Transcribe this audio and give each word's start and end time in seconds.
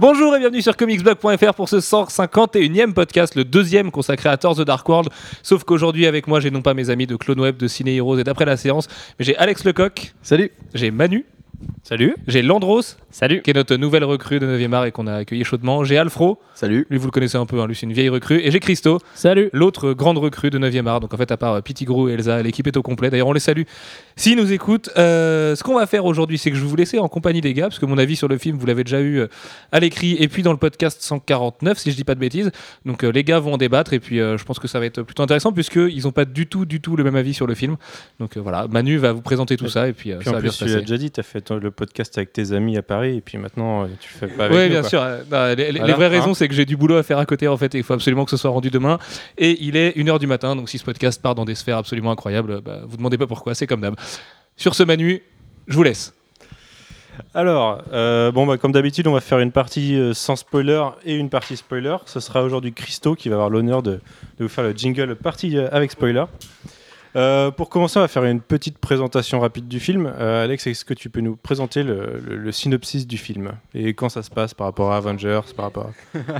Bonjour 0.00 0.34
et 0.34 0.38
bienvenue 0.38 0.62
sur 0.62 0.78
comicsblog.fr 0.78 1.52
pour 1.52 1.68
ce 1.68 1.76
151e 1.76 2.94
podcast, 2.94 3.34
le 3.34 3.44
deuxième 3.44 3.90
consacré 3.90 4.30
à 4.30 4.38
Thor 4.38 4.56
The 4.56 4.62
Dark 4.62 4.88
World. 4.88 5.10
Sauf 5.42 5.64
qu'aujourd'hui 5.64 6.06
avec 6.06 6.26
moi, 6.26 6.40
j'ai 6.40 6.50
non 6.50 6.62
pas 6.62 6.72
mes 6.72 6.88
amis 6.88 7.06
de 7.06 7.16
Clone 7.16 7.38
Web, 7.38 7.58
de 7.58 7.68
Ciné 7.68 7.96
Heroes 7.96 8.18
et 8.18 8.24
d'après 8.24 8.46
la 8.46 8.56
séance, 8.56 8.88
mais 9.18 9.26
j'ai 9.26 9.36
Alex 9.36 9.62
Lecoq, 9.64 10.14
Salut. 10.22 10.52
j'ai 10.72 10.90
Manu, 10.90 11.26
Salut. 11.82 12.14
j'ai 12.26 12.42
Landros, 12.42 12.82
Salut. 13.10 13.42
qui 13.42 13.50
est 13.50 13.54
notre 13.54 13.74
nouvelle 13.76 14.04
recrue 14.04 14.38
de 14.38 14.46
9e 14.46 14.72
art 14.72 14.84
et 14.86 14.92
qu'on 14.92 15.06
a 15.06 15.14
accueilli 15.14 15.44
chaudement, 15.44 15.82
j'ai 15.84 15.98
Alfro, 15.98 16.38
Salut. 16.54 16.86
lui 16.90 16.98
vous 16.98 17.06
le 17.06 17.10
connaissez 17.10 17.36
un 17.38 17.46
peu, 17.46 17.60
hein, 17.60 17.66
lui 17.66 17.74
c'est 17.74 17.86
une 17.86 17.92
vieille 17.92 18.08
recrue, 18.08 18.40
et 18.40 18.50
j'ai 18.50 18.60
Christo, 18.60 18.98
Salut. 19.14 19.50
l'autre 19.52 19.92
grande 19.92 20.18
recrue 20.18 20.50
de 20.50 20.58
9e 20.58 20.86
art. 20.86 21.00
Donc 21.00 21.12
en 21.14 21.16
fait, 21.16 21.30
à 21.32 21.36
part 21.36 21.54
euh, 21.54 21.60
Pettigrew 21.60 22.08
et 22.08 22.12
Elsa, 22.14 22.42
l'équipe 22.42 22.66
est 22.66 22.76
au 22.76 22.82
complet. 22.82 23.10
D'ailleurs, 23.10 23.28
on 23.28 23.32
les 23.32 23.40
salue 23.40 23.62
s'ils 24.16 24.36
nous 24.36 24.52
écoutent. 24.52 24.90
Euh, 24.98 25.56
ce 25.56 25.62
qu'on 25.64 25.74
va 25.78 25.86
faire 25.86 26.04
aujourd'hui, 26.04 26.38
c'est 26.38 26.50
que 26.50 26.56
je 26.56 26.62
vais 26.62 26.68
vous 26.68 26.76
laisser 26.76 26.98
en 26.98 27.08
compagnie 27.08 27.40
des 27.40 27.54
gars, 27.54 27.64
parce 27.68 27.78
que 27.78 27.86
mon 27.86 27.98
avis 27.98 28.16
sur 28.16 28.28
le 28.28 28.38
film, 28.38 28.56
vous 28.56 28.66
l'avez 28.66 28.84
déjà 28.84 29.00
eu 29.00 29.18
euh, 29.20 29.26
à 29.72 29.80
l'écrit 29.80 30.16
et 30.18 30.28
puis 30.28 30.42
dans 30.42 30.52
le 30.52 30.58
podcast 30.58 31.02
149, 31.02 31.78
si 31.78 31.90
je 31.90 31.96
dis 31.96 32.04
pas 32.04 32.14
de 32.14 32.20
bêtises. 32.20 32.50
Donc 32.84 33.04
euh, 33.04 33.10
les 33.10 33.24
gars 33.24 33.38
vont 33.40 33.54
en 33.54 33.58
débattre 33.58 33.92
et 33.92 34.00
puis 34.00 34.20
euh, 34.20 34.36
je 34.38 34.44
pense 34.44 34.58
que 34.58 34.68
ça 34.68 34.78
va 34.78 34.86
être 34.86 35.02
plutôt 35.02 35.22
intéressant 35.22 35.52
puisqu'ils 35.52 36.02
n'ont 36.04 36.12
pas 36.12 36.24
du 36.24 36.46
tout, 36.46 36.64
du 36.66 36.80
tout 36.80 36.94
le 36.96 37.04
même 37.04 37.16
avis 37.16 37.34
sur 37.34 37.46
le 37.46 37.54
film. 37.54 37.76
Donc 38.20 38.36
euh, 38.36 38.40
voilà, 38.40 38.68
Manu 38.68 38.96
va 38.98 39.12
vous 39.12 39.22
présenter 39.22 39.56
tout 39.56 39.68
ça 39.68 39.88
et 39.88 39.92
puis, 39.92 40.12
euh, 40.12 40.16
Puis 40.18 40.26
ça 40.26 40.30
en 40.30 40.34
va 40.34 40.40
bien 40.40 40.50
se 40.52 40.58
tu 40.58 40.64
passer. 40.64 40.80
déjà 40.80 40.96
dit, 40.98 41.10
tu 41.10 41.20
as 41.20 41.22
fait 41.24 41.40
ton- 41.40 41.49
le 41.58 41.70
podcast 41.70 42.16
avec 42.18 42.32
tes 42.32 42.52
amis 42.52 42.76
à 42.76 42.82
Paris 42.82 43.16
et 43.16 43.20
puis 43.20 43.38
maintenant 43.38 43.84
euh, 43.84 43.86
tu 44.00 44.08
fais 44.08 44.26
pas 44.28 44.44
avec 44.46 44.56
Oui, 44.56 44.68
bien 44.68 44.80
quoi. 44.80 44.88
sûr. 44.88 45.02
Euh, 45.02 45.22
non, 45.30 45.46
les, 45.48 45.56
les- 45.56 45.70
Voilà, 45.78 45.86
les 45.86 45.92
vraies 45.92 46.06
hein. 46.06 46.08
raisons, 46.08 46.34
c'est 46.34 46.48
que 46.48 46.54
j'ai 46.54 46.64
du 46.64 46.76
boulot 46.76 46.96
à 46.96 47.02
faire 47.02 47.18
à 47.18 47.26
côté 47.26 47.48
en 47.48 47.56
fait 47.56 47.74
et 47.74 47.78
il 47.78 47.84
faut 47.84 47.94
absolument 47.94 48.24
que 48.24 48.30
ce 48.30 48.36
soit 48.36 48.50
rendu 48.50 48.70
demain. 48.70 48.98
Et 49.38 49.56
il 49.64 49.76
est 49.76 49.96
1h 49.96 50.18
du 50.18 50.26
matin, 50.26 50.54
donc 50.56 50.68
si 50.68 50.78
ce 50.78 50.84
podcast 50.84 51.20
part 51.20 51.34
dans 51.34 51.44
des 51.44 51.54
sphères 51.54 51.78
absolument 51.78 52.10
incroyables, 52.12 52.60
bah, 52.60 52.80
vous 52.86 52.96
demandez 52.96 53.18
pas 53.18 53.26
pourquoi, 53.26 53.54
c'est 53.54 53.66
comme 53.66 53.80
d'hab. 53.80 53.94
Sur 54.56 54.74
ce 54.74 54.82
Manu, 54.82 55.22
je 55.68 55.74
vous 55.76 55.82
laisse. 55.82 56.14
Alors, 57.34 57.82
euh, 57.92 58.32
bon, 58.32 58.46
bah, 58.46 58.56
comme 58.56 58.72
d'habitude, 58.72 59.06
on 59.06 59.12
va 59.12 59.20
faire 59.20 59.40
une 59.40 59.52
partie 59.52 59.94
euh, 59.96 60.14
sans 60.14 60.36
spoiler 60.36 60.82
et 61.04 61.14
une 61.16 61.28
partie 61.28 61.56
spoiler. 61.56 61.96
Ce 62.06 62.18
sera 62.18 62.42
aujourd'hui 62.42 62.72
Christo 62.72 63.14
qui 63.14 63.28
va 63.28 63.34
avoir 63.34 63.50
l'honneur 63.50 63.82
de, 63.82 63.92
de 64.38 64.44
vous 64.44 64.48
faire 64.48 64.64
le 64.64 64.72
jingle 64.72 65.14
partie 65.16 65.58
euh, 65.58 65.68
avec 65.70 65.90
spoiler. 65.90 66.24
Euh, 67.16 67.50
pour 67.50 67.70
commencer, 67.70 67.98
on 67.98 68.02
va 68.02 68.08
faire 68.08 68.24
une 68.24 68.40
petite 68.40 68.78
présentation 68.78 69.40
rapide 69.40 69.66
du 69.66 69.80
film. 69.80 70.06
Euh, 70.18 70.44
Alex, 70.44 70.66
est-ce 70.68 70.84
que 70.84 70.94
tu 70.94 71.10
peux 71.10 71.20
nous 71.20 71.34
présenter 71.36 71.82
le, 71.82 72.20
le- 72.24 72.36
le 72.36 72.52
synopsis 72.52 73.06
du 73.06 73.16
film 73.18 73.52
et 73.74 73.94
quand 73.94 74.08
ça 74.08 74.22
se 74.22 74.30
passe 74.30 74.54
par 74.54 74.68
rapport 74.68 74.92
à 74.92 74.96
Avengers, 74.98 75.40
par 75.56 75.66
rapport, 75.66 75.90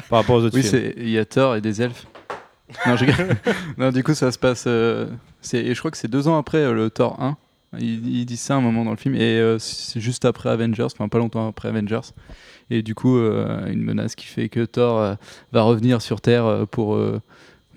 par 0.08 0.20
rapport 0.20 0.36
aux 0.36 0.44
autres 0.44 0.54
Oui, 0.56 0.62
films 0.62 0.70
c'est 0.72 0.94
il 0.96 1.10
y 1.10 1.18
a 1.18 1.24
Thor 1.24 1.56
et 1.56 1.60
des 1.60 1.82
elfes. 1.82 2.06
non, 2.86 2.94
je 2.96 3.04
non, 3.78 3.90
du 3.90 4.04
coup, 4.04 4.14
ça 4.14 4.30
se 4.30 4.38
passe. 4.38 4.64
euh, 4.68 5.06
et 5.52 5.74
je 5.74 5.78
crois 5.80 5.90
que 5.90 5.96
c'est 5.96 6.06
deux 6.08 6.28
ans 6.28 6.38
après 6.38 6.72
le 6.72 6.88
Thor 6.88 7.20
1. 7.20 7.36
Ils, 7.78 8.20
ils 8.20 8.24
disent 8.26 8.40
ça 8.40 8.54
à 8.54 8.56
un 8.58 8.60
moment 8.60 8.84
dans 8.84 8.90
le 8.92 8.96
film 8.96 9.14
et 9.16 9.56
c'est 9.58 10.00
juste 10.00 10.24
après 10.24 10.50
Avengers, 10.50 10.84
enfin 10.84 11.08
pas 11.08 11.18
longtemps 11.18 11.48
après 11.48 11.68
Avengers. 11.68 12.00
Et 12.68 12.82
du 12.82 12.94
coup, 12.94 13.16
une 13.18 13.82
menace 13.82 14.14
qui 14.14 14.26
fait 14.26 14.48
que 14.48 14.64
Thor 14.64 15.16
va 15.52 15.62
revenir 15.62 16.00
sur 16.02 16.20
Terre 16.20 16.66
pour 16.70 16.96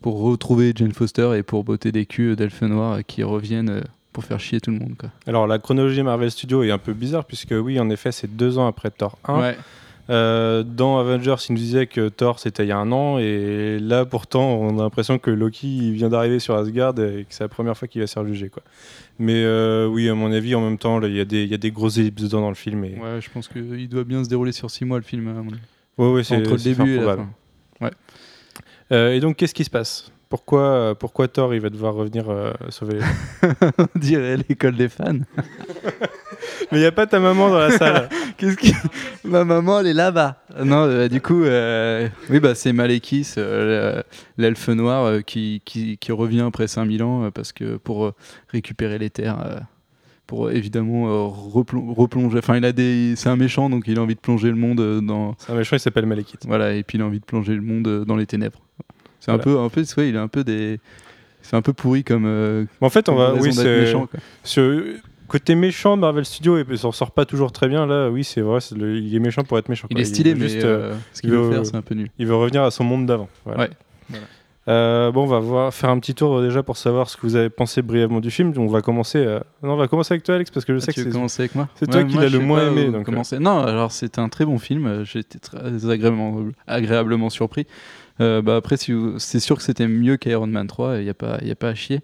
pour 0.03 0.21
retrouver 0.21 0.73
Jane 0.75 0.91
Foster 0.91 1.31
et 1.35 1.41
pour 1.41 1.63
botter 1.63 1.91
des 1.91 2.05
culs 2.05 2.35
d'elfes 2.35 2.61
noirs 2.61 2.97
euh, 2.97 3.01
qui 3.01 3.23
reviennent 3.23 3.69
euh, 3.69 3.81
pour 4.11 4.23
faire 4.23 4.39
chier 4.39 4.59
tout 4.61 4.69
le 4.69 4.77
monde. 4.77 4.93
Quoi. 4.99 5.09
Alors, 5.25 5.47
la 5.47 5.57
chronologie 5.57 6.03
Marvel 6.03 6.29
Studios 6.29 6.61
est 6.61 6.69
un 6.71 6.77
peu 6.77 6.93
bizarre 6.93 7.25
puisque, 7.25 7.55
oui, 7.57 7.79
en 7.79 7.89
effet, 7.89 8.11
c'est 8.11 8.35
deux 8.35 8.59
ans 8.59 8.67
après 8.67 8.91
Thor 8.91 9.17
1. 9.25 9.39
Ouais. 9.39 9.57
Euh, 10.09 10.63
dans 10.63 10.99
Avengers, 10.99 11.35
il 11.47 11.53
nous 11.53 11.57
disait 11.59 11.87
que 11.87 12.09
Thor 12.09 12.37
c'était 12.37 12.65
il 12.65 12.67
y 12.67 12.71
a 12.73 12.77
un 12.77 12.91
an, 12.91 13.19
et 13.19 13.79
là 13.79 14.03
pourtant, 14.05 14.55
on 14.55 14.77
a 14.77 14.81
l'impression 14.83 15.17
que 15.17 15.31
Loki 15.31 15.77
il 15.77 15.93
vient 15.93 16.09
d'arriver 16.09 16.39
sur 16.39 16.55
Asgard 16.55 16.89
et 16.99 17.23
que 17.23 17.27
c'est 17.33 17.45
la 17.45 17.47
première 17.47 17.77
fois 17.77 17.87
qu'il 17.87 18.01
va 18.01 18.07
se 18.07 18.13
faire 18.13 18.25
juger. 18.25 18.49
Quoi. 18.49 18.63
Mais 19.17 19.45
euh, 19.45 19.87
oui, 19.87 20.09
à 20.09 20.13
mon 20.13 20.29
avis, 20.33 20.55
en 20.55 20.61
même 20.61 20.77
temps, 20.77 21.01
il 21.01 21.15
y, 21.15 21.21
a 21.21 21.25
des- 21.25 21.43
il 21.43 21.49
y 21.49 21.53
a 21.53 21.57
des 21.57 21.71
grosses 21.71 21.97
ellipses 21.99 22.21
dedans 22.23 22.41
dans 22.41 22.49
le 22.49 22.55
film. 22.55 22.83
Et... 22.83 22.95
Ouais, 23.01 23.21
je 23.21 23.29
pense 23.29 23.47
qu'il 23.47 23.87
doit 23.87 24.03
bien 24.03 24.21
se 24.25 24.29
dérouler 24.29 24.51
sur 24.51 24.69
six 24.69 24.83
mois 24.83 24.97
le 24.97 25.05
film. 25.05 25.25
à 25.29 25.33
mon 25.41 25.51
avis. 25.53 25.61
Ouais, 25.97 26.11
ouais, 26.11 26.23
c'est 26.25 26.35
Entre 26.35 26.51
le 26.51 26.57
début 26.57 26.95
et 26.97 26.99
la 26.99 27.15
fin. 27.15 27.29
Et 28.91 29.19
donc, 29.19 29.37
qu'est-ce 29.37 29.53
qui 29.53 29.63
se 29.63 29.69
passe? 29.69 30.11
Pourquoi, 30.33 30.61
euh, 30.61 30.93
pourquoi 30.95 31.27
Thor 31.27 31.53
il 31.53 31.61
va 31.61 31.69
devoir 31.69 31.93
revenir 31.93 32.27
euh, 32.31 32.53
sauver 32.69 32.95
les 32.95 33.49
On 33.77 33.99
dirait 33.99 34.35
l'école 34.35 34.75
des 34.75 34.89
fans. 34.89 35.13
Mais 36.71 36.79
il 36.79 36.79
n'y 36.79 36.87
a 36.87 36.91
pas 36.91 37.05
ta 37.05 37.19
maman 37.19 37.49
dans 37.51 37.59
la 37.59 37.69
salle. 37.69 38.09
Qu'est-ce 38.37 38.57
qui... 38.57 38.73
Ma 39.23 39.45
maman, 39.45 39.81
elle 39.81 39.85
est 39.85 39.93
là-bas. 39.93 40.43
Non, 40.63 40.87
euh, 40.87 41.07
du 41.07 41.21
coup, 41.21 41.43
euh, 41.43 42.09
oui, 42.31 42.39
bah, 42.39 42.55
c'est 42.55 42.73
Malekis, 42.73 43.35
euh, 43.37 44.01
l'elfe 44.39 44.69
noir, 44.69 45.05
euh, 45.05 45.21
qui, 45.21 45.61
qui, 45.65 45.99
qui 45.99 46.11
revient 46.11 46.45
après 46.47 46.65
5000 46.65 47.03
ans 47.03 47.25
euh, 47.25 47.29
parce 47.29 47.51
que 47.51 47.77
pour 47.77 48.05
euh, 48.05 48.15
récupérer 48.47 48.97
les 48.97 49.11
terres, 49.11 49.39
euh, 49.45 49.59
pour 50.27 50.47
euh, 50.47 50.51
évidemment 50.51 51.07
euh, 51.07 51.27
replon- 51.27 51.93
replonger. 51.93 52.37
Enfin, 52.39 52.57
il 52.57 52.65
a 52.65 52.71
des, 52.71 53.15
c'est 53.15 53.29
un 53.29 53.35
méchant, 53.35 53.69
donc 53.69 53.83
il 53.87 53.97
a 53.99 54.01
envie 54.01 54.15
de 54.15 54.19
plonger 54.19 54.49
le 54.49 54.55
monde 54.55 54.79
euh, 54.79 55.01
dans, 55.01 55.35
C'est 55.37 55.51
un 55.51 55.55
méchant, 55.55 55.75
il 55.75 55.79
s'appelle 55.79 56.05
Malekith. 56.05 56.45
voilà, 56.47 56.73
et 56.73 56.83
puis 56.83 56.97
il 56.97 57.01
a 57.01 57.05
envie 57.05 57.19
de 57.19 57.25
plonger 57.25 57.53
le 57.55 57.61
monde 57.61 58.05
dans 58.05 58.15
les 58.15 58.25
ténèbres. 58.25 58.59
C'est 59.19 59.31
un 59.31 59.35
Voilà. 59.37 59.43
peu, 59.43 59.59
un 59.59 59.69
peu, 59.69 59.83
ouais, 59.97 60.09
il 60.09 60.15
est 60.15 60.19
un 60.19 60.27
peu 60.27 60.43
des, 60.43 60.79
c'est 61.41 61.55
un 61.55 61.61
peu 61.61 61.73
pourri 61.73 62.03
comme. 62.03 62.25
euh, 62.25 62.65
En 62.81 62.89
fait, 62.89 63.07
on 63.09 63.15
va. 63.15 63.33
Oui, 63.35 63.53
c'est. 63.53 63.81
méchant, 63.81 64.07
quoi. 64.07 64.19
Côté 65.27 65.55
méchant 65.55 65.95
Marvel 65.97 66.25
Studios, 66.25 66.59
il 66.69 66.77
s'en 66.77 66.91
sort 66.91 67.11
pas 67.11 67.25
toujours 67.25 67.51
très 67.51 67.67
bien. 67.67 67.87
Là, 67.87 68.09
oui, 68.11 68.23
c'est 68.23 68.41
vrai, 68.41 68.59
le- 68.77 68.97
il 68.99 69.15
est 69.15 69.19
méchant 69.19 69.43
pour 69.43 69.57
être 69.57 69.67
méchant. 69.69 69.87
Il 69.89 69.95
quoi. 69.95 70.01
est 70.01 70.05
stylé, 70.05 70.33
veut 70.33 70.41
mais 70.41 70.49
juste, 70.49 70.63
euh, 70.65 70.93
ce 71.13 71.21
qu'il 71.21 71.29
il 71.31 71.35
veut 71.35 71.41
veut- 71.43 71.51
faire, 71.53 71.65
c'est 71.65 71.75
un 71.75 71.81
peu 71.81 71.95
nul. 71.95 72.09
Il 72.19 72.27
veut 72.27 72.35
revenir 72.35 72.61
à 72.63 72.69
son 72.71 72.83
monde 72.83 73.05
d'avant. 73.07 73.29
Voilà. 73.45 73.61
Ouais. 73.63 73.69
Voilà. 74.09 74.25
Euh, 74.69 75.11
bon, 75.11 75.23
on 75.23 75.27
va 75.27 75.39
voir, 75.39 75.73
faire 75.73 75.89
un 75.89 75.99
petit 75.99 76.15
tour 76.15 76.37
euh, 76.37 76.45
déjà 76.45 76.63
pour 76.63 76.77
savoir 76.77 77.09
ce 77.09 77.17
que 77.17 77.23
vous 77.23 77.35
avez 77.35 77.49
pensé 77.49 77.81
brièvement 77.81 78.21
du 78.21 78.31
film. 78.31 78.53
On 78.57 78.67
va 78.67 78.81
commencer. 78.81 79.17
euh, 79.17 79.41
Non, 79.61 79.73
on 79.73 79.75
va 79.75 79.89
commencer 79.89 80.13
avec 80.13 80.23
toi, 80.23 80.35
Alex, 80.35 80.51
parce 80.51 80.65
que 80.65 80.73
je 80.73 80.79
sais 80.79 80.85
Ah, 80.89 80.91
que 80.93 80.95
tu 80.95 81.01
veux 81.01 81.11
c'est. 81.11 81.17
commencer 81.17 81.41
avec 81.43 81.55
moi 81.55 81.67
c'est 81.75 81.85
toi 81.89 82.03
qui 82.05 82.15
l'as 82.15 82.27
je 82.27 82.35
le 82.37 82.39
sais 82.39 82.45
moins 82.45 82.59
pas 82.59 82.67
aimé, 82.67 82.87
où 82.87 82.91
donc, 82.93 83.03
commencer. 83.05 83.39
Non, 83.39 83.59
alors 83.59 83.91
c'est 83.91 84.19
un 84.19 84.29
très 84.29 84.45
bon 84.45 84.57
film. 84.59 84.85
euh, 84.87 85.03
J'ai 85.03 85.19
été 85.19 85.37
très 85.39 85.59
agréablement, 85.89 86.45
agréablement 86.65 87.29
surpris. 87.29 87.67
Euh, 88.21 88.41
bah, 88.41 88.55
après, 88.55 88.77
si 88.77 88.93
vous- 88.93 89.19
c'est 89.19 89.41
sûr 89.41 89.57
que 89.57 89.63
c'était 89.63 89.87
mieux 89.87 90.15
qu'Iron 90.15 90.47
Man 90.47 90.67
3. 90.67 90.97
Il 90.99 91.03
n'y 91.03 91.09
a, 91.09 91.13
pas- 91.13 91.39
y 91.43 91.51
a 91.51 91.55
pas 91.55 91.69
à 91.69 91.75
chier. 91.75 91.99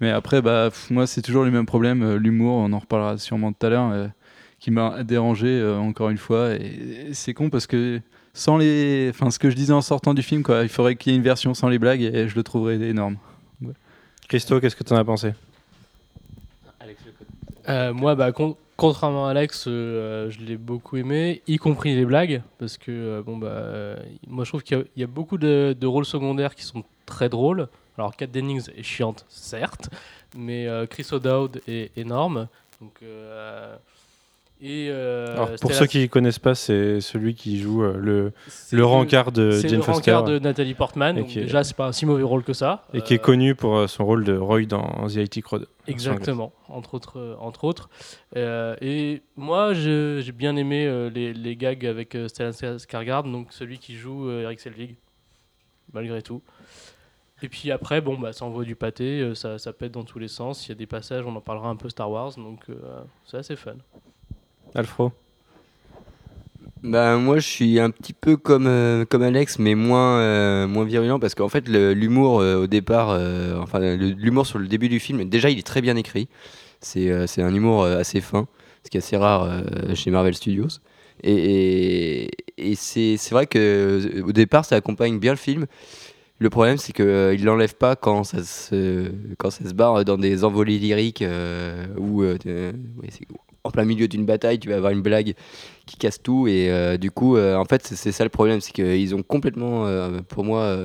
Mais 0.00 0.10
après, 0.10 0.42
bah, 0.42 0.68
pff, 0.70 0.90
moi, 0.90 1.06
c'est 1.06 1.22
toujours 1.22 1.44
le 1.44 1.50
même 1.50 1.64
problème. 1.64 2.02
euh, 2.02 2.18
L'humour, 2.18 2.56
on 2.56 2.72
en 2.74 2.78
reparlera 2.80 3.16
sûrement 3.16 3.52
tout 3.52 3.64
à 3.66 3.70
l'heure, 3.70 3.90
euh, 3.92 4.08
qui 4.60 4.70
m'a 4.70 5.04
dérangé 5.04 5.46
euh, 5.48 5.78
encore 5.78 6.10
une 6.10 6.18
fois. 6.18 6.50
Et, 6.54 7.06
et 7.10 7.14
c'est 7.14 7.32
con 7.32 7.48
parce 7.48 7.66
que 7.66 8.00
sans 8.34 8.58
les. 8.58 9.08
Enfin, 9.10 9.30
ce 9.30 9.38
que 9.38 9.48
je 9.48 9.56
disais 9.56 9.72
en 9.72 9.80
sortant 9.80 10.12
du 10.12 10.22
film, 10.22 10.42
quoi, 10.42 10.62
il 10.62 10.68
faudrait 10.68 10.96
qu'il 10.96 11.12
y 11.12 11.14
ait 11.14 11.18
une 11.18 11.24
version 11.24 11.54
sans 11.54 11.68
les 11.68 11.78
blagues 11.78 12.02
et 12.02 12.28
je 12.28 12.34
le 12.34 12.42
trouverais 12.42 12.74
énorme. 12.80 13.16
Christo, 14.28 14.60
qu'est-ce 14.60 14.76
que 14.76 14.84
tu 14.84 14.92
en 14.92 14.96
as 14.96 15.04
pensé? 15.04 15.32
Euh, 17.68 17.94
moi, 17.94 18.14
bah, 18.14 18.32
con- 18.32 18.56
contrairement 18.76 19.26
à 19.26 19.30
Alex, 19.30 19.64
euh, 19.66 20.30
je 20.30 20.40
l'ai 20.40 20.56
beaucoup 20.56 20.96
aimé, 20.96 21.42
y 21.46 21.56
compris 21.56 21.94
les 21.94 22.04
blagues, 22.04 22.42
parce 22.58 22.76
que 22.76 22.90
euh, 22.90 23.22
bon, 23.22 23.38
bah, 23.38 23.46
euh, 23.48 23.96
moi 24.26 24.44
je 24.44 24.50
trouve 24.50 24.62
qu'il 24.62 24.76
y 24.76 24.80
a- 24.80 24.84
il 24.96 25.00
y, 25.00 25.04
a 25.04 25.06
beaucoup 25.06 25.38
de, 25.38 25.74
de 25.78 25.86
rôles 25.86 26.04
secondaires 26.04 26.54
qui 26.54 26.64
sont 26.64 26.84
très 27.06 27.28
drôles. 27.28 27.68
Alors, 27.96 28.16
Kat 28.16 28.26
Dennings 28.26 28.68
est 28.76 28.82
chiante, 28.82 29.24
certes, 29.28 29.88
mais 30.36 30.66
euh, 30.66 30.86
Chris 30.86 31.06
O'Dowd 31.12 31.62
est 31.68 31.96
énorme. 31.96 32.48
Donc, 32.80 32.96
euh, 33.02 33.76
et, 34.60 34.88
euh, 34.90 35.34
Alors, 35.34 35.50
Pour 35.60 35.72
ceux 35.72 35.86
qui 35.86 35.98
ne 36.00 36.06
connaissent 36.06 36.38
pas, 36.38 36.54
c'est 36.54 37.00
celui 37.00 37.34
qui 37.34 37.58
joue 37.60 37.82
euh, 37.82 37.96
le, 37.98 38.32
le 38.72 38.84
rencard 38.84 39.30
de 39.32 39.50
Jane 39.50 39.72
le 39.76 39.82
Foster 39.82 40.12
rencard 40.12 40.24
de 40.24 40.38
Nathalie 40.38 40.74
Portman. 40.74 41.16
Donc 41.16 41.36
est- 41.36 41.42
déjà, 41.42 41.64
c'est 41.64 41.76
pas 41.76 41.86
un 41.88 41.92
si 41.92 42.06
mauvais 42.06 42.22
rôle 42.22 42.44
que 42.44 42.52
ça. 42.54 42.86
et 42.94 43.02
qui 43.02 43.12
est 43.14 43.18
Euh, 43.18 43.22
connu 43.22 43.54
pour 43.54 43.88
son 43.90 44.04
rôle 44.06 44.24
de 44.24 44.36
Roy 44.36 44.64
dans 44.64 45.06
The 45.08 45.16
IT 45.16 45.42
Crowd. 45.42 45.66
Exactement, 45.86 46.52
entre 46.68 46.94
autres. 46.94 47.36
entre 47.40 47.64
autres. 47.64 47.90
Et 48.36 49.22
moi, 49.36 49.74
j'ai 49.74 50.32
bien 50.32 50.56
aimé 50.56 51.10
les, 51.14 51.34
les 51.34 51.56
gags 51.56 51.84
avec 51.84 52.16
Stellan 52.28 52.50
Skarsgård, 52.52 53.30
donc 53.30 53.48
celui 53.52 53.78
qui 53.78 53.94
joue 53.96 54.30
Eric 54.30 54.60
Selvig, 54.60 54.96
malgré 55.92 56.22
tout. 56.22 56.40
Et 57.42 57.48
puis 57.48 57.70
après, 57.70 58.00
bon, 58.00 58.16
bah, 58.18 58.32
ça 58.32 58.46
envoie 58.46 58.64
du 58.64 58.76
pâté, 58.76 59.34
ça, 59.34 59.58
ça 59.58 59.72
pète 59.74 59.92
dans 59.92 60.04
tous 60.04 60.18
les 60.20 60.28
sens. 60.28 60.66
Il 60.66 60.70
y 60.70 60.72
a 60.72 60.76
des 60.76 60.86
passages, 60.86 61.24
on 61.26 61.36
en 61.36 61.40
parlera 61.42 61.68
un 61.68 61.76
peu 61.76 61.90
Star 61.90 62.10
Wars, 62.10 62.32
donc 62.36 62.60
c'est 63.26 63.36
assez 63.36 63.56
fun. 63.56 63.74
Alfro 64.74 65.12
Bah, 66.82 67.16
moi, 67.16 67.38
je 67.38 67.46
suis 67.46 67.80
un 67.80 67.90
petit 67.90 68.12
peu 68.12 68.36
comme, 68.36 68.66
euh, 68.66 69.04
comme 69.04 69.22
Alex, 69.22 69.58
mais 69.58 69.74
moins, 69.74 70.18
euh, 70.18 70.66
moins 70.66 70.84
virulent 70.84 71.18
parce 71.18 71.34
qu'en 71.34 71.48
fait, 71.48 71.68
l'humour 71.68 72.40
euh, 72.40 72.62
au 72.62 72.66
départ, 72.66 73.08
enfin, 73.60 73.96
l'humour 73.96 74.46
sur 74.46 74.58
le 74.58 74.66
début 74.66 74.88
du 74.88 75.00
film, 75.00 75.24
déjà, 75.24 75.50
il 75.50 75.58
est 75.58 75.66
très 75.66 75.80
bien 75.80 75.96
écrit. 75.96 76.28
C'est 76.80 77.10
un 77.38 77.54
humour 77.54 77.84
assez 77.84 78.20
fin, 78.20 78.46
ce 78.84 78.90
qui 78.90 78.98
est 78.98 79.00
assez 79.00 79.16
rare 79.16 79.62
chez 79.94 80.10
Marvel 80.10 80.34
Studios. 80.34 80.80
Et, 81.22 82.24
et, 82.24 82.30
et 82.58 82.74
c'est 82.74 83.30
vrai 83.30 83.46
que 83.46 84.22
au 84.22 84.32
départ, 84.32 84.66
ça 84.66 84.76
accompagne 84.76 85.18
bien 85.18 85.32
le 85.32 85.38
film. 85.38 85.66
Le 86.40 86.50
problème, 86.50 86.78
c'est 86.78 86.92
qu'il 86.92 87.06
ne 87.06 87.44
l'enlève 87.44 87.74
pas 87.74 87.96
quand 87.96 88.24
ça, 88.24 88.42
se, 88.42 89.10
quand 89.38 89.50
ça 89.50 89.68
se 89.68 89.72
barre 89.72 90.04
dans 90.04 90.18
des 90.18 90.44
envolées 90.44 90.78
lyriques 90.78 91.22
euh, 91.22 91.86
ouais, 91.96 92.38
en 93.64 93.70
plein 93.70 93.84
milieu 93.86 94.06
d'une 94.08 94.26
bataille, 94.26 94.58
tu 94.60 94.68
vas 94.68 94.76
avoir 94.76 94.92
une 94.92 95.00
blague 95.00 95.34
qui 95.86 95.96
casse 95.96 96.22
tout. 96.22 96.46
Et 96.46 96.70
euh, 96.70 96.98
du 96.98 97.10
coup, 97.10 97.36
euh, 97.36 97.56
en 97.56 97.64
fait, 97.64 97.86
c'est- 97.86 98.12
ça 98.12 98.22
le 98.24 98.30
problème, 98.30 98.60
c'est 98.60 98.72
qu'ils 98.72 99.14
ont 99.14 99.22
complètement, 99.22 99.86
euh, 99.86 100.20
pour 100.28 100.44
moi, 100.44 100.76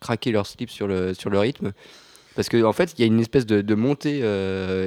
craqué 0.00 0.30
leur 0.30 0.46
slip 0.46 0.70
sur 0.70 0.86
le, 0.86 1.14
sur 1.14 1.30
le 1.30 1.38
rythme. 1.38 1.72
Parce 2.36 2.48
qu'en 2.50 2.64
en 2.64 2.72
fait, 2.72 2.92
il 2.96 3.00
y 3.00 3.04
a 3.04 3.06
une 3.06 3.20
espèce 3.20 3.46
de, 3.46 3.74
montée 3.74 4.22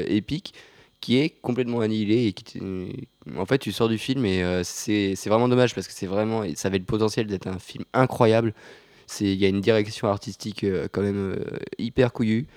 épique 0.07 0.53
qui 1.01 1.17
est 1.17 1.29
complètement 1.41 1.79
annihilé 1.79 2.27
et 2.27 2.33
qui 2.33 2.43
t- 2.43 2.61
en 3.37 3.45
fait 3.45 3.57
tu 3.57 3.71
sors 3.71 3.87
du 3.87 3.97
film 3.97 4.25
et 4.25 4.43
c'est 4.63 5.15
vraiment 5.27 5.47
dommage 5.47 5.73
parce 5.73 5.87
que 5.87 5.93
c'est 5.93 6.07
vraiment 6.07 6.43
ça 6.55 6.67
avait 6.67 6.77
le 6.77 6.83
potentiel 6.83 7.25
d'être 7.25 7.47
un 7.47 7.57
film 7.57 7.85
incroyable 7.93 8.53
il 9.21 9.35
y 9.35 9.45
a 9.45 9.47
une 9.47 9.61
direction 9.61 10.09
artistique 10.09 10.65
quand 10.91 11.01
même 11.01 11.39
hyper 11.77 12.11
couillue 12.11 12.47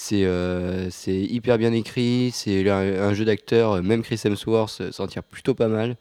c'est 0.00 0.24
euh, 0.24 0.90
c'est 0.90 1.18
hyper 1.18 1.58
bien 1.58 1.72
écrit 1.72 2.30
c'est 2.32 2.70
un, 2.70 3.02
un 3.02 3.14
jeu 3.14 3.24
d'acteur 3.24 3.72
euh, 3.72 3.82
même 3.82 4.02
Chris 4.02 4.20
Hemsworth 4.24 4.80
euh, 4.80 4.92
s'en 4.92 5.08
tire 5.08 5.24
plutôt 5.24 5.54
pas 5.54 5.66
mal 5.66 5.96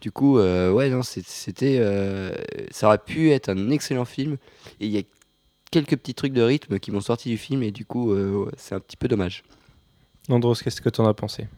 du 0.00 0.12
coup 0.12 0.38
euh, 0.38 0.70
ouais 0.70 0.88
non 0.88 1.00
c'était 1.02 1.78
euh, 1.80 2.30
ça 2.70 2.86
aurait 2.86 2.98
pu 2.98 3.32
être 3.32 3.48
un 3.48 3.70
excellent 3.70 4.04
film 4.04 4.36
et 4.78 4.86
il 4.86 4.92
y 4.92 4.98
a 4.98 5.02
quelques 5.72 5.96
petits 5.96 6.14
trucs 6.14 6.32
de 6.32 6.42
rythme 6.42 6.78
qui 6.78 6.92
m'ont 6.92 7.00
sorti 7.00 7.28
du 7.28 7.36
film 7.36 7.64
et 7.64 7.72
du 7.72 7.84
coup 7.84 8.12
euh, 8.12 8.44
ouais, 8.44 8.52
c'est 8.56 8.76
un 8.76 8.80
petit 8.80 8.96
peu 8.96 9.08
dommage 9.08 9.42
Andros, 10.30 10.54
qu'est-ce 10.62 10.80
que 10.80 10.88
tu 10.88 11.00
en 11.00 11.06
as 11.08 11.14
pensé? 11.14 11.48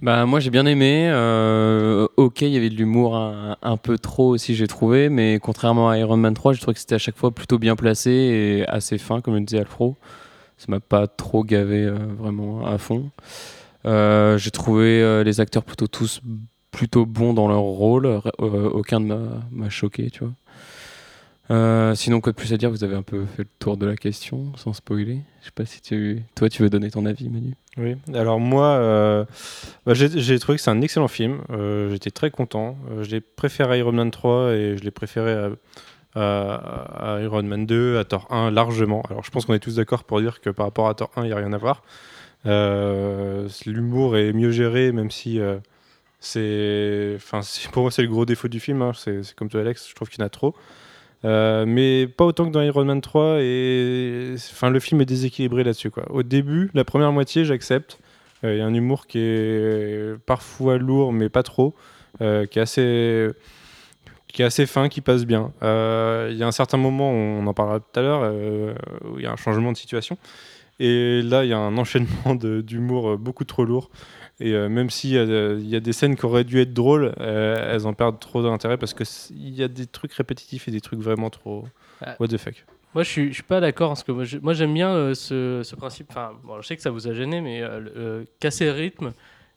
Bah, 0.00 0.26
moi 0.26 0.38
j'ai 0.38 0.50
bien 0.50 0.64
aimé. 0.64 1.10
euh, 1.10 2.06
ok, 2.16 2.42
il 2.42 2.50
y 2.50 2.56
avait 2.56 2.70
de 2.70 2.76
l'humour 2.76 3.16
un, 3.16 3.56
un 3.62 3.76
peu 3.76 3.98
trop 3.98 4.28
aussi, 4.28 4.54
j'ai 4.54 4.68
trouvé, 4.68 5.08
mais 5.08 5.40
contrairement 5.42 5.90
à 5.90 5.98
Iron 5.98 6.16
Man 6.16 6.34
3, 6.34 6.52
j'ai 6.52 6.60
trouvé 6.60 6.74
que 6.74 6.80
c'était 6.80 6.94
à 6.94 6.98
chaque 6.98 7.16
fois 7.16 7.32
plutôt 7.32 7.58
bien 7.58 7.74
placé 7.74 8.10
et 8.12 8.68
assez 8.68 8.96
fin, 8.96 9.20
comme 9.20 9.34
le 9.34 9.40
disait 9.40 9.58
Alfro. 9.58 9.96
Ça 10.58 10.66
m'a 10.68 10.80
pas 10.80 11.06
trop 11.06 11.44
gavé 11.44 11.84
euh, 11.84 11.96
vraiment 12.18 12.66
à 12.66 12.78
fond. 12.78 13.10
Euh, 13.86 14.36
j'ai 14.38 14.50
trouvé 14.50 15.00
euh, 15.00 15.22
les 15.22 15.40
acteurs 15.40 15.62
plutôt 15.62 15.86
tous 15.86 16.20
plutôt 16.72 17.06
bons 17.06 17.32
dans 17.32 17.48
leur 17.48 17.60
rôle. 17.60 18.20
Aucun 18.38 19.00
ne 19.00 19.16
m'a- 19.50 19.70
choqué, 19.70 20.10
tu 20.10 20.24
vois. 20.24 21.94
Sinon, 21.94 22.20
quoi 22.20 22.32
de 22.32 22.36
plus 22.36 22.52
à 22.52 22.56
dire? 22.56 22.70
Vous 22.70 22.84
avez 22.84 22.94
un 22.94 23.02
peu 23.02 23.24
fait 23.24 23.42
le 23.44 23.48
tour 23.58 23.76
de 23.78 23.86
la 23.86 23.96
question, 23.96 24.52
sans 24.56 24.74
spoiler. 24.74 25.20
Je 25.40 25.46
sais 25.46 25.52
pas 25.54 25.64
si 25.64 25.80
tu, 25.80 26.22
toi, 26.34 26.48
tu 26.50 26.62
veux 26.62 26.68
donner 26.70 26.90
ton 26.90 27.06
avis, 27.06 27.30
Manu. 27.30 27.54
Oui, 27.78 27.96
alors 28.14 28.38
moi, 28.38 29.26
bah, 29.86 29.94
j'ai 29.94 30.38
trouvé 30.38 30.56
que 30.58 30.62
c'est 30.62 30.70
un 30.70 30.82
excellent 30.82 31.08
film. 31.08 31.40
J'étais 31.90 32.10
très 32.10 32.30
content. 32.30 32.76
Je 33.00 33.10
l'ai 33.10 33.20
préféré 33.20 33.74
à 33.74 33.76
Iron 33.78 33.92
Man 33.92 34.10
3 34.10 34.52
et 34.52 34.76
je 34.76 34.82
l'ai 34.84 34.90
préféré 34.90 35.32
à, 35.32 35.50
à- 36.20 37.20
Iron 37.22 37.42
Man 37.42 37.66
2, 37.66 37.98
à 37.98 38.04
Thor 38.04 38.26
1 38.30 38.50
largement. 38.50 39.02
Alors 39.10 39.24
je 39.24 39.30
pense 39.30 39.46
qu'on 39.46 39.54
est 39.54 39.58
tous 39.58 39.76
d'accord 39.76 40.04
pour 40.04 40.20
dire 40.20 40.40
que 40.40 40.50
par 40.50 40.66
rapport 40.66 40.88
à 40.88 40.94
Thor 40.94 41.10
1, 41.16 41.22
il 41.22 41.26
n'y 41.26 41.32
a 41.32 41.36
rien 41.36 41.52
à 41.52 41.58
voir. 41.58 41.82
Euh, 42.46 43.48
L'humour 43.66 44.16
est 44.16 44.32
mieux 44.32 44.50
géré, 44.50 44.92
même 44.92 45.10
si 45.10 45.40
euh, 45.40 45.56
c'est, 46.20 47.12
enfin, 47.16 47.40
pour 47.72 47.82
moi 47.82 47.90
c'est 47.90 48.02
le 48.02 48.08
gros 48.08 48.24
défaut 48.24 48.48
du 48.48 48.60
film. 48.60 48.82
hein. 48.82 48.92
C'est 48.94 49.34
comme 49.34 49.48
toi 49.48 49.60
Alex, 49.60 49.88
je 49.88 49.94
trouve 49.94 50.08
qu'il 50.08 50.20
y 50.20 50.22
en 50.22 50.26
a 50.26 50.30
trop. 50.30 50.54
Euh, 51.24 51.64
mais 51.66 52.06
pas 52.06 52.24
autant 52.24 52.46
que 52.46 52.50
dans 52.52 52.62
Iron 52.62 52.84
Man 52.84 53.00
3 53.00 53.38
et 53.40 54.34
enfin 54.36 54.70
le 54.70 54.78
film 54.78 55.00
est 55.00 55.04
déséquilibré 55.04 55.64
là-dessus. 55.64 55.90
Au 56.10 56.22
début, 56.22 56.70
la 56.74 56.84
première 56.84 57.10
moitié, 57.12 57.44
j'accepte. 57.44 57.98
Il 58.44 58.54
y 58.56 58.60
a 58.60 58.64
un 58.66 58.72
humour 58.74 59.08
qui 59.08 59.18
est 59.18 60.16
parfois 60.26 60.78
lourd 60.78 61.12
mais 61.12 61.28
pas 61.28 61.42
trop, 61.42 61.74
qui 62.20 62.24
est 62.24 62.58
assez 62.58 63.30
qui 64.38 64.42
est 64.42 64.44
assez 64.44 64.66
fin, 64.66 64.88
qui 64.88 65.00
passe 65.00 65.24
bien. 65.26 65.52
Euh, 65.64 66.28
Il 66.30 66.36
y 66.38 66.44
a 66.44 66.46
un 66.46 66.52
certain 66.52 66.76
moment, 66.76 67.10
on 67.10 67.44
en 67.44 67.52
parlera 67.54 67.80
tout 67.80 67.98
à 67.98 68.02
l'heure, 68.02 68.20
euh, 68.22 68.72
où 69.10 69.18
il 69.18 69.24
y 69.24 69.26
a 69.26 69.32
un 69.32 69.36
changement 69.36 69.72
de 69.72 69.76
situation. 69.76 70.16
Et 70.78 71.22
là, 71.22 71.42
il 71.44 71.50
y 71.50 71.52
a 71.52 71.58
un 71.58 71.76
enchaînement 71.82 72.36
d'humour 72.36 73.10
euh, 73.10 73.16
beaucoup 73.16 73.42
trop 73.42 73.64
lourd. 73.64 73.90
Et 74.38 74.52
euh, 74.52 74.68
même 74.68 74.90
s'il 74.90 75.10
y, 75.10 75.14
y 75.68 75.74
a 75.74 75.80
des 75.80 75.92
scènes 75.92 76.14
qui 76.14 76.24
auraient 76.24 76.44
dû 76.44 76.60
être 76.60 76.72
drôles, 76.72 77.14
euh, 77.18 77.74
elles 77.74 77.84
en 77.88 77.94
perdent 77.94 78.20
trop 78.20 78.40
d'intérêt 78.40 78.76
parce 78.78 78.94
qu'il 78.94 79.50
y 79.56 79.60
a 79.64 79.66
des 79.66 79.86
trucs 79.86 80.12
répétitifs 80.12 80.68
et 80.68 80.70
des 80.70 80.80
trucs 80.80 81.00
vraiment 81.00 81.30
trop. 81.30 81.64
Ah. 82.00 82.14
What 82.20 82.28
the 82.28 82.36
fuck. 82.36 82.64
Moi, 82.94 83.02
je 83.02 83.08
suis, 83.10 83.28
je 83.30 83.32
suis 83.34 83.42
pas 83.42 83.58
d'accord 83.58 83.88
parce 83.88 84.04
que 84.04 84.12
moi, 84.12 84.54
j'aime 84.54 84.72
bien 84.72 85.14
ce, 85.16 85.62
ce 85.64 85.74
principe. 85.74 86.06
Enfin, 86.10 86.30
bon, 86.44 86.60
je 86.62 86.66
sais 86.68 86.76
que 86.76 86.82
ça 86.82 86.90
vous 86.90 87.08
a 87.08 87.12
gêné, 87.12 87.40
mais 87.40 87.60
casser 88.38 88.66
le 88.66 88.70
rythme, 88.70 89.10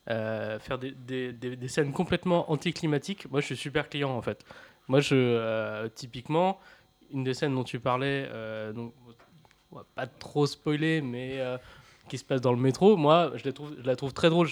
faire 0.08 0.78
des, 0.80 0.90
des- 0.90 1.32
des- 1.32 1.54
des 1.54 1.68
scènes 1.68 1.92
complètement 1.92 2.50
anticlimatiques. 2.50 3.30
Moi, 3.30 3.40
je 3.40 3.46
suis 3.46 3.56
super 3.56 3.88
client 3.88 4.10
en 4.10 4.22
fait. 4.22 4.44
Moi, 4.88 5.00
je 5.00 5.14
euh, 5.14 5.88
typiquement 5.94 6.58
une 7.12 7.24
des 7.24 7.34
scènes 7.34 7.54
dont 7.54 7.64
tu 7.64 7.78
parlais, 7.78 8.26
euh, 8.30 8.72
donc 8.72 8.94
pas 9.94 10.06
trop 10.06 10.46
spoiler, 10.46 11.00
mais 11.00 11.40
euh, 11.40 11.58
qui 12.08 12.18
se 12.18 12.24
passe 12.24 12.40
dans 12.40 12.52
le 12.52 12.58
métro. 12.58 12.96
Moi, 12.96 13.32
je 13.36 13.44
la 13.84 13.96
trouve, 13.96 14.12
très 14.12 14.30
drôle. 14.30 14.48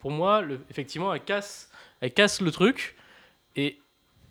Pour 0.00 0.10
moi, 0.10 0.42
effectivement, 0.70 1.14
elle 1.14 1.24
casse, 1.24 1.70
elle 2.00 2.12
casse 2.12 2.40
le 2.40 2.50
truc 2.50 2.96
et 3.56 3.78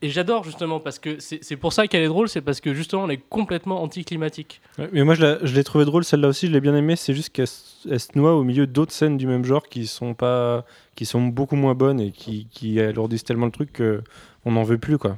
et 0.03 0.09
j'adore 0.09 0.43
justement 0.43 0.79
parce 0.79 0.99
que 0.99 1.17
c'est 1.19 1.55
pour 1.55 1.73
ça 1.73 1.87
qu'elle 1.87 2.03
est 2.03 2.07
drôle, 2.07 2.29
c'est 2.29 2.41
parce 2.41 2.61
que 2.61 2.73
justement 2.73 3.05
elle 3.05 3.11
est 3.11 3.23
complètement 3.29 3.81
anticlimatique. 3.81 4.61
Ouais, 4.77 4.89
mais 4.93 5.03
moi, 5.03 5.15
je 5.15 5.21
la- 5.21 5.45
je 5.45 5.55
l'ai 5.55 5.63
trouvé 5.63 5.85
drôle, 5.85 6.03
celle-là 6.03 6.27
aussi, 6.27 6.47
je 6.47 6.51
l'ai 6.51 6.61
bien 6.61 6.75
aimée. 6.75 6.95
C'est 6.95 7.13
juste 7.13 7.29
qu'elle 7.29 7.47
se 7.47 7.73
elle 7.89 7.99
se 7.99 8.09
noie 8.15 8.33
au 8.35 8.43
milieu 8.43 8.65
d'autres 8.67 8.93
scènes 8.93 9.17
du 9.17 9.27
même 9.27 9.43
genre 9.43 9.67
qui 9.67 9.87
sont, 9.87 10.13
pas, 10.13 10.65
qui 10.95 11.05
sont 11.05 11.21
beaucoup 11.23 11.55
moins 11.57 11.73
bonnes 11.75 11.99
et 11.99 12.11
qui, 12.11 12.47
qui 12.51 12.79
alourdissent 12.79 13.25
tellement 13.25 13.45
le 13.47 13.51
truc 13.51 13.81
qu'on 14.43 14.51
n'en 14.51 14.63
veut 14.63 14.77
plus. 14.77 14.97
quoi. 14.97 15.17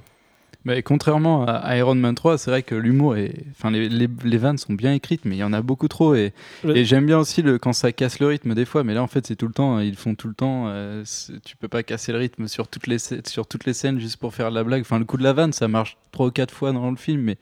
Mais 0.67 0.81
contrairement 0.81 1.45
à 1.45 1.77
Iron 1.77 1.93
Man 1.93 2.15
3, 2.15 2.39
c'est 2.39 2.49
vrai 2.49 2.63
que 2.63 2.73
l'humour 2.73 3.15
est. 3.17 3.35
Enfin, 3.51 3.69
les, 3.69 3.87
les, 3.87 4.09
les 4.23 4.37
vannes 4.37 4.57
sont 4.57 4.73
bien 4.73 4.93
écrites, 4.93 5.23
mais 5.23 5.35
il 5.35 5.39
y 5.39 5.43
en 5.43 5.53
a 5.53 5.61
beaucoup 5.61 5.87
trop. 5.87 6.15
Et, 6.15 6.33
Le- 6.63 6.75
et 6.75 6.85
j'aime 6.85 7.05
bien 7.05 7.19
aussi 7.19 7.43
le, 7.43 7.59
quand 7.59 7.71
ça 7.71 7.91
casse 7.91 8.19
le 8.19 8.25
rythme 8.25 8.55
des 8.55 8.65
fois, 8.65 8.83
mais 8.83 8.95
là, 8.95 9.03
en 9.03 9.07
fait, 9.07 9.27
c'est 9.27 9.35
tout 9.35 9.45
le 9.47 9.53
temps. 9.53 9.79
Ils 9.79 9.95
font 9.95 10.15
tout 10.15 10.27
le 10.27 10.33
temps. 10.33 10.65
euh, 10.69 11.03
tu 11.45 11.55
peux 11.55 11.67
pas 11.67 11.83
casser 11.83 12.11
le 12.11 12.17
rythme 12.17 12.47
sur 12.47 12.67
toutes, 12.67 12.87
les, 12.87 12.97
sur 12.99 13.45
toutes 13.47 13.65
les 13.65 13.73
scènes 13.73 13.99
juste 13.99 14.17
pour 14.17 14.33
faire 14.33 14.49
de 14.49 14.55
la 14.55 14.63
blague. 14.63 14.81
Enfin, 14.81 14.97
le 14.97 15.05
coup 15.05 15.17
de 15.17 15.23
la 15.23 15.33
vanne, 15.33 15.53
ça 15.53 15.67
marche 15.67 15.97
trois 16.11 16.27
ou 16.27 16.31
quatre 16.31 16.51
fois 16.53 16.71
dans 16.71 16.89
le 16.89 16.97
film, 16.97 17.21
mais, 17.21 17.37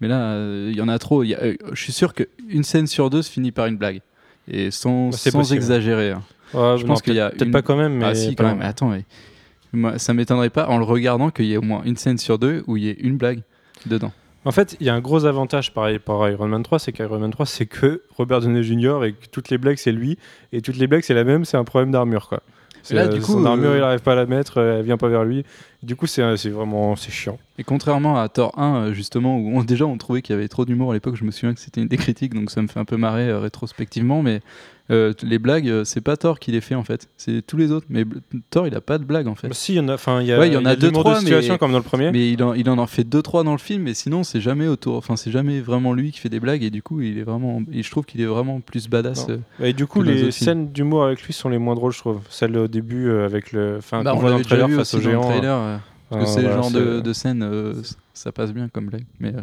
mais 0.00 0.08
là, 0.08 0.20
euh, 0.32 0.68
il 0.72 0.76
y 0.76 0.80
en 0.82 0.88
a 0.88 0.98
trop. 0.98 1.22
Euh, 1.22 1.54
je 1.72 1.80
suis 1.80 1.92
sûr 1.92 2.12
qu'une 2.12 2.64
scène 2.64 2.88
sur 2.88 3.08
deux 3.08 3.22
se 3.22 3.30
finit 3.30 3.52
par 3.52 3.66
une 3.66 3.76
blague. 3.76 4.00
Et 4.50 4.72
sans, 4.72 5.10
Bah, 5.10 5.16
sans 5.16 5.30
possible. 5.30 5.56
exagérer. 5.58 6.10
hein. 6.10 6.22
Ouais, 6.54 6.76
Je 6.78 6.82
non, 6.82 6.88
pense 6.94 7.02
qu'il 7.02 7.14
y 7.14 7.20
a 7.20 7.28
peut-être 7.30 7.42
une- 7.46 7.50
pas 7.52 7.62
quand 7.62 7.76
même, 7.76 7.98
mais 7.98 8.04
ah 8.06 8.14
si, 8.16 8.34
pas 8.34 8.42
quand 8.44 8.48
même. 8.48 8.58
loin. 8.60 8.66
Attends, 8.66 8.88
mais 8.88 9.04
moi, 9.72 9.98
ça 9.98 10.14
m'étonnerait 10.14 10.50
pas 10.50 10.68
en 10.68 10.78
le 10.78 10.84
regardant 10.84 11.30
qu'il 11.30 11.46
y 11.46 11.54
ait 11.54 11.58
au 11.58 11.62
moins 11.62 11.82
une 11.84 11.96
scène 11.96 12.18
sur 12.18 12.38
deux 12.38 12.64
où 12.66 12.76
il 12.76 12.84
y 12.84 12.88
ait 12.88 12.96
une 13.00 13.16
blague 13.16 13.42
dedans. 13.86 14.12
En 14.44 14.52
fait, 14.52 14.76
il 14.80 14.86
y 14.86 14.90
a 14.90 14.94
un 14.94 15.00
gros 15.00 15.26
avantage 15.26 15.74
par 15.74 15.90
rapport 15.92 16.24
à 16.24 16.30
Iron 16.30 16.48
Man 16.48 16.62
3, 16.62 16.78
c'est 16.78 16.92
qu'Iron 16.92 17.18
Man 17.18 17.30
3, 17.30 17.44
c'est 17.44 17.66
que 17.66 18.02
Robert 18.16 18.40
Downey 18.40 18.62
Jr. 18.62 19.04
et 19.04 19.12
que 19.12 19.26
toutes 19.30 19.50
les 19.50 19.58
blagues, 19.58 19.76
c'est 19.76 19.92
lui. 19.92 20.16
Et 20.52 20.62
toutes 20.62 20.76
les 20.76 20.86
blagues, 20.86 21.02
c'est 21.02 21.14
la 21.14 21.24
même, 21.24 21.44
c'est 21.44 21.56
un 21.56 21.64
problème 21.64 21.90
d'armure. 21.90 22.28
quoi. 22.28 22.40
Là, 22.90 23.02
euh, 23.02 23.08
du 23.08 23.20
son 23.20 23.44
armure, 23.44 23.70
euh, 23.70 23.76
il 23.76 23.80
n'arrive 23.80 24.00
pas 24.00 24.12
à 24.12 24.16
la 24.16 24.26
mettre, 24.26 24.58
euh, 24.58 24.78
elle 24.78 24.84
vient 24.84 24.96
pas 24.96 25.08
vers 25.08 25.24
lui. 25.24 25.44
Du 25.82 25.94
coup, 25.94 26.06
c'est, 26.06 26.36
c'est 26.36 26.50
vraiment 26.50 26.96
c'est 26.96 27.12
chiant. 27.12 27.38
Et 27.58 27.64
contrairement 27.64 28.20
à 28.20 28.28
Thor 28.28 28.52
1, 28.58 28.74
euh, 28.76 28.92
justement, 28.92 29.38
où 29.38 29.56
on, 29.56 29.62
déjà 29.64 29.86
on 29.86 29.96
trouvait 29.96 30.22
qu'il 30.22 30.34
y 30.34 30.38
avait 30.38 30.48
trop 30.48 30.64
d'humour 30.64 30.90
à 30.90 30.94
l'époque, 30.94 31.16
je 31.16 31.24
me 31.24 31.30
souviens 31.30 31.54
que 31.54 31.60
c'était 31.60 31.80
une 31.80 31.88
des 31.88 31.96
critiques, 31.96 32.34
donc 32.34 32.50
ça 32.50 32.62
me 32.62 32.66
fait 32.68 32.80
un 32.80 32.84
peu 32.84 32.96
marrer 32.96 33.28
euh, 33.28 33.38
rétrospectivement, 33.38 34.22
mais 34.22 34.40
euh, 34.90 35.12
les 35.22 35.38
blagues, 35.38 35.68
euh, 35.68 35.84
c'est 35.84 36.00
pas 36.00 36.16
Thor 36.16 36.38
qui 36.38 36.50
les 36.50 36.62
fait 36.62 36.74
en 36.74 36.82
fait, 36.82 37.08
c'est 37.18 37.42
tous 37.46 37.58
les 37.58 37.72
autres. 37.72 37.86
Mais 37.90 38.06
Thor, 38.48 38.66
il 38.66 38.74
a 38.74 38.80
pas 38.80 38.96
de 38.96 39.04
blagues 39.04 39.28
en 39.28 39.34
fait. 39.34 39.48
Bah, 39.48 39.54
si, 39.54 39.74
il 39.74 39.76
y 39.76 39.80
en 39.80 39.88
a, 39.88 39.94
enfin, 39.94 40.22
il 40.22 40.26
y 40.28 40.32
a, 40.32 40.38
Ouais, 40.38 40.48
il 40.48 40.54
y 40.54 40.56
en 40.56 40.64
a 40.64 40.76
de 40.76 40.80
deux, 40.80 40.90
trois, 40.90 41.14
de 41.16 41.18
situation 41.20 41.54
mais- 41.54 41.58
comme 41.58 41.72
dans 41.72 41.78
le 41.78 41.84
premier. 41.84 42.10
Mais 42.10 42.30
il 42.30 42.42
en, 42.42 42.54
il 42.54 42.70
en 42.70 42.78
en 42.78 42.86
fait 42.86 43.04
deux 43.04 43.20
trois 43.20 43.44
dans 43.44 43.52
le 43.52 43.58
film, 43.58 43.82
mais 43.82 43.92
sinon 43.92 44.24
c'est 44.24 44.40
jamais 44.40 44.66
autour. 44.66 44.96
Enfin, 44.96 45.16
c'est 45.16 45.30
jamais 45.30 45.60
vraiment 45.60 45.92
lui 45.92 46.10
qui 46.10 46.20
fait 46.20 46.30
des 46.30 46.40
blagues 46.40 46.62
et 46.62 46.70
du 46.70 46.82
coup, 46.82 47.02
il 47.02 47.18
est 47.18 47.22
vraiment. 47.22 47.60
Et 47.70 47.82
je 47.82 47.90
trouve 47.90 48.06
qu'il 48.06 48.22
est 48.22 48.26
vraiment 48.26 48.60
plus 48.60 48.88
badass. 48.88 49.26
Euh. 49.28 49.38
Et 49.62 49.74
du 49.74 49.86
coup, 49.86 50.02
les 50.02 50.30
scènes 50.30 50.68
d'humour 50.72 51.04
avec 51.04 51.22
lui 51.22 51.34
sont 51.34 51.50
les 51.50 51.58
moins 51.58 51.74
drôles, 51.74 51.92
je 51.92 51.98
trouve. 51.98 52.20
Celle 52.30 52.56
au 52.56 52.68
début 52.68 53.08
euh, 53.08 53.26
avec 53.26 53.52
le, 53.52 53.76
enfin, 53.78 54.02
Bah, 54.02 54.14
on 54.14 54.18
voit 54.18 54.30
dans 54.30 54.38
le 54.38 54.44
trailer 54.44 54.70
face 54.70 54.94
au 54.94 55.00
géant. 55.00 55.28
Parce 56.08 56.18
que 56.18 56.24
euh, 56.24 56.26
c'est 56.26 56.40
voilà, 56.42 56.56
le 56.56 56.62
genre 56.62 56.70
c'est- 56.70 56.78
de, 56.78 57.00
de 57.00 57.12
scène, 57.12 57.42
euh, 57.42 57.74
ça 58.14 58.32
passe 58.32 58.52
bien 58.52 58.68
comme 58.68 58.86
blague. 58.86 59.06
Mais 59.20 59.34
euh, 59.34 59.42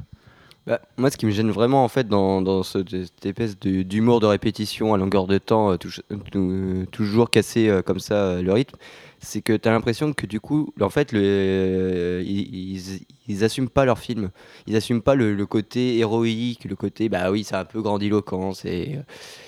Bah, 0.67 0.81
moi, 0.97 1.11
ce 1.11 1.17
qui 1.17 1.27
me 1.27 1.31
gêne 1.31 1.51
vraiment, 1.51 1.83
en 1.83 1.87
fait, 1.87 2.07
dans, 2.07 2.41
dans 2.41 2.63
ce- 2.63 2.79
cette 2.89 3.23
espèce 3.25 3.59
d'humour 3.59 4.19
de 4.19 4.25
répétition 4.25 4.95
à 4.95 4.97
longueur 4.97 5.27
de 5.27 5.37
temps, 5.37 5.71
euh, 5.71 5.75
touj- 5.77 6.01
euh, 6.35 6.85
toujours 6.91 7.29
casser 7.29 7.69
euh, 7.69 7.83
comme 7.83 7.99
ça 7.99 8.15
euh, 8.15 8.41
le 8.41 8.51
rythme, 8.51 8.75
c'est 9.19 9.41
que 9.41 9.53
tu 9.55 9.69
as 9.69 9.71
l'impression 9.71 10.11
que 10.13 10.25
du 10.25 10.39
coup, 10.39 10.73
en 10.81 10.89
fait, 10.89 11.11
le, 11.11 11.19
euh, 11.23 12.23
ils, 12.25 12.77
ils, 12.77 12.99
ils 13.27 13.43
assument 13.43 13.69
pas 13.69 13.85
leur 13.85 13.99
film. 13.99 14.31
Ils 14.65 14.75
assument 14.75 15.01
pas 15.03 15.13
le, 15.13 15.35
le 15.35 15.45
côté 15.45 15.99
héroïque, 15.99 16.65
le 16.65 16.75
côté, 16.75 17.09
bah 17.09 17.29
oui, 17.31 17.43
c'est 17.43 17.55
un 17.55 17.65
peu 17.65 17.81
grandiloquent, 17.83 18.53
c'est. 18.53 18.99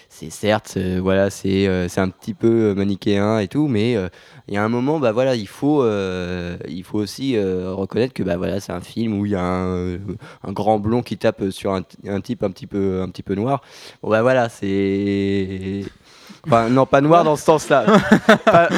C'est 0.09 0.29
certes, 0.29 0.75
euh, 0.77 0.99
voilà, 1.01 1.29
c'est 1.29 1.67
euh, 1.67 1.89
c'est 1.89 1.99
un 1.99 2.09
petit 2.09 2.33
peu 2.33 2.71
euh, 2.71 2.73
manichéen 2.73 3.39
et 3.39 3.47
tout, 3.49 3.67
mais 3.67 3.93
il 4.47 4.53
y 4.53 4.57
a 4.57 4.63
un 4.63 4.69
moment, 4.69 4.99
bah 4.99 5.11
voilà, 5.11 5.35
il 5.35 5.47
faut, 5.47 5.85
il 5.85 6.83
faut 6.83 6.97
aussi 6.99 7.37
reconnaître 7.37 8.13
que 8.13 8.23
bah 8.23 8.37
voilà, 8.37 8.59
c'est 8.59 8.71
un 8.71 8.81
film 8.81 9.19
où 9.19 9.25
il 9.25 9.33
y 9.33 9.35
a 9.35 9.43
un, 9.43 9.95
un 9.95 10.51
grand 10.53 10.79
blond 10.79 11.03
qui 11.03 11.17
tape 11.17 11.49
sur 11.51 11.73
un, 11.73 11.83
un 12.07 12.21
type 12.21 12.43
un 12.43 12.51
petit 12.51 12.67
peu, 12.67 13.01
un 13.01 13.09
petit 13.09 13.23
peu 13.23 13.35
noir. 13.35 13.61
Bon 14.01 14.09
bah 14.09 14.21
voilà, 14.21 14.49
c'est. 14.49 15.83
Enfin, 16.47 16.69
non, 16.69 16.85
pas 16.85 17.01
noir 17.01 17.23
dans 17.23 17.35
ce 17.35 17.43
sens-là. 17.43 17.85
Pas- 18.45 18.69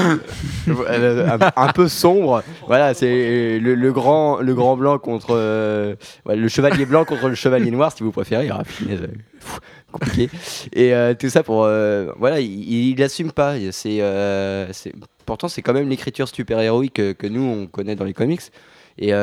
euh, 0.67 1.27
un, 1.29 1.39
un 1.55 1.67
peu 1.71 1.87
sombre. 1.87 2.43
Voilà, 2.67 2.93
c'est 2.93 3.59
le, 3.59 3.75
le 3.75 3.91
grand, 3.93 4.39
le 4.41 4.53
grand 4.53 4.75
blanc 4.75 4.97
contre. 4.99 5.29
euh, 5.31 5.95
le 6.27 6.47
chevalier 6.47 6.85
blanc 6.85 7.05
contre 7.05 7.29
le 7.29 7.35
chevalier 7.35 7.71
noir, 7.71 7.91
si 7.95 8.03
vous 8.03 8.11
préférez. 8.11 8.49
Ah, 8.51 8.63
punaise, 8.63 9.01
euh, 9.03 9.07
pff, 9.39 9.59
compliqué. 9.91 10.29
Et 10.73 10.93
euh, 10.93 11.13
tout 11.13 11.29
ça 11.29 11.43
pour. 11.43 11.63
euh, 11.63 12.11
voilà, 12.17 12.39
il, 12.39 12.89
il 12.89 13.03
assume 13.03 13.31
pas. 13.31 13.53
C'est, 13.71 14.01
pourtant, 15.25 15.47
c'est 15.47 15.61
quand 15.61 15.73
même 15.73 15.89
l'écriture 15.89 16.27
super-héroïque 16.27 16.93
que, 16.95 17.11
que 17.13 17.27
nous, 17.27 17.41
on 17.43 17.67
connaît 17.67 17.95
dans 17.95 18.05
les 18.05 18.13
comics. 18.13 18.41
Et 18.97 19.13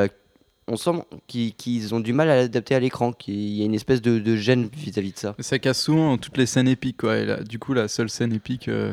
on 0.68 0.76
sent 0.76 1.04
qu'ils 1.26 1.94
ont 1.94 2.00
du 2.00 2.12
mal 2.12 2.28
à 2.28 2.36
l'adapter 2.36 2.74
à 2.74 2.80
l'écran, 2.80 3.12
qu'il 3.12 3.34
y 3.34 3.62
a 3.62 3.64
une 3.64 3.74
espèce 3.74 4.02
de, 4.02 4.18
de 4.18 4.36
gêne 4.36 4.68
vis-à-vis 4.72 5.12
de 5.12 5.18
ça. 5.18 5.34
ça 5.38 5.58
casse 5.58 5.82
souvent 5.82 6.18
toutes 6.18 6.36
les 6.36 6.46
scènes 6.46 6.68
épiques. 6.68 6.98
Quoi. 6.98 7.18
Et 7.18 7.26
là, 7.26 7.42
du 7.42 7.58
coup, 7.58 7.72
la 7.72 7.88
seule 7.88 8.10
scène 8.10 8.32
épique 8.32 8.68
euh, 8.68 8.92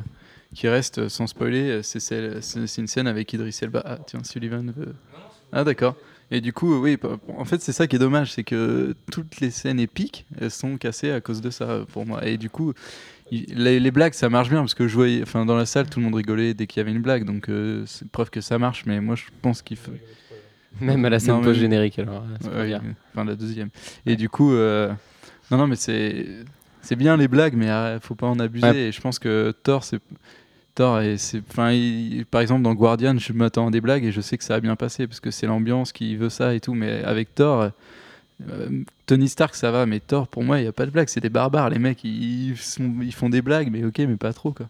qui 0.54 0.68
reste 0.68 1.00
euh, 1.00 1.10
sans 1.10 1.28
spoiler, 1.28 1.82
euh, 1.82 1.82
c'est 1.82 2.78
une 2.78 2.88
scène 2.88 3.08
avec 3.08 3.34
Idris 3.34 3.58
Elba. 3.62 3.82
Ah 3.86 3.98
tiens, 4.06 4.24
Sullivan 4.24 4.72
veut. 4.76 4.94
Ah 5.52 5.64
d'accord. 5.64 5.96
Et 6.32 6.42
du 6.42 6.54
coup, 6.54 6.80
oui, 6.80 6.98
en 7.38 7.46
fait, 7.46 7.62
c'est 7.62 7.74
ça 7.74 7.86
qui 7.86 7.98
est 7.98 8.00
dommage, 8.00 8.32
c'est 8.32 8.44
que 8.44 8.96
toutes 9.12 9.40
les 9.40 9.52
scènes 9.52 9.80
épiques, 9.80 10.26
elles 10.40 10.50
sont 10.50 10.78
cassées 10.78 11.12
à 11.12 11.22
cause 11.22 11.42
de 11.42 11.52
ça 11.52 11.86
pour 11.92 12.08
moi. 12.08 12.26
Et 12.26 12.38
du 12.38 12.50
coup, 12.50 12.74
les, 13.32 13.80
les 13.80 13.92
blagues, 13.92 14.14
ça 14.14 14.30
marche 14.30 14.50
bien 14.50 14.60
parce 14.60 14.74
que 14.74 14.88
je 14.88 14.96
voyais, 14.96 15.22
enfin, 15.22 15.46
dans 15.46 15.56
la 15.56 15.66
salle, 15.66 15.90
tout 15.90 16.00
le 16.00 16.06
monde 16.06 16.16
rigolait 16.16 16.54
dès 16.54 16.68
qu'il 16.68 16.80
y 16.80 16.82
avait 16.82 16.92
une 16.92 17.02
blague, 17.02 17.26
donc 17.26 17.50
euh, 17.50 17.84
c'est 17.88 18.08
preuve 18.10 18.30
que 18.30 18.42
ça 18.42 18.60
marche. 18.60 18.84
Mais 18.86 19.02
moi, 19.02 19.16
je 19.16 19.26
pense 19.42 19.62
qu'il 19.62 19.78
faut. 19.78 19.92
Même 20.82 21.06
à 21.06 21.10
la 21.10 21.20
scène 21.20 21.36
post-générique, 21.44 22.00
alors. 22.00 22.24
Ouais, 22.56 22.80
enfin 23.14 23.26
la 23.26 23.36
deuxième. 23.36 23.70
Et 24.06 24.16
du 24.16 24.30
coup, 24.30 24.54
euh, 24.54 24.92
non, 25.52 25.58
non, 25.58 25.68
mais 25.68 25.76
c'est 25.76 26.26
c'est 26.82 26.96
bien 26.96 27.16
les 27.16 27.28
blagues, 27.28 27.54
mais 27.56 27.70
euh, 27.70 28.00
faut 28.00 28.16
pas 28.16 28.28
en 28.28 28.40
abuser. 28.40 28.68
Ouais. 28.68 28.78
Et 28.78 28.92
je 28.92 29.00
pense 29.02 29.20
que 29.20 29.54
Thor, 29.64 29.84
c'est 29.84 30.00
Thor, 30.76 31.00
et 31.02 31.18
c'est, 31.18 31.42
enfin, 31.50 31.72
il- 31.72 32.26
par 32.26 32.42
exemple 32.42 32.64
dans 32.64 32.74
Guardian, 32.74 33.18
je 33.18 33.32
m'attends 33.34 33.68
à 33.68 33.72
des 33.72 33.80
blagues 33.82 34.04
et 34.04 34.12
je 34.12 34.20
sais 34.22 34.38
que 34.38 34.44
ça 34.44 34.56
a 34.56 34.60
bien 34.60 34.76
passé 34.76 35.08
parce 35.08 35.20
que 35.20 35.32
c'est 35.32 35.46
l'ambiance 35.48 35.92
qui 35.94 36.16
veut 36.16 36.30
ça 36.30 36.54
et 36.56 36.60
tout. 36.60 36.74
Mais 36.74 37.04
avec 37.04 37.34
Thor. 37.36 37.70
euh, 38.50 38.70
Tony 39.06 39.30
Stark 39.30 39.54
ça 39.56 39.70
va 39.72 39.86
mais 39.86 40.00
Thor 40.00 40.28
pour 40.28 40.44
moi 40.44 40.60
il 40.60 40.64
y 40.66 40.68
a 40.68 40.72
pas 40.74 40.86
de 40.88 40.92
blague 40.92 41.08
c'est 41.08 41.22
des 41.22 41.30
barbares 41.30 41.70
les 41.70 41.78
mecs 41.80 42.04
ils, 42.04 42.58
sont- 42.58 42.96
ils 43.02 43.14
font 43.14 43.30
des 43.30 43.42
blagues 43.44 43.70
mais 43.72 43.86
ok 43.86 44.00
mais 44.00 44.18
pas 44.18 44.34
trop 44.34 44.52
quoi 44.52 44.66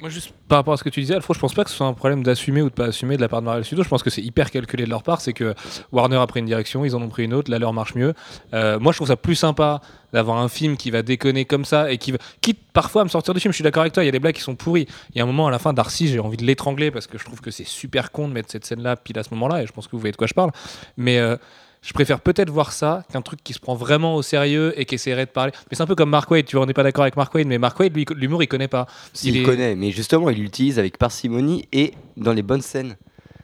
Moi, 0.00 0.10
juste 0.10 0.32
par 0.48 0.58
rapport 0.58 0.74
à 0.74 0.76
ce 0.76 0.84
que 0.84 0.88
tu 0.90 1.00
disais, 1.00 1.14
Alfred, 1.14 1.34
je 1.34 1.40
pense 1.40 1.54
pas 1.54 1.64
que 1.64 1.70
ce 1.70 1.76
soit 1.76 1.86
un 1.86 1.94
problème 1.94 2.22
d'assumer 2.22 2.60
ou 2.62 2.68
de 2.68 2.74
pas 2.74 2.86
assumer 2.86 3.16
de 3.16 3.22
la 3.22 3.28
part 3.28 3.40
de 3.40 3.46
Marvel 3.46 3.64
Studios. 3.64 3.82
Je 3.82 3.88
pense 3.88 4.02
que 4.02 4.10
c'est 4.10 4.22
hyper 4.22 4.50
calculé 4.50 4.84
de 4.84 4.90
leur 4.90 5.02
part. 5.02 5.20
C'est 5.20 5.32
que 5.32 5.54
Warner 5.92 6.16
a 6.16 6.26
pris 6.26 6.40
une 6.40 6.46
direction, 6.46 6.84
ils 6.84 6.94
en 6.94 7.02
ont 7.02 7.08
pris 7.08 7.24
une 7.24 7.34
autre, 7.34 7.50
là 7.50 7.58
leur 7.58 7.72
marche 7.72 7.94
mieux. 7.94 8.12
Euh, 8.52 8.78
moi, 8.78 8.92
je 8.92 8.98
trouve 8.98 9.08
ça 9.08 9.16
plus 9.16 9.34
sympa 9.34 9.80
d'avoir 10.12 10.38
un 10.38 10.48
film 10.48 10.76
qui 10.76 10.90
va 10.90 11.02
déconner 11.02 11.44
comme 11.44 11.64
ça 11.64 11.90
et 11.90 11.98
qui 11.98 12.12
quitte 12.40 12.60
parfois 12.72 13.02
à 13.02 13.04
me 13.04 13.10
sortir 13.10 13.32
du 13.34 13.40
film. 13.40 13.52
Je 13.52 13.56
suis 13.56 13.64
d'accord 13.64 13.82
avec 13.82 13.92
toi, 13.92 14.02
il 14.02 14.06
y 14.06 14.10
a 14.10 14.12
des 14.12 14.18
blagues 14.18 14.34
qui 14.34 14.42
sont 14.42 14.54
pourries. 14.54 14.86
Il 15.14 15.18
y 15.18 15.20
a 15.20 15.24
un 15.24 15.26
moment 15.26 15.46
à 15.46 15.50
la 15.50 15.58
fin, 15.58 15.72
Darcy, 15.72 16.08
j'ai 16.08 16.20
envie 16.20 16.36
de 16.36 16.44
l'étrangler 16.44 16.90
parce 16.90 17.06
que 17.06 17.18
je 17.18 17.24
trouve 17.24 17.40
que 17.40 17.50
c'est 17.50 17.66
super 17.66 18.12
con 18.12 18.28
de 18.28 18.32
mettre 18.32 18.50
cette 18.50 18.64
scène-là 18.64 18.96
pile 18.96 19.18
à 19.18 19.22
ce 19.24 19.30
moment-là 19.34 19.62
et 19.62 19.66
je 19.66 19.72
pense 19.72 19.86
que 19.86 19.92
vous 19.92 20.00
voyez 20.00 20.12
de 20.12 20.16
quoi 20.16 20.26
je 20.26 20.34
parle. 20.34 20.52
Mais. 20.96 21.18
euh, 21.18 21.36
je 21.86 21.92
préfère 21.92 22.20
peut-être 22.20 22.50
voir 22.50 22.72
ça 22.72 23.04
qu'un 23.12 23.22
truc 23.22 23.42
qui 23.44 23.52
se 23.52 23.60
prend 23.60 23.74
vraiment 23.76 24.16
au 24.16 24.22
sérieux 24.22 24.74
et 24.78 24.84
qui 24.84 24.96
essaierait 24.96 25.26
de 25.26 25.30
parler. 25.30 25.52
Mais 25.70 25.76
c'est 25.76 25.82
un 25.82 25.86
peu 25.86 25.94
comme 25.94 26.10
Mark 26.10 26.28
Wade, 26.30 26.44
tu 26.44 26.56
vois, 26.56 26.64
on 26.64 26.66
n'est 26.66 26.74
pas 26.74 26.82
d'accord 26.82 27.02
avec 27.04 27.16
Mark 27.16 27.32
Wade, 27.34 27.46
mais 27.46 27.58
Mark 27.58 27.78
Wade, 27.78 27.94
lui, 27.94 28.04
l'humour, 28.16 28.42
il 28.42 28.48
connaît 28.48 28.66
pas. 28.66 28.86
S'il 29.12 29.36
est- 29.36 29.42
connaît, 29.44 29.76
mais 29.76 29.92
justement, 29.92 30.28
il 30.30 30.38
l'utilise 30.38 30.78
avec 30.80 30.98
parcimonie 30.98 31.68
et 31.72 31.94
dans 32.16 32.32
les 32.32 32.42
bonnes 32.42 32.60
scènes. 32.60 32.96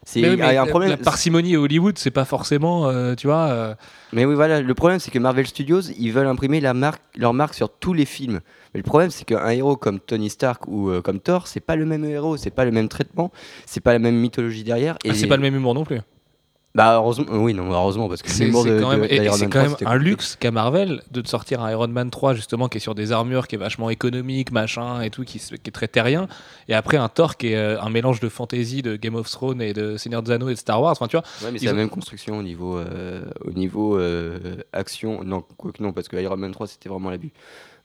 C'est 0.05 0.21
oui, 0.29 0.35
il 0.37 0.43
un 0.43 0.53
la- 0.53 0.67
problème. 0.67 0.91
La 0.91 0.97
parcimonie 0.97 1.55
à 1.55 1.61
Hollywood, 1.61 1.97
c'est 1.97 2.11
pas 2.11 2.25
forcément, 2.25 2.89
euh, 2.89 3.15
tu 3.15 3.29
vois. 3.29 3.47
euh, 3.51 3.75
Mais 4.13 4.25
oui, 4.25 4.35
voilà, 4.35 4.61
le 4.61 4.75
problème 4.75 4.99
c'est 4.99 5.13
que 5.13 5.19
Marvel 5.21 5.47
Studios, 5.47 5.81
ils 5.97 6.11
veulent 6.11 6.27
imprimer 6.27 6.59
la 6.61 6.75
marque, 6.75 7.01
leur 7.17 7.33
marque 7.35 7.55
sur 7.55 7.69
tous 7.71 7.93
les 7.93 8.05
films. 8.05 8.41
Mais 8.75 8.79
le 8.81 8.83
problème 8.85 9.11
c'est 9.11 9.25
qu'un 9.25 9.49
héros 9.51 9.77
comme 9.77 10.01
Tony 10.01 10.29
Stark 10.29 10.67
ou 10.67 10.91
euh, 10.91 11.01
comme 11.03 11.21
Thor, 11.21 11.47
c'est 11.47 11.61
pas 11.61 11.77
le 11.77 11.87
même 11.87 12.05
héros, 12.05 12.37
c'est 12.37 12.51
pas 12.51 12.65
le 12.65 12.73
même 12.73 12.89
traitement, 12.89 13.31
c'est 13.65 13.81
pas 13.81 13.93
la 13.93 14.01
même 14.01 14.17
mythologie 14.17 14.65
derrière. 14.65 14.97
Et 15.05 15.11
ah, 15.11 15.15
c'est 15.15 15.29
pas 15.29 15.37
le 15.37 15.43
même 15.43 15.55
humour 15.55 15.75
non 15.75 15.85
plus. 15.85 16.01
Bah 16.75 16.95
heureusement, 16.97 17.27
euh, 17.31 17.37
oui, 17.37 17.53
non, 17.53 17.71
heureusement 17.71 18.09
parce 18.09 18.23
que 18.23 18.31
C'est 18.31 18.47
de, 18.47 18.81
quand 18.81 18.89
même, 18.91 19.01
de- 19.03 19.07
et- 19.07 19.17
et 19.17 19.27
quand 19.29 19.49
3, 19.51 19.63
même 19.63 19.77
un 19.85 19.95
luxe 19.97 20.37
qu'a 20.41 20.51
Marvel 20.51 21.03
de 21.11 21.21
te 21.21 21.29
sortir 21.29 21.61
un 21.63 21.71
Iron 21.71 21.89
Man 21.89 22.11
3 22.11 22.33
justement 22.33 22.69
qui 22.69 22.79
est 22.79 22.81
sur 22.81 22.95
des 22.95 23.13
armures, 23.13 23.47
qui 23.47 23.57
est 23.57 23.59
vachement 23.59 23.91
économique, 23.91 24.51
machin 24.53 25.03
et 25.03 25.11
tout, 25.11 25.23
qui, 25.25 25.37
est 25.37 25.71
très 25.71 25.87
terrien. 25.89 26.29
Et 26.69 26.75
après 26.75 26.97
un 26.97 27.11
Thor 27.11 27.37
qui 27.37 27.49
est 27.49 27.57
euh, 27.57 27.79
un 27.83 27.91
mélange 27.91 28.21
de 28.21 28.31
fantasy, 28.31 28.81
de 28.81 28.97
Game 28.97 29.17
of 29.17 29.29
Thrones 29.31 29.61
et 29.61 29.75
de 29.75 29.99
Seigneur 29.99 30.23
des 30.23 30.31
Anneaux 30.33 30.49
et 30.49 30.55
de 30.55 30.59
Star 30.59 30.81
Wars. 30.81 30.93
Enfin, 30.93 31.09
tu 31.09 31.17
vois. 31.19 31.27
Ouais, 31.45 31.51
mais 31.53 31.59
c'est 31.59 31.67
la 31.67 31.75
même 31.75 31.91
construction 31.91 32.39
au 32.39 32.43
niveau, 32.43 32.79
euh, 32.79 33.23
au 33.45 33.51
niveau 33.51 33.99
euh, 33.99 34.39
action. 34.73 35.23
Non, 35.25 35.45
quoique 35.59 35.83
non, 35.83 35.93
parce 35.93 36.09
que 36.09 36.17
Iron 36.17 36.39
Man 36.39 36.53
3 36.53 36.69
c'était 36.69 36.89
vraiment 36.89 37.11
l'abus. 37.11 37.33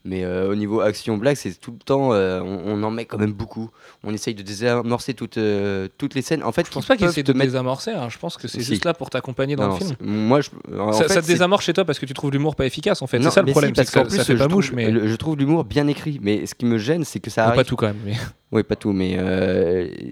Mais 0.10 0.24
euh, 0.24 0.50
au 0.50 0.56
niveau 0.56 0.80
action 0.80 1.18
blague, 1.18 1.36
c'est 1.36 1.60
tout 1.60 1.72
le 1.74 1.80
temps, 1.80 2.14
euh, 2.14 2.40
on, 2.42 2.62
on 2.80 2.84
en 2.84 2.92
met 2.92 3.04
quand 3.04 3.18
même 3.18 3.34
beaucoup. 3.34 3.70
On 4.06 4.14
essaye 4.14 4.34
de 4.36 4.42
désamorcer 4.42 5.14
toutes, 5.14 5.38
euh, 5.38 5.90
toutes 5.98 6.16
les 6.16 6.22
scènes. 6.22 6.44
En 6.44 6.54
fait, 6.54 6.66
Je 6.66 6.72
pense 6.72 6.86
pas 6.86 6.96
qu'ils 6.96 7.08
essaient 7.08 7.24
de 7.24 7.34
mettre. 7.34 7.52
désamorcer. 7.52 7.92
hein. 7.92 8.08
Je 8.10 8.18
pense 8.18 8.38
que 8.38 8.48
c'est 8.48 8.62
Si. 8.62 8.66
juste 8.68 8.86
là 8.86 8.94
pour 8.94 9.10
t'accompagner 9.10 9.58
dans 9.58 9.68
Non, 9.68 9.74
le 9.74 9.80
film. 9.80 9.96
moi, 10.00 10.40
je, 10.40 10.50
en 10.80 10.94
Ça, 10.94 11.04
fait, 11.10 11.14
ça 11.16 11.22
te 11.22 11.28
désamorce 11.28 11.66
chez 11.66 11.74
toi 11.74 11.84
parce 11.84 12.00
que 12.00 12.06
tu 12.06 12.14
trouves 12.14 12.32
l'humour 12.32 12.56
pas 12.56 12.66
efficace 12.66 13.02
en 13.02 13.08
fait. 13.08 13.22
C'est 13.22 13.30
ça 13.32 13.42
le 13.42 13.52
problème, 13.52 13.72
si, 13.72 13.82
parce 13.82 13.90
que 13.92 14.00
qu'en 14.00 14.06
ça, 14.06 14.10
ça 14.12 14.16
plus, 14.24 14.34
fait 14.34 14.38
pas 14.38 14.44
je 14.46 14.50
mouche, 14.56 14.66
trouve- 14.68 14.76
mais 14.78 15.08
je 15.10 15.16
trouve 15.18 15.36
l'humour 15.38 15.66
bien 15.66 15.88
écrit. 15.88 16.20
Mais 16.22 16.46
ce 16.46 16.56
qui 16.56 16.66
me 16.66 16.78
gêne, 16.78 17.04
c'est 17.04 17.20
que 17.20 17.30
ça 17.30 17.42
Non, 17.42 17.48
arrive. 17.50 17.58
pas 17.60 17.64
tout 17.66 17.76
quand 17.76 17.88
même. 17.88 17.98
Mais... 18.06 18.14
Oui, 18.54 18.64
pas 18.64 18.78
tout, 18.78 18.94
mais 18.94 19.18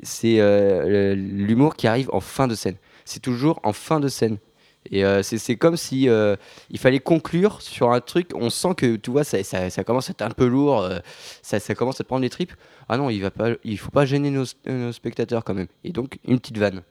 c'est 0.04 0.40
l'humour 1.16 1.76
qui 1.76 1.88
arrive 1.88 2.10
en 2.14 2.20
fin 2.20 2.48
de 2.48 2.56
scène. 2.56 2.76
C'est 3.06 3.22
toujours 3.22 3.60
en 3.64 3.72
fin 3.74 4.00
de 4.00 4.08
scène. 4.08 4.38
Et 4.92 5.04
euh, 5.04 5.24
c'est 5.24 5.56
comme 5.56 5.78
si 5.78 6.08
euh, 6.10 6.36
il 6.70 6.78
fallait 6.80 7.00
conclure 7.00 7.62
sur 7.62 7.92
un 7.92 8.00
truc. 8.02 8.32
On 8.36 8.50
sent 8.50 8.76
que 8.78 8.96
tu 8.98 9.12
vois, 9.12 9.24
ça, 9.24 9.44
ça, 9.44 9.70
ça 9.70 9.84
commence 9.84 10.10
à 10.10 10.12
être 10.12 10.22
un 10.22 10.30
peu 10.30 10.46
lourd, 10.46 10.82
euh, 10.82 11.00
ça, 11.42 11.60
ça 11.60 11.74
commence 11.76 12.00
à 12.00 12.04
te 12.04 12.08
prendre 12.08 12.22
les 12.22 12.30
tripes. 12.30 12.54
Ah 12.88 12.98
non, 12.98 13.10
il 13.10 13.20
va 13.22 13.32
pas, 13.32 13.50
il 13.64 13.78
faut 13.80 13.90
pas 13.92 14.06
gêner 14.06 14.30
nos, 14.30 14.44
nos 14.68 14.92
spectateurs 14.92 15.44
quand 15.44 15.54
même. 15.56 15.68
Et 15.84 15.92
donc 15.92 16.20
une 16.28 16.40
petite 16.40 16.58
vanne. 16.60 16.82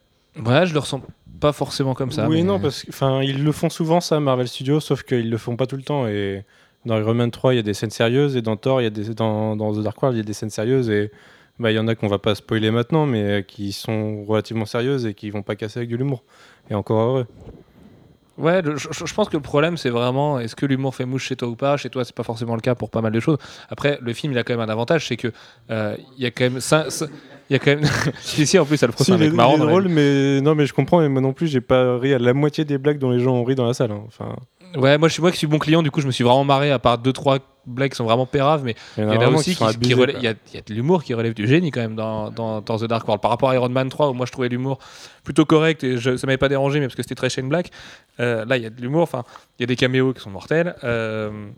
Ouais, 0.44 0.66
je 0.66 0.72
le 0.74 0.80
ressens 0.80 1.00
pas 1.40 1.52
forcément 1.52 1.94
comme 1.94 2.10
ça. 2.10 2.28
oui, 2.28 2.38
mais- 2.38 2.42
non, 2.42 2.58
parce 2.60 2.82
que 2.82 2.90
enfin, 2.90 3.22
ils 3.22 3.42
le 3.44 3.52
font 3.52 3.70
souvent 3.70 4.00
ça, 4.00 4.18
Marvel 4.18 4.48
Studios, 4.48 4.80
sauf 4.80 5.02
qu'ils 5.04 5.30
le 5.30 5.36
font 5.38 5.56
pas 5.56 5.66
tout 5.66 5.76
le 5.76 5.82
temps. 5.82 6.06
Et 6.08 6.44
dans 6.86 6.98
Iron 6.98 7.14
Man 7.14 7.30
3, 7.30 7.54
il 7.54 7.56
y 7.56 7.60
a 7.60 7.62
des 7.62 7.74
scènes 7.74 7.90
sérieuses, 7.90 8.34
et 8.36 8.42
dans 8.42 8.56
Thor, 8.56 8.80
il 8.80 8.84
y 8.84 8.86
a 8.88 8.90
des, 8.90 9.14
dans, 9.14 9.54
dans 9.54 9.72
The 9.72 9.82
Dark 9.82 10.02
World, 10.02 10.16
il 10.16 10.20
y 10.20 10.22
a 10.22 10.24
des 10.26 10.32
scènes 10.32 10.50
sérieuses, 10.50 10.90
et 10.90 11.12
bah, 11.60 11.70
il 11.70 11.74
y 11.74 11.78
en 11.78 11.86
a 11.86 11.94
qu'on 11.94 12.08
va 12.08 12.18
pas 12.18 12.34
spoiler 12.34 12.70
maintenant, 12.72 13.06
mais 13.06 13.44
qui 13.46 13.70
sont 13.72 14.24
relativement 14.24 14.66
sérieuses 14.66 15.06
et 15.06 15.14
qui 15.14 15.30
vont 15.30 15.42
pas 15.42 15.54
casser 15.54 15.78
avec 15.80 15.90
de 15.90 15.96
l'humour. 15.96 16.24
Et 16.70 16.74
encore 16.74 17.00
heureux. 17.00 17.26
Ouais, 18.36 18.62
le- 18.62 18.76
je, 18.76 19.14
pense 19.14 19.28
que 19.28 19.36
le 19.36 19.42
problème, 19.42 19.76
c'est 19.76 19.90
vraiment 19.90 20.40
est-ce 20.40 20.56
que 20.56 20.66
l'humour 20.66 20.94
fait 20.94 21.04
mouche 21.04 21.24
chez 21.26 21.36
toi 21.36 21.48
ou 21.48 21.54
pas? 21.56 21.76
Chez 21.76 21.88
toi, 21.90 22.04
c'est 22.04 22.14
pas 22.14 22.24
forcément 22.24 22.54
le 22.56 22.60
cas 22.60 22.74
pour 22.74 22.90
pas 22.90 23.00
mal 23.00 23.12
de 23.12 23.20
choses. 23.20 23.38
Après, 23.68 23.98
le 24.02 24.12
film, 24.12 24.32
il 24.32 24.38
a 24.38 24.42
quand 24.42 24.54
même 24.54 24.68
un 24.68 24.72
avantage, 24.72 25.06
c'est 25.08 25.16
que 25.16 25.30
euh, 25.70 25.96
il 26.16 26.22
y 26.24 26.26
a 26.26 26.30
quand 26.30 26.44
même 26.44 26.60
ça. 26.60 26.90
ça- 26.90 27.06
Il 27.50 27.52
y 27.52 27.56
a 27.56 27.58
quand 27.58 27.76
même. 27.76 27.84
si, 28.22 28.46
si, 28.46 28.58
en 28.58 28.64
plus, 28.64 28.78
Si, 28.78 28.86
c'est 29.04 29.12
un 29.12 29.16
il 29.16 29.22
est, 29.22 29.26
mec 29.26 29.34
marrant. 29.34 29.52
il 29.52 29.56
est 29.56 29.58
dans 29.58 29.64
la 29.66 29.70
drôle, 29.70 29.88
mais 29.88 30.40
non, 30.40 30.54
mais 30.54 30.66
je 30.66 30.72
comprends, 30.72 31.00
mais 31.00 31.08
moi 31.08 31.20
non 31.20 31.32
plus, 31.32 31.46
j'ai 31.46 31.60
pas 31.60 31.98
ri 31.98 32.12
à 32.14 32.18
la 32.18 32.32
moitié 32.34 32.64
des 32.64 32.78
blagues 32.78 32.98
dont 32.98 33.10
les 33.10 33.20
gens 33.20 33.34
ont 33.34 33.44
ri 33.44 33.54
dans 33.54 33.66
la 33.66 33.74
salle. 33.74 33.92
hein. 33.92 34.02
Enfin, 34.06 34.34
Ouais, 34.74 34.98
moi, 34.98 35.08
je 35.08 35.14
suis 35.14 35.22
moi 35.22 35.30
qui 35.30 35.38
suis 35.38 35.46
bon 35.46 35.58
client, 35.58 35.82
du 35.82 35.90
coup, 35.90 36.00
je 36.00 36.06
me 36.06 36.12
suis 36.12 36.24
vraiment 36.24 36.44
marré 36.44 36.70
à 36.70 36.78
part 36.78 36.98
deux 36.98 37.12
trois 37.12 37.38
blagues 37.66 37.92
qui 37.92 37.96
sont 37.96 38.04
vraiment 38.04 38.26
péraves, 38.26 38.64
mais 38.64 38.74
il 38.96 39.04
y 39.04 39.06
en 39.06 39.10
a 39.10 39.14
y 39.14 39.16
en 39.16 39.20
a 39.20 39.24
vraiment 39.24 39.38
aussi 39.38 39.54
qui 39.54 39.64
qui, 39.78 39.88
y, 39.90 39.94
a, 39.94 40.10
il 40.18 40.22
y 40.22 40.26
a 40.58 40.60
de 40.60 40.74
l'humour 40.74 41.02
qui 41.02 41.14
relève 41.14 41.34
du 41.34 41.46
génie 41.46 41.70
quand 41.70 41.80
même 41.80 41.94
dans, 41.94 42.30
dans, 42.30 42.60
dans 42.60 42.78
The 42.78 42.84
Dark 42.84 43.06
World. 43.06 43.22
Par 43.22 43.30
rapport 43.30 43.50
à 43.50 43.54
Iron 43.54 43.68
Man 43.68 43.88
3, 43.88 44.10
où 44.10 44.12
moi 44.12 44.26
je 44.26 44.32
trouvais 44.32 44.48
l'humour 44.48 44.78
plutôt 45.22 45.44
correct 45.44 45.84
et 45.84 45.96
je, 45.96 46.16
ça 46.16 46.26
m'avait 46.26 46.36
pas 46.36 46.48
dérangé, 46.48 46.80
mais 46.80 46.86
parce 46.86 46.96
que 46.96 47.02
c'était 47.02 47.14
très 47.14 47.30
Shane 47.30 47.48
Black. 47.48 47.70
Euh, 48.20 48.44
là, 48.44 48.56
il 48.56 48.62
y 48.62 48.66
a 48.66 48.70
de 48.70 48.80
l'humour, 48.80 49.02
enfin, 49.02 49.24
il 49.58 49.62
y 49.62 49.64
a 49.64 49.66
des 49.66 49.76
caméos 49.76 50.12
qui 50.12 50.20
sont 50.20 50.30
mortels. 50.30 50.74
Euh, 50.84 51.48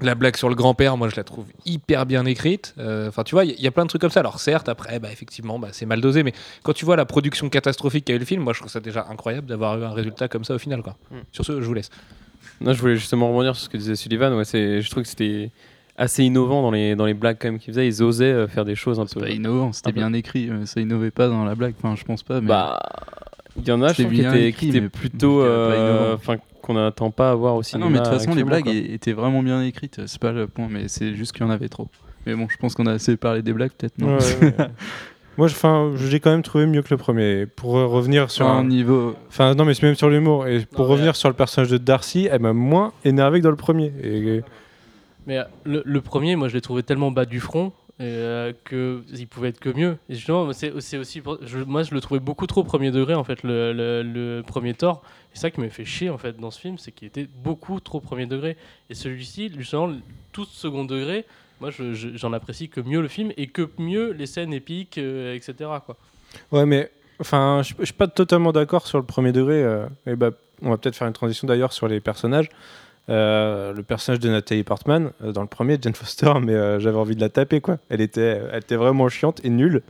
la 0.00 0.14
blague 0.14 0.36
sur 0.36 0.48
le 0.48 0.54
grand-père, 0.54 0.96
moi 0.96 1.08
je 1.08 1.16
la 1.16 1.24
trouve 1.24 1.46
hyper 1.66 2.06
bien 2.06 2.24
écrite. 2.24 2.74
Euh, 2.78 3.08
Enfin, 3.08 3.24
tu 3.24 3.34
vois, 3.34 3.44
il 3.44 3.60
y, 3.60 3.66
a 3.66 3.70
plein 3.70 3.84
de 3.84 3.88
trucs 3.88 4.00
comme 4.00 4.10
ça. 4.10 4.20
Alors, 4.20 4.38
certes, 4.40 4.68
après, 4.68 4.98
bah, 4.98 5.10
effectivement, 5.12 5.58
bah, 5.58 5.68
c'est 5.72 5.86
mal 5.86 6.00
dosé, 6.00 6.22
mais 6.22 6.32
quand 6.62 6.72
tu 6.72 6.84
vois 6.84 6.96
la 6.96 7.04
production 7.04 7.48
catastrophique 7.48 8.04
qu'a 8.04 8.14
eu 8.14 8.18
le 8.18 8.24
film, 8.24 8.42
moi 8.42 8.52
je 8.52 8.60
trouve 8.60 8.70
ça 8.70 8.80
déjà 8.80 9.06
incroyable 9.10 9.46
d'avoir 9.46 9.78
eu 9.78 9.84
un 9.84 9.92
résultat 9.92 10.28
comme 10.28 10.44
ça 10.44 10.54
au 10.54 10.58
final. 10.58 10.82
Quoi. 10.82 10.96
Mm. 11.10 11.16
Sur 11.32 11.44
ce, 11.44 11.60
je 11.60 11.66
vous 11.66 11.74
laisse. 11.74 11.90
Non, 12.60 12.72
je 12.72 12.80
voulais 12.80 12.96
justement 12.96 13.28
rebondir 13.28 13.54
sur 13.56 13.64
ce 13.64 13.68
que 13.68 13.76
disait 13.76 13.96
Sullivan. 13.96 14.34
Ouais, 14.34 14.44
c'est, 14.44 14.80
je 14.82 14.90
trouve 14.90 15.02
que 15.02 15.08
c'était 15.08 15.50
assez 15.96 16.24
innovant 16.24 16.62
dans 16.62 16.70
les, 16.70 16.94
dans 16.96 17.06
les 17.06 17.14
blagues 17.14 17.36
quand 17.40 17.48
même 17.48 17.58
qu'ils 17.58 17.72
faisaient. 17.72 17.86
Ils 17.86 18.02
osaient 18.02 18.24
euh, 18.32 18.48
faire 18.48 18.64
des 18.64 18.74
choses 18.74 18.98
un 19.00 19.06
c'est 19.06 19.14
peu. 19.18 19.26
pas 19.26 19.30
innovant 19.30 19.72
c'était 19.72 19.92
peu. 19.92 20.00
bien 20.00 20.12
écrit 20.14 20.48
euh, 20.48 20.64
ça 20.66 20.80
innovait 20.80 21.10
pas 21.10 21.28
dans 21.28 21.44
la 21.44 21.54
blague 21.54 21.74
enfin 21.82 21.94
je 21.96 22.04
pense 22.04 22.22
pas 22.22 22.40
mais 22.40 22.48
Bah, 22.48 22.78
il 23.56 23.66
y 23.68 23.72
en 23.72 23.82
a, 23.82 23.88
je 23.92 24.02
trouve, 24.02 24.14
qui 24.14 24.20
étaient, 24.22 24.52
qui 24.52 24.68
étaient 24.70 24.88
plutôt. 24.88 25.42
euh. 25.42 26.14
Enfin, 26.14 26.36
qu'on 26.62 26.74
n'attend 26.74 27.10
pas 27.10 27.30
à 27.32 27.34
voir 27.34 27.56
au 27.56 27.62
Ah 27.72 27.78
non, 27.78 27.90
mais 27.90 27.98
de 27.98 28.04
toute 28.04 28.12
façon, 28.12 28.34
les 28.34 28.44
blagues 28.44 28.64
quoi. 28.64 28.72
étaient 28.72 29.12
vraiment 29.12 29.42
bien 29.42 29.62
écrites. 29.62 30.00
C'est 30.06 30.20
pas 30.20 30.30
le 30.32 30.46
point, 30.46 30.68
mais 30.70 30.88
c'est 30.88 31.14
juste 31.14 31.32
qu'il 31.32 31.42
y 31.42 31.48
en 31.48 31.50
avait 31.50 31.68
trop. 31.68 31.88
Mais 32.26 32.34
bon, 32.34 32.46
je 32.50 32.56
pense 32.58 32.74
qu'on 32.74 32.86
a 32.86 32.92
assez 32.92 33.16
parlé 33.16 33.42
des 33.42 33.52
blagues, 33.54 33.72
peut-être, 33.76 33.98
non 33.98 34.16
Ouais, 34.16 34.18
ouais, 34.42 34.54
ouais. 34.58 34.66
Moi, 35.40 35.48
je, 35.48 35.54
enfin, 35.54 35.92
je 35.96 36.06
l'ai 36.06 36.20
quand 36.20 36.30
même 36.30 36.42
trouvé 36.42 36.66
mieux 36.66 36.82
que 36.82 36.90
le 36.90 36.98
premier. 36.98 37.46
Pour 37.46 37.78
euh, 37.78 37.86
revenir 37.86 38.30
sur 38.30 38.46
un 38.46 38.58
un, 38.58 38.64
niveau. 38.64 39.14
Enfin, 39.28 39.54
non, 39.54 39.64
mais 39.64 39.72
c'est 39.72 39.86
même 39.86 39.94
sur 39.94 40.10
l'humour. 40.10 40.46
Et 40.46 40.66
pour 40.66 40.80
Non, 40.80 40.86
mais- 40.88 40.92
revenir 40.92 41.16
sur 41.16 41.30
le 41.30 41.34
personnage 41.34 41.70
de 41.70 41.78
Darcy, 41.78 42.28
elle 42.30 42.42
m'a 42.42 42.52
moins 42.52 42.92
énervé 43.06 43.38
que 43.38 43.44
dans 43.44 43.50
le 43.50 43.56
premier. 43.56 43.90
Et, 44.02 44.42
Mais 45.26 45.38
euh, 45.38 45.44
le, 45.64 45.82
le 45.86 46.00
premier, 46.02 46.36
moi, 46.36 46.48
je 46.48 46.54
l'ai 46.54 46.60
trouvé 46.60 46.82
tellement 46.82 47.10
bas 47.10 47.24
du 47.24 47.40
front 47.40 47.72
euh, 48.02 48.52
que 48.64 49.02
il 49.14 49.26
pouvait 49.28 49.48
être 49.48 49.60
que 49.60 49.70
mieux. 49.74 49.96
Et 50.10 50.14
justement, 50.14 50.52
c'est 50.52 50.72
aussi, 50.72 51.20
pour- 51.22 51.38
je- 51.42 51.58
moi, 51.64 51.84
je 51.84 51.94
le 51.94 52.02
trouvais 52.02 52.20
beaucoup 52.20 52.46
trop 52.46 52.62
premier 52.62 52.90
degré 52.90 53.14
en 53.14 53.24
fait, 53.24 53.42
le, 53.42 53.72
le- 53.72 54.02
le 54.02 54.42
premier 54.46 54.74
Thor. 54.74 55.00
Et 55.04 55.36
c'est 55.36 55.40
ça 55.40 55.50
qui 55.50 55.60
m'a 55.62 55.70
fait 55.70 55.86
chier 55.86 56.10
en 56.10 56.18
fait 56.18 56.36
dans 56.38 56.50
ce 56.50 56.60
film, 56.60 56.76
c'est 56.76 56.92
qu'il 56.92 57.08
était 57.08 57.28
beaucoup 57.42 57.80
trop 57.80 58.00
premier 58.00 58.26
degré. 58.26 58.58
Et 58.90 58.94
celui-ci, 58.94 59.50
justement, 59.56 59.90
tout 60.32 60.44
second 60.44 60.84
degré, 60.84 61.24
moi, 61.60 61.70
je- 61.70 61.94
je- 61.94 62.16
j'en 62.16 62.32
apprécie 62.32 62.68
que 62.68 62.80
mieux 62.80 63.00
le 63.00 63.08
film 63.08 63.32
et 63.36 63.46
que 63.48 63.68
mieux 63.78 64.12
les 64.12 64.26
scènes 64.26 64.52
épiques, 64.52 64.98
euh, 64.98 65.34
etc. 65.34 65.70
Ouais, 66.52 66.66
mais 66.66 66.90
enfin, 67.20 67.62
je, 67.64 67.74
je 67.78 67.84
suis 67.86 67.94
pas 67.94 68.08
totalement 68.08 68.52
d'accord 68.52 68.86
sur 68.86 68.98
le 68.98 69.04
premier 69.04 69.32
degré. 69.32 69.62
euh, 69.62 69.86
et 70.06 70.16
bah, 70.16 70.30
on 70.62 70.70
va 70.70 70.76
peut-être 70.78 70.96
faire 70.96 71.06
une 71.08 71.12
transition 71.14 71.46
d'ailleurs 71.46 71.72
sur 71.72 71.88
les 71.88 72.00
personnages. 72.00 72.48
Euh, 73.08 73.72
le 73.72 73.82
personnage 73.82 74.20
de 74.20 74.28
Nathalie 74.28 74.62
Portman, 74.62 75.10
dans 75.20 75.40
le 75.40 75.48
premier, 75.48 75.78
Jane 75.80 75.94
Foster, 75.94 76.32
mais 76.42 76.78
j'avais 76.80 76.96
envie 76.98 77.16
de 77.16 77.20
la 77.20 77.28
taper 77.28 77.60
quoi. 77.60 77.78
Elle 77.88 78.00
était, 78.00 78.40
elle 78.52 78.58
était 78.60 78.76
vraiment 78.76 79.08
chiante 79.08 79.40
et 79.44 79.50
nulle. 79.50 79.82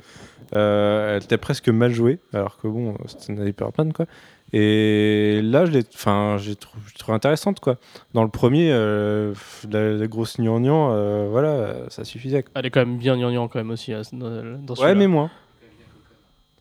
Elle 0.52 1.22
était 1.22 1.36
presque 1.36 1.68
mal 1.68 1.92
jouée, 1.92 2.18
alors 2.32 2.58
que 2.58 2.66
bon, 2.66 2.96
c'était 3.06 3.32
une 3.34 3.46
Hyperman 3.46 3.92
quoi. 3.92 4.06
Et 4.52 5.40
là, 5.42 5.64
je 5.64 5.70
l'ai, 5.70 5.84
enfin, 5.94 6.36
j'ai 6.38 6.56
trou- 6.56 6.76
intéressante 7.12 7.60
quoi. 7.60 7.76
Dans 8.14 8.22
le 8.24 8.30
premier, 8.30 8.70
euh, 8.72 9.32
la, 9.70 9.92
la 9.92 10.06
grosse 10.06 10.38
gnangnan, 10.40 10.90
euh, 10.92 11.28
voilà, 11.30 11.88
ça 11.88 12.04
suffisait. 12.04 12.42
quoi. 12.42 12.52
Elle 12.56 12.66
est 12.66 12.70
quand 12.70 12.80
même 12.80 12.98
bien 12.98 13.16
gnangnan 13.16 13.48
quand 13.48 13.58
même 13.60 13.70
aussi 13.70 13.92
hein, 13.92 14.02
dans, 14.12 14.74
Ouais, 14.76 14.94
mais 14.94 15.06
moins. 15.06 15.30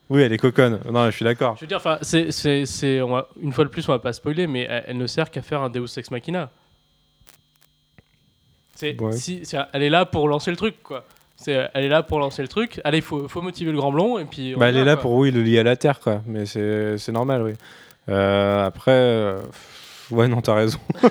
Oui, 0.08 0.22
elle 0.22 0.32
est 0.32 0.38
coconne. 0.38 0.80
Non, 0.90 1.06
je 1.06 1.10
suis 1.16 1.24
d'accord. 1.24 1.54
Je 1.56 1.60
veux 1.60 1.66
dire, 1.68 1.76
enfin, 1.76 1.98
c'est, 2.02 2.32
c'est, 2.32 3.00
on 3.00 3.10
va- 3.10 3.28
une 3.40 3.52
fois 3.52 3.64
de 3.64 3.70
plus, 3.70 3.88
on 3.88 3.92
va 3.92 4.00
pas 4.00 4.12
spoiler, 4.12 4.46
mais 4.48 4.66
elle, 4.68 4.84
elle 4.88 4.96
ne 4.98 5.06
sert 5.06 5.30
qu'à 5.30 5.40
faire 5.42 5.62
un 5.62 5.70
Deus 5.70 5.86
Ex 5.96 6.10
Machina. 6.10 6.50
C'est, 8.74 9.00
Ouais. 9.00 9.12
si, 9.12 9.42
elle 9.72 9.82
est 9.82 9.90
là 9.90 10.06
pour 10.06 10.26
lancer 10.28 10.50
le 10.50 10.56
truc, 10.56 10.82
quoi. 10.82 11.04
C'est, 11.42 11.70
elle 11.72 11.84
est 11.84 11.88
là 11.88 12.02
pour 12.02 12.18
lancer 12.18 12.42
le 12.42 12.48
truc. 12.48 12.82
Allez, 12.84 12.98
il 12.98 13.02
faut, 13.02 13.26
faut 13.26 13.40
motiver 13.40 13.72
le 13.72 13.78
grand 13.78 13.90
blond 13.90 14.18
et 14.18 14.26
puis. 14.26 14.54
Bah, 14.56 14.68
elle 14.68 14.76
est 14.76 14.84
là 14.84 14.96
quoi. 14.96 15.02
pour 15.02 15.12
oui 15.14 15.30
le 15.30 15.42
lier 15.42 15.60
à 15.60 15.62
la 15.62 15.74
terre 15.74 15.98
quoi, 15.98 16.20
mais 16.26 16.44
c'est 16.44 16.98
c'est 16.98 17.12
normal 17.12 17.42
oui. 17.42 17.52
Euh, 18.10 18.66
après, 18.66 18.92
euh, 18.92 19.40
ouais 20.10 20.28
non 20.28 20.42
t'as 20.42 20.54
raison. 20.54 20.78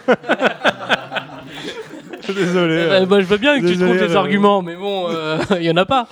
Désolé. 2.27 2.75
Eh 2.75 2.77
euh. 2.77 2.89
ben, 2.89 3.07
moi, 3.07 3.21
je 3.21 3.25
veux 3.25 3.37
bien 3.37 3.55
que 3.55 3.61
tu 3.61 3.69
Désolé, 3.69 3.97
trouves 3.97 4.07
des 4.07 4.13
euh, 4.13 4.19
arguments, 4.19 4.61
mais 4.61 4.75
bon, 4.75 5.07
il 5.57 5.63
y 5.63 5.71
en 5.71 5.77
a 5.77 5.85
pas. 5.85 6.07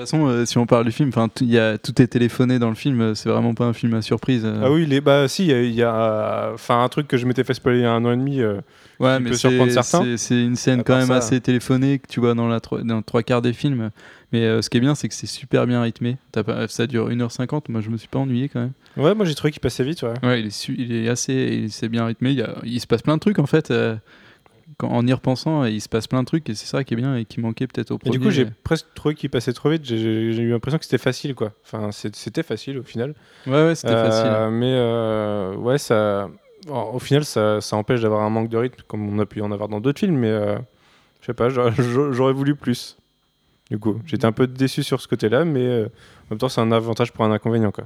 De 0.00 0.04
toute 0.06 0.10
façon, 0.12 0.28
euh, 0.28 0.46
si 0.46 0.56
on 0.56 0.64
parle 0.64 0.86
du 0.86 0.92
film, 0.92 1.10
enfin, 1.10 1.28
y 1.42 1.58
a- 1.58 1.76
tout 1.76 2.00
est 2.00 2.06
téléphoné 2.06 2.58
dans 2.58 2.70
le 2.70 2.74
film. 2.74 3.00
euh, 3.02 3.14
C'est 3.14 3.28
vraiment 3.28 3.52
pas 3.52 3.66
un 3.66 3.74
film 3.74 3.92
à 3.92 4.00
surprise. 4.00 4.42
euh. 4.46 4.62
Ah 4.64 4.70
oui, 4.70 4.86
les, 4.86 5.02
bah 5.02 5.28
si, 5.28 5.48
il 5.48 5.72
y 5.74 5.82
a- 5.82 6.52
enfin 6.54 6.82
un 6.82 6.88
truc 6.88 7.06
que 7.06 7.18
je 7.18 7.26
m'étais 7.26 7.44
fait 7.44 7.52
spoiler 7.52 7.80
il 7.80 7.82
y 7.82 7.84
a 7.84 7.92
un 7.92 8.02
an 8.06 8.12
et 8.12 8.16
demi. 8.16 8.40
euh, 8.40 8.60
Ouais, 8.98 9.16
qui 9.18 9.22
mais 9.24 9.30
peut 9.30 9.36
surprendre 9.36 9.70
certains. 9.72 10.16
c'est- 10.16 10.42
une 10.42 10.56
scène 10.56 10.82
quand 10.84 10.96
même 10.96 11.08
ça. 11.08 11.16
assez 11.16 11.38
téléphonée 11.40 11.98
que 11.98 12.06
tu 12.08 12.18
vois 12.20 12.32
dans, 12.34 12.48
la 12.48 12.60
dans 12.82 13.02
trois 13.02 13.22
quarts 13.22 13.42
des 13.42 13.52
films. 13.52 13.90
Mais 14.32 14.62
ce 14.62 14.70
qui 14.70 14.78
est 14.78 14.80
bien, 14.80 14.94
c'est 14.94 15.08
que 15.08 15.14
c'est 15.14 15.26
super 15.26 15.66
bien 15.66 15.82
rythmé. 15.82 16.16
Pas- 16.32 16.66
ça 16.68 16.86
dure 16.86 17.10
1h50. 17.10 17.68
Moi, 17.68 17.82
je 17.82 17.90
me 17.90 17.96
suis 17.98 18.08
pas 18.08 18.20
ennuyé 18.20 18.48
quand 18.48 18.60
même. 18.60 18.72
Ouais, 18.96 19.14
moi 19.14 19.26
j'ai 19.26 19.34
trouvé 19.34 19.50
qu'il 19.52 19.60
passait 19.60 19.84
vite. 19.84 20.02
Ouais. 20.02 20.14
Ouais, 20.22 20.40
il 20.40 20.46
est, 20.46 20.68
il 20.68 20.92
est 20.92 21.08
assez. 21.10 21.66
C'est 21.68 21.88
bien 21.90 22.06
rythmé. 22.06 22.30
Il, 22.30 22.38
y 22.38 22.42
a- 22.42 22.54
il 22.64 22.80
se 22.80 22.86
passe 22.86 23.02
plein 23.02 23.16
de 23.16 23.20
trucs 23.20 23.38
en 23.38 23.46
fait. 23.46 23.70
Quand, 24.78 24.88
en 24.88 25.06
y 25.06 25.12
repensant, 25.12 25.64
il 25.64 25.80
se 25.80 25.88
passe 25.88 26.06
plein 26.06 26.20
de 26.20 26.26
trucs 26.26 26.48
et 26.48 26.54
c'est 26.54 26.66
ça 26.66 26.84
qui 26.84 26.94
est 26.94 26.96
bien 26.96 27.16
et 27.16 27.24
qui 27.24 27.40
manquait 27.40 27.66
peut-être 27.66 27.90
au 27.90 27.96
Et 27.96 27.98
premier. 27.98 28.12
du 28.18 28.20
coup, 28.20 28.30
j'ai 28.30 28.46
presque 28.46 28.86
trouvé 28.94 29.14
qu'il 29.14 29.30
passait 29.30 29.52
trop 29.52 29.70
vite. 29.70 29.84
J'ai- 29.84 29.96
eu 29.98 30.50
l'impression 30.50 30.78
que 30.78 30.84
c'était 30.84 30.98
facile 30.98 31.34
quoi. 31.34 31.52
Enfin, 31.64 31.90
c'était 31.92 32.42
facile 32.42 32.78
au 32.78 32.82
final. 32.82 33.14
Ouais, 33.46 33.52
ouais, 33.64 33.74
c'était 33.74 33.92
Euh, 33.94 34.10
facile. 34.10 34.54
Mais 34.58 34.72
euh, 34.74 35.54
ouais, 35.56 35.78
ça, 35.78 36.28
bon, 36.66 36.82
au 36.92 36.98
final, 36.98 37.24
ça, 37.24 37.60
ça 37.60 37.76
empêche 37.76 38.00
d'avoir 38.00 38.22
un 38.22 38.30
manque 38.30 38.48
de 38.48 38.56
rythme 38.56 38.82
comme 38.86 39.08
on 39.08 39.18
a 39.18 39.26
pu 39.26 39.40
en 39.42 39.50
avoir 39.52 39.68
dans 39.68 39.80
d'autres 39.80 40.00
films. 40.00 40.16
Mais 40.16 40.30
euh, 40.30 40.56
je 41.20 41.26
sais 41.26 41.34
pas, 41.34 41.48
j'aurais- 41.50 42.32
voulu 42.32 42.54
plus. 42.54 42.96
Du 43.70 43.78
coup, 43.78 44.00
j'étais 44.04 44.24
un 44.24 44.32
peu 44.32 44.46
déçu 44.48 44.82
sur 44.82 45.00
ce 45.00 45.06
côté-là, 45.06 45.44
mais 45.44 45.84
en 45.84 46.30
même 46.30 46.38
temps, 46.38 46.48
c'est 46.48 46.60
un 46.60 46.72
avantage 46.72 47.12
pour 47.12 47.24
un 47.24 47.30
inconvénient 47.30 47.70
quoi. 47.70 47.84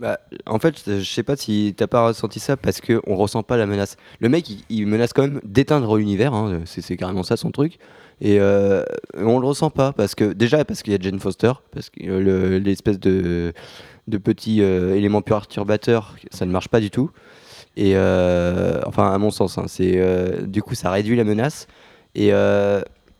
Bah, 0.00 0.18
en 0.46 0.58
fait, 0.58 0.82
je 0.86 1.04
sais 1.04 1.22
pas 1.22 1.36
si 1.36 1.74
t'as 1.76 1.86
pas 1.86 2.06
ressenti 2.06 2.40
ça 2.40 2.56
parce 2.56 2.80
que 2.80 3.02
on 3.06 3.16
ressent 3.16 3.42
pas 3.42 3.58
la 3.58 3.66
menace. 3.66 3.96
Le 4.18 4.30
mec, 4.30 4.48
il, 4.70 4.86
menace 4.86 5.12
quand 5.12 5.20
même 5.22 5.40
d'éteindre 5.44 5.94
l'univers, 5.98 6.32
hein, 6.32 6.62
c'est 6.64 6.96
carrément 6.96 7.22
ça 7.22 7.36
son 7.36 7.50
truc. 7.50 7.78
Et 8.22 8.40
euh, 8.40 8.82
on 9.16 9.38
le 9.38 9.46
ressent 9.46 9.68
pas 9.68 9.92
parce 9.92 10.14
que 10.14 10.32
déjà 10.32 10.64
parce 10.64 10.82
qu'il 10.82 10.94
y 10.94 10.96
a 10.96 10.98
Jane 10.98 11.20
Foster, 11.20 11.52
parce 11.70 11.90
que 11.90 12.00
euh, 12.08 12.20
le- 12.20 12.58
l'espèce 12.58 12.98
de 12.98 13.52
de 14.08 14.18
petit 14.18 14.62
euh, 14.62 14.98
ça 16.30 16.46
ne 16.46 16.50
marche 16.50 16.68
pas 16.68 16.80
du 16.80 16.90
tout. 16.90 17.10
Et 17.76 17.92
euh, 17.94 18.80
enfin, 18.86 19.12
à 19.12 19.18
mon 19.18 19.30
sens, 19.30 19.58
hein, 19.58 19.66
c'est 19.68 20.00
du 20.46 20.62
coup 20.62 20.74
ça 20.74 20.90
réduit 20.90 21.16
la 21.16 21.24
menace. 21.24 21.66
Et, 22.14 22.32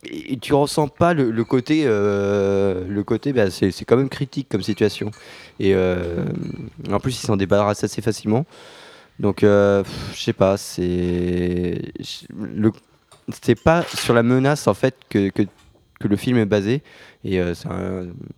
et 0.05 0.39
tu 0.39 0.55
ressens 0.55 0.89
pas 0.89 1.13
le, 1.13 1.45
côté, 1.45 1.83
euh, 1.85 2.85
le 2.89 3.05
côté, 3.05 3.33
bah, 3.33 3.51
c'est 3.51 3.85
quand 3.85 3.97
même 3.97 4.09
critique 4.09 4.49
comme 4.49 4.63
situation. 4.63 5.11
Et 5.59 5.75
euh, 5.75 6.25
en 6.91 7.01
plus, 7.01 7.23
il 7.23 7.27
s'en 7.27 7.37
débarrasse 7.37 7.85
assez 7.85 8.01
facilement. 8.01 8.47
Donc, 9.19 9.45
euh, 9.45 9.85
je 10.15 10.23
sais 10.23 10.33
pas, 10.33 10.57
c'est. 10.57 11.93
C'est 13.43 13.55
pas 13.55 13.85
sur 13.95 14.13
la 14.13 14.25
menace 14.25 14.67
en 14.67 14.75
fait 14.75 14.97
que, 15.09 15.31
que 16.01 16.09
le 16.09 16.17
film 16.17 16.39
est 16.39 16.47
basé. 16.47 16.83
Et 17.23 17.39
euh, 17.39 17.53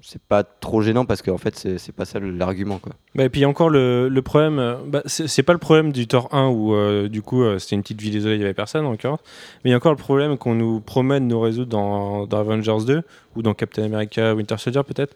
c'est 0.01 0.21
pas 0.23 0.43
trop 0.43 0.83
gênant 0.83 1.05
parce 1.05 1.23
qu'en 1.23 1.39
fait, 1.39 1.57
c'est 1.57 1.95
pas 1.95 2.05
ça 2.05 2.19
l'argument. 2.19 2.81
Bah, 3.15 3.25
et 3.25 3.29
puis 3.29 3.45
encore 3.45 3.71
le, 3.71 4.21
problème, 4.25 4.59
euh, 4.59 4.75
bah, 4.85 5.03
c'est 5.07 5.43
pas 5.45 5.53
le 5.53 5.61
problème 5.61 5.93
du 5.93 6.09
Thor 6.09 6.29
1 6.33 6.49
où 6.49 6.75
euh, 6.75 7.09
du 7.09 7.23
coup 7.23 7.43
euh, 7.43 7.59
c'était 7.59 7.77
une 7.77 7.83
petite 7.83 8.01
ville 8.01 8.17
isolée, 8.17 8.35
il 8.35 8.41
y 8.41 8.45
avait 8.45 8.55
personne 8.55 8.85
en 8.85 8.91
l'occurrence, 8.91 9.21
mais 9.65 9.71
il 9.71 9.73
y 9.73 9.75
a 9.75 9.77
encore 9.77 9.93
le 9.93 9.99
problème 9.99 10.37
qu'on 10.37 10.55
nous 10.55 10.81
promène 10.81 11.29
nous 11.29 11.41
résoudre 11.41 11.69
dans, 11.69 12.27
Avengers 12.37 12.85
2 12.85 13.03
ou 13.37 13.43
dans 13.43 13.55
Captain 13.55 13.85
America 13.85 14.35
Winter 14.35 14.57
Soldier 14.59 14.83
peut-être. 14.83 15.15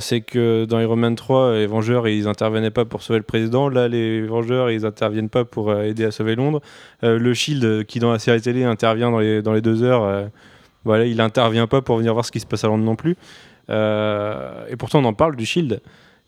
C'est 0.00 0.20
que 0.20 0.66
dans 0.66 0.78
Iron 0.78 0.94
Man 0.94 1.16
3, 1.16 1.54
les 1.54 1.66
Vengeurs 1.66 2.06
ils 2.06 2.28
intervenaient 2.28 2.70
pas 2.70 2.84
pour 2.84 3.02
sauver 3.02 3.18
le 3.18 3.24
président. 3.24 3.68
Là, 3.68 3.88
les 3.88 4.24
Vengeurs 4.24 4.70
ils 4.70 4.86
interviennent 4.86 5.28
pas 5.28 5.44
pour 5.44 5.74
aider 5.74 6.04
à 6.04 6.12
sauver 6.12 6.36
Londres. 6.36 6.60
Le 7.02 7.34
Shield 7.34 7.84
qui 7.84 7.98
dans 7.98 8.12
la 8.12 8.20
série 8.20 8.40
télé 8.40 8.62
intervient 8.62 9.10
dans 9.10 9.18
les, 9.18 9.60
deux 9.60 9.82
heures, 9.82 10.30
voilà, 10.84 11.04
il 11.06 11.20
intervient 11.20 11.66
pas 11.66 11.82
pour 11.82 11.96
venir 11.96 12.12
voir 12.12 12.24
ce 12.24 12.32
qui 12.32 12.40
se 12.40 12.46
passe 12.46 12.64
à 12.64 12.68
Londres 12.68 12.84
non 12.84 12.96
plus. 12.96 13.16
Euh, 13.70 14.66
et 14.68 14.76
pourtant 14.76 15.00
on 15.00 15.04
en 15.04 15.14
parle 15.14 15.36
du 15.36 15.46
Shield. 15.46 15.80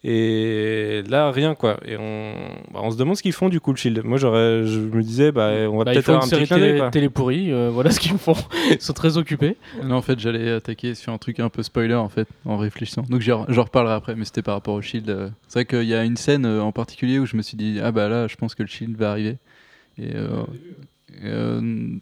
Et 0.09 1.03
là, 1.09 1.33
rien 1.33 1.55
quoi. 1.57 1.79
Et 1.85 1.97
on, 1.97 2.33
bah, 2.73 2.81
on 2.83 2.91
se 2.93 2.97
demande 2.97 3.17
ce 3.17 3.23
qu'ils 3.23 3.33
font 3.33 3.49
du 3.49 3.59
coup, 3.61 3.73
le 3.73 3.77
Shield. 3.77 4.03
Moi, 4.05 4.19
j'aurais, 4.19 4.65
je 4.65 4.79
me 4.79 5.03
disais, 5.03 5.33
bah, 5.33 5.51
on 5.69 5.79
va 5.79 5.85
Bah, 5.85 5.93
peut-être 5.93 6.11
avoir 6.11 6.25
une 6.25 6.27
un 6.35 6.37
petit 6.39 6.47
série 6.47 6.47
clin 6.47 6.59
d'œil, 6.59 6.67
télé, 6.69 6.79
quoi. 6.79 6.91
télé 6.91 7.09
pourrie, 7.09 7.53
euh, 7.53 7.71
voilà 7.73 7.91
ce 7.91 7.99
qu'ils 7.99 8.17
font. 8.17 8.37
Ils 8.71 8.81
sont 8.81 8.93
très 8.93 9.17
occupés. 9.17 9.57
Non, 9.83 9.97
en 9.97 10.03
fait, 10.03 10.21
j'allais 10.21 10.53
attaquer 10.53 10.95
sur 10.95 11.13
un 11.13 11.19
truc 11.19 11.41
un 11.41 11.49
peu 11.49 11.63
spoiler 11.65 11.95
en 11.95 12.09
fait, 12.09 12.29
en 12.45 12.57
réfléchissant. 12.57 13.03
Donc 13.09 13.21
j'en 13.23 13.45
reparlerai 13.49 13.95
après, 13.95 14.15
mais 14.15 14.25
c'était 14.25 14.43
par 14.43 14.55
rapport 14.55 14.75
au 14.75 14.83
Shield. 14.83 15.11
euh. 15.11 15.29
C'est 15.49 15.61
vrai 15.61 15.65
qu'il 15.67 15.89
y 15.89 15.95
a 15.95 16.05
une 16.05 16.17
scène 16.17 16.47
euh, 16.47 16.61
en 16.63 16.71
particulier 16.73 17.19
où 17.19 17.27
je 17.27 17.37
me 17.37 17.43
suis 17.43 17.57
dit 17.57 17.81
ah 17.83 17.91
bah 17.91 18.09
là, 18.09 18.29
je 18.29 18.37
pense 18.37 18.55
que 18.55 18.63
le 18.63 18.69
Shield 18.69 18.97
va 18.97 19.11
arriver. 19.11 19.39
Et 19.99 20.15
euh, 20.15 20.45
euh, 21.25 21.61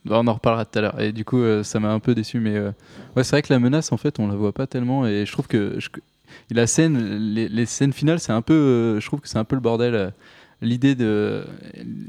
on 0.09 0.27
en 0.27 0.33
reparlera 0.35 0.65
tout 0.65 0.79
à 0.79 0.83
l'heure. 0.83 1.01
Et 1.01 1.13
du 1.13 1.25
coup, 1.25 1.39
euh, 1.41 1.63
ça 1.63 1.81
m'a 1.81 1.91
un 1.93 2.01
peu 2.01 2.15
déçu, 2.15 2.41
mais 2.41 2.57
euh, 2.57 2.71
ouais, 3.17 3.25
c'est 3.25 3.31
vrai 3.37 3.43
que 3.43 3.53
la 3.53 3.59
menace 3.59 3.93
en 3.93 3.97
fait, 3.97 4.19
on 4.19 4.27
la 4.29 4.35
voit 4.35 4.53
pas 4.53 4.67
tellement. 4.67 5.07
Et 5.07 5.25
je 5.27 5.33
trouve 5.33 5.47
que 5.47 5.75
je- 5.79 5.89
la 6.51 6.67
scène, 6.67 7.17
les, 7.35 7.49
les 7.49 7.67
scènes 7.67 7.93
finales, 7.93 8.19
c'est 8.21 8.33
un 8.33 8.43
peu, 8.43 8.99
je 9.01 9.07
trouve 9.07 9.21
que 9.21 9.29
c'est 9.29 9.39
un 9.39 9.45
peu 9.45 9.55
le 9.57 9.61
bordel. 9.61 10.13
L'idée 10.63 10.95
de 10.95 11.45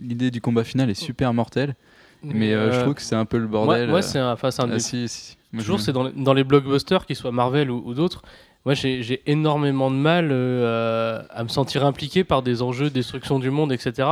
l'idée 0.01 0.31
du 0.31 0.39
combat 0.41 0.63
final 0.63 0.89
est 0.89 0.93
super 0.93 1.33
mortelle, 1.33 1.75
mais 2.23 2.51
je 2.51 2.81
trouve 2.81 2.93
que 2.95 3.01
c'est 3.01 3.15
un 3.15 3.25
peu 3.25 3.37
le 3.37 3.47
bordel. 3.47 3.89
moi 3.89 3.99
euh. 3.99 4.01
c'est 4.01 4.19
un, 4.19 4.31
enfin, 4.31 4.49
un 4.59 4.71
Ah, 4.71 4.79
si, 4.79 5.07
si. 5.07 5.37
Toujours 5.57 5.79
c'est 5.79 5.93
dans, 5.93 6.03
les- 6.03 6.11
dans 6.11 6.33
les 6.33 6.43
blockbusters, 6.43 7.05
qu'ils 7.05 7.15
soient 7.15 7.31
Marvel 7.31 7.69
ou, 7.71 7.81
ou 7.85 7.93
d'autres. 7.93 8.21
Moi, 8.65 8.73
j'ai 8.73 9.21
énormément 9.27 9.91
de 9.91 9.95
mal 9.95 10.31
à 10.31 11.43
me 11.43 11.49
sentir 11.49 11.85
impliqué 11.85 12.23
par 12.23 12.41
des 12.41 12.61
enjeux 12.63 12.85
de 12.89 12.95
destruction 12.95 13.37
du 13.39 13.51
monde, 13.51 13.71
etc. 13.71 14.07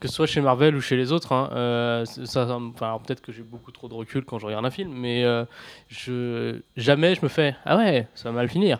Que 0.00 0.08
ce 0.08 0.14
soit 0.14 0.26
chez 0.26 0.40
Marvel 0.40 0.74
ou 0.74 0.80
chez 0.80 0.96
les 0.96 1.12
autres. 1.12 1.32
hein. 1.32 1.50
Euh, 1.52 2.04
ça, 2.06 2.48
enfin, 2.58 2.98
peut-être 3.06 3.20
que 3.20 3.32
j'ai 3.32 3.42
beaucoup 3.42 3.70
trop 3.70 3.86
de 3.86 3.94
recul 3.94 4.24
quand 4.24 4.38
je 4.38 4.46
regarde 4.46 4.64
un 4.64 4.70
film, 4.70 4.90
mais 4.94 5.24
euh, 5.24 5.44
jamais 6.76 7.14
je 7.14 7.20
me 7.22 7.28
fais 7.28 7.54
Ah 7.64 7.76
ouais, 7.76 8.06
ça 8.14 8.30
va 8.30 8.36
mal 8.36 8.48
finir. 8.48 8.78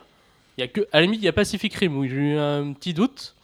Il 0.57 0.61
y 0.61 0.63
a 0.63 0.67
que, 0.67 0.81
à 0.91 0.97
la 0.97 1.01
limite, 1.03 1.21
il 1.21 1.25
y 1.25 1.29
a 1.29 1.33
Pacific 1.33 1.73
Rim 1.75 1.95
où 1.97 2.05
j'ai 2.05 2.15
eu 2.15 2.37
un 2.37 2.73
petit 2.73 2.93
doute 2.93 3.35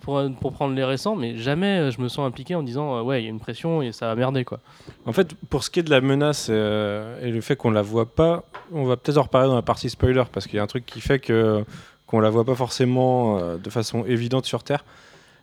pour, 0.00 0.22
pour 0.40 0.52
prendre 0.52 0.74
les 0.74 0.84
récents, 0.84 1.16
mais 1.16 1.36
jamais 1.36 1.78
euh, 1.78 1.90
je 1.90 2.00
me 2.00 2.08
sens 2.08 2.26
impliqué 2.26 2.54
en 2.54 2.62
disant 2.62 3.02
Ouais, 3.02 3.20
il 3.22 3.24
y 3.24 3.26
a 3.26 3.30
une 3.30 3.40
pression 3.40 3.82
et 3.82 3.92
ça 3.92 4.06
va 4.06 4.14
merder. 4.14 4.44
quoi. 4.44 4.60
En 5.06 5.12
fait, 5.12 5.34
pour 5.50 5.64
ce 5.64 5.70
qui 5.70 5.80
est 5.80 5.82
de 5.84 5.90
la 5.90 6.00
menace 6.00 6.48
euh, 6.50 7.20
et 7.22 7.30
le 7.30 7.40
fait 7.40 7.56
qu'on 7.56 7.70
la 7.70 7.82
voit 7.82 8.06
pas, 8.14 8.44
on 8.72 8.84
va 8.84 8.96
peut-être 8.96 9.18
en 9.18 9.22
reparler 9.22 9.48
dans 9.48 9.54
la 9.54 9.62
partie 9.62 9.88
spoiler 9.90 10.24
parce 10.32 10.46
qu'il 10.46 10.56
y 10.56 10.60
a 10.60 10.62
un 10.62 10.66
truc 10.66 10.84
qui 10.86 11.00
fait 11.00 11.18
que 11.18 11.64
qu'on 12.06 12.20
la 12.20 12.30
voit 12.30 12.44
pas 12.46 12.54
forcément 12.54 13.38
de 13.58 13.68
façon 13.70 14.02
évidente 14.06 14.46
sur 14.46 14.64
Terre. 14.64 14.82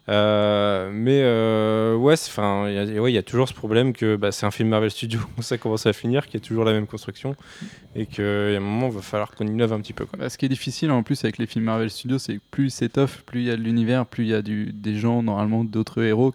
Euh, 0.07 0.91
mais 0.93 1.21
euh, 1.23 1.95
ouais, 1.95 2.13
enfin, 2.13 2.67
il 2.69 2.75
y, 2.75 2.77
a- 3.17 3.23
toujours 3.23 3.49
ce 3.49 3.55
problème 3.55 3.91
que 3.91 4.15
bah, 4.15 4.31
c'est 4.31 4.45
un 4.45 4.51
film 4.51 4.69
Marvel 4.69 4.91
Studios, 4.91 5.19
ça 5.77 5.89
va 5.89 5.93
finir, 5.93 6.25
qu'il 6.27 6.35
y 6.39 6.43
a 6.43 6.45
toujours 6.45 6.63
la 6.63 6.73
même 6.73 6.85
construction 6.85 7.35
et 7.95 8.05
a 8.55 8.57
un 8.57 8.59
moment, 8.59 8.87
il 8.87 8.93
va 8.93 9.01
falloir 9.01 9.31
qu'on 9.31 9.47
innove 9.47 9.73
un 9.73 9.79
petit 9.81 9.93
peu. 9.93 10.05
Bah, 10.17 10.29
ce 10.29 10.37
qui 10.37 10.45
est 10.45 10.49
difficile 10.49 10.91
en 10.91 11.01
plus 11.01 11.23
avec 11.23 11.37
les 11.37 11.47
films 11.47 11.65
Marvel 11.65 11.89
Studios, 11.89 12.19
c'est 12.19 12.35
que 12.35 12.41
plus 12.51 12.69
c'est 12.69 12.97
off, 12.97 13.23
plus 13.25 13.41
il 13.41 13.45
y 13.47 13.51
a 13.51 13.55
de 13.57 13.61
l'univers, 13.61 14.05
plus 14.05 14.25
il 14.25 14.29
y 14.29 14.33
a 14.35 14.41
des 14.43 14.95
gens, 14.95 15.23
normalement 15.23 15.63
d'autres 15.63 16.03
héros. 16.03 16.33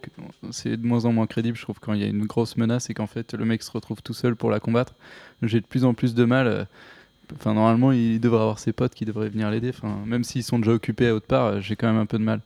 C'est 0.50 0.76
de 0.76 0.86
moins 0.86 1.04
en 1.04 1.12
moins 1.12 1.26
crédible, 1.26 1.56
je 1.56 1.62
trouve, 1.62 1.78
quand 1.80 1.92
il 1.92 2.00
y 2.00 2.04
a 2.04 2.08
une 2.08 2.26
grosse 2.26 2.56
menace 2.56 2.90
et 2.90 2.94
qu'en 2.94 3.06
fait 3.06 3.34
le 3.34 3.44
mec 3.44 3.62
se 3.62 3.70
retrouve 3.70 4.02
tout 4.02 4.14
seul 4.14 4.34
pour 4.36 4.50
la 4.50 4.58
combattre. 4.58 4.94
J'ai 5.42 5.60
de 5.60 5.66
plus 5.66 5.84
en 5.84 5.94
plus 5.94 6.14
de 6.14 6.24
mal. 6.24 6.46
euh, 6.46 6.64
Enfin, 7.36 7.54
normalement, 7.54 7.92
il 7.92 8.20
devrait 8.20 8.40
avoir 8.40 8.58
ses 8.58 8.72
potes 8.72 8.94
qui 8.94 9.04
devraient 9.04 9.28
venir 9.28 9.50
l'aider. 9.50 9.70
Enfin, 9.70 9.94
même 10.06 10.24
s'ils 10.24 10.42
sont 10.42 10.58
déjà 10.58 10.72
occupés 10.72 11.08
à 11.08 11.14
autre 11.14 11.26
part, 11.26 11.46
euh, 11.46 11.60
j'ai 11.60 11.76
quand 11.76 11.86
même 11.86 12.00
un 12.00 12.06
peu 12.06 12.18
de 12.18 12.24
mal. 12.24 12.40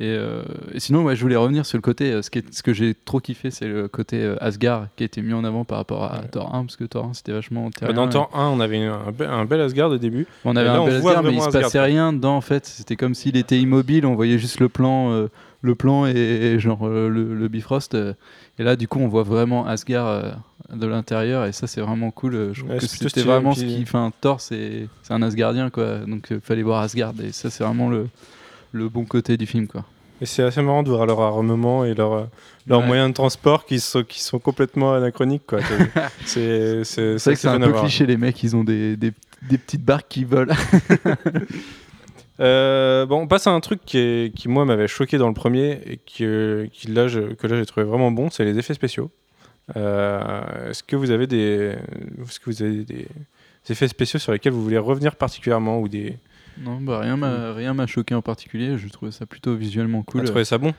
Et, 0.00 0.04
euh, 0.06 0.42
et 0.72 0.78
sinon, 0.80 1.02
ouais, 1.02 1.16
je 1.16 1.22
voulais 1.22 1.34
revenir 1.36 1.66
sur 1.66 1.76
le 1.76 1.82
côté. 1.82 2.12
euh, 2.12 2.22
ce, 2.22 2.30
qui 2.30 2.38
est- 2.38 2.54
ce 2.54 2.62
que 2.62 2.72
j'ai 2.72 2.94
trop 2.94 3.18
kiffé, 3.18 3.50
c'est 3.50 3.66
le 3.66 3.88
côté 3.88 4.22
euh, 4.22 4.36
Asgard 4.40 4.86
qui 4.96 5.02
a 5.02 5.06
été 5.06 5.22
mis 5.22 5.32
en 5.32 5.42
avant 5.42 5.64
par 5.64 5.78
rapport 5.78 6.04
à 6.04 6.18
Thor 6.30 6.54
1, 6.54 6.64
parce 6.66 6.76
que 6.76 6.84
Thor 6.84 7.06
1 7.06 7.14
c'était 7.14 7.32
vachement 7.32 7.64
Bah, 7.64 7.70
terrien. 7.80 7.94
dans 7.94 8.08
Thor 8.08 8.30
1, 8.32 8.46
on 8.48 8.60
avait 8.60 8.84
un, 8.84 9.10
be- 9.10 9.28
un 9.28 9.44
bel 9.44 9.60
Asgard 9.60 9.90
au 9.90 9.98
début. 9.98 10.26
on 10.44 10.54
avait 10.54 10.66
là, 10.68 10.74
un 10.80 10.84
bel 10.86 10.94
Asgard, 10.96 11.22
mais 11.24 11.32
il 11.34 11.42
se 11.42 11.48
passait 11.50 11.80
rien 11.80 12.12
dedans 12.12 12.36
en 12.36 12.40
fait. 12.40 12.64
C'était 12.66 12.94
comme 12.96 13.14
s'il 13.16 13.36
était 13.36 13.58
immobile, 13.58 14.06
on 14.06 14.14
voyait 14.14 14.38
juste 14.38 14.60
le 14.60 14.68
plan, 14.68 15.26
le 15.62 15.74
plan 15.74 16.06
et, 16.06 16.12
et 16.12 16.58
genre 16.60 16.86
le, 16.88 17.08
le 17.34 17.48
Bifrost. 17.48 17.94
et 18.58 18.62
là, 18.62 18.76
du 18.76 18.86
coup, 18.86 19.00
on 19.00 19.08
voit 19.08 19.24
vraiment 19.24 19.66
Asgard 19.66 20.38
de 20.74 20.86
l'intérieur 20.86 21.46
et 21.46 21.52
ça 21.52 21.66
c'est 21.66 21.80
vraiment 21.80 22.10
cool. 22.10 22.34
euh, 22.34 22.50
Je 22.52 22.60
trouve 22.60 22.72
Ouais, 22.72 22.78
que 22.78 22.86
c'était 22.86 23.22
vraiment 23.22 23.52
puis- 23.52 23.60
ce 23.60 23.64
qui 23.66 23.86
fait 23.86 23.96
un 23.98 24.12
Thor, 24.20 24.40
c'est 24.40 24.86
c'est 25.02 25.14
un 25.14 25.22
Asgardien 25.22 25.70
quoi. 25.70 25.98
Donc 26.06 26.28
il 26.30 26.40
fallait 26.40 26.62
voir 26.62 26.82
Asgard 26.82 27.14
et 27.22 27.32
ça 27.32 27.48
c'est 27.50 27.64
vraiment 27.64 27.88
le, 27.88 28.08
le 28.72 28.88
bon 28.88 29.04
côté 29.04 29.36
du 29.36 29.46
film 29.46 29.66
quoi. 29.66 29.84
Et 30.20 30.26
c'est 30.26 30.42
assez 30.42 30.60
marrant 30.62 30.82
de 30.82 30.90
voir 30.90 31.06
leur 31.06 31.20
armement 31.20 31.84
et 31.84 31.94
leur, 31.94 32.12
euh, 32.12 32.24
leurs 32.66 32.80
Ouais. 32.80 32.86
moyens 32.86 33.08
de 33.10 33.14
transport 33.14 33.64
qui 33.66 33.78
sont, 33.78 34.02
qui 34.02 34.20
sont 34.20 34.40
complètement 34.40 34.92
anachroniques. 34.94 35.44
c'est 36.26 36.82
c'est 36.84 37.18
C'est 37.18 37.30
vrai 37.30 37.34
que 37.34 37.40
c'est 37.40 37.48
un 37.48 37.60
peu 37.60 37.72
cliché 37.72 38.04
les 38.04 38.16
mecs, 38.16 38.42
ils 38.42 38.56
ont 38.56 38.64
des, 38.64 38.96
des, 38.96 39.12
des 39.48 39.58
petites 39.58 39.84
barques 39.84 40.08
qui 40.08 40.24
volent. 40.24 40.52
Euh, 42.40 43.04
bon, 43.04 43.22
on 43.22 43.26
passe 43.26 43.48
à 43.48 43.50
un 43.50 43.58
truc 43.58 43.80
qui, 43.84 43.98
est- 43.98 44.32
qui 44.34 44.48
moi 44.48 44.64
m'avait 44.64 44.86
choqué 44.86 45.18
dans 45.18 45.26
le 45.26 45.34
premier 45.34 45.80
et 45.86 45.98
qui, 46.06 46.24
euh, 46.24 46.68
qui 46.72 46.86
là, 46.86 47.08
je- 47.08 47.34
que 47.34 47.48
là 47.48 47.56
j'ai 47.58 47.66
trouvé 47.66 47.84
vraiment 47.84 48.12
bon, 48.12 48.30
c'est 48.30 48.44
les 48.44 48.56
effets 48.58 48.74
spéciaux. 48.74 49.10
Euh, 49.76 50.70
est-ce 50.70 50.82
que 50.82 50.96
vous 50.96 51.10
avez 51.10 51.26
des, 51.26 51.74
est-ce 52.26 52.40
que 52.40 52.46
vous 52.46 52.62
avez 52.62 52.84
des, 52.84 52.84
des 52.84 53.06
effets 53.70 53.88
spéciaux 53.88 54.18
sur 54.18 54.32
lesquels 54.32 54.52
vous 54.52 54.62
voulez 54.62 54.78
revenir 54.78 55.14
particulièrement 55.16 55.80
ou 55.80 55.88
des, 55.88 56.16
non, 56.60 56.80
bah 56.80 56.98
rien 57.00 57.16
m'a 57.16 57.52
rien 57.52 57.74
m'a 57.74 57.86
choqué 57.86 58.14
en 58.14 58.22
particulier. 58.22 58.78
Je 58.78 58.88
trouvais 58.88 59.12
ça 59.12 59.26
plutôt 59.26 59.54
visuellement 59.54 59.98
vous 59.98 60.04
cool. 60.04 60.24
trouvez 60.24 60.44
ça 60.44 60.58
bon? 60.58 60.74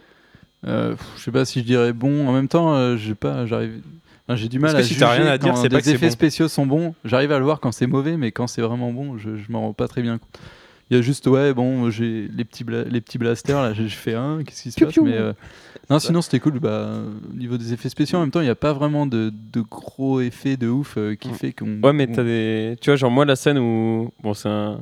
Euh, 0.67 0.91
pff, 0.91 1.05
je 1.17 1.23
sais 1.23 1.31
pas 1.31 1.45
si 1.45 1.59
je 1.61 1.65
dirais 1.65 1.93
bon. 1.93 2.27
En 2.27 2.33
même 2.33 2.47
temps, 2.49 2.73
euh, 2.75 2.97
j'ai 2.97 3.15
pas, 3.15 3.45
j'arrive. 3.45 3.79
enfin, 4.27 4.35
j'ai 4.35 4.49
du 4.49 4.59
mal 4.59 4.71
Parce 4.71 4.79
à 4.79 4.81
que 4.81 4.87
si 4.87 4.93
juger 4.95 5.05
rien 5.05 5.25
à 5.27 5.37
dire, 5.37 5.53
quand 5.53 5.61
c'est 5.61 5.69
pas 5.69 5.81
que 5.81 5.89
effets 5.89 6.07
bon. 6.07 6.11
spéciaux 6.11 6.47
sont 6.49 6.65
bons. 6.65 6.95
J'arrive 7.05 7.31
à 7.31 7.39
le 7.39 7.45
voir 7.45 7.59
quand 7.61 7.71
c'est 7.71 7.87
mauvais, 7.87 8.17
mais 8.17 8.31
quand 8.31 8.47
c'est 8.47 8.61
vraiment 8.61 8.91
bon, 8.91 9.17
je, 9.17 9.37
je 9.37 9.51
m'en 9.51 9.61
rends 9.61 9.73
pas 9.73 9.87
très 9.87 10.01
bien 10.01 10.17
compte. 10.17 10.39
Il 10.89 10.95
y 10.97 10.99
a 10.99 11.03
juste 11.03 11.27
ouais 11.27 11.53
bon 11.53 11.89
j'ai 11.91 12.27
les 12.27 12.43
petits 12.45 12.65
les 12.67 12.99
petits 13.01 13.17
blasters 13.19 13.61
là 13.61 13.73
j'ai 13.73 13.87
je 13.87 13.95
fais 13.95 14.15
un 14.15 14.43
qu'est-ce 14.43 14.63
qui 14.63 14.71
se 14.71 14.79
passe 14.85 14.93
mais 15.05 15.17
euh, 15.17 15.33
non 15.89 15.99
sinon 15.99 16.21
c'était 16.23 16.39
cool 16.39 16.59
bah 16.59 17.01
au 17.29 17.33
niveau 17.35 17.57
des 17.57 17.73
effets 17.73 17.89
spéciaux 17.89 18.17
en 18.17 18.21
même 18.21 18.31
temps 18.31 18.41
il 18.41 18.45
n'y 18.45 18.49
a 18.49 18.55
pas 18.55 18.73
vraiment 18.73 19.05
de, 19.05 19.31
de 19.53 19.61
gros 19.61 20.19
effets 20.19 20.57
de 20.57 20.67
ouf 20.67 20.95
euh, 20.97 21.13
qui 21.15 21.29
fait 21.35 21.53
qu'on 21.53 21.79
Ouais, 21.83 21.93
mais 21.93 22.07
on- 22.09 22.13
t'as 22.13 22.23
des. 22.23 22.75
Tu 22.81 22.89
vois, 22.89 22.95
genre 22.95 23.11
moi, 23.11 23.23
la 23.25 23.35
scène 23.35 23.59
où. 23.59 24.11
Bon, 24.23 24.33
c'est 24.33 24.49
un. 24.49 24.81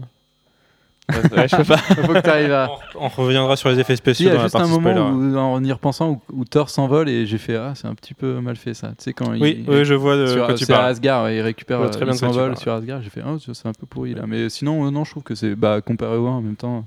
Ouais, 1.10 1.48
je 1.48 1.56
peux 1.56 1.64
pas. 1.64 1.78
faut 2.06 2.14
que 2.14 2.20
t'arrives 2.20 2.52
à 2.52 2.70
on, 2.96 3.06
on 3.06 3.08
reviendra 3.08 3.56
sur 3.56 3.70
les 3.70 3.80
effets 3.80 3.96
spéciaux 3.96 4.26
il 4.30 4.34
y 4.34 4.34
dans 4.34 4.40
a 4.40 4.44
la 4.44 4.44
juste 4.50 4.56
un 4.58 4.68
moment 4.68 4.92
spoiler. 4.92 5.00
où, 5.00 5.38
en 5.38 5.64
y 5.64 5.72
repensant 5.72 6.10
où, 6.10 6.22
où 6.42 6.44
Thor 6.46 6.70
s'envole 6.70 7.08
et 7.08 7.26
j'ai 7.26 7.38
fait 7.38 7.56
ah 7.56 7.74
c'est 7.76 7.88
un 7.88 7.96
petit 7.96 8.14
peu 8.14 8.42
mal 8.42 8.58
fait 8.58 8.74
ça 8.74 8.90
tu 8.90 9.06
sais 9.06 9.14
quand 9.14 9.32
Oui, 9.40 9.64
il, 9.66 9.70
oui, 9.74 9.86
je 9.86 9.94
vois 9.94 10.18
de 10.18 10.28
sur, 10.28 10.46
quoi 10.46 10.56
tu 10.56 10.66
c'est 10.66 10.74
à 10.74 10.78
parles. 10.78 10.90
Asgard 10.92 11.24
ouais, 11.24 11.38
il 11.38 11.42
récupère 11.42 11.78
Je 11.78 11.84
vois 11.84 11.92
très 11.92 12.04
bien 12.06 12.14
il 12.14 12.18
s'envole 12.18 12.58
sur 12.58 12.74
Asgard 12.74 13.02
j'ai 13.02 13.10
fait 13.10 13.22
oh 13.26 13.40
ça, 13.40 13.54
c'est 13.54 13.68
un 13.68 13.74
peu 13.74 13.86
pourri 13.86 14.14
là 14.16 14.24
mais 14.28 14.50
sinon 14.50 14.86
euh, 14.86 14.92
non 14.92 15.06
je 15.06 15.12
trouve 15.12 15.24
que 15.24 15.34
c'est 15.36 15.56
bah 15.56 15.80
comparé 15.80 16.18
au 16.18 16.28
1 16.28 16.30
en 16.32 16.42
même 16.42 16.56
temps 16.58 16.86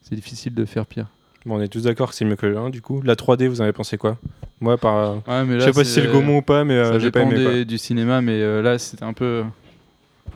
c'est 0.00 0.14
difficile 0.14 0.54
de 0.54 0.64
faire 0.64 0.86
pire 0.86 1.06
Bon, 1.44 1.56
on 1.56 1.60
est 1.60 1.66
tous 1.66 1.82
d'accord 1.82 2.10
que 2.10 2.14
c'est 2.14 2.24
mieux 2.24 2.36
que 2.36 2.46
le 2.46 2.56
1 2.56 2.70
du 2.70 2.80
coup. 2.80 3.02
La 3.02 3.16
3D, 3.16 3.48
vous 3.48 3.60
en 3.60 3.64
avez 3.64 3.72
pensé 3.72 3.98
quoi? 3.98 4.16
Moi, 4.60 4.78
par, 4.78 5.14
ouais, 5.26 5.44
mais 5.44 5.54
je 5.54 5.58
là, 5.58 5.64
sais 5.64 5.72
pas 5.72 5.82
si 5.82 5.90
c'est 5.90 6.02
le 6.02 6.12
Gaumont 6.12 6.36
ou 6.38 6.42
pas, 6.42 6.62
mais 6.62 6.74
euh, 6.74 7.00
j'ai 7.00 7.10
pas 7.10 7.22
aimé. 7.22 7.64
du 7.64 7.78
cinéma 7.78 8.20
mais 8.20 8.40
euh, 8.40 8.62
là 8.62 8.78
c'était 8.78 9.02
un 9.02 9.12
peu 9.12 9.42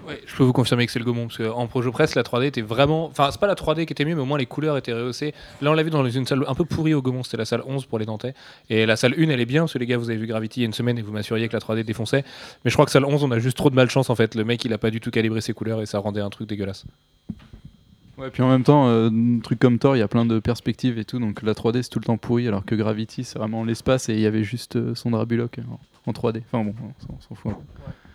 Ouais, 0.07 0.21
je 0.25 0.37
peux 0.37 0.45
vous 0.45 0.53
confirmer 0.53 0.87
que 0.87 0.93
c'est 0.93 0.99
le 1.01 1.05
Gaumont, 1.05 1.27
parce 1.27 1.39
qu'en 1.39 1.67
projo 1.67 1.91
presse, 1.91 2.15
la 2.15 2.23
3D 2.23 2.45
était 2.45 2.63
vraiment. 2.63 3.07
Enfin, 3.07 3.29
c'est 3.33 3.41
pas 3.41 3.47
la 3.49 3.55
3D 3.57 3.87
qui 3.87 3.93
était 3.93 4.05
mieux, 4.05 4.15
mais 4.15 4.21
au 4.21 4.25
moins 4.27 4.39
les 4.39 4.47
couleurs 4.47 4.77
étaient 4.77 4.93
rehaussées. 4.93 5.35
Là, 5.61 5.71
on 5.71 5.75
l'a 5.75 5.83
vu 5.83 5.91
dans 5.91 6.09
une 6.09 6.27
salle 6.27 6.45
un 6.47 6.55
peu 6.55 6.65
pourrie 6.65 6.95
au 6.95 7.03
Gaumont, 7.03 7.25
c'était 7.25 7.39
la 7.39 7.45
salle 7.45 7.63
11 7.67 7.87
pour 7.87 7.99
les 7.99 8.07
Nantais. 8.07 8.33
Et 8.71 8.87
la 8.87 8.95
salle 8.97 9.15
1, 9.19 9.29
elle 9.31 9.41
est 9.41 9.47
bien, 9.47 9.63
parce 9.63 9.73
que 9.73 9.79
les 9.79 9.87
gars, 9.87 9.99
vous 9.99 10.09
avez 10.11 10.19
vu 10.19 10.27
Gravity 10.27 10.61
il 10.61 10.63
y 10.63 10.65
a 10.65 10.69
une 10.69 10.73
semaine 10.75 10.97
et 10.99 11.03
vous 11.03 11.13
m'assuriez 11.13 11.49
que 11.49 11.55
la 11.55 11.61
3D 11.61 11.83
défonçait. 11.85 12.25
Mais 12.65 12.71
je 12.71 12.77
crois 12.77 12.85
que 12.85 12.93
salle 12.93 13.05
11, 13.05 13.25
on 13.25 13.31
a 13.33 13.39
juste 13.41 13.57
trop 13.57 13.69
de 13.71 13.75
malchance 13.75 14.09
en 14.09 14.15
fait. 14.15 14.35
Le 14.37 14.45
mec, 14.45 14.65
il 14.65 14.73
a 14.73 14.79
pas 14.79 14.91
du 14.91 15.01
tout 15.01 15.11
calibré 15.11 15.41
ses 15.41 15.53
couleurs 15.55 15.83
et 15.83 15.87
ça 15.87 15.99
rendait 15.99 16.21
un 16.21 16.31
truc 16.31 16.49
dégueulasse. 16.49 16.85
ouais 18.19 18.31
puis 18.31 18.43
en 18.43 18.49
même 18.49 18.63
temps 18.63 18.89
euh, 18.89 19.11
un 19.11 19.41
truc 19.41 19.59
comme 19.59 19.79
Thor 19.79 19.95
il 19.97 19.99
y 19.99 20.03
a 20.03 20.09
plein 20.09 20.25
de 20.25 20.39
perspectives 20.39 20.99
et 20.99 21.05
tout 21.05 21.19
donc 21.19 21.43
la 21.43 21.53
3D 21.53 21.83
c'est 21.83 21.91
tout 21.91 21.99
le 21.99 22.05
temps 22.07 22.17
pourri 22.17 22.49
alors 22.49 22.65
que 22.65 22.75
Gravity 22.75 23.25
c'est 23.25 23.39
vraiment 23.39 23.63
l'espace 23.63 24.09
et 24.09 24.15
il 24.15 24.21
y 24.21 24.27
avait 24.27 24.43
juste 24.43 24.77
euh, 24.77 24.95
son 24.95 25.11
Bullock 25.25 25.59
en, 26.07 26.11
en 26.11 26.13
3D 26.15 26.41
enfin 26.51 26.65
bon 26.65 26.75
on 27.11 27.21
s'en- 27.21 27.35
fout. 27.35 27.53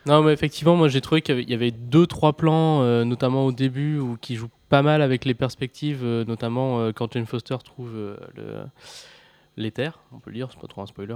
Non, 0.06 0.24
mais 0.24 0.34
effectivement, 0.34 0.76
moi 0.76 0.88
j'ai 0.88 1.02
trouvé 1.02 1.22
qu'il 1.22 1.50
y 1.50 1.54
avait- 1.54 1.72
deux, 1.72 2.08
trois 2.08 2.34
plans, 2.34 2.82
euh, 2.82 3.04
notamment 3.04 3.46
au 3.46 3.52
début, 3.52 4.00
où, 4.00 4.18
qui 4.20 4.36
jouent 4.36 4.50
pas 4.70 4.82
mal 4.82 5.02
avec 5.02 5.26
les 5.26 5.34
perspectives, 5.34 6.02
euh, 6.04 6.26
notamment 6.26 6.80
euh, 6.80 6.92
quand 6.92 7.12
Jane 7.14 7.26
Foster 7.26 7.58
trouve 7.64 7.92
l'éther, 9.58 10.00
on 10.12 10.20
peut 10.20 10.32
le 10.32 10.38
dire, 10.38 10.48
c'est 10.52 10.60
pas 10.60 10.68
trop 10.68 10.82
un 10.82 10.86
spoiler. 10.88 11.16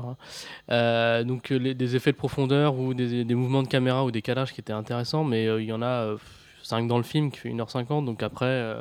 hein. 0.69 1.23
Donc 1.23 1.51
des 1.51 1.95
effets 1.95 2.11
de 2.11 2.17
profondeur 2.17 2.77
ou 2.77 2.93
des, 2.93 3.23
mouvements 3.33 3.63
de 3.63 3.67
caméra 3.67 4.05
ou 4.05 4.11
des 4.11 4.21
calages 4.21 4.53
qui 4.53 4.61
étaient 4.61 4.73
intéressants, 4.73 5.23
mais 5.23 5.45
il 5.45 5.65
y 5.65 5.73
en 5.73 5.81
a 5.81 6.15
5 6.61 6.87
dans 6.87 6.97
le 6.97 7.03
film 7.03 7.31
qui 7.31 7.39
fait 7.39 7.49
1h50, 7.49 8.05
donc 8.05 8.21
après, 8.21 8.75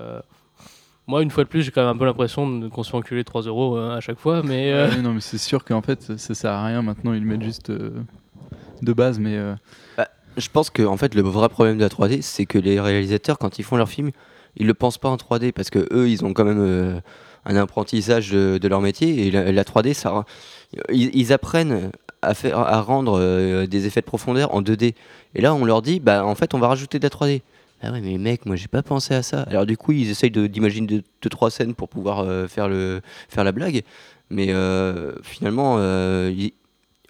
moi 1.07 1.23
une 1.23 1.31
fois 1.31 1.45
de 1.45 1.49
plus, 1.49 1.62
j'ai 1.62 1.71
quand 1.71 1.83
même 1.83 1.95
un 1.95 1.99
peu 1.99 2.05
l'impression 2.05 2.69
qu'on 2.69 2.83
se 2.83 2.90
fait 2.90 2.97
enculer 2.97 3.25
3 3.25 3.43
euros 3.43 3.79
à 3.79 4.01
chaque 4.01 4.19
fois, 4.19 4.43
mais 4.43 5.01
non, 5.03 5.14
mais 5.14 5.21
c'est 5.21 5.38
sûr 5.38 5.64
qu'en 5.64 5.83
fait, 5.83 6.19
ça, 6.19 6.35
sert 6.35 6.51
à 6.51 6.67
rien. 6.67 6.83
Maintenant, 6.83 7.14
ils 7.14 7.21
le 7.21 7.27
mettent 7.27 7.45
juste 7.45 7.71
de 7.71 8.93
base, 8.93 9.19
mais 9.21 9.38
Je 10.37 10.49
pense 10.49 10.70
que 10.70 10.83
en 10.83 10.97
fait 10.97 11.14
le 11.14 11.23
vrai 11.23 11.49
problème 11.49 11.77
de 11.79 11.83
la 11.83 11.88
3D, 11.88 12.20
c'est 12.23 12.47
que 12.47 12.59
les 12.59 12.81
réalisateurs 12.81 13.38
quand 13.38 13.59
ils 13.59 13.62
font 13.62 13.77
leur 13.77 13.88
film, 13.88 14.11
ils 14.57 14.66
le 14.66 14.75
pensent 14.75 14.99
pas 14.99 15.09
en 15.09 15.16
3D 15.16 15.53
parce 15.53 15.70
que 15.70 15.87
eux 15.92 16.09
ils 16.09 16.25
ont 16.25 16.33
quand 16.33 16.44
même 16.44 16.61
euh, 16.61 17.01
un 17.44 17.57
apprentissage 17.57 18.31
de, 18.31 18.59
de 18.59 18.68
leur 18.68 18.81
métier 18.81 19.27
et 19.27 19.31
la, 19.31 19.53
la 19.53 19.62
3D 19.64 19.94
ça 19.94 20.11
rend- 20.11 20.25
ils, 20.92 21.33
apprennent 21.33 21.90
à 22.23 22.35
faire 22.35 22.59
à 22.59 22.81
rendre 22.81 23.18
euh, 23.20 23.66
des 23.66 23.87
effets 23.87 24.01
de 24.01 24.07
profondeur 24.07 24.53
en 24.55 24.61
2D 24.62 24.94
et 25.37 25.40
là 25.40 25.55
on 25.55 25.64
leur 25.64 25.83
dit 25.83 26.01
bah 26.01 26.25
en 26.25 26.35
fait 26.35 26.53
on 26.55 26.59
va 26.59 26.68
rajouter 26.68 26.99
de 26.99 27.05
la 27.05 27.11
3D. 27.11 27.42
Ah 27.83 27.92
ouais 27.92 28.01
mais 28.01 28.18
mec 28.18 28.44
moi 28.47 28.57
j'ai 28.57 28.68
pas 28.68 28.83
pensé 28.83 29.14
à 29.14 29.23
ça. 29.23 29.42
Alors 29.42 29.66
du 29.66 29.77
coup 29.77 29.92
ils 29.92 30.11
essayent 30.11 30.31
de- 30.33 30.47
d'imaginer 30.49 30.87
deux, 30.88 31.03
deux, 31.23 31.29
trois 31.31 31.51
scènes 31.51 31.75
pour 31.75 31.88
pouvoir 31.88 32.20
euh, 32.20 32.49
faire 32.49 32.68
le 32.68 33.03
faire 33.29 33.44
la 33.44 33.53
blague 33.53 33.83
mais 34.31 34.53
finalement 35.23 35.79
ils- 36.29 36.55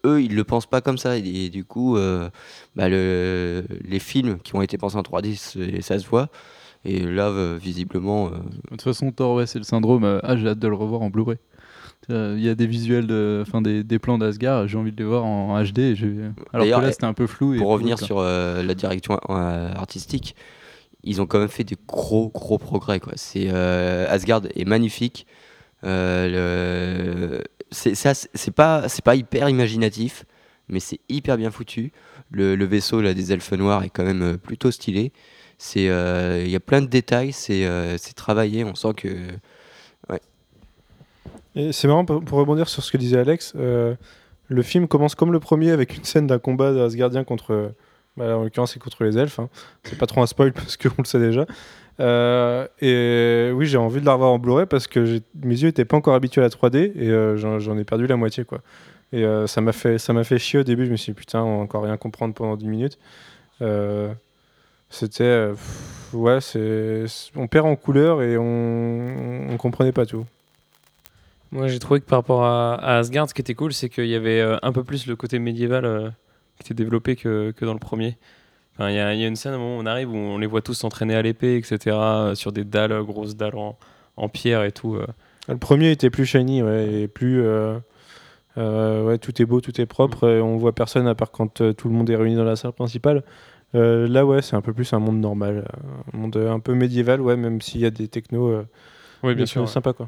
eux 0.04 0.22
ils 0.22 0.34
le 0.34 0.44
pensent 0.44 0.66
pas 0.66 0.80
comme 0.80 0.98
ça 0.98 1.16
et, 1.16 1.48
du 1.50 1.64
coup 1.64 1.96
euh, 1.96 2.28
bah, 2.76 2.88
le- 2.88 3.64
les 3.88 3.98
films 3.98 4.38
qui 4.38 4.54
ont 4.54 4.62
été 4.62 4.78
pensés 4.78 4.96
en 4.96 5.02
3D, 5.02 5.34
c'est- 5.36 5.80
ça 5.80 5.98
se 5.98 6.06
voit. 6.06 6.28
Et 6.86 7.00
là, 7.00 7.28
euh, 7.28 7.56
visiblement, 7.58 8.26
euh, 8.26 8.30
de 8.32 8.68
toute 8.70 8.82
façon, 8.82 9.10
Thor, 9.10 9.36
ouais, 9.36 9.46
c'est 9.46 9.58
le 9.58 9.64
syndrome. 9.64 10.20
ah, 10.22 10.36
j'ai 10.36 10.48
hâte 10.48 10.58
de 10.58 10.68
le 10.68 10.74
revoir 10.74 11.00
en 11.00 11.08
Blu-ray. 11.08 11.38
Il 12.10 12.38
y 12.40 12.50
a 12.50 12.54
des 12.54 12.66
visuels, 12.66 13.06
de, 13.06 13.42
enfin 13.46 13.62
des, 13.62 13.82
des 13.82 13.98
plans 13.98 14.18
d'Asgard, 14.18 14.68
j'ai 14.68 14.76
envie 14.76 14.92
de 14.92 14.98
les 14.98 15.08
voir 15.08 15.24
en 15.24 15.58
HD. 15.64 15.78
et 15.78 15.96
Alors 16.52 16.66
que 16.66 16.84
là, 16.84 16.92
c'était 16.92 17.04
un 17.06 17.14
peu 17.14 17.26
flou. 17.26 17.54
et 17.54 17.58
pour 17.58 17.68
revenir 17.70 17.96
quoi. 17.96 18.06
sur 18.06 18.20
la 18.22 18.74
direction 18.74 19.14
artistique, 19.26 20.34
ils 21.02 21.22
ont 21.22 21.26
quand 21.26 21.38
même 21.38 21.48
fait 21.48 21.64
des 21.64 21.76
gros, 21.88 22.28
gros 22.28 22.58
progrès. 22.58 23.00
Quoi. 23.00 23.14
C'est, 23.16 23.46
euh, 23.50 24.06
Asgard 24.10 24.42
est 24.54 24.66
magnifique. 24.66 25.26
Euh, 25.84 27.38
le- 27.38 27.44
c'est, 27.74 28.50
pas, 28.50 28.87
pas 29.04 29.14
hyper 29.14 29.48
imaginatif, 29.48 30.24
mais 30.68 30.80
c'est 30.80 31.00
hyper 31.08 31.37
bien 31.37 31.50
foutu. 31.50 31.92
Le, 32.30 32.64
vaisseau 32.64 33.00
là, 33.00 33.14
des 33.14 33.32
elfes 33.32 33.52
noirs 33.52 33.84
est 33.84 33.90
quand 33.90 34.04
même 34.04 34.22
euh, 34.22 34.37
plutôt 34.37 34.70
stylé. 34.70 35.12
Euh, 35.76 36.42
Il 36.44 36.50
y 36.50 36.56
a 36.56 36.60
plein 36.60 36.80
de 36.80 36.87
détails, 36.87 37.32
c'est, 37.32 37.66
euh, 37.66 37.96
travaillé, 38.16 38.64
on 38.64 38.74
sent 38.74 38.94
que 38.96 39.08
Et 41.56 41.72
c'est 41.72 41.87
marrant 41.87 42.04
pour, 42.04 42.38
rebondir 42.38 42.68
sur 42.68 42.82
ce 42.82 42.90
que 42.90 42.96
disait 42.96 43.18
Alex. 43.18 43.52
euh, 43.56 43.94
le 44.48 44.62
film 44.62 44.88
commence 44.88 45.14
comme 45.14 45.32
le 45.32 45.40
premier 45.40 45.70
avec 45.70 45.96
une 45.96 46.04
scène 46.04 46.26
d'un 46.26 46.38
combat 46.38 46.72
d'Asgardien 46.72 47.24
contre, 47.24 47.72
bah, 48.16 48.37
en 48.37 48.42
l'occurrence 48.42 48.74
c'est 48.74 48.80
contre 48.80 49.04
les 49.04 49.16
elfes. 49.16 49.38
hein. 49.38 49.48
C'est 49.84 49.96
pas 49.96 50.06
trop 50.06 50.20
un 50.22 50.26
spoil 50.26 50.52
parce 50.54 50.76
qu'on 50.76 50.90
le 50.98 51.04
sait 51.04 51.20
déjà. 51.20 51.46
Euh, 52.00 52.66
et 52.80 53.52
oui, 53.52 53.66
j'ai 53.66 53.78
envie 53.78 54.00
de 54.00 54.07
la 54.07 54.14
revoir 54.14 54.33
en 54.33 54.38
Blu-ray 54.38 54.66
parce 54.66 54.87
que 54.87 55.20
mes 55.42 55.54
yeux 55.54 55.68
n'étaient 55.68 55.85
pas 55.85 55.96
encore 55.96 56.14
habitués 56.14 56.40
à 56.40 56.44
la 56.44 56.50
3D 56.50 56.92
et 56.96 57.09
euh, 57.09 57.37
j'en 57.37 57.78
ai 57.78 57.85
perdu 57.85 58.07
la 58.07 58.16
moitié 58.16 58.44
quoi. 58.44 58.61
Et 59.12 59.24
euh, 59.24 59.46
ça 59.46 59.61
m'a 59.61 59.72
fait 59.72 59.98
fait 59.98 60.38
chier 60.38 60.61
au 60.61 60.64
début. 60.64 60.87
Je 60.87 60.90
me 60.90 60.96
suis 60.96 61.12
dit 61.12 61.16
putain, 61.16 61.42
on 61.42 61.59
va 61.59 61.62
encore 61.62 61.85
rien 61.85 61.96
comprendre 61.96 62.35
pendant 62.35 62.57
10 62.57 62.66
minutes. 62.66 62.98
C'était 64.90 65.50
ouais, 66.12 66.38
on 67.37 67.46
perd 67.48 67.66
en 67.66 67.76
couleur 67.76 68.22
et 68.22 68.37
on 68.37 69.50
on 69.50 69.57
comprenait 69.57 69.92
pas 69.92 70.07
tout. 70.07 70.24
Moi, 71.52 71.68
j'ai 71.68 71.78
trouvé 71.78 72.00
que 72.00 72.07
par 72.07 72.18
rapport 72.18 72.44
à, 72.44 72.74
à 72.74 72.98
Asgard, 72.98 73.28
ce 73.28 73.35
qui 73.35 73.40
était 73.40 73.54
cool, 73.54 73.72
c'est 73.72 73.88
qu'il 73.88 74.07
y 74.07 74.16
avait 74.16 74.40
un 74.40 74.72
peu 74.72 74.83
plus 74.83 75.07
le 75.07 75.14
côté 75.14 75.38
médiéval 75.38 76.12
qui 76.59 76.66
était 76.66 76.74
développé 76.74 77.14
que, 77.14 77.52
que 77.52 77.64
dans 77.64 77.72
le 77.72 77.78
premier. 77.78 78.16
Enfin, 78.76 78.90
Il 78.90 78.96
y, 78.96 78.98
a- 78.98 79.14
il 79.14 79.20
y 79.20 79.24
a 79.24 79.28
une 79.28 79.37
scène 79.37 79.52
à 79.52 79.56
un 79.56 79.58
moment 79.58 79.76
où 79.78 79.80
on 79.82 79.87
arrive 79.87 80.10
où 80.10 80.16
on 80.16 80.38
les 80.38 80.46
voit 80.46 80.60
tous 80.62 80.74
s'entraîner 80.74 81.14
à 81.14 81.22
l'épée, 81.22 81.56
etc., 81.56 81.96
euh, 81.96 82.34
sur 82.34 82.50
des 82.52 82.64
dalles, 82.64 82.92
euh, 82.92 83.02
grosses 83.02 83.37
dalles 83.37 83.56
en, 83.56 83.76
en 84.16 84.28
pierre 84.28 84.64
et 84.64 84.72
tout. 84.72 84.96
euh. 84.96 85.06
Le 85.48 85.56
premier 85.58 85.90
était 85.90 86.10
plus 86.10 86.26
shiny, 86.26 86.62
ouais, 86.62 86.92
et 87.02 87.08
plus. 87.08 87.42
euh, 87.42 87.78
euh, 88.56 89.04
ouais, 89.04 89.18
tout 89.18 89.40
est 89.42 89.44
beau, 89.44 89.60
tout 89.60 89.80
est 89.80 89.87
propre, 89.87 90.28
et 90.28 90.40
on 90.40 90.56
voit 90.56 90.72
personne 90.74 91.06
à 91.08 91.14
part 91.14 91.30
quand 91.32 91.60
euh, 91.60 91.72
tout 91.72 91.88
le 91.88 91.94
monde 91.94 92.08
est 92.10 92.16
réuni 92.16 92.37
dans 92.37 92.44
la 92.44 92.56
salle 92.56 92.72
principale. 92.72 93.22
Euh, 93.74 94.06
là, 94.06 94.24
ouais, 94.24 94.42
c'est 94.42 94.54
un 94.54 94.60
peu 94.60 94.72
plus 94.72 94.92
un 94.92 95.00
monde 95.00 95.18
normal, 95.18 95.66
un 96.12 96.16
monde 96.16 96.37
un 96.37 96.60
peu 96.60 96.74
médiéval, 96.74 97.20
ouais, 97.20 97.37
même 97.37 97.60
s'il 97.60 97.80
y 97.80 97.87
a 97.87 97.90
des 97.90 98.06
technos. 98.08 98.48
euh, 98.48 98.66
Oui, 99.24 99.34
des 99.34 99.42
technos 99.44 99.66
sympas, 99.72 99.92
quoi. 99.92 100.06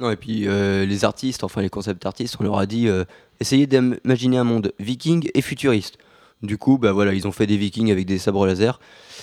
Non, 0.00 0.10
et 0.10 0.16
puis 0.16 0.46
euh, 0.48 0.84
les 0.86 1.04
artistes, 1.04 1.44
enfin 1.44 1.60
les 1.62 1.68
concept 1.68 2.06
artistes, 2.06 2.36
on 2.40 2.44
leur 2.44 2.58
a 2.58 2.66
dit 2.66 2.88
euh, 2.88 3.04
essayez 3.40 3.66
d'imaginer 3.66 4.38
un 4.38 4.44
monde 4.44 4.72
viking 4.80 5.28
et 5.34 5.42
futuriste. 5.42 5.98
Du 6.42 6.58
coup, 6.58 6.76
bah 6.78 6.92
voilà, 6.92 7.12
ils 7.14 7.26
ont 7.28 7.32
fait 7.32 7.46
des 7.46 7.56
vikings 7.56 7.90
avec 7.92 8.04
des 8.06 8.18
sabres 8.18 8.46
laser. 8.46 8.80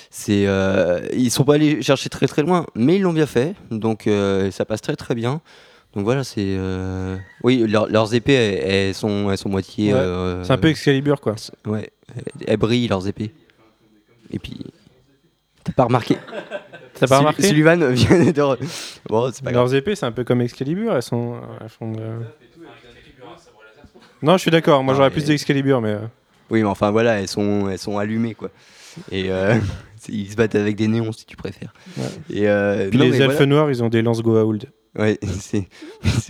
C'est, 0.09 0.47
euh, 0.47 1.01
ils 1.13 1.29
sont 1.31 1.43
pas 1.43 1.55
allés 1.55 1.81
chercher 1.81 2.09
très 2.09 2.27
très 2.27 2.41
loin, 2.43 2.65
mais 2.75 2.95
ils 2.95 3.01
l'ont 3.01 3.13
bien 3.13 3.25
fait, 3.27 3.55
donc 3.71 4.07
euh, 4.07 4.49
ça 4.51 4.65
passe 4.65 4.81
très 4.81 4.95
très 4.95 5.15
bien. 5.15 5.41
donc 5.93 6.03
voilà, 6.05 6.23
c'est. 6.23 6.45
euh, 6.57 7.17
Oui, 7.43 7.65
leur- 7.67 7.87
leurs 7.89 8.13
épées, 8.15 8.33
elles, 8.33 8.71
elles 8.89 8.93
sont, 8.95 9.29
elles 9.29 9.37
sont 9.37 9.49
moitié. 9.49 9.93
Ouais. 9.93 9.99
euh, 9.99 10.43
C'est 10.43 10.53
un 10.53 10.57
peu 10.57 10.69
Excalibur, 10.69 11.19
quoi. 11.21 11.35
Ouais, 11.65 11.89
elles 12.47 12.57
brillent 12.57 12.87
leurs 12.87 13.07
épées. 13.07 13.31
Et 14.31 14.39
puis. 14.39 14.57
T'as 15.63 15.73
pas 15.73 15.83
remarqué 15.83 16.15
T'as 16.95 17.05
pas 17.07 17.19
remarqué 17.19 17.43
Sullivan 17.43 17.85
vient 17.93 18.17
de. 18.31 18.41
re- 18.41 18.57
Bon, 19.09 19.29
c'est 19.31 19.43
pas 19.43 19.51
grave. 19.51 19.65
Leurs 19.65 19.75
épées, 19.75 19.95
c'est 19.95 20.05
un 20.05 20.11
peu 20.11 20.23
comme 20.23 20.41
Excalibur. 20.41 20.95
Elles 20.95 21.03
sont. 21.03 21.35
Elles 21.61 21.69
font 21.69 21.91
de- 21.91 21.99
Non, 24.21 24.33
je 24.37 24.41
suis 24.41 24.51
d'accord. 24.51 24.83
Moi, 24.83 24.93
j'aurais 24.95 25.11
plus 25.11 25.25
d'Excalibur, 25.25 25.81
mais. 25.81 25.97
Euh, 26.49 26.53
Oui, 26.53 26.61
mais 26.61 26.67
enfin 26.69 26.91
voilà, 26.91 27.19
elles 27.21 27.27
sont, 27.27 27.69
elles 27.69 27.77
sont 27.79 27.97
allumées 27.97 28.35
quoi. 28.35 28.49
Et 29.11 29.31
euh, 29.31 29.55
ils 30.09 30.29
se 30.31 30.35
battent 30.35 30.55
avec 30.55 30.75
des 30.75 30.87
néons 30.87 31.11
si 31.11 31.25
tu 31.25 31.35
préfères. 31.37 31.73
Ouais. 31.97 32.03
Et 32.29 32.47
euh, 32.49 32.89
Puis 32.89 32.97
non, 32.99 33.05
les 33.05 33.17
elfes 33.21 33.31
voilà. 33.31 33.45
noirs, 33.45 33.69
ils 33.71 33.83
ont 33.83 33.89
des 33.89 34.01
lances 34.01 34.21
Goa'uld. 34.21 34.65
Ouais, 34.97 35.19
c'est 35.39 35.67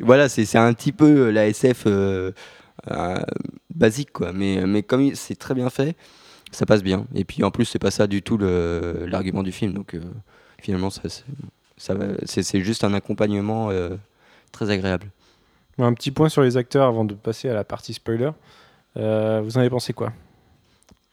voilà, 0.02 0.28
c'est 0.30 0.58
un 0.58 0.74
petit 0.74 0.92
peu 0.92 1.30
la 1.30 1.48
SF 1.48 1.84
euh, 1.88 2.32
euh, 2.92 3.18
basique 3.74 4.12
quoi. 4.12 4.34
Mais 4.34 4.66
mais 4.68 4.84
comme 4.84 5.16
c'est 5.16 5.36
très 5.36 5.54
bien 5.54 5.70
fait, 5.70 5.96
ça 6.52 6.66
passe 6.66 6.84
bien. 6.84 7.06
Et 7.16 7.24
puis 7.24 7.44
en 7.44 7.52
plus, 7.52 7.66
c'est 7.66 7.80
pas 7.80 7.92
ça 7.92 8.08
du 8.08 8.22
tout 8.22 8.38
l'argument 8.38 9.44
du 9.44 9.52
film. 9.52 9.74
Donc 9.74 9.94
euh, 9.96 10.02
finalement, 10.62 10.90
ça 10.90 11.02
c'est- 11.08 11.24
ça 11.78 12.60
juste 12.60 12.84
un 12.84 12.94
accompagnement 12.94 13.70
euh, 13.72 13.96
très 14.52 14.70
agréable. 14.70 15.08
Un 15.78 15.94
petit 15.94 16.12
point 16.12 16.28
sur 16.28 16.42
les 16.42 16.58
acteurs 16.58 16.86
avant 16.88 17.06
de 17.06 17.14
passer 17.14 17.48
à 17.48 17.54
la 17.54 17.64
partie 17.64 17.94
spoiler. 17.94 18.32
Euh, 19.00 19.42
vous 19.44 19.58
en 19.58 19.62
avez 19.62 19.70
pensé 19.70 19.94
quoi? 19.94 20.12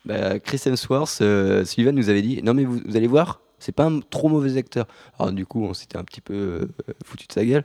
Bah, 0.04 0.38
Chris 0.38 0.60
Hemsworth, 0.66 1.18
euh, 1.20 1.64
Sullivan 1.64 1.94
nous 1.94 2.08
avait 2.08 2.22
dit 2.22 2.40
non 2.42 2.54
mais 2.54 2.64
vous, 2.64 2.80
vous 2.84 2.96
allez 2.96 3.06
voir, 3.06 3.40
c'est 3.58 3.74
pas 3.74 3.84
un 3.84 4.00
trop 4.00 4.28
mauvais 4.28 4.56
acteur. 4.56 4.86
Alors 5.18 5.32
du 5.32 5.46
coup, 5.46 5.64
on 5.64 5.74
s'était 5.74 5.96
un 5.96 6.04
petit 6.04 6.20
peu 6.20 6.34
euh, 6.34 6.66
foutu 7.04 7.26
de 7.26 7.32
sa 7.32 7.44
gueule. 7.44 7.64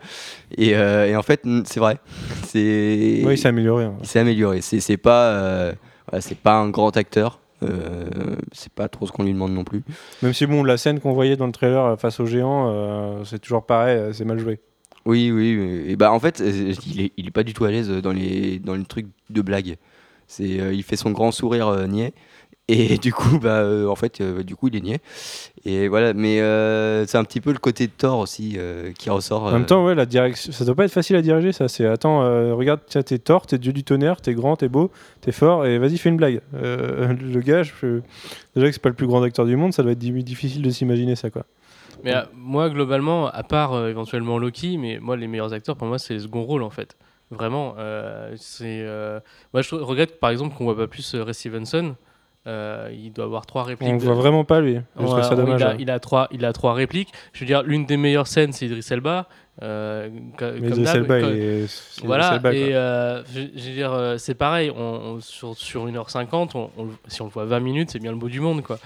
Et, 0.57 0.69
et 0.69 1.15
en 1.15 1.23
fait, 1.23 1.43
c'est 1.65 1.79
vrai, 1.79 1.99
Oui, 2.55 3.21
il 3.31 3.37
s'est 3.37 3.47
amélioré. 3.49 3.85
hein. 3.85 3.95
il 4.01 4.07
s'est 4.07 4.19
amélioré. 4.19 4.61
C'est 4.61 4.97
pas 4.97 5.73
voilà, 6.09 6.25
pas 6.43 6.53
un 6.55 6.69
grand 6.69 6.95
acteur. 6.97 7.39
Euh, 7.63 8.35
c'est 8.51 8.71
pas 8.71 8.87
trop 8.89 9.05
ce 9.05 9.11
qu'on 9.11 9.23
lui 9.23 9.33
demande 9.33 9.53
non 9.53 9.63
plus. 9.63 9.83
Même 10.23 10.33
si, 10.33 10.47
bon, 10.47 10.63
la 10.63 10.77
scène 10.77 10.99
qu'on 10.99 11.13
voyait 11.13 11.35
dans 11.37 11.45
le 11.45 11.51
trailer 11.51 11.99
face 11.99 12.19
aux 12.19 12.25
géants, 12.25 12.71
euh, 12.73 13.23
c'est 13.23 13.39
toujours 13.39 13.65
pareil, 13.65 14.13
c'est 14.13 14.25
mal 14.25 14.39
joué. 14.39 14.59
Oui, 15.05 15.31
oui. 15.31 15.83
Et 15.87 15.95
bah 15.95 16.11
en 16.11 16.19
fait, 16.19 16.39
il 16.39 17.01
est, 17.01 17.11
il 17.17 17.27
est 17.27 17.31
pas 17.31 17.43
du 17.43 17.53
tout 17.53 17.65
à 17.65 17.71
l'aise 17.71 17.89
dans 17.89 18.11
les 18.11 18.59
dans 18.59 18.75
les 18.75 18.83
trucs 18.83 19.07
de 19.29 19.41
blague. 19.41 19.77
C'est 20.31 20.61
euh, 20.61 20.73
il 20.73 20.83
fait 20.83 20.95
son 20.95 21.11
grand 21.11 21.31
sourire 21.31 21.67
euh, 21.67 21.87
niais. 21.87 22.13
Et 22.69 22.97
du 22.99 23.11
coup, 23.11 23.37
bah, 23.37 23.57
euh, 23.63 23.87
en 23.87 23.95
fait, 23.95 24.21
euh, 24.21 24.43
du 24.43 24.55
coup, 24.55 24.69
il 24.69 24.77
est 24.77 24.81
niais. 24.81 24.99
Et 25.65 25.89
voilà, 25.89 26.13
mais 26.13 26.39
euh, 26.39 27.05
c'est 27.05 27.17
un 27.17 27.23
petit 27.25 27.41
peu 27.41 27.51
le 27.51 27.57
côté 27.57 27.87
de 27.87 27.91
Thor 27.91 28.19
aussi 28.19 28.53
euh, 28.57 28.93
qui 28.97 29.09
ressort. 29.09 29.43
En 29.43 29.51
même 29.51 29.65
temps, 29.65 29.83
ouais, 29.85 29.93
la 29.93 30.05
direction, 30.05 30.53
ça 30.53 30.63
doit 30.63 30.75
pas 30.75 30.85
être 30.85 30.91
facile 30.93 31.17
à 31.17 31.21
diriger, 31.21 31.51
ça. 31.51 31.67
C'est 31.67 31.85
attends, 31.85 32.23
euh, 32.23 32.53
regarde, 32.53 32.79
tiens, 32.87 33.01
t'es 33.03 33.19
tort, 33.19 33.45
t'es 33.45 33.57
dieu 33.57 33.73
du 33.73 33.83
tonnerre, 33.83 34.21
t'es 34.21 34.33
grand, 34.33 34.55
t'es 34.55 34.69
beau, 34.69 34.89
t'es 35.19 35.33
fort, 35.33 35.65
et 35.65 35.79
vas-y, 35.79 35.97
fais 35.97 36.09
une 36.09 36.17
blague. 36.17 36.39
Euh, 36.55 37.13
le 37.21 37.41
gars, 37.41 37.63
je- 37.63 37.99
déjà 38.55 38.67
que 38.67 38.71
c'est 38.73 38.81
pas 38.81 38.89
le 38.89 38.95
plus 38.95 39.07
grand 39.07 39.23
acteur 39.23 39.45
du 39.45 39.57
monde, 39.57 39.73
ça 39.73 39.83
doit 39.83 39.91
être 39.91 39.99
di- 39.99 40.23
difficile 40.23 40.61
de 40.61 40.69
s'imaginer 40.69 41.15
ça, 41.17 41.29
quoi. 41.29 41.43
Mais 42.05 42.13
moi, 42.33 42.69
globalement, 42.69 43.27
à 43.27 43.43
part 43.43 43.73
euh, 43.73 43.89
éventuellement 43.89 44.39
Loki, 44.39 44.77
mais 44.77 44.97
moi, 45.01 45.17
les 45.17 45.27
meilleurs 45.27 45.51
acteurs, 45.53 45.75
pour 45.75 45.87
moi, 45.87 45.99
c'est 45.99 46.13
les 46.13 46.19
second 46.21 46.43
rôles, 46.43 46.63
en 46.63 46.69
fait. 46.69 46.95
Vraiment. 47.31 47.75
euh, 47.79 48.33
c'est, 48.37 48.81
euh, 48.83 49.19
Moi, 49.53 49.61
je 49.61 49.67
trou- 49.69 49.83
regrette, 49.85 50.19
par 50.19 50.29
exemple, 50.29 50.55
qu'on 50.55 50.65
voit 50.65 50.77
pas 50.77 50.87
plus 50.87 51.15
euh, 51.15 51.23
Ray 51.23 51.33
Stevenson. 51.33 51.95
Euh, 52.47 52.89
il 52.91 53.13
doit 53.13 53.25
avoir 53.25 53.45
trois 53.45 53.63
répliques. 53.63 53.87
On 53.89 53.97
de- 53.97 54.01
voit 54.03 54.15
vraiment 54.15 54.43
pas, 54.43 54.61
lui. 54.61 54.79
Je 54.99 55.05
ça 55.05 55.35
dommage. 55.35 55.59
il, 55.61 55.63
a, 55.63 55.69
ouais. 55.69 55.75
il 55.79 55.91
a 55.91 55.99
trois, 55.99 56.27
il 56.31 56.43
a 56.43 56.53
trois 56.53 56.73
répliques. 56.73 57.09
Je 57.33 57.41
veux 57.41 57.45
dire, 57.45 57.61
l'une 57.61 57.85
des 57.85 57.97
meilleures 57.97 58.25
scènes, 58.25 58.51
c'est 58.51 58.65
Idris 58.65 58.85
Elba. 58.89 59.27
Euh, 59.61 60.09
Mais 60.11 60.69
comme 60.71 60.85
Elba, 60.87 61.21
co- 61.21 61.27
il 61.29 61.37
est- 61.39 62.01
Voilà, 62.03 62.35
Elba, 62.37 62.51
et 62.53 62.73
euh, 62.73 63.21
je, 63.25 63.41
je 63.55 63.67
veux 63.67 63.73
dire, 63.75 63.93
euh, 63.93 64.17
c'est 64.17 64.33
pareil, 64.33 64.71
on, 64.75 64.81
on- 64.81 65.19
sur, 65.19 65.55
sur 65.55 65.85
1h50, 65.85 66.51
on, 66.55 66.71
on 66.77 66.85
le- 66.85 66.91
si 67.09 67.21
on 67.21 67.25
le 67.25 67.31
voit 67.31 67.45
20 67.45 67.59
minutes, 67.59 67.91
c'est 67.91 67.99
bien 67.99 68.11
le 68.11 68.17
bout 68.17 68.29
du 68.29 68.39
monde, 68.39 68.63
quoi. 68.63 68.79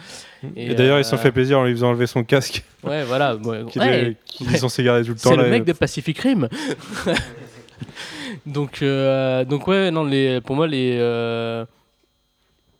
Et, 0.57 0.75
d'ailleurs, 0.75 0.99
ils 0.99 1.05
se 1.05 1.11
sont 1.11 1.15
euh, 1.15 1.19
fait 1.19 1.31
plaisir 1.31 1.57
en 1.59 1.63
lui 1.63 1.71
faisant 1.71 1.89
enlever 1.91 2.07
son 2.07 2.25
casque, 2.25 2.65
Ouais, 2.83 3.03
voilà. 3.05 3.35
ouais, 3.45 3.63
ils 4.41 4.57
sont 4.57 4.83
gardé 4.83 5.05
tout 5.05 5.11
le 5.11 5.15
temps. 5.17 5.29
c'est 5.29 5.37
le 5.37 5.49
mec 5.49 5.61
et- 5.61 5.65
de 5.65 5.71
Pacific 5.73 6.19
Rim. 6.19 6.49
donc, 8.45 8.81
euh, 8.81 9.45
donc 9.45 9.67
ouais, 9.67 9.91
non, 9.91 10.03
les, 10.03 10.41
pour 10.41 10.55
moi, 10.55 10.67
les 10.67 10.97
euh, 10.99 11.65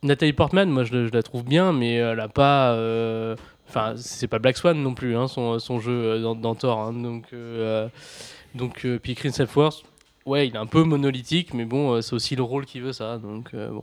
Nathalie 0.02 0.32
Portman, 0.32 0.68
moi, 0.68 0.84
je, 0.84 1.10
la 1.12 1.22
trouve 1.22 1.44
bien, 1.44 1.72
mais 1.72 1.94
elle 1.94 2.20
a 2.20 2.28
pas. 2.28 2.72
euh, 2.72 3.36
Enfin, 3.68 3.94
c'est 3.96 4.28
pas 4.28 4.38
Black 4.38 4.56
Swan 4.56 4.80
non 4.80 4.94
plus, 4.94 5.16
hein, 5.16 5.26
son, 5.26 5.58
son 5.58 5.80
jeu 5.80 5.90
euh, 5.92 6.34
dans, 6.34 6.54
Thor. 6.54 6.78
hein, 6.78 6.92
donc, 6.92 7.34
donc 8.54 8.86
puis 9.02 9.14
Chris 9.16 9.32
Hemsworth, 9.36 9.82
ouais, 10.24 10.46
il 10.46 10.54
est 10.54 10.58
un 10.58 10.66
peu 10.66 10.84
monolithique, 10.84 11.52
mais 11.52 11.64
bon, 11.64 12.00
c'est 12.00 12.14
aussi 12.14 12.36
le 12.36 12.44
rôle 12.44 12.64
qui 12.64 12.78
veut 12.78 12.92
ça. 12.92 13.18
Donc, 13.18 13.54
bon. 13.54 13.82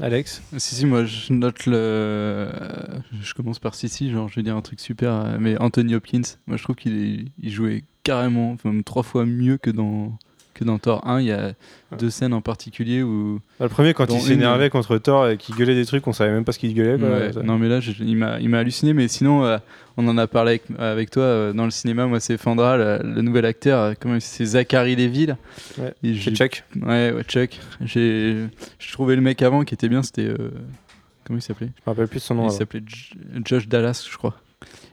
Alex 0.00 0.42
Si, 0.56 0.74
si, 0.76 0.86
moi 0.86 1.04
je 1.04 1.32
note 1.32 1.66
le. 1.66 1.76
euh, 1.76 2.98
Je 3.20 3.34
commence 3.34 3.58
par 3.58 3.74
si, 3.74 3.88
si, 3.88 4.10
genre 4.10 4.28
je 4.28 4.36
vais 4.36 4.42
dire 4.42 4.56
un 4.56 4.62
truc 4.62 4.80
super, 4.80 5.12
euh, 5.12 5.36
mais 5.38 5.58
Anthony 5.60 5.94
Hopkins, 5.94 6.22
moi 6.46 6.56
je 6.56 6.62
trouve 6.62 6.76
qu'il 6.76 7.30
jouait 7.42 7.84
carrément, 8.02 8.52
enfin, 8.52 8.72
trois 8.84 9.02
fois 9.02 9.26
mieux 9.26 9.58
que 9.58 9.70
dans, 9.70 10.18
que 10.60 10.64
dans 10.64 10.78
Thor 10.78 11.06
1. 11.08 11.20
Il 11.20 11.26
y 11.26 11.32
a 11.32 11.54
deux 11.98 12.10
scènes 12.10 12.32
en 12.32 12.40
particulier 12.40 13.02
où. 13.02 13.40
Bah, 13.58 13.66
Le 13.66 13.68
premier, 13.70 13.92
quand 13.94 14.06
il 14.12 14.20
s'énervait 14.20 14.66
une- 14.66 14.70
contre 14.70 14.96
Thor 14.98 15.28
et 15.28 15.36
qu'il 15.36 15.56
gueulait 15.56 15.74
des 15.74 15.84
trucs, 15.86 16.06
on 16.06 16.12
savait 16.12 16.30
même 16.30 16.44
pas 16.44 16.52
ce 16.52 16.58
qu'il 16.60 16.72
gueulait. 16.74 16.94
Ouais, 17.02 17.32
non, 17.42 17.58
mais 17.58 17.68
là 17.68 17.80
je- 17.80 17.92
il 18.02 18.16
m'a 18.16 18.58
halluciné, 18.58 18.92
mais 18.92 19.08
sinon, 19.08 19.44
euh, 19.44 19.58
on 19.96 20.06
en 20.06 20.16
a 20.18 20.26
parlé 20.28 20.50
avec, 20.52 20.62
avec 20.78 21.10
toi 21.10 21.22
euh, 21.24 21.52
dans 21.52 21.64
le 21.64 21.70
cinéma. 21.72 22.06
Moi, 22.06 22.20
c'est 22.20 22.38
Fandra, 22.38 22.76
le, 22.76 23.00
le 23.02 23.22
nouvel 23.22 23.44
acteur, 23.44 23.80
euh, 23.80 23.92
comment 23.98 24.18
c'est 24.20 24.44
Zachary 24.44 24.94
Lévy. 24.94 25.26
là. 25.26 25.36
Ouais, 25.78 25.92
Et 26.04 26.14
Chuck. 26.14 26.62
Ouais, 26.80 27.12
ouais, 27.12 27.22
Chuck. 27.24 27.58
J'ai 27.82 28.46
je 28.78 28.92
trouvais 28.92 29.16
le 29.16 29.22
mec 29.22 29.42
avant 29.42 29.64
qui 29.64 29.74
était 29.74 29.88
bien, 29.88 30.02
c'était. 30.02 30.26
euh, 30.26 30.50
comment 31.24 31.38
il 31.38 31.42
s'appelait? 31.42 31.70
Je 31.76 31.82
me 31.90 31.94
rappelle 31.94 32.08
plus 32.08 32.20
son 32.20 32.34
nom. 32.36 32.48
Il 32.48 32.52
s'appelait 32.52 32.82
Josh 33.44 33.66
Dallas, 33.68 34.06
je 34.10 34.16
crois. 34.16 34.36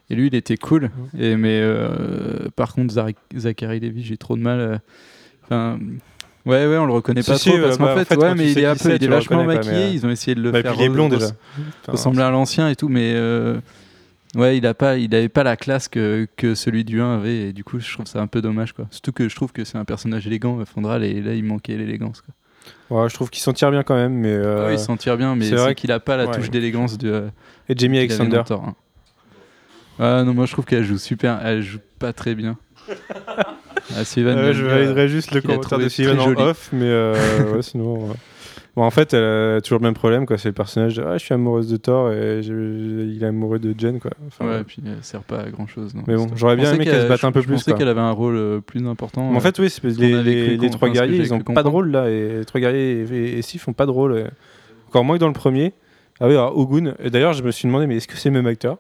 Et 0.10 0.16
lui, 0.16 0.28
il 0.28 0.36
était 0.36 0.56
cool. 0.56 0.90
Et, 1.20 1.36
mais 1.36 1.60
euh, 1.62 2.48
par 2.56 2.74
contre, 2.74 2.94
Zach- 2.94 3.18
Zachary 3.36 3.82
Levi, 3.82 4.04
j'ai 4.04 4.16
trop 4.16 4.38
de 4.38 4.42
mal. 4.42 4.80
Enfin, 5.50 5.80
ouais, 6.46 6.68
ouais, 6.68 6.78
on 6.78 6.86
le 6.86 6.94
reconnaît 6.94 7.22
Si, 7.22 7.32
pas 7.32 7.38
si, 7.38 7.50
trop 7.50 7.60
parce 7.62 7.76
euh, 7.76 7.78
qu'en 7.78 7.84
bah, 7.86 7.94
en 7.94 7.98
fait, 7.98 8.06
fait, 8.06 8.18
ouais, 8.18 8.36
mais 8.36 8.52
il 8.52 8.60
est, 8.60 8.66
un 8.66 8.76
peu, 8.76 8.98
il 9.00 9.10
vachement 9.10 9.44
maquillé. 9.44 9.74
euh, 9.76 9.90
Ils 9.94 10.06
ont 10.06 10.10
essayé 10.10 10.36
de 10.36 10.42
le 10.42 10.52
Bah, 10.52 10.60
et 10.60 10.62
faire 10.64 10.74
puis 10.74 10.82
il 10.82 10.86
est 10.86 10.90
blond 10.90 11.10
déjà. 11.10 11.28
Ressembler 11.88 12.22
à 12.22 12.30
l'ancien 12.30 12.70
et 12.70 12.76
tout, 12.76 12.90
mais 12.90 13.14
euh, 13.16 13.60
ouais, 14.36 14.58
il 14.58 14.66
a 14.68 14.74
pas, 14.74 14.98
il 14.98 15.14
avait 15.16 15.30
pas 15.30 15.44
la 15.44 15.56
classe 15.56 15.88
que, 15.88 16.28
que 16.36 16.54
celui 16.56 16.84
du 16.84 17.02
1 17.02 17.16
avait. 17.16 17.50
Et 17.50 17.54
du 17.54 17.64
coup, 17.64 17.80
je 17.80 17.92
trouve 17.94 18.06
ça 18.08 18.22
un 18.22 18.28
peu 18.28 18.42
dommage, 18.42 18.74
quoi. 18.74 18.86
Surtout 18.92 19.12
que 19.14 19.30
je 19.30 19.36
trouve 19.36 19.52
que 19.54 19.64
c'est 19.64 19.78
un 19.78 19.86
personnage 19.86 20.28
élégant, 20.28 20.64
Fandral, 20.66 21.04
et 21.04 21.22
là, 21.22 21.34
il 21.34 21.44
manquait 21.44 21.78
l'élégance, 21.78 22.22
quoi. 22.22 22.34
Ouais, 22.90 23.10
je 23.10 23.14
trouve 23.14 23.30
qu'il 23.30 23.42
s'en 23.42 23.54
tire 23.54 23.72
bien 23.72 23.84
quand 23.84 23.96
même. 23.96 24.14
Mais, 24.14 24.34
euh, 24.34 24.68
Ouais, 24.68 24.74
il 24.76 24.80
s'en 24.80 24.98
tire 24.98 25.16
bien, 25.18 25.36
mais 25.36 25.46
c'est 25.46 25.56
vrai 25.56 25.74
qu'il 25.76 25.92
a 25.94 26.00
pas 26.02 26.18
la 26.18 26.26
ouais. 26.26 26.36
touche 26.36 26.50
d'élégance 26.50 26.98
de. 26.98 27.10
euh, 27.10 27.28
Et 27.70 27.78
Jamie 27.78 27.98
Alexander. 27.98 28.42
1. 28.50 28.76
Ah 30.00 30.24
non, 30.24 30.34
moi 30.34 30.46
je 30.46 30.52
trouve 30.52 30.66
qu'elle 30.66 30.84
joue 30.84 30.98
super, 31.00 31.40
elle 31.44 31.62
joue 31.64 31.80
pas 31.98 32.14
très 32.14 32.36
bien. 32.36 32.58
ah, 33.96 34.04
Sylvain, 34.04 34.48
il 34.48 34.54
je 34.54 34.66
validerais 34.66 35.08
juste 35.08 35.34
le 35.34 35.42
commentaire 35.42 35.80
de 35.80 35.88
très 35.88 36.10
en 36.20 36.34
off, 36.36 36.70
mais 36.74 36.86
euh, 36.86 37.16
ouais, 37.56 37.62
sinon. 37.62 38.10
euh, 38.10 38.14
Bon, 38.76 38.84
en 38.84 38.92
fait, 38.92 39.16
elle 39.16 39.56
a 39.58 39.62
toujours 39.62 39.80
le 39.80 39.86
même 39.86 39.96
problème, 39.96 40.28
quoi. 40.28 40.38
C'est 40.38 40.50
le 40.50 40.54
personnage 40.54 40.98
de 40.98 41.02
Ah, 41.04 41.18
je 41.18 41.24
suis 41.26 41.34
amoureuse 41.34 41.68
de 41.68 41.78
Thor 41.78 42.12
et 42.12 42.44
je- 42.44 42.54
il 43.12 43.24
est 43.24 43.26
amoureux 43.26 43.58
de 43.58 43.74
Jen, 43.76 44.00
quoi. 44.00 44.12
Enfin, 44.28 44.46
Ouais, 44.46 44.52
ouais. 44.58 44.64
puis 44.64 44.84
elle 44.86 45.04
sert 45.04 45.24
pas 45.24 45.40
à 45.40 45.50
grand 45.50 45.66
chose. 45.66 45.94
Mais 46.06 46.16
bon, 46.16 46.28
j'aurais 46.36 46.56
bien 46.56 46.72
aimé 46.74 46.86
qu'elle 46.86 47.02
se 47.02 47.08
batte 47.08 47.24
un 47.24 47.32
peu 47.32 47.42
Je 47.42 47.48
plus, 47.48 47.56
pensais 47.56 47.72
quoi. 47.72 47.80
qu'elle 47.80 47.88
avait 47.88 48.02
un 48.02 48.12
rôle 48.12 48.36
euh, 48.36 48.60
plus 48.62 48.86
important. 48.88 49.32
Mais 49.32 49.38
en 49.38 49.40
fait, 49.40 49.58
oui, 49.58 49.74
les, 49.98 50.22
les- 50.22 50.58
les 50.58 50.70
trois 50.70 50.90
guerriers, 50.90 51.18
ils 51.18 51.34
ont 51.34 51.40
pas 51.40 51.64
de 51.64 51.68
rôle 51.70 51.90
là. 51.90 52.08
Et 52.08 52.38
les 52.40 52.46
trois 52.46 52.62
guerriers 52.62 53.02
et, 53.02 53.16
et, 53.16 53.38
et 53.40 53.42
Sif 53.42 53.68
ont 53.68 53.74
pas 53.74 53.88
de 53.88 53.92
rôle. 53.92 54.12
euh. 54.12 54.28
Encore 54.90 55.04
moins 55.04 55.16
que 55.16 55.22
dans 55.22 55.28
le 55.28 55.34
premier. 55.34 55.74
Ah 56.20 56.28
oui, 56.28 56.34
alors 56.34 56.56
Ogun. 56.56 56.94
Et 57.04 57.10
d'ailleurs, 57.10 57.34
je 57.34 57.42
me 57.42 57.50
suis 57.50 57.68
demandé, 57.68 57.88
mais 57.88 57.96
est-ce 57.98 58.08
que 58.08 58.16
c'est 58.16 58.30
le 58.30 58.34
même 58.36 58.46
acteur? 58.48 58.78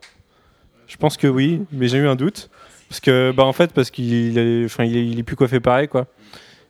Je 0.85 0.95
pense 0.97 1.17
que 1.17 1.25
oui, 1.27 1.63
mais 1.71 1.87
j'ai 1.87 1.97
eu 1.97 2.07
un 2.07 2.15
doute. 2.15 2.49
Parce 2.89 2.99
que, 3.01 3.31
bah 3.35 3.43
en 3.43 3.53
fait, 3.53 3.73
parce 3.73 3.89
qu'il 3.91 4.37
est, 4.37 4.65
il 4.79 4.95
il 4.95 5.19
est 5.19 5.23
plus 5.23 5.35
coiffé 5.35 5.59
pareil, 5.59 5.87
quoi. 5.87 6.07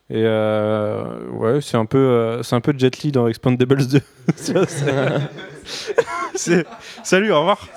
Et 0.09 0.23
euh, 0.23 1.03
ouais, 1.33 1.59
c'est 1.61 1.75
un 1.77 1.85
peu, 1.85 1.97
euh, 1.97 2.41
c'est 2.43 2.55
un 2.55 2.61
peu 2.61 2.73
Jet 2.77 2.97
Li 3.03 3.11
dans 3.11 3.27
Expandables 3.27 3.85
2. 3.87 3.99
Ça, 4.35 4.65
c'est- 4.67 5.85
c'est- 6.35 6.65
Salut, 7.03 7.31
au 7.31 7.39
revoir. 7.39 7.67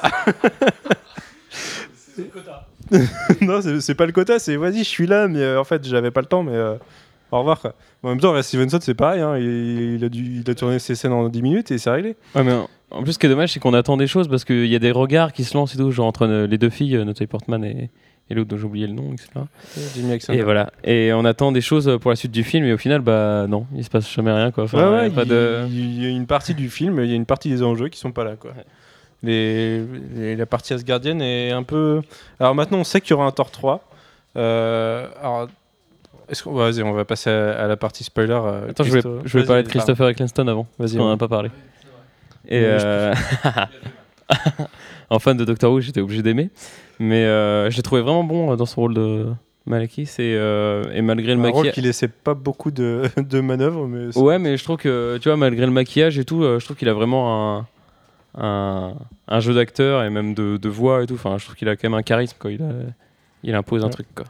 non, 3.40 3.60
c'est 3.62 3.80
c'est 3.80 3.94
pas 3.94 4.06
le 4.06 4.12
quota, 4.12 4.38
c'est 4.38 4.56
vas-y, 4.56 4.78
je 4.78 4.88
suis 4.88 5.06
là, 5.06 5.28
mais 5.28 5.40
euh, 5.40 5.60
en 5.60 5.64
fait, 5.64 5.86
j'avais 5.86 6.10
pas 6.10 6.20
le 6.20 6.26
temps, 6.26 6.42
mais 6.42 6.52
euh, 6.54 6.74
au 7.30 7.38
revoir. 7.38 7.60
En 8.02 8.08
même 8.10 8.20
temps, 8.20 8.40
Stevenson, 8.42 8.78
c'est 8.80 8.94
pareil, 8.94 9.20
hein, 9.20 9.36
il, 9.38 9.94
il 9.96 10.04
a 10.04 10.08
dû, 10.08 10.40
il 10.44 10.50
a 10.50 10.54
tourné 10.54 10.78
ses 10.78 10.94
scènes 10.94 11.12
en 11.12 11.28
10 11.28 11.42
minutes 11.42 11.70
et 11.70 11.78
c'est 11.78 11.90
réglé. 11.90 12.16
En- 12.90 13.02
plus, 13.04 13.12
ce 13.12 13.18
qui 13.18 13.26
est 13.26 13.28
dommage, 13.28 13.52
c'est 13.52 13.60
qu'on 13.60 13.74
attend 13.74 13.96
des 13.96 14.06
choses 14.08 14.26
parce 14.28 14.44
qu'il 14.44 14.66
y 14.66 14.74
a 14.74 14.78
des 14.80 14.90
regards 14.90 15.32
qui 15.32 15.44
se 15.44 15.54
lancent 15.56 15.74
et 15.74 15.78
tout, 15.78 15.90
genre 15.92 16.06
entre 16.06 16.26
les 16.26 16.58
deux 16.58 16.70
filles, 16.70 16.96
Natalie 17.04 17.26
Portman 17.28 17.64
et, 17.64 17.90
et 18.30 18.34
l'autre 18.34 18.48
dont 18.48 18.56
j'ai 18.56 18.64
oublié 18.64 18.86
le 18.86 18.92
nom, 18.94 19.12
etc. 19.12 19.28
Jimmy. 19.94 20.16
Et 20.30 20.42
voilà. 20.42 20.70
Et 20.84 21.12
on 21.12 21.24
attend 21.24 21.50
des 21.52 21.60
choses 21.60 21.98
pour 22.00 22.10
la 22.10 22.16
suite 22.16 22.30
du 22.32 22.44
film, 22.44 22.64
et 22.64 22.72
au 22.72 22.78
final, 22.78 23.00
bah 23.00 23.46
non, 23.48 23.66
il 23.74 23.84
se 23.84 23.90
passe 23.90 24.10
jamais 24.12 24.32
rien, 24.32 24.50
quoi. 24.52 24.64
Enfin, 24.64 24.78
Ouais, 24.78 24.84
il 24.84 24.92
y 24.92 24.96
a 24.98 25.02
ouais, 25.08 25.10
pas 25.10 25.22
il, 25.24 25.28
de... 25.28 25.64
il 25.68 26.02
y 26.02 26.06
a 26.06 26.10
une 26.10 26.26
partie 26.26 26.54
du 26.54 26.70
film, 26.70 27.00
il 27.02 27.10
y 27.10 27.12
a 27.12 27.16
une 27.16 27.26
partie 27.26 27.48
des 27.50 27.62
enjeux 27.62 27.88
qui 27.88 27.98
sont 27.98 28.12
pas 28.12 28.24
là. 28.24 28.36
Quoi. 28.38 28.52
Les, 29.22 29.82
les- 30.14 30.36
la 30.36 30.46
partie 30.46 30.72
Asgardienne 30.72 31.20
est 31.20 31.50
un 31.50 31.62
peu. 31.62 32.00
Alors 32.38 32.54
maintenant, 32.54 32.78
on 32.78 32.84
sait 32.84 33.00
qu'il 33.00 33.10
y 33.10 33.14
aura 33.14 33.26
un 33.26 33.30
Thor 33.32 33.50
3. 33.50 33.84
Euh, 34.36 35.06
alors, 35.20 35.48
est-ce 36.28 36.42
qu'on 36.44 36.52
vas-y, 36.54 36.82
on 36.82 36.92
va 36.92 37.04
passer 37.04 37.28
à, 37.28 37.64
à 37.64 37.66
la 37.66 37.76
partie 37.76 38.04
spoiler. 38.04 38.32
euh, 38.32 38.70
Attends, 38.70 38.84
je 38.84 38.90
voulais, 38.90 39.02
je 39.24 39.38
parler 39.40 39.62
de 39.64 39.68
Christopher 39.68 40.08
Eccleston 40.08 40.46
avant. 40.48 40.66
Vas-y, 40.78 40.98
on 40.98 41.02
ouais. 41.02 41.10
en 41.10 41.14
a 41.14 41.16
pas 41.16 41.28
parlé. 41.28 41.50
Et 42.48 42.62
euh, 42.64 43.12
en 45.10 45.18
fan 45.18 45.36
de 45.36 45.44
Doctor 45.44 45.72
Who, 45.72 45.80
j'étais 45.80 46.00
obligé 46.00 46.22
d'aimer. 46.22 46.50
Mais 46.98 47.24
euh, 47.24 47.70
je 47.70 47.76
l'ai 47.76 47.82
trouvé 47.82 48.02
vraiment 48.02 48.24
bon 48.24 48.52
euh, 48.52 48.56
dans 48.56 48.66
son 48.66 48.82
rôle 48.82 48.94
de 48.94 49.26
Malaki. 49.66 50.06
C'est 50.06 50.34
euh, 50.34 50.84
et 50.92 51.02
malgré 51.02 51.34
le 51.34 51.40
Un 51.40 51.44
rôle 51.44 51.52
maquillage. 51.54 51.74
qui 51.74 51.80
laissait 51.80 52.08
pas 52.08 52.34
beaucoup 52.34 52.70
de, 52.70 53.02
de 53.16 53.40
manœuvres, 53.40 53.86
mais 53.86 54.16
Ouais, 54.18 54.38
mais 54.38 54.56
je 54.56 54.64
trouve 54.64 54.76
que, 54.76 55.18
tu 55.20 55.28
vois, 55.28 55.36
malgré 55.36 55.64
le 55.66 55.72
maquillage 55.72 56.18
et 56.18 56.24
tout, 56.24 56.42
euh, 56.42 56.58
je 56.58 56.64
trouve 56.64 56.76
qu'il 56.76 56.88
a 56.88 56.94
vraiment 56.94 57.58
un, 57.58 57.66
un, 58.38 58.94
un 59.28 59.40
jeu 59.40 59.54
d'acteur 59.54 60.04
et 60.04 60.10
même 60.10 60.34
de, 60.34 60.56
de 60.56 60.68
voix 60.68 61.02
et 61.02 61.06
tout. 61.06 61.14
Enfin, 61.14 61.36
je 61.38 61.44
trouve 61.44 61.56
qu'il 61.56 61.68
a 61.68 61.76
quand 61.76 61.88
même 61.88 61.98
un 61.98 62.02
charisme, 62.02 62.36
quoi. 62.38 62.50
Il, 62.52 62.62
a- 62.62 62.72
il 63.42 63.54
impose 63.54 63.82
un 63.84 63.88
truc, 63.88 64.06
quoi. 64.14 64.26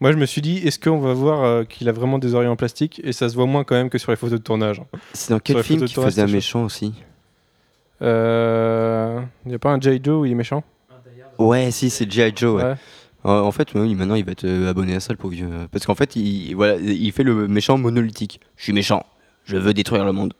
moi 0.00 0.10
je 0.12 0.16
me 0.16 0.24
suis 0.24 0.40
dit, 0.40 0.56
est-ce 0.66 0.78
qu'on 0.78 0.98
va 0.98 1.12
voir 1.12 1.44
euh, 1.44 1.64
qu'il 1.64 1.86
a 1.90 1.92
vraiment 1.92 2.18
des 2.18 2.34
oreilles 2.34 2.48
en 2.48 2.56
plastique 2.56 2.98
Et 3.04 3.12
ça 3.12 3.28
se 3.28 3.34
voit 3.34 3.44
moins 3.44 3.62
quand 3.62 3.74
même 3.74 3.90
que 3.90 3.98
sur 3.98 4.10
les 4.10 4.16
photos 4.16 4.38
de 4.38 4.42
tournage. 4.44 4.80
C'est 5.12 5.34
dans 5.34 5.38
quel 5.38 5.62
film 5.62 5.84
qu'il 5.84 5.94
faisait 6.02 6.22
un 6.22 6.26
méchant 6.26 6.64
aussi? 6.64 6.94
Il 8.00 9.48
n'y 9.48 9.54
a 9.54 9.58
pas 9.60 9.70
un 9.72 9.80
J. 9.80 10.00
Joe 10.02 10.20
où 10.22 10.24
il 10.24 10.32
est 10.32 10.36
méchant 10.36 10.62
Ouais, 11.38 11.70
si, 11.70 11.90
c'est 11.90 12.10
G.I. 12.10 12.32
Joe. 12.34 12.62
ouais. 12.62 12.70
Ouais. 12.70 12.76
En 13.24 13.50
fait, 13.52 13.68
oui, 13.74 13.94
maintenant 13.94 14.16
il 14.16 14.24
va 14.24 14.32
être 14.32 14.44
euh, 14.44 14.68
abonné 14.68 14.94
à 14.94 15.00
ça, 15.00 15.12
le 15.12 15.16
pauvre 15.16 15.32
vieux. 15.34 15.48
Parce 15.72 15.86
qu'en 15.86 15.94
fait, 15.94 16.14
il, 16.14 16.54
voilà, 16.54 16.76
il 16.76 17.10
fait 17.10 17.22
le 17.22 17.48
méchant 17.48 17.78
monolithique. 17.78 18.38
Je 18.56 18.64
suis 18.64 18.72
méchant, 18.74 19.04
je 19.44 19.56
veux 19.56 19.72
détruire 19.72 20.04
le 20.04 20.12
monde. 20.12 20.34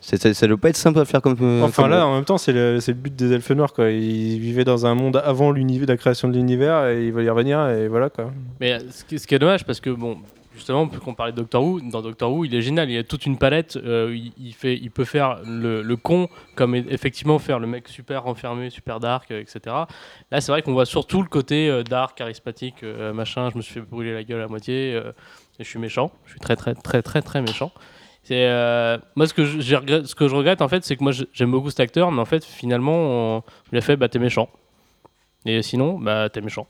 Ça, 0.00 0.16
ça 0.34 0.46
doit 0.48 0.56
pas 0.56 0.70
être 0.70 0.76
simple 0.76 0.98
à 0.98 1.04
faire 1.04 1.20
comme. 1.22 1.36
euh, 1.42 1.62
Enfin 1.62 1.82
comme- 1.82 1.90
là, 1.92 2.06
en 2.06 2.14
même 2.16 2.24
temps, 2.24 2.38
c'est 2.38 2.52
le, 2.52 2.80
c'est 2.80 2.92
le 2.92 2.98
but 2.98 3.14
des 3.14 3.30
elfes 3.32 3.50
noirs. 3.50 3.72
Quoi. 3.74 3.90
Ils 3.90 4.40
vivaient 4.40 4.64
dans 4.64 4.86
un 4.86 4.94
monde 4.96 5.22
avant 5.24 5.52
l'univers, 5.52 5.86
la 5.86 5.96
création 5.98 6.26
de 6.28 6.34
l'univers, 6.34 6.86
et 6.86 7.06
il 7.06 7.12
va 7.12 7.22
y 7.22 7.28
revenir, 7.28 7.68
et 7.68 7.86
voilà 7.88 8.08
quoi. 8.10 8.32
Mais 8.58 8.72
euh, 8.72 8.78
ce 8.90 9.04
qui, 9.04 9.18
ce 9.20 9.26
qui 9.28 9.34
est 9.34 9.38
dommage, 9.38 9.64
parce 9.64 9.78
que 9.80 9.90
bon, 9.90 10.16
justement, 10.54 10.86
qu'on 10.88 11.14
parlait 11.14 11.32
de 11.32 11.36
Doctor 11.38 11.62
Who, 11.64 11.80
dans 11.80 12.02
Doctor 12.02 12.32
Who, 12.32 12.44
il 12.44 12.54
est 12.54 12.62
génial. 12.62 12.90
Il 12.90 12.98
a 12.98 13.04
toute 13.04 13.26
une 13.26 13.38
palette. 13.38 13.76
euh, 13.76 14.16
il, 14.38 14.52
fait, 14.54 14.76
il 14.76 14.90
peut 14.90 15.04
faire 15.04 15.40
le, 15.46 15.82
con, 15.96 16.28
comme 16.54 16.74
effectivement 16.74 17.38
faire 17.38 17.58
le 17.58 17.66
mec 17.66 17.88
super 17.88 18.26
enfermé, 18.26 18.70
super 18.70 19.00
dark, 19.00 19.30
euh, 19.30 19.40
etc. 19.40 19.60
Là, 20.30 20.40
c'est 20.40 20.52
vrai 20.52 20.62
qu'on 20.62 20.72
voit 20.72 20.86
surtout 20.86 21.22
le 21.22 21.28
côté 21.28 21.68
euh, 21.68 21.82
dark, 21.82 22.16
charismatique, 22.16 22.82
machin. 23.14 23.50
Je 23.50 23.56
me 23.56 23.62
suis 23.62 23.74
fait 23.74 23.80
brûler 23.80 24.14
la 24.14 24.24
gueule 24.24 24.42
à 24.42 24.48
moitié. 24.48 24.92
et 24.94 25.02
je 25.58 25.64
suis 25.64 25.78
méchant. 25.78 26.10
Je 26.26 26.32
suis 26.32 26.40
très, 26.40 26.56
très, 26.56 26.74
très, 26.74 27.02
très, 27.02 27.22
très 27.22 27.40
méchant. 27.42 27.72
Moi 28.30 29.26
ce 29.26 29.34
que 29.34 29.44
je, 29.44 29.60
j'ai 29.60 29.76
regret- 29.76 30.04
ce 30.04 30.14
que 30.14 30.28
je 30.28 30.34
regrette 30.34 30.62
en 30.62 30.68
fait, 30.68 30.84
c'est 30.84 30.96
que 30.96 31.02
moi 31.02 31.12
j'aime 31.32 31.50
beaucoup 31.50 31.70
cet 31.70 31.80
acteur, 31.80 32.12
mais 32.12 32.20
en 32.20 32.24
fait 32.24 32.44
finalement 32.44 32.94
on, 32.94 33.36
on 33.38 33.42
lui 33.72 33.78
a 33.78 33.80
fait 33.80 33.96
bah 33.96 34.08
t'es 34.08 34.18
méchant. 34.20 34.48
Et 35.44 35.60
sinon 35.62 35.98
bah 35.98 36.28
t'es 36.30 36.40
méchant. 36.40 36.66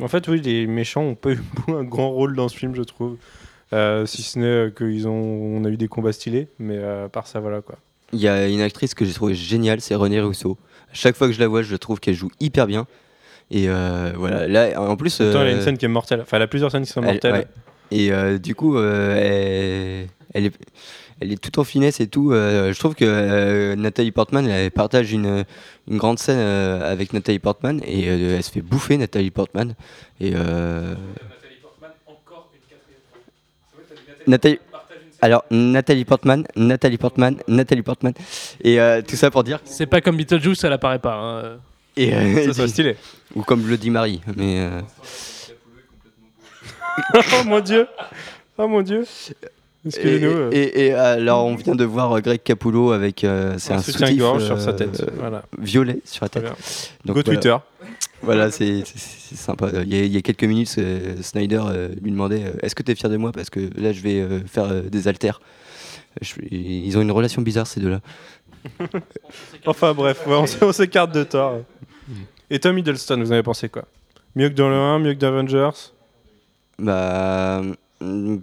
En 0.00 0.08
fait, 0.08 0.26
oui, 0.28 0.40
les 0.40 0.66
méchants 0.66 1.02
ont 1.02 1.14
pas 1.14 1.30
eu 1.32 1.38
un 1.68 1.84
grand 1.84 2.10
rôle 2.10 2.34
dans 2.36 2.48
ce 2.48 2.56
film, 2.56 2.74
je 2.74 2.82
trouve. 2.82 3.16
Euh, 3.72 4.04
si 4.04 4.22
ce 4.22 4.38
n'est 4.38 4.44
euh, 4.46 4.70
qu'ils 4.70 5.08
ont, 5.08 5.12
on 5.12 5.64
a 5.64 5.68
eu 5.68 5.76
des 5.76 5.88
combats 5.88 6.12
stylés, 6.12 6.48
mais 6.58 6.76
euh, 6.76 7.06
à 7.06 7.08
part 7.08 7.26
ça, 7.26 7.40
voilà 7.40 7.60
quoi. 7.62 7.76
Il 8.12 8.20
y 8.20 8.28
a 8.28 8.46
une 8.46 8.60
actrice 8.60 8.92
que 8.94 9.04
j'ai 9.06 9.12
trouvée 9.14 9.34
géniale, 9.34 9.80
c'est 9.80 9.94
Renée 9.94 10.20
Rousseau. 10.20 10.58
Chaque 10.92 11.16
fois 11.16 11.26
que 11.28 11.32
je 11.32 11.40
la 11.40 11.48
vois, 11.48 11.62
je 11.62 11.74
trouve 11.76 11.98
qu'elle 11.98 12.14
joue 12.14 12.30
hyper 12.40 12.66
bien. 12.66 12.86
Et 13.50 13.68
euh, 13.68 14.12
voilà, 14.16 14.46
là, 14.48 14.80
en 14.82 14.96
plus. 14.96 15.16
Pourtant, 15.18 15.40
elle 15.42 15.48
a 15.48 15.52
une 15.52 15.62
scène 15.62 15.78
qui 15.78 15.86
est 15.86 15.88
mortelle. 15.88 16.20
Enfin, 16.20 16.36
elle 16.36 16.42
a 16.42 16.46
plusieurs 16.46 16.70
scènes 16.70 16.84
qui 16.84 16.90
sont 16.92 17.00
elle- 17.02 17.12
mortelles. 17.12 17.32
ouais. 17.32 17.46
Et 17.90 18.38
du 18.38 18.54
coup, 18.54 18.78
elle, 18.78 20.08
elle 20.34 20.46
est, 20.46 20.52
elle 21.22 21.32
est 21.32 21.40
tout 21.40 21.58
en 21.58 21.64
finesse 21.64 22.00
et 22.00 22.06
tout. 22.06 22.32
Euh, 22.32 22.72
je 22.72 22.78
trouve 22.78 22.94
que 22.94 23.04
euh, 23.06 23.74
Nathalie 23.76 24.10
Portman, 24.12 24.46
elle 24.48 24.70
partage 24.70 25.12
une, 25.12 25.44
une 25.88 25.96
grande 25.98 26.18
scène 26.18 26.38
euh, 26.38 26.92
avec 26.92 27.12
Nathalie 27.12 27.38
Portman 27.38 27.80
et 27.86 28.08
euh, 28.08 28.36
elle 28.36 28.42
se 28.42 28.50
fait 28.50 28.60
bouffer 28.60 28.96
Nathalie 28.98 29.30
Portman. 29.30 29.74
Et 30.20 30.32
euh, 30.34 30.94
Nathalie. 34.26 34.58
Alors 35.20 35.44
Nathalie 35.50 36.04
Portman, 36.04 36.44
Nathalie 36.56 36.98
Portman, 36.98 37.36
Nathalie 37.46 37.82
Portman, 37.82 38.12
et 38.64 38.80
euh, 38.80 39.02
tout 39.02 39.14
ça 39.14 39.30
pour 39.30 39.44
dire. 39.44 39.60
C'est 39.64 39.86
pas 39.86 40.00
comme 40.00 40.16
Beetlejuice, 40.16 40.64
elle 40.64 40.72
apparaît 40.72 40.98
pas. 40.98 41.14
hein. 41.14 41.58
Et, 41.96 42.12
euh, 42.12 42.46
Ça, 42.46 42.54
c'est 42.54 42.68
stylé. 42.74 42.96
ou 43.36 43.42
comme 43.42 43.62
Bloody 43.62 43.90
Mary, 43.90 44.20
mais. 44.36 44.58
euh, 44.60 44.80
oh 47.14 47.44
mon 47.46 47.60
dieu 47.60 47.86
Oh 48.58 48.66
mon 48.66 48.82
dieu 48.82 49.04
Et, 49.84 49.88
Excusez-nous. 49.88 50.30
euh, 50.30 50.50
et- 50.52 50.86
et 50.86 50.92
alors, 50.94 51.44
on 51.44 51.56
vient 51.56 51.74
de 51.74 51.84
voir 51.84 52.12
euh, 52.16 52.20
Greg 52.20 52.40
Capullo 52.42 52.92
avec. 52.92 53.24
euh, 53.24 53.54
c'est 53.58 53.72
un 53.72 53.76
un, 53.78 53.82
soutif, 53.82 54.16
sur 54.16 54.60
sa 54.60 54.70
euh, 54.70 54.72
tête. 54.74 55.00
euh, 55.00 55.06
voilà, 55.18 55.42
violet 55.58 56.00
sur 56.04 56.24
la 56.24 56.28
tête. 56.28 56.44
Donc, 57.04 57.16
Go 57.16 57.22
voilà. 57.24 57.24
Twitter. 57.24 57.56
Voilà, 58.22 58.50
c'est 58.52 58.84
sympa. 58.86 59.70
Il 59.82 59.92
y, 59.92 59.98
a, 60.00 60.04
il 60.04 60.12
y 60.12 60.16
a 60.16 60.20
quelques 60.22 60.44
minutes, 60.44 60.72
euh, 60.78 61.16
Snyder 61.22 61.60
euh, 61.66 61.88
lui 62.00 62.12
demandait 62.12 62.44
euh, 62.44 62.52
Est-ce 62.62 62.76
que 62.76 62.84
tu 62.84 62.92
es 62.92 62.94
fier 62.94 63.10
de 63.10 63.16
moi? 63.16 63.32
Parce 63.32 63.50
que 63.50 63.58
là, 63.76 63.92
je 63.92 64.00
vais 64.02 64.20
euh, 64.20 64.38
faire 64.46 64.66
euh, 64.70 64.82
des 64.82 65.08
haltères. 65.08 65.40
Je- 66.20 66.34
ils 66.54 66.96
ont 66.96 67.00
une 67.02 67.10
relation 67.10 67.42
bizarre, 67.42 67.66
ces 67.66 67.80
deux-là. 67.80 68.00
Enfin 69.66 69.92
bref, 69.94 70.24
ouais, 70.28 70.44
on 70.62 70.72
s'écarte 70.72 71.10
de 71.12 71.24
Thor. 71.24 71.58
Et 72.50 72.60
Tom 72.60 72.78
Hiddleston, 72.78 73.18
vous 73.18 73.30
en 73.30 73.32
avez 73.32 73.42
pensé 73.42 73.68
quoi? 73.68 73.84
Mieux 74.36 74.48
que 74.48 74.54
dans 74.54 74.68
le 74.68 74.76
1, 74.76 74.98
mieux 75.00 75.14
que 75.14 75.18
dans 75.18 75.28
Avengers 75.28 75.70
Bah. 76.78 77.62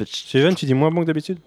Steven, 0.06 0.56
tu 0.56 0.66
dis 0.66 0.74
moins 0.74 0.92
bon 0.92 1.02
que 1.02 1.06
d'habitude 1.06 1.40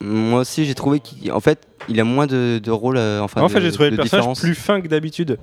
Moi 0.00 0.40
aussi, 0.40 0.64
j'ai 0.64 0.74
trouvé 0.74 1.00
qu'en 1.00 1.40
fait, 1.40 1.66
il 1.88 1.98
a 2.00 2.04
moins 2.04 2.26
de, 2.26 2.60
de 2.62 2.70
rôle. 2.70 2.96
euh, 2.96 3.20
enfin, 3.20 3.42
En 3.42 3.48
fait, 3.48 3.60
j'ai 3.60 3.72
trouvé 3.72 3.90
le 3.90 3.96
personnage 3.96 4.20
différence. 4.22 4.40
plus 4.40 4.54
fin 4.54 4.80
que 4.80 4.88
d'habitude. 4.88 5.38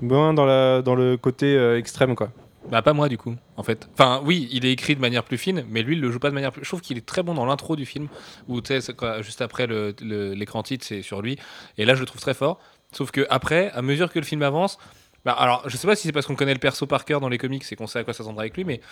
Moins 0.00 0.32
dans, 0.32 0.46
la, 0.46 0.80
dans 0.82 0.94
le 0.94 1.16
côté 1.16 1.54
euh, 1.56 1.78
extrême, 1.78 2.14
quoi. 2.14 2.30
Bah 2.70 2.82
pas 2.82 2.92
moi 2.92 3.08
du 3.08 3.16
coup, 3.16 3.34
en 3.56 3.62
fait. 3.62 3.88
Enfin 3.94 4.20
oui, 4.26 4.46
il 4.52 4.66
est 4.66 4.72
écrit 4.72 4.94
de 4.94 5.00
manière 5.00 5.24
plus 5.24 5.38
fine, 5.38 5.64
mais 5.70 5.82
lui 5.82 5.94
il 5.94 6.02
le 6.02 6.10
joue 6.12 6.18
pas 6.18 6.28
de 6.28 6.34
manière 6.34 6.52
plus. 6.52 6.62
Je 6.62 6.68
trouve 6.68 6.82
qu'il 6.82 6.98
est 6.98 7.06
très 7.06 7.22
bon 7.22 7.32
dans 7.32 7.46
l'intro 7.46 7.76
du 7.76 7.86
film, 7.86 8.08
où 8.46 8.60
tu 8.60 8.78
sais, 8.78 8.94
juste 9.22 9.40
après 9.40 9.66
l'écran 10.02 10.62
titre 10.62 10.84
c'est 10.86 11.00
sur 11.00 11.22
lui, 11.22 11.38
et 11.78 11.86
là 11.86 11.94
je 11.94 12.00
le 12.00 12.06
trouve 12.06 12.20
très 12.20 12.34
fort. 12.34 12.60
Sauf 12.92 13.10
que 13.10 13.26
après, 13.30 13.70
à 13.70 13.80
mesure 13.80 14.12
que 14.12 14.18
le 14.18 14.24
film 14.26 14.42
avance, 14.42 14.76
bah 15.24 15.32
alors 15.32 15.62
je 15.66 15.78
sais 15.78 15.86
pas 15.86 15.96
si 15.96 16.06
c'est 16.08 16.12
parce 16.12 16.26
qu'on 16.26 16.34
connaît 16.34 16.52
le 16.52 16.58
perso 16.60 16.86
par 16.86 17.06
cœur 17.06 17.20
dans 17.20 17.30
les 17.30 17.38
comics 17.38 17.64
et 17.70 17.74
qu'on 17.76 17.86
sait 17.86 18.00
à 18.00 18.04
quoi 18.04 18.12
s'attendre 18.12 18.38
avec 18.40 18.54
lui, 18.54 18.64
mais 18.64 18.82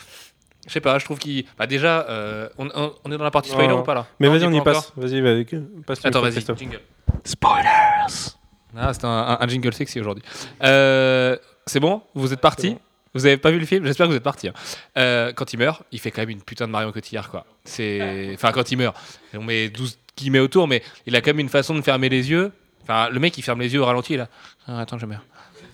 je 0.67 0.73
sais 0.73 0.81
pas, 0.81 0.99
je 0.99 1.05
trouve 1.05 1.19
qu'il. 1.19 1.45
Bah 1.59 1.67
déjà, 1.67 2.07
euh, 2.09 2.49
on, 2.59 2.69
on- 2.75 2.93
on 3.05 3.13
est 3.13 3.17
dans 3.19 3.25
la 3.25 3.31
partie 3.31 3.51
spoiler 3.51 3.69
Non. 3.69 3.81
ou 3.81 3.83
pas 3.83 3.95
là? 3.95 4.07
Mais 4.21 4.29
vas-y, 4.29 4.45
on 4.45 4.53
y 4.53 4.59
pas 4.59 4.73
passe. 4.75 4.93
Vas-y, 4.97 5.21
vas-y. 5.21 5.45
Passe 5.87 6.03
le 6.03 6.09
Attends, 6.09 6.21
vas-y, 6.23 6.41
jingle. 6.57 6.81
Spoilers 7.25 8.35
Ah, 8.77 8.93
c'est 8.93 9.05
un, 9.05 9.09
un- 9.09 9.39
un 9.41 9.49
jingle 9.49 9.73
sexy 9.73 10.01
aujourd'hui. 10.01 10.23
Euh, 10.63 11.37
c'est 11.67 11.81
bon? 11.81 12.03
Vous 12.15 12.33
êtes 12.33 12.41
parti? 12.41 12.71
Bon. 12.71 12.81
Vous 13.15 13.25
avez 13.27 13.39
pas 13.39 13.51
vu 13.51 13.59
le 13.59 13.65
film? 13.67 13.85
J'espère 13.87 14.07
que 14.07 14.11
vous 14.11 14.17
êtes 14.17 14.23
parti. 14.23 14.49
hein. 14.49 14.53
Euh, 14.99 15.33
quand 15.33 15.53
il 15.53 15.59
meurt, 15.59 15.83
il 15.91 15.99
fait 16.01 16.11
quand 16.11 16.21
même 16.23 16.31
une 16.31 16.43
putain 16.43 16.67
de 16.67 16.73
Marion 16.73 16.93
Cotillard, 16.93 17.31
quoi. 17.31 17.47
C'est, 17.65 18.31
enfin, 18.35 18.53
quand 18.53 18.71
il 18.71 18.77
meurt, 18.77 18.95
on 19.35 19.43
met 19.43 19.71
12 19.71 19.99
guillemets 20.19 20.39
autour, 20.41 20.69
mais 20.69 20.83
il 21.07 21.17
a 21.17 21.21
quand 21.23 21.31
même 21.31 21.39
une 21.41 21.49
façon 21.49 21.75
de 21.75 21.81
fermer 21.81 22.09
les 22.11 22.31
yeux. 22.31 22.53
Enfin, 22.83 23.09
le 23.09 23.19
mec, 23.19 23.37
il 23.39 23.43
ferme 23.43 23.61
les 23.61 23.73
yeux 23.73 23.81
au 23.81 23.87
ralenti, 23.87 24.17
là. 24.17 24.29
Ah, 24.69 24.81
attends, 24.81 24.99
je 24.99 25.07
meurs. 25.07 25.25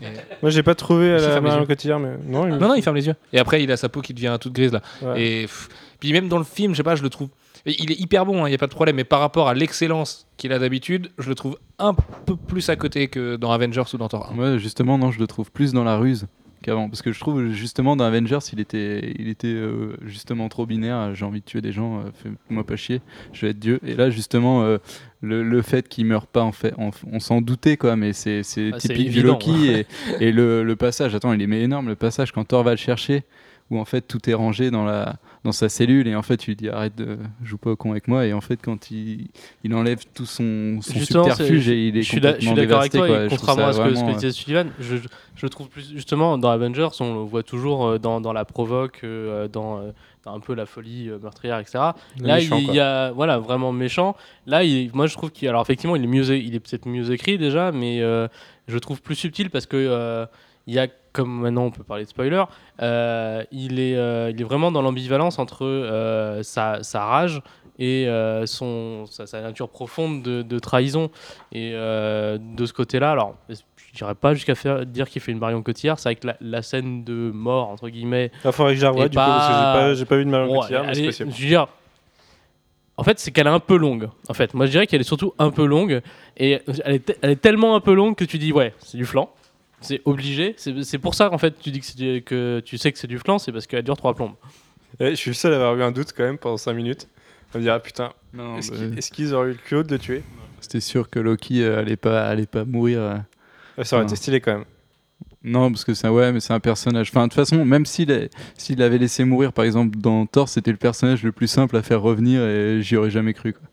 Et- 0.03 0.35
Moi, 0.43 0.51
j'ai 0.51 0.63
pas 0.63 0.75
trouvé 0.75 1.15
à 1.15 1.19
la 1.19 1.41
Marion. 1.41 1.67
Cotillard, 1.67 2.01
mais 2.01 2.17
non, 2.27 2.47
il 2.47 2.55
Non, 2.57 2.69
non, 2.69 2.75
il 2.75 2.83
ferme 2.83 2.97
les 2.97 3.07
yeux. 3.07 3.15
Et 3.33 3.39
après, 3.39 3.63
il 3.63 3.71
a 3.73 3.77
sa 3.77 3.89
peau 3.89 4.01
qui 4.01 4.13
devient 4.15 4.37
toute 4.41 4.53
grise 4.53 4.73
là. 4.73 4.81
Ouais. 5.03 5.23
Et 5.23 5.41
pff, 5.43 5.69
puis 6.01 6.13
même 6.13 6.29
dans 6.29 6.39
le 6.39 6.45
film, 6.45 6.73
je 6.73 6.79
sais 6.79 6.83
pas, 6.83 6.97
je 6.97 7.03
le 7.03 7.11
trouve. 7.11 7.29
Il 7.65 7.93
est 7.93 8.01
hyper 8.01 8.27
bon, 8.27 8.45
il 8.47 8.49
n'y 8.49 8.55
a 8.57 8.59
pas 8.59 8.67
de 8.67 8.73
problème, 8.75 8.97
mais 8.97 9.05
par 9.05 9.21
rapport 9.21 9.49
à 9.49 9.55
l'excellence 9.55 10.27
qu'il 10.37 10.53
a 10.53 10.59
d'habitude, 10.59 11.11
je 11.19 11.29
le 11.29 11.37
trouve 11.37 11.57
un 11.79 11.95
peu 11.95 12.35
plus 12.35 12.69
à 12.71 12.75
côté 12.77 13.07
que 13.07 13.37
dans 13.37 13.53
Avengers 13.53 13.85
ou 13.95 13.97
dans 13.99 14.09
Thor 14.09 14.31
1. 14.33 14.35
Moi, 14.35 14.59
justement, 14.59 14.99
non, 14.99 15.13
je 15.13 15.21
le 15.21 15.29
trouve 15.29 15.53
plus 15.53 15.73
dans 15.73 15.85
la 15.85 15.97
ruse 15.97 16.27
qu'avant. 16.63 16.89
Parce 16.89 17.03
que 17.03 17.13
je 17.13 17.21
trouve, 17.21 17.51
justement, 17.51 17.97
dans 17.97 18.05
Avengers, 18.05 18.39
il 18.53 18.61
était, 18.61 19.15
il 19.19 19.29
était 19.29 19.49
euh, 19.49 19.97
justement 20.07 20.49
trop 20.49 20.65
binaire. 20.65 21.15
J'ai 21.15 21.25
envie 21.27 21.41
de 21.41 21.45
tuer 21.45 21.61
des 21.61 21.73
gens, 21.73 21.99
euh, 21.99 22.03
fais-moi 22.15 22.65
pas 22.65 22.77
chier, 22.77 23.03
je 23.35 23.45
vais 23.45 23.51
être 23.51 23.59
Dieu. 23.59 23.79
Et 23.87 23.95
là, 23.95 24.09
justement, 24.09 24.63
euh, 24.63 24.79
le, 25.21 25.43
le 25.43 25.63
fait 25.63 25.89
qu'il 25.89 26.07
meure 26.07 26.27
pas, 26.27 26.43
en 26.43 26.53
fait, 26.53 26.73
on, 26.79 26.91
on 27.13 27.21
s'en 27.21 27.43
doutait, 27.43 27.77
quoi, 27.77 27.97
mais 27.97 28.13
c'est 28.15 28.43
c'est 28.43 28.71
Ah, 28.73 28.79
typique 28.79 29.11
du 29.11 29.23
Loki. 29.23 29.69
Et, 29.69 29.87
et 30.21 30.33
le, 30.33 30.65
le 30.65 30.77
passage, 30.77 31.15
attends, 31.15 31.33
il 31.33 31.43
est 31.43 31.61
énorme, 31.61 31.89
le 31.89 31.97
passage 31.97 32.33
quand 32.33 32.45
Thor 32.45 32.63
va 32.63 32.71
le 32.71 32.77
chercher, 32.79 33.25
où 33.71 33.79
en 33.79 33.85
fait 33.85 34.03
tout 34.03 34.29
est 34.31 34.35
rangé 34.35 34.71
dans, 34.71 34.85
la, 34.85 35.17
dans 35.45 35.51
sa 35.53 35.69
cellule, 35.69 36.07
et 36.07 36.15
en 36.15 36.23
fait, 36.23 36.37
tu 36.37 36.51
lui 36.53 36.57
dis 36.57 36.69
arrête 36.69 36.95
de 36.95 37.19
joue 37.43 37.59
pas 37.59 37.71
au 37.71 37.77
con 37.77 37.91
avec 37.91 38.07
moi. 38.07 38.25
Et 38.27 38.33
en 38.33 38.41
fait, 38.41 38.59
quand 38.63 38.91
il, 38.93 39.27
il 39.65 39.75
enlève 39.75 40.01
tout 40.15 40.25
son, 40.25 40.79
son 40.81 41.01
subterfuge, 41.01 41.69
et 41.69 41.89
il 41.89 41.97
est 41.97 42.03
je 42.03 42.09
suis 42.09 42.21
complètement 42.21 42.53
d'accord 42.55 42.81
avec 42.81 42.93
dévasté. 42.93 42.99
toi, 42.99 43.07
quoi. 43.09 43.25
et 43.25 43.29
contrairement 43.29 43.67
à 43.67 43.73
ce 43.73 43.81
que, 43.83 43.95
ce 43.95 44.05
que 44.05 44.11
euh, 44.11 44.13
disait 44.15 44.31
Sullivan, 44.31 44.69
je, 44.79 44.97
je- 44.97 45.09
je 45.35 45.47
trouve 45.49 45.69
plus 45.69 45.91
justement 45.91 46.39
dans 46.39 46.51
Avengers, 46.51 46.89
on 47.01 47.15
le 47.15 47.21
voit 47.23 47.43
toujours 47.43 47.87
euh, 47.87 47.99
dans, 47.99 48.21
dans 48.21 48.33
la 48.33 48.45
provoque, 48.45 49.01
euh, 49.03 49.49
dans, 49.49 49.83
dans 50.25 50.35
un 50.37 50.39
peu 50.41 50.55
la 50.55 50.67
folie 50.67 51.11
meurtrière, 51.21 51.59
etc. 51.59 51.79
Le 52.21 52.27
Là, 52.29 52.37
méchant, 52.37 52.59
il 52.59 52.73
y 52.75 52.79
a 52.79 53.11
voilà 53.11 53.39
vraiment 53.39 53.73
méchant. 53.73 54.15
Là, 54.47 54.63
il, 54.63 54.91
moi, 54.95 55.09
je 55.09 55.15
trouve 55.17 55.33
qu'il, 55.33 55.49
alors 55.49 55.63
effectivement, 55.63 55.97
il 55.97 56.05
est 56.05 56.07
mieux, 56.07 56.37
il 56.37 56.55
est 56.55 56.61
peut-être 56.61 56.87
mieux 56.87 57.11
écrit 57.11 57.37
déjà, 57.39 57.73
mais 57.73 58.01
euh, 58.01 58.29
je 58.69 58.79
trouve 58.79 59.03
plus 59.03 59.17
subtil 59.17 59.51
parce 59.51 59.67
que 59.67 59.77
euh, 59.77 60.25
il 60.69 60.75
y 60.75 60.79
a, 60.79 60.87
comme 61.13 61.41
maintenant 61.43 61.65
on 61.67 61.71
peut 61.71 61.83
parler 61.85 62.05
de 62.05 62.09
spoiler, 62.09 62.43
euh, 62.81 63.45
il 63.53 63.79
est, 63.81 63.97
euh, 63.97 64.31
il 64.33 64.41
est 64.41 64.45
vraiment 64.45 64.73
dans 64.73 64.83
l'ambivalence 64.83 65.39
entre 65.39 65.65
euh, 65.65 66.43
sa, 66.43 66.83
sa 66.83 67.05
rage 67.05 67.43
et 67.79 68.07
son, 68.47 69.07
sa, 69.07 69.27
sa 69.27 69.41
nature 69.41 69.69
profonde 69.69 70.23
de, 70.23 70.43
de 70.43 70.59
trahison. 70.59 71.11
Et 71.53 71.73
de 71.73 72.67
ce 72.67 72.73
côté-là, 72.73 73.11
alors, 73.11 73.35
je 73.49 73.97
dirais 73.97 74.15
pas 74.15 74.35
jusqu'à 74.35 74.55
faire, 74.55 74.87
dire 74.87 75.09
qu'il 75.09 75.21
fait 75.21 75.33
une 75.33 75.39
Marion 75.39 75.63
Cotillard. 75.63 75.99
C'est 75.99 76.11
vrai 76.11 76.17
que 76.17 76.27
la, 76.29 76.37
la 76.41 76.63
scène 76.63 77.03
de 77.03 77.31
mort, 77.33 77.71
entre 77.71 77.89
guillemets, 77.89 78.31
je 78.45 78.83
la 78.85 79.07
Et 79.07 79.09
du 79.09 79.17
coup, 79.17 79.23
parce 79.25 79.49
que 79.49 79.53
j'ai 79.55 79.59
pas- 79.59 79.73
pas, 79.75 79.95
j'ai 79.95 80.05
pas 80.05 80.17
vu 80.17 80.25
de 80.27 80.31
Marion 80.31 80.53
Bon, 80.55 80.61
Cotillard, 80.61 80.85
mais 80.87 80.95
c'est. 80.95 81.25
Je 81.25 81.25
veux 81.25 81.49
dire, 81.49 81.67
en 82.97 83.05
fait, 83.05 83.19
c'est 83.19 83.31
qu'elle 83.33 83.47
est 83.47 83.51
un 83.51 83.59
peu 83.59 83.77
longue. 83.77 84.09
En 84.29 84.35
fait, 84.35 84.55
moi, 84.55 84.67
je 84.67 84.71
dirais 84.71 84.87
qu'elle 84.87 85.01
est 85.01 85.05
surtout 85.05 85.33
un 85.39 85.51
peu 85.51 85.65
longue. 85.65 86.03
Et 86.37 86.61
elle 86.85 86.95
est, 86.95 87.19
elle 87.23 87.31
est 87.31 87.37
tellement 87.41 87.75
un 87.75 87.81
peu 87.81 87.95
longue 87.95 88.15
que 88.17 88.25
tu 88.25 88.39
dis, 88.39 88.53
ouais, 88.53 88.75
c'est 88.79 88.97
du 88.99 89.07
flan. 89.07 89.31
C'est 89.83 90.01
obligé. 90.05 90.55
C'est 90.57 90.99
pour 90.99 91.15
ça 91.15 91.29
qu'en 91.29 91.39
fait, 91.39 91.55
tu 91.61 91.71
dis 91.71 91.81
que, 91.81 91.87
c'est 91.87 91.97
du- 91.97 92.23
que 92.23 92.61
tu 92.65 92.79
sais 92.79 92.91
que 92.93 92.99
c'est 92.99 93.07
du 93.09 93.19
flan, 93.19 93.39
c'est 93.39 93.53
parce 93.53 93.67
qu'elle 93.67 93.83
dure 93.83 93.97
trois 93.97 94.15
plombes. 94.15 94.35
Eh, 95.01 95.11
je 95.11 95.15
suis 95.17 95.31
le 95.31 95.35
seul 95.35 95.53
à 95.53 95.57
avoir 95.57 95.77
eu 95.77 95.83
un 95.83 95.91
doute 95.93 96.13
quand 96.17 96.23
même 96.25 96.39
pendant 96.39 96.57
5 96.57 96.73
minutes. 96.75 97.09
On 97.55 97.59
me 97.59 97.63
dire, 97.65 97.75
ah 97.75 97.81
putain, 97.81 98.13
est-ce 98.59 98.71
bah, 98.71 98.77
qu'ils 98.79 98.99
est-ce 98.99 99.11
qu'ils 99.11 99.35
auraient 99.35 99.49
eu 99.49 99.53
le 99.53 99.55
culot 99.57 99.83
de 99.83 99.93
le 99.93 99.99
tuer? 99.99 100.23
C'était 100.61 100.81
sûr 100.81 101.11
que 101.11 101.19
Loki 101.19 101.63
euh, 101.63 101.81
allait 101.81 101.97
pas, 101.97 102.27
allait 102.29 102.47
pas 102.47 102.65
mourir. 102.65 103.01
euh. 103.01 103.17
Ouais, 103.77 103.85
Ça 103.85 103.97
aurait 103.97 104.05
été 104.07 104.17
stylé 104.17 104.41
quand 104.41 104.53
même. 104.53 104.65
Non, 105.45 105.71
parce 105.73 105.85
que 105.85 105.93
c'est 105.95 106.09
ouais, 106.09 106.31
mais 106.33 106.41
c'est 106.41 106.53
un 106.53 106.61
personnage. 106.61 107.09
Enfin, 107.11 107.25
de 107.25 107.33
toute 107.33 107.35
façon, 107.35 107.65
même 107.65 107.85
s'il 107.85 108.09
l'avait 108.77 108.99
laissé 108.99 109.25
mourir, 109.25 109.53
par 109.53 109.65
exemple 109.65 109.99
dans 109.99 110.25
Thor, 110.27 110.49
c'était 110.49 110.71
le 110.71 110.77
personnage 110.77 111.23
le 111.25 111.33
plus 111.33 111.49
simple 111.49 111.77
à 111.77 111.83
faire 111.83 112.01
revenir 112.01 112.43
et 112.43 112.81
j'y 112.83 112.97
aurais 112.97 113.11
jamais 113.11 113.35
cru. 113.35 113.53
Quoi. 113.55 113.67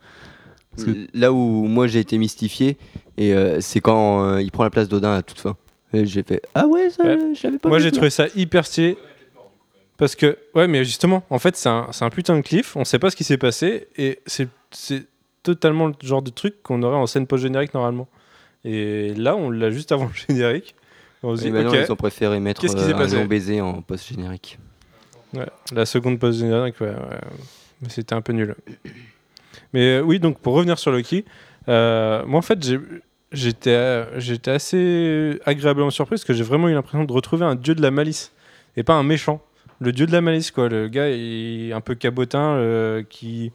Parce 0.72 0.86
que- 0.86 1.08
Là 1.14 1.32
où 1.32 1.38
moi 1.68 1.86
j'ai 1.88 2.00
été 2.00 2.18
mystifié, 2.18 2.78
et 3.18 3.34
euh, 3.34 3.62
c'est 3.62 3.82
quand 3.82 4.24
euh, 4.24 4.42
il 4.42 4.52
prend 4.52 4.64
la 4.64 4.70
place 4.72 4.88
d'Odin 4.90 5.14
à 5.14 5.22
toute 5.22 5.40
fin. 5.40 5.56
Et 5.94 6.06
j'ai 6.06 6.24
fait 6.24 6.42
Ah 6.56 6.68
ouais, 6.68 6.90
ça, 6.90 7.04
Ouais. 7.04 7.18
je 7.36 7.44
l'avais 7.44 7.58
pas 7.58 7.70
Moi 7.70 7.80
j'ai 7.80 7.92
trouvé 7.92 8.10
ça 8.10 8.26
hyper 8.36 8.66
stylé. 8.66 8.98
Parce 9.98 10.16
que, 10.16 10.38
ouais, 10.56 10.68
mais 10.68 10.86
justement, 10.86 11.24
en 11.30 11.40
fait, 11.40 11.58
c'est 11.58 11.68
un, 11.68 11.88
c'est 11.92 12.06
un 12.06 12.10
putain 12.10 12.36
de 12.38 12.42
cliff. 12.42 12.76
On 12.78 12.86
sait 12.86 13.00
pas 13.00 13.10
ce 13.10 13.16
qui 13.18 13.24
s'est 13.26 13.38
passé. 13.38 13.88
Et 13.98 14.20
c'est 14.26 14.48
c'est 14.72 15.06
totalement 15.44 15.88
le 15.88 15.94
genre 16.02 16.22
de 16.22 16.30
truc 16.30 16.62
qu'on 16.64 16.84
aurait 16.84 16.96
en 16.96 17.06
scène 17.08 17.28
post-générique 17.28 17.74
normalement. 17.74 18.08
Et 18.64 19.14
là, 19.16 19.36
on 19.36 19.50
l'a 19.50 19.72
juste 19.72 19.92
avant 19.92 20.06
le 20.06 20.14
générique. 20.36 20.76
On 21.22 21.36
se 21.36 21.42
dit, 21.42 21.50
ils 21.50 21.92
ont 21.92 21.96
préféré 21.98 22.40
mettre 22.40 22.62
s'est 22.70 22.78
euh, 22.78 22.96
un 22.96 22.98
passé 22.98 23.16
long 23.18 23.26
baiser 23.26 23.60
en 23.60 23.82
post-générique. 23.82 24.58
Ouais, 25.34 25.48
la 25.74 25.86
seconde 25.86 26.18
post-générique, 26.18 26.80
ouais, 26.80 26.88
ouais. 26.92 27.20
Mais 27.82 27.90
c'était 27.90 28.14
un 28.16 28.22
peu 28.22 28.32
nul. 28.32 28.56
Mais 29.74 29.98
euh, 29.98 30.02
oui, 30.02 30.20
donc 30.20 30.40
pour 30.40 30.54
revenir 30.54 30.80
sur 30.80 30.92
Loki, 30.92 31.26
euh, 31.68 32.24
moi 32.26 32.40
en 32.40 32.42
fait, 32.42 32.64
j'ai- 32.64 32.80
j'étais 33.32 33.72
euh, 33.72 34.20
j'étais 34.20 34.52
assez 34.52 35.40
agréablement 35.46 35.90
surpris 35.90 36.16
parce 36.16 36.26
que 36.26 36.34
j'ai 36.34 36.44
vraiment 36.44 36.70
eu 36.70 36.74
l'impression 36.74 37.04
de 37.04 37.14
retrouver 37.14 37.46
un 37.46 37.56
dieu 37.56 37.76
de 37.76 37.82
la 37.82 37.92
malice 37.92 38.32
et 38.78 38.84
pas 38.84 38.94
un 38.94 39.04
méchant. 39.04 39.42
Le 39.82 39.94
dieu 39.94 40.06
de 40.06 40.12
la 40.12 40.20
malice, 40.20 40.52
quoi. 40.52 40.68
Le 40.68 40.90
gars 40.90 41.06
un 41.06 41.82
peu 41.82 41.96
cabotin 41.96 42.56
euh, 42.56 43.02
qui, 43.10 43.54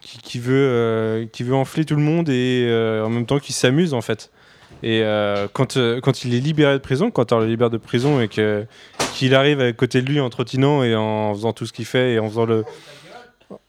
qui, 0.00 0.40
veut, 0.40 0.52
euh, 0.54 1.26
qui 1.26 1.44
veut 1.44 1.54
enfler 1.54 1.84
tout 1.84 1.94
le 1.94 2.02
monde 2.02 2.28
et 2.28 2.68
en 3.04 3.08
même 3.08 3.26
temps 3.26 3.38
qui 3.38 3.52
s'amuse 3.52 3.94
en 3.94 4.00
fait. 4.00 4.30
Et 4.82 5.02
quand, 5.54 5.78
quand 6.02 6.24
il 6.24 6.34
est 6.34 6.40
libéré 6.40 6.74
de 6.74 6.78
prison, 6.78 7.10
quand 7.10 7.32
on 7.32 7.38
le 7.38 7.46
libère 7.46 7.70
de 7.70 7.78
prison 7.78 8.20
et 8.20 8.28
qu'il 8.28 9.34
arrive 9.34 9.60
à 9.60 9.72
côté 9.72 10.02
de 10.02 10.08
lui 10.08 10.20
en 10.20 10.28
trottinant 10.28 10.82
et 10.82 10.94
en 10.94 11.32
faisant 11.32 11.52
tout 11.54 11.64
ce 11.64 11.72
qu'il 11.72 11.86
fait 11.86 12.14
et 12.14 12.18
en 12.18 12.28
faisant 12.28 12.44
le 12.44 12.64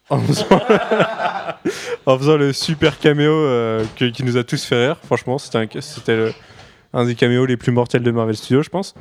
en 0.10 0.20
faisant, 0.20 0.46
en 2.06 2.18
faisant 2.18 2.38
le 2.38 2.54
super 2.54 3.00
caméo 3.00 3.32
euh, 3.32 3.84
que- 3.96 4.06
qui 4.06 4.24
nous 4.24 4.38
a 4.38 4.44
tous 4.44 4.64
fait 4.64 4.88
rire. 4.88 4.98
Franchement, 5.06 5.38
c'était 5.38 5.58
un, 5.58 5.68
c'était 5.82 6.16
le- 6.16 6.34
un 6.94 7.06
des 7.06 7.16
caméos 7.16 7.46
les 7.46 7.58
plus 7.58 7.72
mortels 7.72 8.04
de 8.04 8.12
Marvel 8.12 8.36
Studios, 8.36 8.62
je 8.64 8.70
pense. 8.70 8.94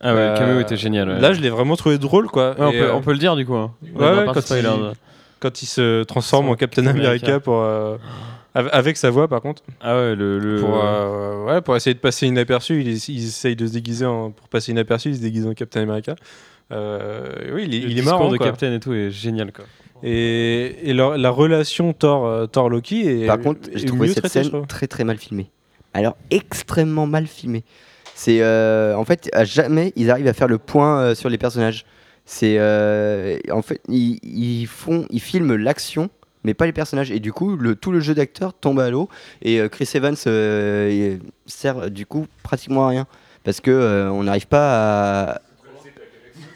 Ah 0.00 0.12
ouais, 0.14 0.20
Euh, 0.20 0.32
le 0.32 0.38
caméo 0.38 0.60
était 0.60 0.76
génial. 0.76 1.08
ouais. 1.08 1.20
Là, 1.20 1.32
je 1.32 1.40
l'ai 1.40 1.50
vraiment 1.50 1.76
trouvé 1.76 1.98
drôle, 1.98 2.26
quoi. 2.28 2.50
Ouais, 2.50 2.56
on, 2.66 2.70
Et, 2.70 2.78
peut, 2.78 2.84
euh, 2.84 2.94
on 2.94 3.00
peut 3.02 3.12
le 3.12 3.18
dire 3.18 3.36
du 3.36 3.46
coup. 3.46 3.54
hein. 3.54 3.72
ouais, 3.82 3.90
On 3.94 3.98
va 3.98 4.14
ouais, 4.18 4.24
pas 4.26 4.34
quand 4.34 4.40
spoiler, 4.40 4.68
il- 4.76 4.92
quand 5.40 5.62
il 5.62 5.66
se 5.66 6.02
transforme 6.04 6.48
en 6.48 6.54
Captain 6.54 6.86
America, 6.86 7.08
America. 7.08 7.40
pour 7.40 7.60
euh, 7.62 7.96
av- 8.54 8.68
avec 8.72 8.96
sa 8.96 9.10
voix, 9.10 9.28
par 9.28 9.40
contre, 9.42 9.62
Ah 9.80 9.96
ouais, 9.96 10.14
le. 10.16 10.38
le- 10.38 10.60
pour, 10.60 10.82
euh, 10.82 11.44
ouais, 11.44 11.60
pour 11.60 11.76
essayer 11.76 11.94
de 11.94 11.98
passer 12.00 12.26
inaperçu, 12.26 12.80
il, 12.80 12.88
il 12.88 13.24
essaye 13.24 13.56
de 13.56 13.66
se 13.66 13.72
déguiser 13.72 14.06
en, 14.06 14.30
pour 14.30 14.48
passer 14.48 14.72
inaperçu, 14.72 15.10
il 15.10 15.16
se 15.16 15.20
déguise 15.22 15.46
en 15.46 15.54
Captain 15.54 15.82
America. 15.82 16.14
Euh, 16.72 17.28
oui, 17.54 17.64
il, 17.68 17.74
est- 17.74 17.78
le 17.80 17.84
il 17.86 17.92
est 17.92 17.94
discours 18.00 18.18
marrant, 18.18 18.30
de 18.32 18.36
quoi. 18.38 18.46
Captain 18.46 18.72
et 18.72 18.80
tout 18.80 18.92
est 18.92 19.10
génial 19.10 19.52
quoi. 19.52 19.64
Et, 20.02 20.90
et 20.90 20.92
leur- 20.92 21.16
la 21.16 21.30
relation 21.30 21.92
Thor, 21.92 22.26
euh, 22.26 22.46
Thor 22.46 22.68
Loki 22.70 23.22
est 23.22 23.26
Par 23.26 23.38
contre, 23.40 23.60
j'ai 23.74 23.86
trouvé 23.86 24.08
cette 24.14 24.24
scène 24.28 24.66
très 24.66 24.86
très 24.86 25.04
mal 25.04 25.16
filmée. 25.18 25.50
Alors, 25.94 26.16
extrêmement 26.30 27.06
mal 27.06 27.26
filmée. 27.26 27.64
C'est 28.14 28.40
euh, 28.42 28.96
en 28.96 29.04
fait 29.04 29.28
à 29.32 29.44
jamais 29.44 29.92
ils 29.96 30.10
arrivent 30.10 30.26
à 30.28 30.32
faire 30.32 30.48
le 30.48 30.58
point 30.58 31.00
euh, 31.00 31.14
sur 31.14 31.28
les 31.28 31.38
personnages. 31.38 31.84
C'est 32.24 32.56
euh, 32.58 33.38
en 33.50 33.62
fait 33.62 33.80
ils, 33.88 34.18
ils 34.22 34.66
font 34.66 35.06
ils 35.10 35.20
filment 35.20 35.54
l'action 35.56 36.08
mais 36.44 36.54
pas 36.54 36.66
les 36.66 36.72
personnages 36.72 37.10
et 37.10 37.20
du 37.20 37.32
coup 37.32 37.56
le, 37.56 37.74
tout 37.76 37.90
le 37.92 38.00
jeu 38.00 38.14
d'acteur 38.14 38.52
tombe 38.54 38.80
à 38.80 38.88
l'eau 38.90 39.08
et 39.42 39.60
euh, 39.60 39.68
Chris 39.68 39.88
Evans 39.94 40.14
euh, 40.26 41.16
sert 41.46 41.90
du 41.90 42.06
coup 42.06 42.26
pratiquement 42.42 42.86
à 42.86 42.88
rien 42.90 43.06
parce 43.44 43.60
que 43.60 43.70
euh, 43.70 44.10
on 44.10 44.22
n'arrive 44.24 44.46
pas 44.46 45.30
à 45.32 45.40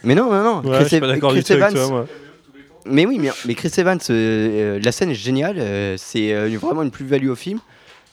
mais 0.03 0.14
non 0.14 0.30
non 0.30 0.43
non 0.62 0.62
Ouais, 0.70 0.78
je 0.84 0.97
Chris, 1.43 1.55
Evans 1.55 1.74
toi, 1.74 1.88
moi. 1.88 2.07
Mais 2.87 3.07
oui, 3.07 3.18
mais, 3.18 3.31
mais 3.47 3.55
Chris 3.55 3.72
Evans, 3.78 3.99
euh, 4.11 4.12
euh, 4.76 4.81
la 4.83 4.93
scène 4.93 5.11
est 5.11 5.14
géniale, 5.14 5.57
euh, 5.59 5.95
c'est 5.99 6.33
euh, 6.33 6.49
vraiment 6.61 6.83
une 6.83 6.91
plus-value 6.91 7.28
au 7.28 7.35
film. 7.37 7.59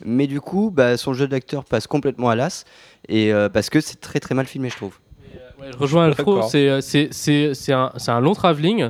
Mais 0.05 0.28
du 0.28 0.41
coup, 0.41 0.72
bah, 0.74 0.95
son 0.97 1.13
jeu 1.13 1.28
d'acteur 1.28 1.65
passe 1.65 1.88
complètement 1.88 2.30
à 2.30 2.36
l'as, 2.36 2.65
et 3.09 3.34
euh, 3.34 3.49
parce 3.49 3.70
que 3.70 3.80
c'est 3.82 3.99
très 3.99 4.20
très 4.20 4.36
mal 4.36 4.45
filmé, 4.45 4.70
je 4.70 4.76
trouve. 4.76 4.93
Ouais, 5.59 5.68
je 5.72 5.78
rejoins 5.78 6.05
Alfro, 6.05 6.36
c'est 6.49 6.82
c'est- 6.82 7.07
c'est- 7.11 7.53
c'est 7.55 7.74
un, 7.74 7.91
c'est 7.97 8.11
un 8.11 8.20
long 8.20 8.34
travelling. 8.36 8.89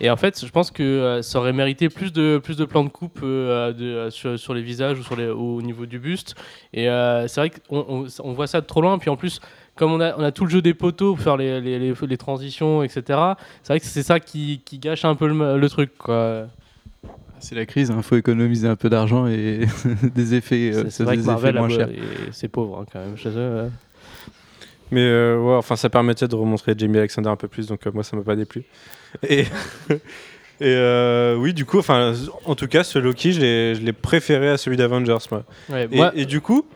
Et 0.00 0.10
en 0.10 0.16
fait, 0.16 0.44
je 0.44 0.50
pense 0.50 0.70
que 0.72 0.82
euh, 0.82 1.22
ça 1.22 1.38
aurait 1.38 1.52
mérité 1.52 1.88
plus 1.88 2.12
de, 2.12 2.40
plus 2.42 2.56
de 2.56 2.64
plans 2.64 2.82
de 2.84 2.88
coupe 2.88 3.20
euh, 3.22 3.72
de, 3.72 3.84
euh, 3.84 4.10
sur, 4.10 4.38
sur 4.38 4.52
les 4.52 4.62
visages 4.62 4.98
ou 4.98 5.02
sur 5.04 5.14
les, 5.16 5.28
au 5.28 5.62
niveau 5.62 5.86
du 5.86 5.98
buste. 6.00 6.34
Et 6.72 6.88
euh, 6.88 7.28
c'est 7.28 7.40
vrai 7.40 7.50
qu'on 7.50 7.84
on, 7.88 8.06
on 8.24 8.32
voit 8.32 8.46
ça 8.48 8.60
de 8.60 8.66
trop 8.66 8.80
loin. 8.82 8.98
Puis 8.98 9.08
en 9.10 9.16
plus, 9.16 9.40
comme 9.76 9.92
on 9.92 10.00
a, 10.00 10.16
on 10.18 10.22
a 10.22 10.32
tout 10.32 10.44
le 10.44 10.50
jeu 10.50 10.62
des 10.62 10.74
poteaux 10.74 11.14
pour 11.14 11.22
faire 11.22 11.36
les, 11.36 11.60
les, 11.60 11.78
les, 11.78 11.94
les 12.08 12.16
transitions, 12.16 12.82
etc., 12.82 13.02
c'est 13.62 13.72
vrai 13.72 13.80
que 13.80 13.86
c'est 13.86 14.02
ça 14.02 14.18
qui, 14.18 14.62
qui 14.64 14.78
gâche 14.78 15.04
un 15.04 15.14
peu 15.14 15.28
le, 15.28 15.58
le 15.58 15.68
truc. 15.68 15.96
Quoi. 15.96 16.46
C'est 17.38 17.54
la 17.54 17.66
crise, 17.66 17.92
il 17.94 18.02
faut 18.02 18.16
économiser 18.16 18.66
un 18.66 18.76
peu 18.76 18.88
d'argent 18.88 19.26
et 19.28 19.60
des 20.14 20.34
effets. 20.34 20.72
C'est- 20.88 21.04
vrai 21.04 21.16
fait 21.16 21.22
que 21.22 21.26
des 21.26 21.30
effets 21.30 21.52
Marvel, 21.52 21.54
moins 21.56 21.66
a- 21.66 21.70
chers. 21.70 21.88
c'est 22.32 22.48
pauvre 22.48 22.80
hein, 22.80 22.86
quand 22.92 22.98
même 23.00 23.16
chez 23.16 23.30
eux. 23.36 23.70
Mais 24.90 25.02
euh, 25.02 25.38
ouais, 25.38 25.54
enfin, 25.54 25.76
ça 25.76 25.88
permettait 25.88 26.28
de 26.28 26.34
remontrer 26.34 26.74
Jamie 26.76 26.98
Alexander 26.98 27.28
un 27.28 27.36
peu 27.36 27.48
plus, 27.48 27.66
donc 27.66 27.86
euh, 27.86 27.90
moi, 27.92 28.02
ça 28.02 28.16
m'a 28.16 28.22
pas 28.22 28.36
déplu. 28.36 28.64
Et, 29.28 29.42
et 29.90 29.96
euh, 30.62 31.36
oui, 31.36 31.52
du 31.54 31.64
coup, 31.64 31.78
enfin, 31.78 32.14
en 32.44 32.54
tout 32.54 32.68
cas, 32.68 32.84
ce 32.84 32.98
Loki, 32.98 33.32
je 33.32 33.80
l'ai 33.80 33.92
préféré 33.92 34.48
à 34.50 34.56
celui 34.56 34.76
d'Avengers, 34.76 35.16
moi. 35.30 35.44
Ouais, 35.68 35.88
Et, 35.90 35.96
moi- 35.96 36.12
et 36.14 36.24
du 36.26 36.40
coup, 36.40 36.66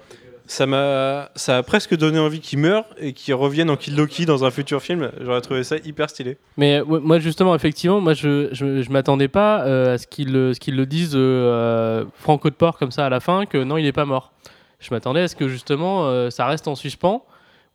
ça 0.47 0.64
m'a, 0.66 1.30
ça 1.36 1.59
a 1.59 1.62
presque 1.62 1.95
donné 1.97 2.18
envie 2.18 2.41
qu'il 2.41 2.59
meure 2.59 2.84
et 2.99 3.12
qu'il 3.12 3.34
revienne 3.34 3.68
en 3.68 3.76
Kill 3.76 3.95
Loki 3.97 4.24
dans 4.24 4.45
un 4.45 4.51
futur 4.51 4.80
film. 4.80 5.11
J'aurais 5.20 5.43
trouvé 5.43 5.62
ça 5.62 5.76
hyper 5.84 6.09
stylé. 6.09 6.39
Mais 6.57 6.80
moi 6.86 7.18
justement, 7.18 7.55
effectivement, 7.55 8.01
moi 8.01 8.14
je 8.14 8.49
je, 8.53 8.80
je 8.82 8.91
m'attendais 8.91 9.28
pas 9.28 9.66
euh, 9.66 9.95
à 9.95 9.99
ce 9.99 10.07
qu'ils 10.07 10.30
ce 10.55 10.59
qu'ils 10.59 10.74
le 10.74 10.86
disent 10.86 11.12
euh, 11.14 12.05
franco 12.14 12.49
de 12.49 12.55
porc 12.55 12.78
comme 12.78 12.93
ça 12.93 13.05
à 13.05 13.11
la 13.11 13.20
fin 13.20 13.45
que 13.45 13.59
non 13.62 13.76
il 13.76 13.84
est 13.84 13.93
pas 13.93 14.07
mort. 14.07 14.32
Je 14.80 14.89
m'attendais 14.95 15.20
à 15.20 15.28
ce 15.28 15.36
que 15.36 15.49
justement 15.49 16.07
euh, 16.07 16.30
ça 16.30 16.47
reste 16.47 16.66
en 16.66 16.76
suspens 16.76 17.22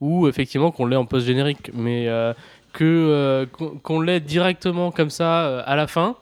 ou 0.01 0.27
effectivement 0.27 0.71
qu'on 0.71 0.87
l'ait 0.87 0.95
en 0.95 1.05
post 1.05 1.27
générique, 1.27 1.69
mais 1.75 2.07
euh, 2.09 2.33
que 2.73 2.83
euh, 2.83 3.45
qu'on 3.83 4.01
l'ait 4.01 4.19
directement 4.19 4.91
comme 4.91 5.09
ça 5.09 5.45
euh, 5.45 5.63
à 5.65 5.75
la 5.75 5.87
fin, 5.87 6.15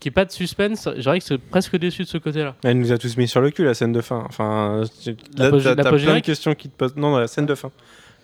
qu'il 0.00 0.10
n'y 0.10 0.14
ait 0.14 0.16
pas 0.16 0.24
de 0.24 0.32
suspense. 0.32 0.88
Je 0.96 1.00
dirais 1.00 1.18
que 1.20 1.24
c'est 1.24 1.38
presque 1.38 1.76
déçu 1.76 2.02
de 2.02 2.08
ce 2.08 2.18
côté-là. 2.18 2.56
Elle 2.64 2.78
nous 2.78 2.90
a 2.92 2.98
tous 2.98 3.16
mis 3.16 3.28
sur 3.28 3.40
le 3.40 3.50
cul 3.50 3.64
la 3.64 3.74
scène 3.74 3.92
de 3.92 4.00
fin. 4.00 4.24
Enfin, 4.28 4.82
là, 5.36 5.50
t'as 5.76 5.90
plein 5.92 6.14
de 6.16 6.20
questions 6.20 6.54
qui 6.54 6.68
te 6.68 6.76
posent. 6.76 6.96
Non, 6.96 7.12
dans 7.12 7.20
la 7.20 7.28
scène 7.28 7.46
de 7.46 7.54
fin. 7.54 7.70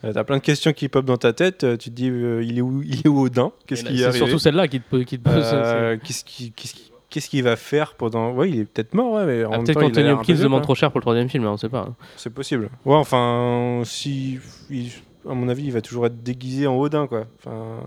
T'as 0.03 0.25
plein 0.25 0.37
de 0.39 0.43
questions 0.43 0.73
qui 0.73 0.89
pop 0.89 1.05
dans 1.05 1.17
ta 1.17 1.33
tête. 1.33 1.65
euh, 1.65 1.77
Tu 1.77 1.91
te 1.91 1.95
dis, 1.95 2.09
euh, 2.09 2.43
il 2.43 2.59
est 2.59 2.61
où, 2.61 2.83
il 2.83 3.01
est 3.05 3.09
où 3.09 3.21
Odin? 3.21 3.51
Qu'est-ce 3.67 3.85
qui 3.85 3.99
C'est 3.99 4.13
surtout 4.13 4.39
celle-là 4.39 4.69
qui 4.69 4.81
te, 4.81 4.89
po- 4.89 5.05
qui 5.05 5.19
te 5.19 5.29
pose. 5.29 5.43
Euh, 5.53 5.97
Qu'est-ce 6.03 6.25
qui- 6.25 6.53
qui- 6.53 6.73
qu'il 7.11 7.43
va 7.43 7.57
faire 7.57 7.95
pendant. 7.95 8.31
Ouais, 8.33 8.49
il 8.49 8.61
est 8.61 8.65
peut-être 8.65 8.95
mort, 8.95 9.15
ouais, 9.15 9.25
mais 9.27 9.45
en 9.45 9.51
Ah, 9.53 9.57
même 9.57 9.65
Peut-être 9.65 9.75
temps, 9.75 9.81
il 9.81 9.85
a 9.87 9.89
qu'Anthony 9.89 10.11
Hopkins 10.13 10.35
demande 10.45 10.63
trop 10.63 10.75
cher 10.77 10.91
pour 10.93 11.01
le 11.01 11.03
troisième 11.03 11.29
film, 11.29 11.47
hein, 11.47 11.51
on 11.53 11.57
sait 11.57 11.69
pas. 11.69 11.83
quoi. 11.83 11.97
C'est 12.17 12.33
possible. 12.33 12.71
Ouais, 12.85 12.95
enfin, 12.95 13.83
si. 13.85 14.39
il- 14.71 14.91
à 15.29 15.35
mon 15.35 15.49
avis, 15.49 15.65
il 15.65 15.73
va 15.73 15.81
toujours 15.81 16.07
être 16.07 16.23
déguisé 16.23 16.67
en 16.67 16.79
Odin, 16.79 17.07
quoi. 17.07 17.27
Enfin, 17.39 17.87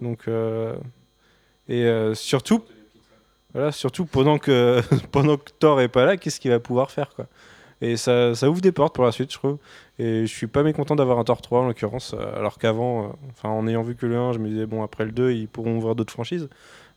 donc. 0.00 0.28
euh, 0.28 0.76
et 1.68 1.84
euh, 1.84 2.14
surtout. 2.14 2.62
Voilà, 3.52 3.70
surtout 3.70 4.04
pendant 4.04 4.38
que, 4.38 4.80
pendant 5.12 5.36
que 5.36 5.50
Thor 5.58 5.80
est 5.80 5.88
pas 5.88 6.04
là, 6.04 6.16
qu'est-ce 6.16 6.40
qu'il 6.40 6.50
va 6.50 6.60
pouvoir 6.60 6.90
faire, 6.90 7.10
quoi. 7.14 7.26
Et 7.80 7.96
ça, 7.96 8.34
ça 8.34 8.48
ouvre 8.48 8.60
des 8.60 8.72
portes 8.72 8.94
pour 8.94 9.04
la 9.04 9.12
suite, 9.12 9.32
je 9.32 9.38
trouve. 9.38 9.58
Et 9.98 10.26
je 10.26 10.34
suis 10.34 10.46
pas 10.46 10.62
mécontent 10.62 10.96
d'avoir 10.96 11.18
un 11.18 11.24
Thor 11.24 11.42
3 11.42 11.60
en 11.60 11.66
l'occurrence, 11.66 12.14
alors 12.34 12.58
qu'avant, 12.58 13.04
euh, 13.04 13.08
enfin 13.30 13.50
en 13.50 13.66
ayant 13.68 13.82
vu 13.82 13.94
que 13.94 14.06
le 14.06 14.16
1, 14.16 14.32
je 14.32 14.38
me 14.38 14.48
disais, 14.48 14.66
bon, 14.66 14.82
après 14.82 15.04
le 15.04 15.12
2, 15.12 15.32
ils 15.32 15.48
pourront 15.48 15.76
ouvrir 15.76 15.94
d'autres 15.94 16.12
franchises. 16.12 16.48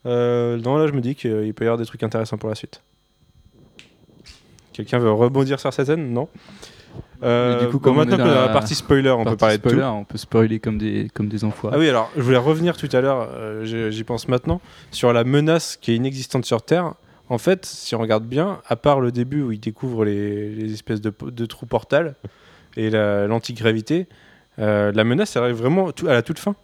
Non, 0.05 0.78
là, 0.78 0.88
je 0.88 0.93
me 0.93 1.01
dis 1.01 1.15
qu'il 1.15 1.53
peut 1.53 1.65
y 1.65 1.67
avoir 1.67 1.78
des 1.78 1.86
trucs 1.86 2.03
intéressants 2.03 2.38
pour 2.38 2.47
la 2.47 2.55
suite. 2.55 2.82
Quelqu'un 4.71 4.99
veut 4.99 5.11
rebondir 5.11 5.59
sur 5.59 5.73
cette 5.73 5.88
scène? 5.88 6.13
Non? 6.13 6.30
Euh, 7.23 7.61
du 7.61 7.67
coup, 7.67 7.79
comme 7.79 7.95
maintenant 7.97 8.17
dans 8.25 8.25
la 8.35 8.41
la 8.47 8.53
partie 8.53 8.75
spoiler, 8.75 9.09
on 9.11 9.23
peut 9.23 9.37
parler 9.37 9.57
de 9.57 9.61
tout. 9.63 9.69
On 9.81 10.03
peut 10.03 10.17
spoiler 10.17 10.59
comme 10.59 10.77
des, 10.77 11.09
comme 11.13 11.27
des 11.29 11.43
enfoirés. 11.43 11.75
Ah 11.75 11.79
oui, 11.79 11.89
alors 11.89 12.11
je 12.15 12.21
voulais 12.21 12.37
revenir 12.37 12.77
tout 12.77 12.89
à 12.91 13.01
l'heure, 13.01 13.29
euh, 13.33 13.89
j'y 13.91 14.03
pense 14.03 14.27
maintenant, 14.27 14.61
sur 14.91 15.11
la 15.13 15.23
menace 15.23 15.77
qui 15.81 15.91
est 15.91 15.95
inexistante 15.95 16.45
sur 16.45 16.61
Terre. 16.61 16.93
en 17.29 17.37
fait, 17.37 17.65
si 17.65 17.95
on 17.95 17.99
regarde 17.99 18.23
bien, 18.25 18.59
à 18.67 18.75
part 18.75 18.99
le 19.01 19.11
début 19.11 19.41
où 19.41 19.51
il 19.51 19.59
découvre 19.59 20.05
les, 20.05 20.49
les 20.49 20.73
espèces 20.73 21.01
de, 21.01 21.11
de 21.25 21.45
trous 21.45 21.65
portales 21.65 22.15
et 22.77 22.89
la- 22.89 23.25
l'antigravité, 23.27 24.07
euh, 24.59 24.91
la 24.93 25.03
menace 25.03 25.35
elle 25.35 25.43
arrive 25.43 25.55
vraiment 25.57 25.89
à 26.07 26.13
la 26.13 26.21
toute 26.21 26.39
fin. 26.39 26.55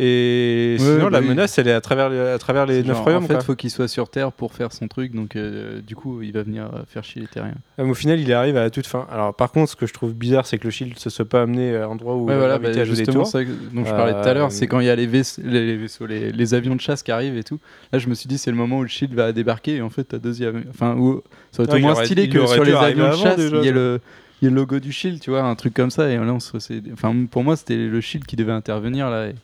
Et 0.00 0.76
Ouais, 0.80 0.84
sinon, 0.84 1.04
bah 1.04 1.10
la 1.10 1.20
oui. 1.20 1.28
menace, 1.28 1.56
elle 1.56 1.68
est 1.68 1.72
à 1.72 1.80
travers 1.80 2.08
les, 2.08 2.18
à 2.18 2.36
travers 2.38 2.66
les 2.66 2.82
neuf 2.82 2.98
royaumes. 2.98 3.24
En 3.24 3.26
fait, 3.28 3.34
quoi. 3.34 3.42
faut 3.44 3.54
qu'il 3.54 3.70
soit 3.70 3.86
sur 3.86 4.08
Terre 4.08 4.32
pour 4.32 4.52
faire 4.52 4.72
son 4.72 4.88
truc, 4.88 5.14
donc 5.14 5.36
euh, 5.36 5.80
du 5.80 5.94
coup, 5.94 6.20
il 6.22 6.32
va 6.32 6.42
venir 6.42 6.64
euh, 6.64 6.80
faire 6.88 7.04
chier 7.04 7.20
les 7.22 7.28
terriens. 7.28 7.54
Euh, 7.78 7.84
mais 7.84 7.90
au 7.90 7.94
final, 7.94 8.18
il 8.18 8.32
arrive 8.32 8.56
à 8.56 8.62
la 8.62 8.70
toute 8.70 8.88
fin. 8.88 9.06
Alors, 9.12 9.32
par 9.34 9.52
contre, 9.52 9.70
ce 9.70 9.76
que 9.76 9.86
je 9.86 9.92
trouve 9.92 10.12
bizarre, 10.12 10.46
c'est 10.46 10.58
que 10.58 10.64
le 10.64 10.70
shield 10.70 10.98
se 10.98 11.10
soit 11.10 11.28
pas 11.28 11.42
amené 11.42 11.76
à 11.76 11.82
l'endroit 11.82 12.16
où 12.16 12.26
Ouais, 12.26 12.36
voilà, 12.36 12.58
bah, 12.58 12.72
justement, 12.84 13.24
ça 13.24 13.38
dont 13.44 13.84
je 13.84 13.90
parlais 13.90 14.12
tout 14.14 14.28
à 14.28 14.34
l'heure, 14.34 14.46
Euh, 14.48 14.50
c'est 14.50 14.66
quand 14.66 14.80
il 14.80 14.86
y 14.86 14.90
a 14.90 14.96
les, 14.96 15.06
vaisse- 15.06 15.38
les, 15.44 15.64
les 15.64 15.76
vaisseaux, 15.76 16.06
les, 16.06 16.32
les 16.32 16.54
avions 16.54 16.74
de 16.74 16.80
chasse 16.80 17.04
qui 17.04 17.12
arrivent 17.12 17.36
et 17.36 17.44
tout. 17.44 17.60
Là, 17.92 18.00
je 18.00 18.08
me 18.08 18.14
suis 18.14 18.26
dit, 18.26 18.36
c'est 18.36 18.50
le 18.50 18.56
moment 18.56 18.78
où 18.78 18.82
le 18.82 18.88
Shield 18.88 19.14
va 19.14 19.30
débarquer 19.32 19.76
et 19.76 19.82
en 19.82 19.90
fait, 19.90 20.04
t'as 20.04 20.18
deuxième. 20.18 20.64
Enfin, 20.70 20.96
où, 20.96 21.22
ça 21.52 21.62
aurait 21.62 21.70
été 21.70 21.78
il 21.78 21.82
moins 21.82 21.92
aurait- 21.92 22.04
stylé 22.06 22.24
il 22.24 22.30
que 22.30 22.44
sur 22.46 22.64
les 22.64 22.72
avions 22.74 23.10
de 23.10 23.14
chasse, 23.16 23.38
il 23.38 23.64
y, 23.64 23.68
a 23.68 23.72
le, 23.72 24.00
il 24.42 24.46
y 24.46 24.48
a 24.48 24.50
le 24.50 24.56
logo 24.56 24.80
du 24.80 24.90
Shield, 24.90 25.20
tu 25.20 25.30
vois, 25.30 25.42
un 25.42 25.54
truc 25.54 25.72
comme 25.72 25.90
ça. 25.90 26.10
Et 26.10 26.16
là, 26.16 26.22
on 26.32 26.40
se- 26.40 26.56
enfin, 26.92 27.14
pour 27.30 27.44
moi, 27.44 27.54
c'était 27.54 27.76
le 27.76 28.00
Shield 28.00 28.26
qui 28.26 28.34
devait 28.34 28.50
intervenir 28.50 29.08
là. 29.08 29.28
Et, 29.28 29.34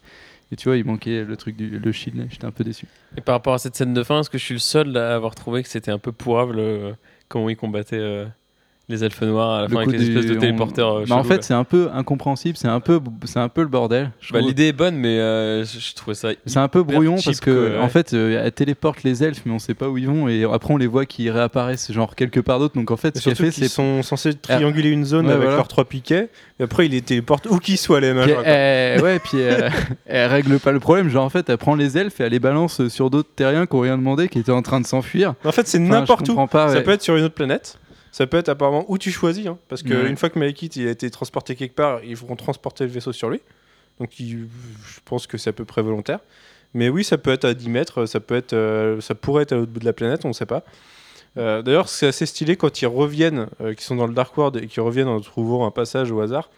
et 0.53 0.57
tu 0.57 0.69
vois, 0.69 0.77
il 0.77 0.85
manquait 0.85 1.25
le 1.25 1.37
truc 1.37 1.57
du 1.57 1.79
le 1.79 1.93
Shield. 1.93 2.27
J'étais 2.31 2.45
un 2.45 2.51
peu 2.51 2.65
déçu. 2.65 2.87
Et 3.17 3.21
par 3.21 3.35
rapport 3.35 3.55
à 3.55 3.59
cette 3.59 3.77
scène 3.77 3.95
de 3.95 4.03
fin, 4.03 4.21
est-ce 4.21 4.31
que 4.31 4.39
je 4.39 4.45
suis 4.45 4.55
le 4.55 4.61
seul 4.61 4.97
à 4.97 5.15
avoir 5.15 5.35
trouvé 5.35 5.63
que 5.63 5.69
c'était 5.69 5.93
un 5.93 5.99
peu 5.99 6.13
pourrable 6.13 6.59
euh, 6.59 6.93
comment 7.29 7.49
ils 7.49 7.57
combattaient 7.57 7.97
euh, 7.97 8.27
les 8.91 9.05
elfes 9.05 9.23
noirs 9.23 9.51
à 9.51 9.61
la 9.63 9.67
Le 9.69 9.73
fin 9.75 9.81
avec 9.83 9.93
les 9.93 9.99
des- 9.99 10.09
espèces 10.09 10.27
de 10.31 10.37
on- 10.37 10.41
téléporteurs 10.41 10.97
euh, 10.99 11.05
Bah, 11.09 11.17
en 11.17 11.25
fait, 11.25 11.43
c'est 11.45 11.55
un 11.55 11.65
peu 11.65 11.89
incompréhensible, 11.95 12.57
c'est 12.57 12.69
un 12.69 12.81
peu, 12.81 13.01
c'est 13.25 13.39
un 13.39 13.49
peu 13.49 13.63
le 13.63 13.69
bordel. 13.69 14.11
Bah, 14.33 14.41
l'idée 14.41 14.69
est 14.69 14.73
bonne, 14.73 14.97
mais 14.97 15.19
euh, 15.19 15.65
je, 15.65 15.95
trouvais 15.95 16.15
ça. 16.15 16.31
C'est 16.47 16.59
un 16.59 16.69
peu 16.69 16.83
brouillon 16.83 17.17
parce 17.25 17.41
que 17.41 17.71
ouais. 17.75 17.79
en 17.79 17.89
fait 17.89 18.13
euh, 18.15 18.43
elle 18.45 18.53
téléporte 18.53 19.03
les 19.03 19.23
elfes 19.25 19.43
mais 19.47 19.53
on 19.53 19.59
sait 19.59 19.75
pas 19.75 19.89
où 19.89 19.97
ils 19.99 20.07
vont 20.07 20.29
et 20.29 20.45
après 20.45 20.73
on 20.75 20.77
les 20.77 20.87
voit 20.87 21.07
qui 21.07 21.31
réapparaissent 21.31 21.93
genre 21.93 22.15
quelque 22.15 22.41
part 22.41 22.59
d'autre 22.59 22.75
donc 22.75 22.91
en 22.91 22.97
fait 22.97 23.17
Et 23.17 23.21
ce 23.21 23.25
qu'elle 23.25 23.37
fait 23.37 23.51
qu'ils 23.51 23.65
c'est 23.65 23.69
sont 23.69 24.03
censés 24.03 24.35
trianguler 24.35 24.91
une 24.91 25.05
zone 25.05 25.27
Ouais, 25.27 25.33
avec 25.33 25.43
voilà. 25.45 25.57
leurs 25.57 25.69
trois 25.69 25.85
piquets, 25.85 26.29
et 26.59 26.63
après 26.65 26.87
ils 26.87 26.93
les 26.93 27.03
téléportent 27.03 27.47
où 27.47 27.59
qu'ils 27.59 27.79
soient 27.79 28.01
les 28.01 28.13
quoi. 28.13 28.25
elle, 28.45 29.01
ouais 29.03 29.19
puis 29.19 29.39
elle, 29.39 29.71
elle 30.07 30.29
règle 30.31 30.59
pas 30.59 30.73
le 30.73 30.81
problème 30.81 31.09
genre 31.09 31.25
en 31.25 31.31
fait 31.31 31.49
elle 31.49 31.59
prend 31.59 31.75
les 31.75 31.97
elfes 31.99 32.21
et 32.21 32.25
elle 32.25 32.33
les 32.33 32.39
balance 32.41 32.89
sur 32.89 33.11
d'autres 33.11 33.31
terriens 33.35 33.67
qui 33.67 33.75
ont 33.77 33.81
rien 33.81 33.97
demandé 33.99 34.29
qui 34.29 34.39
étaient 34.39 34.51
en 34.53 34.63
train 34.63 34.81
de 34.81 34.87
s'enfuir 34.87 35.35
En 35.45 35.53
fait, 35.53 35.67
c'est 35.69 35.79
n'importe 35.79 36.29
où. 36.29 36.35
Ça 36.53 36.81
peut 36.83 36.91
être 36.93 37.03
sur 37.03 37.17
une 37.17 37.25
autre 37.25 37.35
planète. 37.35 37.79
Ça 38.13 38.27
peut 38.27 38.37
être 38.39 38.49
apparemment 38.49 38.85
où 38.89 38.99
tu 38.99 39.11
choisis, 39.11 39.47
hein, 39.47 39.59
parce 39.69 39.83
que 39.83 39.95
Ouais. 39.95 40.09
une 40.11 40.17
fois 40.17 40.31
que 40.31 40.39
Malekith 40.39 40.77
il 40.77 40.89
a 40.89 40.91
été 40.91 41.11
transporté 41.11 41.55
quelque 41.55 41.75
part, 41.75 42.03
ils 42.05 42.17
vont 42.17 42.35
transporter 42.37 42.85
le 42.85 42.91
vaisseau 42.91 43.13
sur 43.13 43.31
lui. 43.31 43.41
Donc 44.01 44.19
il- 44.19 44.49
je 44.87 45.01
pense 45.05 45.27
que 45.27 45.39
c'est 45.39 45.51
à 45.51 45.53
peu 45.53 45.65
près 45.65 45.83
volontaire. 45.83 46.19
Mais 46.75 46.89
oui, 46.89 47.03
ça 47.05 47.19
peut 47.19 47.31
être 47.33 47.45
à 47.45 47.55
10 47.55 47.69
mètres, 47.69 48.07
ça 48.07 48.21
peut 48.21 48.35
être, 48.37 48.53
euh, 48.53 49.01
ça 49.01 49.15
pourrait 49.15 49.43
être 49.43 49.53
à 49.53 49.57
l'autre 49.57 49.73
bout 49.73 49.81
de 49.81 49.85
la 49.85 49.93
planète, 49.93 50.25
on 50.25 50.29
ne 50.29 50.33
sait 50.33 50.47
pas. 50.47 50.65
Euh, 51.37 51.63
D'ailleurs, 51.63 51.89
c'est 51.89 52.07
assez 52.09 52.27
stylé 52.27 52.57
quand 52.57 52.83
ils 52.83 52.87
reviennent, 52.87 53.47
euh, 53.61 53.75
qu'ils 53.75 53.83
sont 53.85 53.97
dans 53.97 54.07
le 54.07 54.15
Dark 54.15 54.37
World 54.37 54.57
et 54.63 54.67
qu'ils 54.67 54.83
reviennent 54.83 55.09
en 55.09 55.21
trouvant 55.21 55.65
un 55.67 55.71
passage 55.71 56.11
au 56.11 56.21
hasard, 56.21 56.51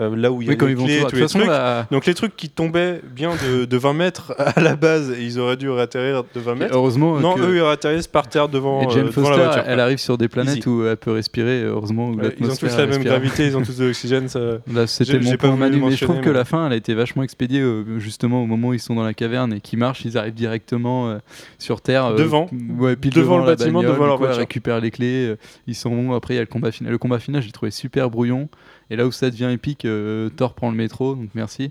euh, 0.00 0.14
là 0.16 0.30
où 0.30 0.40
il 0.42 0.46
y 0.46 0.48
a 0.50 0.52
oui 0.52 0.58
les 0.68 0.74
clés, 0.74 0.98
tous 0.98 1.04
toute 1.04 1.12
les 1.14 1.20
façon 1.22 1.38
trucs. 1.40 1.50
la- 1.50 1.86
Donc 1.90 2.06
les 2.06 2.14
trucs 2.14 2.36
qui 2.36 2.48
tombaient 2.48 3.00
bien 3.14 3.30
de, 3.34 3.64
de 3.64 3.76
20 3.76 3.92
mètres 3.94 4.34
à 4.38 4.60
la 4.60 4.76
base, 4.76 5.10
et 5.10 5.22
ils 5.24 5.38
auraient 5.40 5.56
dû 5.56 5.70
atterrir 5.72 6.22
de 6.34 6.40
20 6.40 6.54
mètres. 6.54 6.74
heureusement 6.74 7.18
Non, 7.18 7.34
que- 7.34 7.40
eux 7.40 7.56
ils 7.56 7.62
atterrissent 7.64 8.06
par 8.06 8.28
terre 8.28 8.48
devant, 8.48 8.82
et 8.82 8.86
euh, 8.86 8.90
Jane 8.90 9.02
devant 9.06 9.12
Foster 9.12 9.30
la 9.38 9.44
voiture. 9.44 9.62
elle 9.66 9.74
quoi. 9.74 9.82
arrive 9.84 9.98
sur 9.98 10.18
des 10.18 10.28
planètes 10.28 10.58
Easy. 10.58 10.68
où 10.68 10.84
elle 10.86 10.96
peut 10.96 11.12
respirer 11.12 11.62
heureusement 11.64 12.10
où 12.10 12.12
ils 12.40 12.50
ont 12.50 12.54
tous 12.56 12.76
la 12.76 12.86
même 12.86 13.02
gravité, 13.02 13.46
ils 13.46 13.56
ont 13.56 13.62
tous 13.62 13.76
de 13.78 13.86
l'oxygène. 13.86 14.28
Ça... 14.28 14.40
C'était 14.86 15.18
mon 15.18 15.36
point 15.36 15.56
Manu, 15.56 15.80
mais 15.84 15.92
je 15.96 16.04
trouve 16.04 16.20
que 16.20 16.30
la 16.30 16.44
fin, 16.44 16.66
elle 16.66 16.72
a 16.72 16.76
été 16.76 16.94
vachement 16.94 17.22
expédiée 17.22 17.60
euh, 17.60 17.98
justement 17.98 18.42
au 18.42 18.46
moment 18.46 18.68
où 18.68 18.74
ils 18.74 18.80
sont 18.80 18.94
dans 18.94 19.04
la 19.04 19.14
caverne 19.14 19.52
et 19.54 19.60
qu'ils 19.60 19.78
marchent, 19.78 20.04
ils 20.04 20.16
arrivent 20.16 20.34
directement 20.34 21.08
euh, 21.08 21.18
sur 21.58 21.80
Terre. 21.80 22.06
euh, 22.06 22.16
Devant. 22.16 22.48
ouais, 22.78 22.96
pile 22.96 23.12
Devant 23.14 23.38
le 23.38 23.44
la 23.44 23.50
bâtiment, 23.56 23.80
bagnole, 23.80 23.94
devant 23.94 24.06
leur 24.06 24.14
elle 24.14 24.18
voiture. 24.20 24.38
récupère 24.38 24.80
les 24.80 24.90
clés, 24.90 25.26
euh, 25.28 25.36
ils 25.66 25.74
sont 25.74 25.90
bons. 25.90 26.14
Après, 26.14 26.34
il 26.34 26.36
y 26.36 26.40
a 26.40 26.42
le 26.42 26.46
combat 26.46 26.70
final. 26.70 26.92
Le 26.92 26.98
combat 26.98 27.18
final, 27.18 27.42
j'ai 27.42 27.50
trouvé 27.52 27.70
super 27.70 28.10
brouillon. 28.10 28.48
Et 28.90 28.96
là 28.96 29.06
où 29.06 29.12
ça 29.12 29.30
devient 29.30 29.50
épique, 29.52 29.84
euh, 29.84 30.28
Thor 30.30 30.54
prend 30.54 30.70
le 30.70 30.76
métro, 30.76 31.14
donc 31.14 31.30
merci. 31.34 31.70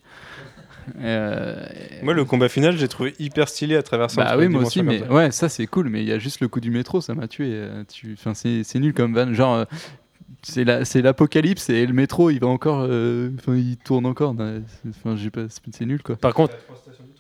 Euh, 1.01 1.65
Moi, 2.01 2.13
le 2.13 2.24
combat 2.26 2.47
final, 2.49 2.78
j'ai 2.78 2.88
trouvé 2.88 3.13
hyper 3.20 3.49
stylé 3.49 3.76
à 3.76 3.84
travers 3.84 4.09
ça. 4.09 4.24
bah 4.24 4.36
oui, 4.38 4.47
moi 4.47 4.61
aussi, 4.63 4.82
mais 4.84 5.03
ouais, 5.09 5.32
ça 5.32 5.49
c'est 5.49 5.68
cool, 5.68 5.89
mais 5.89 6.01
il 6.01 6.07
y 6.07 6.13
a 6.13 6.20
juste 6.20 6.39
le 6.39 6.47
coup 6.47 6.59
du 6.61 6.72
métro, 6.72 7.01
ça 7.01 7.13
m'a 7.13 7.28
tué. 7.28 7.47
euh, 7.51 7.84
tu... 7.91 8.13
Enfin, 8.18 8.34
c'est 8.34 8.63
c'est 8.63 8.80
nul 8.80 8.93
comme 8.93 9.13
van. 9.13 9.34
Genre, 9.34 9.53
euh, 9.55 9.65
c'est 10.43 10.63
la- 10.63 10.86
c'est 10.86 11.01
l'apocalypse 11.01 11.70
et 11.70 11.86
le 11.86 11.93
métro, 11.93 12.30
il 12.30 12.39
va 12.39 12.47
encore. 12.47 12.86
euh, 12.89 13.32
Enfin, 13.38 13.55
il 13.55 13.76
tourne 13.78 14.05
encore. 14.05 14.34
dans- 14.34 14.61
Enfin, 14.89 15.15
j'ai 15.18 15.30
pas- 15.30 15.47
c'est 15.72 15.86
nul 15.86 16.01
quoi. 16.01 16.15
Par 16.15 16.34
contre, 16.34 16.55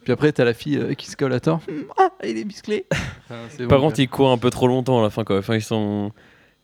Puis 0.03 0.13
après, 0.13 0.31
t'as 0.31 0.45
la 0.45 0.53
fille 0.53 0.77
euh, 0.77 0.93
qui 0.93 1.07
se 1.11 1.17
colle 1.17 1.33
à 1.33 1.41
Thor. 1.41 1.59
Ah, 1.97 2.09
il 2.23 2.37
est 2.37 2.45
musclé. 2.45 2.85
Enfin, 3.29 3.65
par 3.67 3.79
bon, 3.79 3.87
contre, 3.87 3.99
ils 3.99 4.07
courent 4.07 4.31
un 4.31 4.37
peu 4.37 4.49
trop 4.49 4.67
longtemps 4.69 4.99
à 4.99 5.01
la 5.03 5.09
fin, 5.09 5.25
quoi. 5.25 5.39
Enfin, 5.39 5.55
ils 5.55 5.61
sont. 5.61 6.13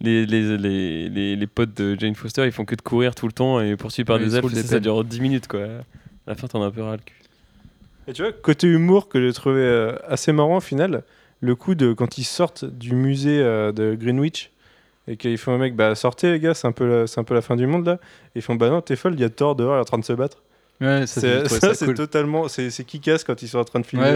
Les, 0.03 0.25
les, 0.25 0.57
les, 0.57 1.09
les, 1.09 1.35
les 1.35 1.47
potes 1.47 1.73
de 1.75 1.97
Jane 1.99 2.13
Foster, 2.15 2.45
ils 2.45 2.51
font 2.51 2.65
que 2.65 2.75
de 2.75 2.81
courir 2.81 3.15
tout 3.15 3.25
le 3.25 3.31
temps 3.33 3.59
et 3.61 3.75
poursuivis 3.77 4.05
par 4.05 4.17
Ouais, 4.17 4.25
des 4.25 4.35
elfes, 4.35 4.43
ça, 4.53 4.61
ça 4.67 4.79
dure 4.81 5.03
10 5.03 5.21
minutes, 5.21 5.47
quoi. 5.47 5.61
À 5.63 5.67
la 6.27 6.35
fin, 6.35 6.47
t'en 6.47 6.61
as 6.61 6.65
un 6.67 6.71
peu 6.71 6.81
ras 6.83 6.97
le 6.97 7.01
cul. 7.05 7.15
Et 8.07 8.13
tu 8.13 8.21
vois, 8.21 8.33
côté 8.33 8.67
humour 8.67 9.07
que 9.07 9.25
j'ai 9.25 9.31
trouvé 9.33 9.61
euh, 9.61 9.95
assez 10.07 10.33
marrant 10.33 10.57
au 10.57 10.61
final, 10.61 11.03
le 11.39 11.55
coup 11.55 11.73
de 11.73 11.93
quand 11.93 12.17
ils 12.17 12.25
sortent 12.25 12.65
du 12.65 12.95
musée 12.95 13.39
euh, 13.41 13.71
de 13.71 13.95
Greenwich 13.95 14.51
et 15.07 15.15
qu'ils 15.15 15.37
font 15.37 15.53
un 15.53 15.57
mec, 15.57 15.75
bah 15.75 15.95
sortez 15.95 16.31
les 16.33 16.39
gars, 16.41 16.53
c'est 16.53 16.67
un, 16.67 16.73
peu 16.73 16.85
la- 16.87 17.07
c'est 17.07 17.19
un 17.21 17.23
peu 17.23 17.33
la 17.33 17.41
fin 17.41 17.55
du 17.55 17.65
monde 17.65 17.85
là. 17.85 17.93
Et 18.35 18.39
ils 18.39 18.41
font, 18.41 18.55
bah 18.55 18.69
non, 18.69 18.81
t'es 18.81 18.97
folle, 18.97 19.13
il 19.13 19.21
y 19.21 19.23
a 19.23 19.29
Thor 19.29 19.55
dehors, 19.55 19.75
il 19.75 19.77
est 19.77 19.81
en 19.81 19.85
train 19.85 19.97
de 19.99 20.03
se 20.05 20.11
battre. 20.13 20.43
Ouais, 20.81 21.03
C'est 21.07 21.47
c'est 21.47 21.85
cool. 21.85 21.93
totalement. 21.93 22.47
C'est 22.47 22.69
qui 22.85 22.99
casse 22.99 23.23
quand 23.23 23.41
ils 23.41 23.47
sont 23.47 23.59
en 23.59 23.63
train 23.63 23.79
de 23.79 23.85
filmer 23.85 24.05
Ouais, 24.05 24.11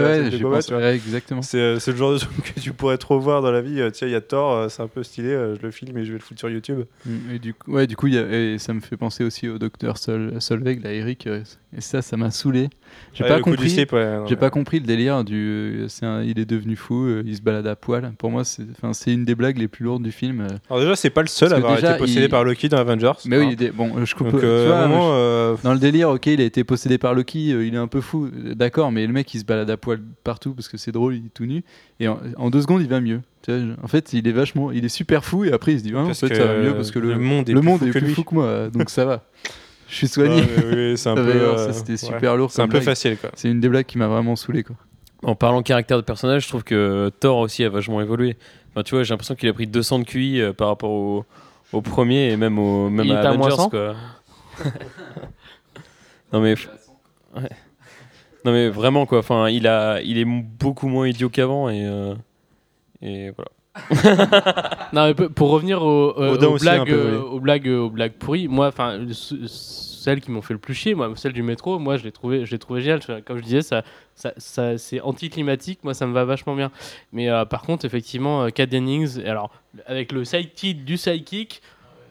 ouais, 0.70 0.94
exactement. 0.94 1.40
C'est 1.42 1.58
euh, 1.58 1.78
c'est 1.78 1.92
le 1.92 1.96
genre 1.96 2.12
de 2.12 2.18
truc 2.18 2.54
que 2.54 2.60
tu 2.60 2.72
pourrais 2.72 2.98
trop 2.98 3.18
voir 3.18 3.40
dans 3.42 3.50
la 3.50 3.60
vie. 3.62 3.80
Euh, 3.80 3.90
Tiens, 3.90 4.06
il 4.08 4.12
y 4.12 4.16
a 4.16 4.20
Thor, 4.20 4.52
euh, 4.54 4.68
c'est 4.68 4.82
un 4.82 4.88
peu 4.88 5.02
stylé, 5.02 5.30
euh, 5.30 5.54
je 5.56 5.62
le 5.62 5.70
filme 5.70 5.96
et 5.96 6.04
je 6.04 6.12
vais 6.12 6.18
le 6.18 6.22
foutre 6.24 6.40
sur 6.40 6.50
YouTube. 6.50 6.84
Mm, 7.06 7.16
Et 7.34 7.38
du 7.38 7.54
coup, 7.54 7.72
ouais, 7.72 7.86
du 7.86 7.96
coup, 7.96 8.06
il 8.08 8.14
y 8.14 8.18
a- 8.18 8.28
et 8.54 8.58
ça 8.58 8.74
me 8.74 8.80
fait 8.80 8.96
penser 8.96 9.24
aussi 9.24 9.48
au 9.48 9.58
docteur 9.58 9.96
Sol, 9.98 10.34
Solveig, 10.40 10.80
là, 10.82 10.92
Eric. 10.92 11.26
Et 11.26 11.80
ça, 11.80 12.02
ça 12.02 12.16
m'a 12.16 12.30
saulé. 12.30 12.68
J'ai 13.14 13.24
Ouais, 13.24 13.30
pas 13.30 13.40
compris. 13.40 13.74
ouais, 13.90 14.18
J'ai 14.28 14.36
pas 14.36 14.50
compris 14.50 14.78
le 14.80 14.86
délire 14.86 15.24
du. 15.24 15.86
un- 16.02 16.22
il 16.22 16.38
est 16.38 16.44
devenu 16.44 16.76
fou, 16.76 17.04
euh, 17.06 17.22
il 17.26 17.34
se 17.36 17.40
balade 17.42 17.66
à 17.66 17.74
poil. 17.74 18.12
Pour 18.18 18.30
moi, 18.30 18.44
c'est 18.44 18.62
enfin, 18.72 18.92
c'est 18.92 19.12
une 19.12 19.24
des 19.24 19.34
blagues 19.34 19.58
les 19.58 19.66
plus 19.66 19.84
lourdes 19.84 20.02
du 20.02 20.12
film. 20.12 20.40
euh. 20.42 20.48
Alors 20.70 20.80
déjà, 20.80 20.94
c'est 20.94 21.10
pas 21.10 21.22
le 21.22 21.28
seul 21.28 21.52
à 21.52 21.56
avoir 21.56 21.74
déjà, 21.74 21.90
été 21.92 21.98
possédé 22.00 22.24
il- 22.26 22.28
par 22.28 22.44
Loki 22.44 22.68
dans 22.68 22.76
Avengers. 22.78 23.12
Mais 23.26 23.36
hein. 23.36 23.46
oui, 23.48 23.56
des- 23.56 23.70
bon, 23.70 24.04
je 24.04 24.14
coupe. 24.14 24.28
Donc, 24.28 24.40
tu 24.40 24.46
euh, 24.46 24.86
vois, 24.86 25.14
euh, 25.14 25.56
Dans 25.64 25.72
le 25.72 25.78
délire, 25.78 26.10
ok, 26.10 26.26
il 26.26 26.40
a 26.40 26.44
été 26.44 26.62
possédé 26.64 26.98
par 26.98 27.14
Loki, 27.14 27.52
euh, 27.52 27.66
il 27.66 27.74
est 27.74 27.78
un 27.78 27.88
peu 27.88 28.00
fou, 28.00 28.26
euh, 28.26 28.54
d'accord, 28.54 28.92
mais 28.92 29.06
le 29.06 29.12
mec 29.12 29.32
il 29.34 29.40
se 29.40 29.44
balade 29.44 29.70
à 29.70 29.76
poil 29.76 30.00
partout 30.22 30.52
parce 30.54 30.68
que 30.68 30.76
c'est 30.76 30.92
drôle, 30.92 31.14
il 31.16 31.26
est 31.26 31.34
tout 31.34 31.46
nu, 31.46 31.64
et 32.00 32.08
en, 32.08 32.18
en 32.36 32.50
deux 32.50 32.60
secondes 32.62 32.82
il 32.82 32.88
va 32.88 33.00
mieux. 33.00 33.20
En 33.82 33.88
fait, 33.88 34.12
il 34.12 34.28
est 34.28 34.32
vachement, 34.32 34.70
il 34.72 34.84
est 34.84 34.90
super 34.90 35.24
fou, 35.24 35.44
et 35.44 35.52
après 35.52 35.72
il 35.72 35.78
se 35.78 35.84
dit, 35.84 35.92
ah, 35.96 36.00
en 36.00 36.12
fait 36.12 36.34
ça 36.34 36.44
va 36.46 36.54
mieux 36.60 36.74
parce 36.74 36.90
que 36.90 36.98
le, 36.98 37.14
le 37.14 37.18
monde 37.18 37.48
est 37.48 37.54
le 37.54 37.60
plus 37.60 37.66
monde 37.68 37.78
fou 37.80 37.86
est 37.86 37.90
plus 37.92 38.10
fou 38.14 38.22
que 38.22 38.34
moi, 38.34 38.68
donc 38.68 38.90
ça 38.90 39.04
va. 39.06 39.24
Je 39.88 39.94
suis 39.94 40.08
soigné. 40.08 40.42
oui, 40.42 40.96
c'est 40.98 41.08
un 41.08 41.14
peu. 41.14 41.22
euh, 41.30 41.72
c'était 41.72 41.92
ouais. 41.92 41.96
super 41.96 42.36
lourd. 42.36 42.50
C'est 42.50 42.62
un 42.62 42.66
peu 42.66 42.72
blague. 42.72 42.84
facile 42.84 43.16
quoi. 43.16 43.30
C'est 43.34 43.50
une 43.50 43.60
des 43.60 43.68
blagues 43.68 43.86
qui 43.86 43.98
m'a 43.98 44.06
vraiment 44.08 44.36
saoulé 44.36 44.62
quoi. 44.62 44.76
En 45.22 45.34
parlant 45.34 45.62
caractère 45.62 45.96
de 45.96 46.02
personnage, 46.02 46.44
je 46.44 46.48
trouve 46.48 46.62
que 46.62 47.10
Thor 47.20 47.38
aussi 47.38 47.64
a 47.64 47.68
vachement 47.68 48.00
évolué. 48.00 48.36
Enfin, 48.70 48.82
tu 48.84 48.94
vois, 48.94 49.02
j'ai 49.02 49.12
l'impression 49.12 49.34
qu'il 49.34 49.48
a 49.48 49.52
pris 49.52 49.66
200 49.66 50.00
de 50.00 50.04
QI 50.04 50.40
euh, 50.40 50.52
par 50.52 50.68
rapport 50.68 50.90
au, 50.90 51.24
au 51.72 51.80
premier 51.80 52.30
et 52.30 52.36
même, 52.36 52.58
au, 52.58 52.88
même 52.88 53.04
Il 53.06 53.12
à 53.12 53.20
à 53.22 53.28
Avengers. 53.30 53.56
100? 53.56 53.70
Quoi. 53.70 53.96
non 56.32 56.40
mais. 56.40 56.54
Ouais. 57.34 57.48
Non 58.44 58.52
mais 58.52 58.68
vraiment 58.68 59.06
quoi. 59.06 59.18
Enfin, 59.18 59.48
il 59.48 59.66
a, 59.66 60.00
il 60.02 60.18
est 60.18 60.24
beaucoup 60.24 60.86
moins 60.88 61.08
idiot 61.08 61.28
qu'avant 61.28 61.68
et 61.68 61.84
euh, 61.84 62.14
et 63.02 63.30
voilà. 63.30 63.50
Non, 64.92 65.06
mais 65.06 65.14
pour 65.14 65.50
revenir 65.50 65.82
aux, 65.82 66.14
euh, 66.18 66.36
aux 66.38 66.44
aussi, 66.44 66.64
blagues, 66.64 66.86
peu 66.88 66.92
euh, 66.94 67.20
aux 67.20 67.40
blagues, 67.40 67.68
aux 67.68 67.90
blagues 67.90 68.12
pourries, 68.12 68.48
moi, 68.48 68.68
enfin, 68.68 68.98
ce- 69.12 69.46
celles 69.46 70.20
qui 70.20 70.30
m'ont 70.30 70.40
fait 70.42 70.54
le 70.54 70.60
plus 70.60 70.74
chier, 70.74 70.94
moi, 70.94 71.10
celle 71.16 71.32
du 71.32 71.42
métro, 71.42 71.78
moi, 71.78 71.96
je 71.98 72.04
l'ai 72.04 72.12
trouvé, 72.12 72.46
je 72.46 72.50
l'ai 72.52 72.58
trouvé 72.58 72.80
génial. 72.80 73.00
Comme 73.26 73.38
je 73.38 73.42
disais, 73.42 73.62
ça, 73.62 73.82
ça, 74.14 74.32
ça- 74.38 74.78
c'est 74.78 75.00
anticlimatique, 75.00 75.80
moi, 75.84 75.92
ça 75.94 76.06
me 76.06 76.12
va 76.12 76.24
vachement 76.24 76.54
bien. 76.54 76.70
Mais 77.12 77.28
euh, 77.28 77.44
par 77.44 77.62
contre, 77.62 77.84
effectivement, 77.84 78.48
Kat 78.50 78.66
Dennings, 78.66 79.22
alors, 79.26 79.50
avec 79.86 80.12
le 80.12 80.24
sidekick 80.24 80.84
du 80.84 80.96
sidekick, 80.96 81.60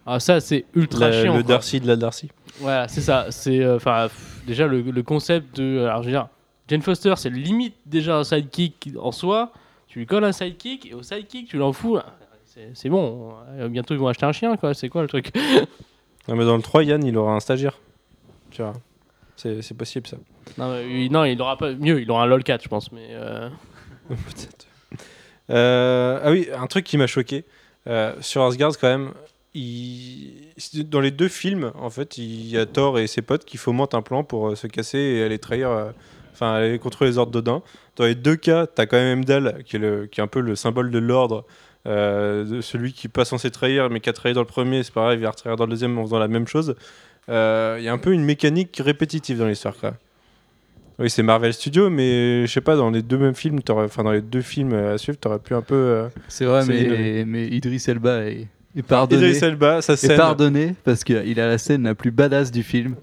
ah, 0.06 0.20
ça, 0.20 0.40
c'est 0.40 0.66
ultra 0.76 1.10
La- 1.10 1.22
chiant. 1.24 1.36
le 1.36 1.44
quoi. 1.44 1.54
Darcy 1.56 1.80
de 1.82 1.88
la 1.88 1.96
Darcy. 1.96 2.30
Voilà, 2.60 2.88
c'est 2.88 3.02
ça. 3.02 3.28
C'est 3.30 3.68
enfin 3.70 4.08
déjà 4.46 4.66
le, 4.68 4.82
le 4.82 5.04
concept 5.04 5.58
de. 5.60 5.84
Alors, 5.84 6.02
je 6.02 6.08
veux 6.08 6.14
dire, 6.14 6.28
Jane 6.70 6.82
Foster, 6.82 7.14
c'est 7.18 7.30
limite 7.30 7.76
déjà 7.86 8.18
un 8.18 8.24
sidekick 8.24 8.90
en 9.02 9.12
soi. 9.12 9.52
Tu 9.88 10.00
lui 10.00 10.06
colles 10.06 10.24
un 10.26 10.32
sidekick 10.32 10.86
et 10.92 10.94
au 10.94 11.02
sidekick, 11.04 11.48
tu 11.50 11.58
l'en 11.58 11.74
fous. 11.74 11.98
C'est 12.74 12.90
bon. 12.90 13.34
Euh, 13.60 13.68
Bientôt, 13.70 13.94
ils 13.94 14.00
vont 14.00 14.08
acheter 14.08 14.26
un 14.26 14.32
chien, 14.32 14.58
quoi. 14.58 14.74
C'est 14.74 14.90
quoi 14.90 15.02
le 15.02 15.08
truc? 15.08 15.32
Non, 16.30 16.36
mais 16.36 16.44
dans 16.44 16.58
le 16.58 16.62
3, 16.62 16.84
Yann, 16.84 17.06
il 17.06 17.18
aura 17.18 17.34
un 17.36 17.40
stagiaire. 17.40 17.80
Tu 18.52 18.62
vois. 18.62 18.74
C'est 19.38 19.78
possible 19.78 20.08
ça. 20.08 20.18
non, 20.58 20.74
mais, 20.74 21.06
il- 21.06 21.10
non, 21.10 21.24
il 21.24 21.42
aura 21.42 21.56
pas 21.58 21.72
mieux. 21.72 22.02
Il 22.02 22.12
aura 22.12 22.24
un 22.24 22.28
LOL4, 22.28 22.64
je 22.64 22.68
pense. 22.68 22.92
Mais 22.92 23.08
euh, 23.12 23.48
Peut-être. 24.10 24.68
Euh, 25.50 26.20
ah 26.22 26.30
oui, 26.32 26.50
un 26.54 26.68
truc 26.68 26.84
qui 26.84 26.98
m'a 26.98 27.08
choqué. 27.08 27.46
Euh, 27.88 28.14
sur 28.20 28.44
Asgard, 28.44 28.78
quand 28.78 28.90
même, 28.90 29.14
il... 29.54 30.34
dans 30.90 31.00
les 31.00 31.12
deux 31.12 31.30
films, 31.30 31.72
en 31.76 31.90
fait, 31.90 32.18
il 32.18 32.48
y 32.50 32.58
a 32.58 32.66
Thor 32.66 33.00
et 33.00 33.08
ses 33.08 33.22
potes 33.22 33.46
qui 33.46 33.56
fomentent 33.56 33.94
un 33.96 34.02
plan 34.02 34.26
pour 34.26 34.58
se 34.58 34.68
casser 34.68 34.98
et 35.00 35.24
aller 35.24 35.40
trahir. 35.40 35.94
Enfin 36.38 36.54
aller 36.54 36.78
contre 36.80 37.04
les 37.06 37.18
ordres 37.18 37.32
d'Odin. 37.32 37.64
Dans 37.96 38.06
les 38.06 38.14
deux 38.16 38.36
cas, 38.36 38.68
t'as 38.68 38.86
quand 38.86 38.98
même 38.98 39.20
Heimdall 39.20 39.64
qui 39.66 39.78
est, 39.78 39.80
le, 39.80 40.06
qui 40.06 40.20
est 40.22 40.24
un 40.24 40.28
peu 40.28 40.40
le 40.40 40.56
symbole 40.56 40.92
de 40.92 41.00
l'ordre, 41.00 41.46
euh, 41.88 42.62
celui 42.62 42.94
qui 42.94 43.08
pas 43.08 43.26
censé 43.26 43.50
trahir, 43.50 43.90
mais 43.90 44.00
qui 44.00 44.10
a 44.10 44.14
trahi 44.14 44.34
dans 44.34 44.42
le 44.42 44.46
premier, 44.48 44.84
c'est 44.84 44.94
pareil, 44.94 45.18
il 45.18 45.24
va 45.26 45.32
trahir 45.32 45.56
dans 45.58 45.66
le 45.66 45.72
deuxième 45.72 45.98
en 45.98 46.04
faisant 46.04 46.20
la 46.20 46.28
même 46.28 46.48
chose. 46.48 46.76
Euh, 47.30 47.78
Il 47.80 47.84
y 47.84 47.88
a 47.90 47.94
un 47.94 47.98
peu 47.98 48.14
une 48.14 48.24
mécanique 48.24 48.80
répétitive 48.84 49.40
dans 49.40 49.48
l'histoire. 49.48 49.76
Oui, 51.00 51.10
c'est 51.10 51.24
Marvel 51.24 51.54
Studios, 51.54 51.90
mais 51.90 52.46
je 52.48 52.52
sais 52.52 52.62
pas, 52.62 52.76
dans 52.76 52.90
les 52.90 53.02
deux 53.02 53.18
mêmes 53.18 53.36
films, 53.36 53.60
enfin 53.70 54.04
dans 54.04 54.12
les 54.12 54.22
deux 54.22 54.42
films 54.42 54.74
à 54.74 54.98
suivre, 54.98 55.18
t'aurais 55.18 55.40
pu 55.40 55.54
un 55.54 55.62
peu. 55.62 55.76
euh, 55.76 56.10
C'est 56.28 56.46
vrai, 56.46 56.66
mais, 56.66 57.24
mais 57.26 57.48
Idris 57.48 57.84
Elba 57.88 58.26
est, 58.26 58.48
est 58.78 58.84
pardonné. 58.84 59.30
Idris 59.30 59.46
Elba, 59.46 59.82
sa 59.82 59.96
pardonné 60.16 60.76
parce 60.84 61.04
qu'il 61.04 61.40
a 61.40 61.48
la 61.48 61.58
scène 61.58 61.84
la 61.84 61.96
plus 61.96 62.12
badass 62.12 62.52
du 62.52 62.64
film 62.64 62.96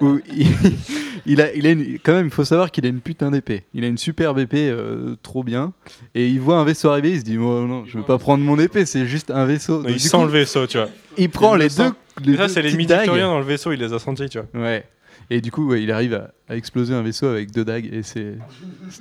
où 0.00 0.18
il, 0.34 0.46
il 1.26 1.40
a, 1.40 1.52
il 1.54 1.66
a 1.66 1.70
une- 1.70 1.98
quand 2.02 2.12
même 2.12 2.26
il 2.26 2.32
faut 2.32 2.44
savoir 2.44 2.70
qu'il 2.70 2.84
a 2.86 2.88
une 2.88 3.00
putain 3.00 3.30
d'épée. 3.30 3.64
Il 3.74 3.84
a 3.84 3.86
une 3.88 3.98
superbe 3.98 4.38
épée 4.38 4.68
euh, 4.70 5.16
trop 5.22 5.42
bien. 5.42 5.72
Et 6.14 6.28
il 6.28 6.40
voit 6.40 6.58
un 6.58 6.64
vaisseau 6.64 6.90
arriver 6.90 7.12
il 7.12 7.20
se 7.20 7.24
dit 7.24 7.38
oh, 7.38 7.66
non 7.66 7.84
je 7.86 7.98
veux 7.98 8.04
pas 8.04 8.18
prendre 8.18 8.44
mon 8.44 8.58
épée 8.58 8.84
c'est 8.86 9.06
juste 9.06 9.30
un 9.30 9.44
vaisseau. 9.46 9.82
Il 9.86 9.90
Donc, 9.92 10.00
sent 10.00 10.16
coup, 10.16 10.22
le 10.24 10.28
vaisseau, 10.30 10.66
tu 10.66 10.78
vois. 10.78 10.88
il 11.16 11.30
prend 11.30 11.54
il 11.56 11.62
les 11.62 11.68
deux 11.68 11.92
les 12.24 12.32
Et 12.34 12.36
ça, 12.36 12.42
deux 12.46 12.48
c'est 12.48 12.62
les 12.62 12.74
midi-chloriens 12.74 13.28
dans 13.28 13.38
le 13.38 13.44
vaisseau, 13.44 13.72
il 13.72 13.78
les 13.80 13.92
a 13.92 13.98
sentis, 13.98 14.28
tu 14.28 14.38
vois. 14.38 14.62
ouais. 14.62 14.84
Et 15.30 15.40
du 15.42 15.50
coup 15.50 15.68
ouais, 15.68 15.82
il 15.82 15.90
arrive 15.92 16.14
à, 16.14 16.30
à 16.48 16.56
exploser 16.56 16.94
un 16.94 17.02
vaisseau 17.02 17.26
avec 17.26 17.50
deux 17.50 17.64
dagues 17.64 17.88
et 17.92 18.02
c'est 18.02 18.38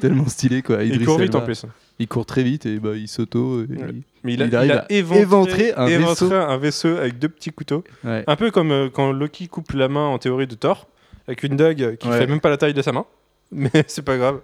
tellement 0.01 0.27
stylé 0.27 0.61
quoi. 0.61 0.83
Il 0.83 0.89
Idris 0.95 1.05
Elba, 1.05 1.39
en 1.39 1.41
plus. 1.41 1.65
Il 1.99 2.07
court 2.07 2.25
très 2.25 2.43
vite 2.43 2.65
et 2.65 2.79
bah 2.79 2.95
il 2.95 3.07
s'auto 3.07 3.63
et 3.63 3.65
Ouais. 3.67 3.77
il- 3.89 4.01
Mais 4.23 4.33
il, 4.33 4.41
a, 4.43 4.45
Il 4.47 4.55
arrive 4.55 4.69
il 4.69 4.73
a 4.73 4.79
à 4.81 4.85
éventré, 4.91 5.21
éventrer 5.21 5.73
un 5.75 5.87
éventré 5.87 6.25
vaisseau. 6.27 6.33
un 6.35 6.57
vaisseau 6.57 6.97
avec 6.97 7.17
deux 7.19 7.29
petits 7.29 7.51
couteaux. 7.51 7.83
ouais. 8.03 8.23
Un 8.27 8.35
peu 8.35 8.51
comme 8.51 8.71
euh, 8.71 8.89
quand 8.91 9.11
Loki 9.11 9.47
coupe 9.47 9.71
la 9.73 9.87
main 9.87 10.05
en 10.07 10.17
théorie 10.17 10.47
de 10.47 10.55
Thor, 10.55 10.87
avec 11.27 11.43
une 11.43 11.55
dague 11.55 11.95
qui 11.97 12.07
fait 12.09 12.27
même 12.27 12.39
pas 12.41 12.49
la 12.49 12.57
taille 12.57 12.73
de 12.73 12.81
sa 12.81 12.91
main. 12.91 13.05
Mais 13.51 13.69
c'est 13.87 14.01
pas 14.03 14.17
grave. 14.17 14.41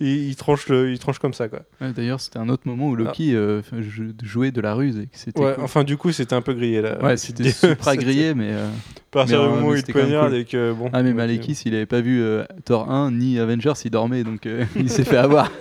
Il, 0.00 0.08
il 0.28 0.34
tranche 0.36 0.68
le, 0.68 0.90
il 0.90 0.98
tranche 0.98 1.18
comme 1.20 1.32
ça, 1.34 1.48
quoi. 1.48 1.60
Ouais, 1.80 1.92
d'ailleurs 1.92 2.20
c'était 2.20 2.38
un 2.40 2.48
autre 2.48 2.62
moment 2.66 2.88
où 2.88 2.96
Loki 2.96 3.34
euh, 3.36 3.62
jou- 3.80 4.12
jouait 4.22 4.50
de 4.50 4.60
la 4.60 4.74
ruse 4.74 4.98
et 4.98 5.06
que 5.06 5.16
c'était 5.16 5.40
Ouais, 5.40 5.54
cool. 5.54 5.62
enfin, 5.64 5.84
du 5.84 5.96
coup, 5.96 6.10
c'était 6.10 6.34
un 6.34 6.42
peu 6.42 6.52
grillé 6.52 6.82
là. 6.82 7.00
Ouais, 7.02 7.16
c'était 7.16 7.48
supra 7.52 7.96
grillé, 7.96 8.34
mais. 8.34 8.48
euh, 8.52 8.68
À 8.68 8.70
partir 9.12 9.40
du 9.40 9.46
euh, 9.46 9.50
moment 9.50 9.68
où 9.68 9.74
il 9.74 9.76
même 9.76 9.84
poignarde 9.84 10.30
cool. 10.30 10.38
et 10.40 10.44
que 10.44 10.72
bon. 10.72 10.90
Ah, 10.92 11.02
mais 11.04 11.10
ok. 11.10 11.16
Malekith, 11.16 11.64
il 11.64 11.74
avait 11.76 11.86
pas 11.86 12.00
vu 12.00 12.20
euh, 12.20 12.42
Thor 12.64 12.90
1 12.90 13.12
ni 13.12 13.38
Avengers, 13.38 13.72
il 13.84 13.90
dormait, 13.92 14.24
donc 14.24 14.46
euh, 14.46 14.64
il 14.76 14.90
s'est 14.90 15.04
fait 15.04 15.16
avoir. 15.16 15.50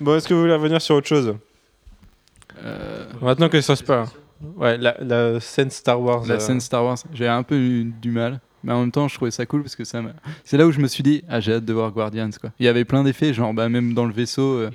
Bon, 0.00 0.16
est-ce 0.16 0.26
que 0.26 0.34
vous 0.34 0.40
voulez 0.40 0.54
revenir 0.54 0.80
sur 0.80 0.94
autre 0.96 1.06
chose? 1.08 1.36
Euh, 2.64 3.04
Maintenant 3.20 3.48
que 3.48 3.60
ça 3.60 3.76
se 3.76 3.84
passe. 3.84 4.08
Ouais, 4.56 4.78
la, 4.78 4.96
la 5.00 5.38
scène 5.40 5.70
Star 5.70 6.00
Wars. 6.00 6.24
la 6.26 6.36
euh, 6.36 6.38
scène 6.38 6.60
Star 6.60 6.84
Wars, 6.84 6.96
j'ai 7.12 7.28
un 7.28 7.42
peu 7.42 7.56
eu 7.56 7.84
du 7.84 8.10
mal. 8.10 8.40
Mais 8.64 8.72
en 8.72 8.80
même 8.80 8.92
temps, 8.92 9.08
je 9.08 9.14
trouvais 9.14 9.30
ça 9.30 9.46
cool 9.46 9.62
parce 9.62 9.76
que 9.76 9.84
ça 9.84 10.02
m'a- 10.02 10.12
C'est 10.44 10.56
là 10.58 10.66
où 10.66 10.72
je 10.72 10.80
me 10.80 10.86
suis 10.86 11.02
dit, 11.02 11.22
ah, 11.28 11.40
j'ai 11.40 11.54
hâte 11.54 11.64
de 11.64 11.72
voir 11.72 11.90
Guardians, 11.92 12.30
quoi. 12.40 12.50
Il 12.58 12.66
y 12.66 12.68
avait 12.68 12.84
plein 12.84 13.02
d'effets, 13.04 13.32
genre, 13.32 13.54
bah, 13.54 13.68
même 13.68 13.94
dans 13.94 14.04
le 14.06 14.12
vaisseau. 14.12 14.42
euh, 14.58 14.70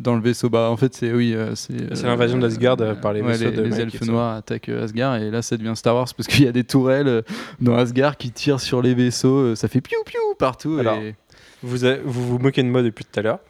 dans 0.00 0.14
le 0.14 0.20
vaisseau, 0.22 0.48
bah 0.48 0.70
en 0.70 0.76
fait 0.76 0.94
c'est 0.94 1.12
oui, 1.12 1.34
euh, 1.34 1.56
c'est 1.56 1.92
C'est 1.96 2.06
l'invasion 2.06 2.38
d'Asgard, 2.38 2.76
euh, 2.80 2.94
par 2.94 3.12
les 3.12 3.20
ouais, 3.20 3.32
vaisseaux 3.32 3.50
les, 3.50 3.56
de 3.56 3.62
les 3.62 3.80
elfes 3.80 4.00
noirs 4.02 4.36
attaquent 4.36 4.68
euh, 4.68 4.84
Asgard 4.84 5.16
et 5.16 5.28
là 5.28 5.42
ça 5.42 5.56
devient 5.56 5.72
Star 5.74 5.96
Wars 5.96 6.06
parce 6.16 6.28
qu'il 6.28 6.44
y 6.44 6.46
a 6.46 6.52
des 6.52 6.62
tourelles 6.62 7.08
euh, 7.08 7.22
dans 7.60 7.74
Asgard 7.74 8.16
qui 8.16 8.30
tirent 8.30 8.60
sur 8.60 8.80
les 8.80 8.94
vaisseaux, 8.94 9.38
euh, 9.38 9.54
ça 9.56 9.66
fait 9.66 9.80
piou 9.80 9.98
piou 10.06 10.20
partout. 10.38 10.76
Alors, 10.78 10.98
et... 11.00 11.16
Vous, 11.64 11.82
avez- 11.82 12.00
vous 12.04 12.24
vous 12.28 12.38
moquez 12.38 12.62
de 12.62 12.68
moi 12.68 12.82
depuis 12.84 13.04
tout 13.04 13.18
à 13.18 13.24
l'heure, 13.24 13.40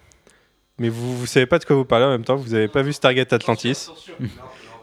mais 0.78 0.88
vous, 0.88 1.18
vous 1.18 1.26
savez 1.26 1.44
pas 1.44 1.58
de 1.58 1.66
quoi 1.66 1.76
vous 1.76 1.84
parlez 1.84 2.06
en 2.06 2.10
même 2.12 2.24
temps. 2.24 2.36
Vous 2.36 2.54
avez 2.54 2.68
pas 2.68 2.80
vu 2.80 2.94
Stargate 2.94 3.30
Atlantis. 3.34 3.90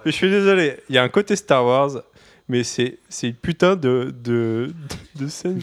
je 0.05 0.11
suis 0.11 0.29
désolé, 0.29 0.77
il 0.89 0.93
y 0.93 0.99
a 0.99 1.03
un 1.03 1.09
côté 1.09 1.35
Star 1.35 1.65
Wars, 1.65 2.03
mais 2.47 2.63
c'est 2.63 2.97
une 3.23 3.33
putain 3.33 3.75
de, 3.75 4.13
de, 4.23 4.71
de 5.15 5.27
scène 5.27 5.61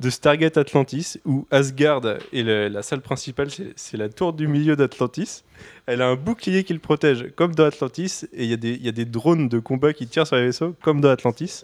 de 0.00 0.10
Stargate 0.10 0.56
Atlantis 0.58 1.18
où 1.24 1.46
Asgard 1.52 2.00
le- 2.32 2.66
la 2.68 2.82
salle 2.82 3.00
principale, 3.00 3.48
c'est 3.76 3.96
la 3.96 4.08
tour 4.08 4.32
du 4.32 4.48
milieu 4.48 4.74
d'Atlantis. 4.74 5.44
Elle 5.86 6.02
a 6.02 6.08
un 6.08 6.16
bouclier 6.16 6.64
qui 6.64 6.72
le 6.72 6.80
protège, 6.80 7.28
comme 7.36 7.54
dans 7.54 7.64
Atlantis, 7.64 8.24
et 8.32 8.42
il 8.44 8.50
y, 8.50 8.52
a 8.52 8.56
des- 8.56 8.74
il 8.74 8.84
y 8.84 8.88
a 8.88 8.92
des 8.92 9.04
drones 9.04 9.48
de 9.48 9.60
combat 9.60 9.92
qui 9.92 10.08
tirent 10.08 10.26
sur 10.26 10.34
les 10.36 10.46
vaisseaux, 10.46 10.74
comme 10.82 11.00
dans 11.00 11.10
Atlantis. 11.10 11.62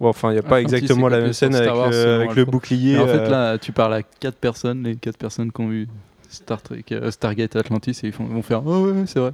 Bon, 0.00 0.08
enfin, 0.08 0.30
il 0.30 0.34
n'y 0.34 0.38
a 0.40 0.42
pas 0.42 0.56
Atlantis, 0.56 0.74
exactement 0.74 1.08
la 1.08 1.20
même 1.20 1.32
scène 1.32 1.54
avec, 1.54 1.72
Wars, 1.72 1.90
le, 1.90 2.14
avec 2.14 2.34
le 2.34 2.44
bouclier. 2.44 2.94
Mais 2.94 3.02
en 3.02 3.06
fait 3.06 3.18
euh, 3.18 3.28
là 3.28 3.58
tu 3.58 3.70
parles 3.72 3.94
à 3.94 4.02
quatre 4.02 4.36
personnes, 4.36 4.82
les 4.82 4.96
quatre 4.96 5.16
personnes 5.16 5.52
qui 5.52 5.60
ont 5.60 5.68
vu 5.68 5.86
Star 6.28 6.60
Trek, 6.60 6.84
euh, 6.90 7.10
Stargate 7.12 7.54
Atlantis 7.54 8.00
et 8.02 8.08
ils 8.08 8.12
font- 8.12 8.24
vont 8.24 8.42
faire 8.42 8.66
oh 8.66 8.86
ouais, 8.86 8.92
ouais, 8.92 9.06
c'est 9.06 9.20
vrai. 9.20 9.32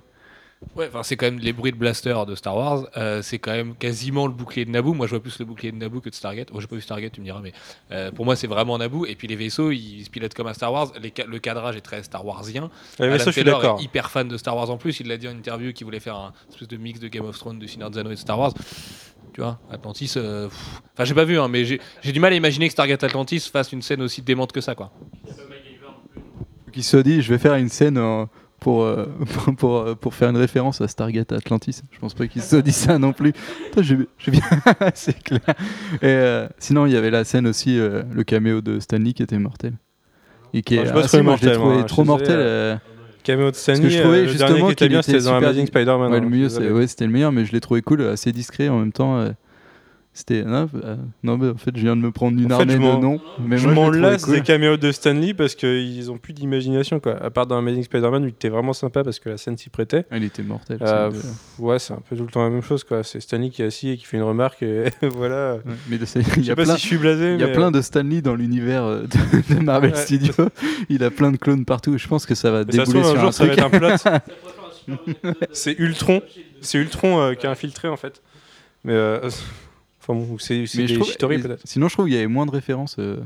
Ouais, 0.74 0.88
enfin, 0.88 1.04
c'est 1.04 1.16
quand 1.16 1.26
même 1.26 1.38
les 1.38 1.52
bruits 1.52 1.70
de 1.70 1.76
blaster 1.76 2.14
de 2.26 2.34
Star 2.34 2.56
Wars. 2.56 2.88
euh, 2.96 3.22
c'est 3.22 3.38
quand 3.38 3.52
même 3.52 3.76
quasiment 3.76 4.26
le 4.26 4.32
bouclier 4.32 4.64
de 4.64 4.70
Naboo. 4.70 4.92
Moi, 4.92 5.06
je 5.06 5.10
vois 5.10 5.22
plus 5.22 5.38
le 5.38 5.44
bouclier 5.44 5.70
de 5.70 5.76
Naboo 5.76 6.00
que 6.00 6.08
de 6.10 6.14
Stargate. 6.14 6.50
Moi, 6.50 6.60
j'ai 6.60 6.66
pas 6.66 6.74
vu 6.74 6.82
Stargate, 6.82 7.12
tu 7.12 7.20
me 7.20 7.24
diras, 7.24 7.40
mais 7.40 7.52
euh, 7.92 8.10
pour 8.10 8.24
moi, 8.24 8.34
c'est 8.34 8.48
vraiment 8.48 8.76
Naboo. 8.76 9.06
Et 9.06 9.14
puis 9.14 9.28
les 9.28 9.36
vaisseaux, 9.36 9.70
ils 9.70 10.04
se 10.04 10.10
pilotent 10.10 10.34
comme 10.34 10.48
un 10.48 10.54
Star 10.54 10.72
Wars. 10.72 10.92
Les 11.00 11.12
ca- 11.16 11.26
le 11.26 11.38
cadrage 11.38 11.76
est 11.76 11.80
très 11.80 12.02
Star 12.02 12.26
Warsien. 12.26 12.70
les 12.98 13.04
Adam 13.04 13.12
vaisseaux, 13.12 13.26
je 13.26 13.30
suis 13.30 13.44
Taylor 13.44 13.60
d'accord. 13.60 13.80
est 13.80 13.84
hyper 13.84 14.10
fan 14.10 14.26
de 14.26 14.36
Star 14.36 14.56
Wars 14.56 14.68
en 14.70 14.78
plus. 14.78 14.98
Il 14.98 15.06
l'a 15.08 15.16
dit 15.16 15.28
en 15.28 15.32
interview 15.32 15.72
qu'il 15.72 15.84
voulait 15.84 16.00
faire 16.00 16.16
un 16.16 16.32
espèce 16.50 16.66
de 16.68 16.76
mix 16.76 16.98
de 16.98 17.06
Game 17.08 17.24
of 17.24 17.38
Thrones, 17.38 17.60
de 17.60 17.66
Seigneur 17.68 17.90
des 17.90 17.98
Anneaux 18.00 18.10
et 18.10 18.14
de 18.14 18.18
Star 18.20 18.38
Wars. 18.38 18.52
Tu 19.32 19.40
vois, 19.40 19.60
Atlantis. 19.70 20.14
euh. 20.16 20.48
Enfin, 20.94 21.04
j'ai 21.04 21.14
pas 21.14 21.24
vu, 21.24 21.38
hein, 21.38 21.46
mais 21.46 21.64
j'ai 21.64 21.80
j'ai 22.02 22.10
du 22.12 22.18
mal 22.18 22.32
à 22.32 22.36
imaginer 22.36 22.66
que 22.66 22.72
Stargate 22.72 23.04
Atlantis 23.04 23.40
fasse 23.52 23.70
une 23.72 23.82
scène 23.82 24.02
aussi 24.02 24.22
démente 24.22 24.50
que 24.52 24.60
ça, 24.60 24.74
quoi. 24.74 24.90
Qui 26.72 26.82
se 26.82 26.96
dit 26.96 27.22
je 27.22 27.32
vais 27.32 27.38
faire 27.38 27.54
une 27.54 27.68
scène 27.68 27.98
euh, 27.98 28.24
pour, 28.60 28.82
euh, 28.82 29.06
pour, 29.26 29.54
pour, 29.56 29.76
euh, 29.76 29.94
pour 29.94 30.14
faire 30.14 30.30
une 30.30 30.36
référence 30.36 30.80
à 30.80 30.88
Stargate 30.88 31.32
Atlantis. 31.32 31.82
Je 31.90 31.98
pense 31.98 32.14
pas 32.14 32.26
qu'ils 32.26 32.42
se 32.42 32.56
dit 32.56 32.72
ça 32.72 32.98
non 32.98 33.12
plus. 33.12 33.32
J'ai 33.80 33.96
bien, 34.30 34.40
c'est 34.94 35.22
clair. 35.22 35.40
Et 36.02 36.04
euh, 36.04 36.48
sinon 36.58 36.86
il 36.86 36.92
y 36.92 36.96
avait 36.96 37.10
la 37.10 37.24
scène 37.24 37.46
aussi 37.46 37.78
euh, 37.78 38.02
le 38.12 38.24
caméo 38.24 38.60
de 38.60 38.80
Stanley 38.80 39.12
qui 39.12 39.22
était 39.22 39.38
mortel. 39.38 39.74
Et 40.54 40.62
qui 40.62 40.78
Ah, 40.78 40.82
est 40.82 40.92
pas 40.92 41.00
ah, 41.00 41.02
trouvé 41.02 41.08
si, 41.08 41.22
moi, 41.22 41.36
je 41.40 41.82
trop 41.82 42.02
je 42.02 42.06
mortel. 42.06 42.80
Caméo 43.22 43.50
de 43.50 43.56
Stanley, 43.56 43.80
Parce 43.80 43.92
que 43.92 43.98
je 43.98 44.02
trouvais 44.02 44.28
justement 44.28 44.66
qui 44.66 44.72
était 44.72 44.74
qu'il 44.76 44.88
bien, 44.88 45.00
était 45.00 45.12
c'était 45.12 45.24
dans 45.24 45.36
Amazing 45.36 45.66
Spider-Man. 45.66 46.10
Ouais, 46.10 46.16
hein, 46.16 46.20
le 46.20 46.48
je 46.48 46.60
mieux, 46.60 46.72
ouais, 46.72 46.86
c'était 46.86 47.06
meilleur, 47.06 47.30
mais 47.30 47.44
je 47.44 47.52
l'ai 47.52 47.60
trouvé 47.60 47.82
cool, 47.82 48.02
assez 48.02 48.32
discret 48.32 48.68
en 48.68 48.78
même 48.78 48.92
temps. 48.92 49.28
C'était 50.18 50.42
non, 50.44 50.68
euh, 50.84 50.96
non, 51.22 51.38
mais 51.38 51.48
en 51.50 51.56
fait, 51.56 51.70
je 51.76 51.80
viens 51.82 51.94
de 51.96 52.00
me 52.00 52.10
prendre 52.10 52.38
une 52.38 52.46
En 52.52 52.56
fait, 52.56 52.62
armée 52.62 52.72
je 52.74 52.78
de 52.78 53.00
noms. 53.00 53.20
Mais 53.40 53.56
je 53.58 53.68
m'en 53.68 53.88
lasse 53.90 54.24
cool. 54.24 54.34
des 54.34 54.40
caméos 54.42 54.76
de 54.76 54.90
Stanley 54.92 55.32
parce 55.34 55.54
qu'ils 55.54 56.10
ont 56.10 56.18
plus 56.18 56.32
d'imagination 56.32 57.00
quoi. 57.00 57.16
À 57.22 57.30
part 57.30 57.46
dans 57.46 57.56
Amazing 57.58 57.84
Spider-Man, 57.84 58.24
il 58.24 58.28
était 58.30 58.48
vraiment 58.48 58.72
sympa 58.72 59.04
parce 59.04 59.18
que 59.18 59.28
la 59.30 59.36
scène 59.36 59.56
s'y 59.56 59.70
prêtait. 59.70 60.06
Ah, 60.10 60.16
Il 60.18 60.24
était 60.24 60.42
mortel. 60.42 60.78
Euh, 60.82 60.86
ça, 60.86 61.08
pff, 61.16 61.24
ouais, 61.60 61.78
c'est 61.78 61.92
un 61.94 62.00
peu 62.08 62.16
tout 62.16 62.24
le 62.24 62.30
temps 62.30 62.42
la 62.42 62.50
même 62.50 62.62
chose 62.62 62.84
quoi. 62.84 63.02
C'est 63.04 63.20
Stanley 63.20 63.50
qui 63.50 63.62
est 63.62 63.66
assis 63.66 63.90
et 63.90 63.96
qui 63.96 64.04
fait 64.04 64.16
une 64.16 64.22
remarque 64.24 64.62
et 64.62 64.84
voilà. 65.02 65.54
ouais. 65.54 65.60
Mais 65.88 65.98
c'est- 66.04 66.22
Je 66.22 66.42
sais 66.42 66.50
a 66.50 66.56
pas 66.56 66.64
plein, 66.64 66.74
si 66.76 66.82
je 66.82 66.86
suis 66.86 66.98
blasé, 66.98 67.34
il 67.34 67.40
y 67.40 67.44
a 67.44 67.46
mais 67.46 67.52
plein 67.52 67.70
de 67.70 67.80
Stanley 67.80 68.20
dans 68.20 68.34
l'univers 68.34 68.84
euh, 68.84 69.02
de, 69.02 69.54
de 69.54 69.60
Marvel 69.60 69.92
Ouais. 69.92 69.96
Studios. 69.96 70.34
Il 70.88 71.02
a 71.04 71.10
plein 71.10 71.30
de 71.32 71.36
clones 71.36 71.64
partout. 71.64 71.96
Je 71.96 72.08
pense 72.08 72.26
que 72.26 72.34
ça 72.34 72.50
va 72.50 72.64
Mais 72.64 72.72
ça 72.72 72.84
débouler 72.84 73.00
un 73.00 73.04
sur 73.04 73.18
un 73.18 73.20
jour, 73.22 73.32
ça 73.32 73.46
va 73.46 73.54
truc. 73.54 73.64
être 73.64 73.74
un 73.74 73.78
plot. 73.78 75.32
c'est 75.52 75.74
Ultron. 75.78 76.22
C'est 76.60 76.78
Ultron 76.78 77.20
euh, 77.20 77.34
qui 77.34 77.46
a 77.46 77.50
infiltré 77.50 77.88
en 77.88 77.96
fait. 77.96 78.20
Mais 78.84 78.94
enfin 80.08 80.18
bon, 80.18 80.38
c'est 80.38 80.62
des 80.62 80.86
peut-être. 81.42 81.60
Sinon, 81.64 81.88
je 81.88 81.94
trouve 81.94 82.06
qu'il 82.06 82.14
y 82.14 82.18
avait 82.18 82.26
moins 82.26 82.46
de 82.46 82.50
références. 82.50 82.96
euh, 82.98 83.18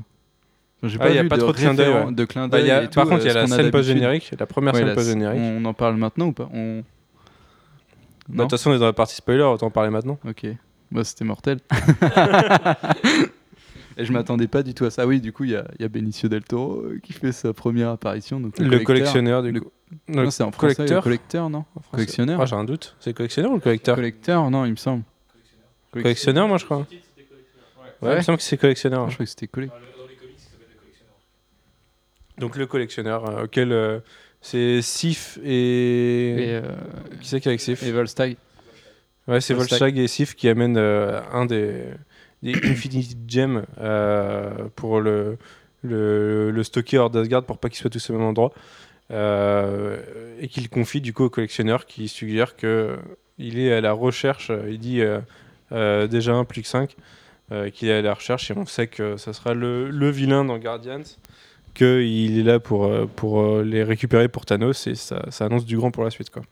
J'ai 0.82 0.96
Ah, 1.00 1.04
pas 1.04 1.10
il 1.10 1.16
y 1.16 1.18
a 1.18 1.24
pas 1.24 1.36
de, 1.36 1.40
trop 1.42 1.52
de 1.52 1.56
d'œil, 1.74 1.88
ouais. 1.88 2.12
clins 2.26 2.48
Bah, 2.48 2.58
il 2.60 2.62
d'œil 2.66 2.70
tout, 2.88 2.94
par 2.94 3.08
contre, 3.08 3.22
il 3.24 3.28
y 3.28 3.30
a 3.30 3.36
euh, 3.36 3.42
la 3.42 3.46
scène 3.46 3.70
post-générique, 3.70 4.32
la 4.38 4.46
première 4.46 4.74
Ouais, 4.74 4.80
scène 4.80 4.94
post-générique. 4.94 5.40
On 5.40 5.64
en 5.64 5.74
parle 5.74 5.96
maintenant 5.96 6.26
ou 6.26 6.32
pas? 6.32 6.48
On- 6.52 6.82
Bah, 8.28 8.36
De 8.36 8.42
toute 8.42 8.50
façon, 8.52 8.70
on 8.70 8.74
est 8.74 8.78
dans 8.78 8.86
la 8.86 8.92
partie 8.92 9.14
spoiler, 9.16 9.42
autant 9.42 9.66
en 9.66 9.70
parler 9.70 9.90
maintenant. 9.90 10.18
Ok. 10.28 10.46
Bah, 10.90 11.04
c'était 11.04 11.24
mortel. 11.24 11.58
Et 13.98 14.04
je 14.06 14.12
m'attendais 14.12 14.46
pas 14.48 14.62
du 14.62 14.72
tout 14.74 14.84
à 14.86 14.90
ça. 14.90 15.06
Oui, 15.06 15.20
du 15.20 15.32
coup, 15.32 15.44
il 15.44 15.50
y 15.50 15.56
a, 15.56 15.64
y 15.78 15.84
a 15.84 15.88
Benicio 15.88 16.28
del 16.28 16.42
Toro 16.44 16.80
euh, 16.80 16.98
qui 17.02 17.12
fait 17.12 17.32
sa 17.32 17.52
première 17.52 17.90
apparition. 17.90 18.40
Donc 18.40 18.58
Le 18.58 18.78
collectionneur, 18.80 19.42
du 19.42 19.52
Le- 19.52 19.60
coup. 19.60 19.70
Non, 20.08 20.30
c'est 20.30 20.42
en 20.42 20.50
français. 20.50 20.74
collecteur. 20.76 20.98
Le 21.00 21.02
collecteur, 21.02 21.50
non. 21.50 21.64
Collectionneur. 21.90 22.40
Ah, 22.40 22.46
j'ai 22.46 22.56
un 22.56 22.64
doute. 22.64 22.96
C'est 23.00 23.12
collectionneur 23.12 23.50
ou 23.52 23.56
le 23.56 23.60
collecteur? 23.60 23.96
Collecteur, 23.96 24.50
non, 24.50 24.64
il 24.64 24.70
me 24.70 24.76
semble. 24.76 25.02
Collectionneur, 25.92 26.48
moi, 26.48 26.58
je 26.58 26.64
crois. 26.64 26.86
Ouais, 28.00 28.12
il 28.14 28.16
me 28.16 28.22
semble 28.22 28.38
que 28.38 28.44
c'est 28.44 28.56
collectionneur. 28.56 29.04
Ah, 29.06 29.08
je 29.10 29.14
crois 29.14 29.26
que 29.26 29.30
c'était 29.30 29.46
collecteur. 29.46 29.78
Donc, 32.38 32.56
le 32.56 32.66
collectionneur, 32.66 33.28
euh, 33.28 33.44
auquel 33.44 33.72
euh, 33.72 34.00
c'est 34.40 34.82
Sif 34.82 35.38
et. 35.44 36.30
Et, 36.30 36.54
euh, 36.56 36.62
Qui 37.20 37.28
c'est 37.28 37.40
qui 37.40 37.48
est 37.48 37.50
avec 37.50 37.60
Sif? 37.60 37.82
et 37.82 37.92
Volstagg. 37.92 38.36
Ouais, 39.28 39.40
c'est 39.40 39.54
Volstagg. 39.54 39.80
Volstagg 39.80 39.98
et 39.98 40.08
Sif 40.08 40.34
qui 40.34 40.48
amènent 40.48 40.78
euh, 40.78 41.20
un 41.32 41.46
des, 41.46 41.84
des 42.42 42.52
Infinity 42.64 43.16
Gems 43.28 43.64
euh, 43.80 44.50
pour 44.74 45.00
le, 45.00 45.36
le, 45.82 46.50
le 46.50 46.62
stocker 46.64 46.98
hors 46.98 47.10
d'Asgard 47.10 47.44
pour 47.44 47.58
pas 47.58 47.68
qu'il 47.68 47.78
soit 47.78 47.90
tous 47.90 48.10
au 48.10 48.14
même 48.14 48.22
endroit. 48.22 48.52
Euh, 49.10 49.98
et 50.40 50.48
qu'il 50.48 50.68
confie 50.70 51.02
du 51.02 51.12
coup 51.12 51.24
au 51.24 51.30
collectionneur 51.30 51.84
qui 51.86 52.08
suggère 52.08 52.56
que 52.56 52.96
il 53.36 53.58
est 53.58 53.72
à 53.72 53.80
la 53.82 53.92
recherche, 53.92 54.50
il 54.68 54.78
dit 54.78 55.02
déjà 55.72 56.34
un 56.34 56.44
plus 56.44 56.62
que 56.62 56.68
5, 56.68 56.94
qu'il 57.74 57.88
est 57.88 57.92
à 57.92 58.02
la 58.02 58.14
recherche 58.14 58.50
et 58.50 58.54
on 58.56 58.66
sait 58.66 58.86
que 58.86 59.16
ça 59.16 59.32
sera 59.32 59.54
le, 59.54 60.10
vilain 60.10 60.44
dans 60.44 60.58
Guardians, 60.58 61.02
qu'il 61.74 62.38
est 62.38 62.42
là 62.42 62.60
pour, 62.60 62.84
euh, 62.84 63.06
pour 63.06 63.40
euh, 63.40 63.62
les 63.62 63.82
récupérer 63.82 64.28
pour 64.28 64.44
Thanos 64.44 64.86
et 64.86 64.94
ça, 64.94 65.24
ça 65.30 65.46
annonce 65.46 65.64
du 65.64 65.76
grand 65.76 65.90
pour 65.90 66.04
la 66.04 66.10
suite. 66.10 66.30
Quoi. 66.30 66.42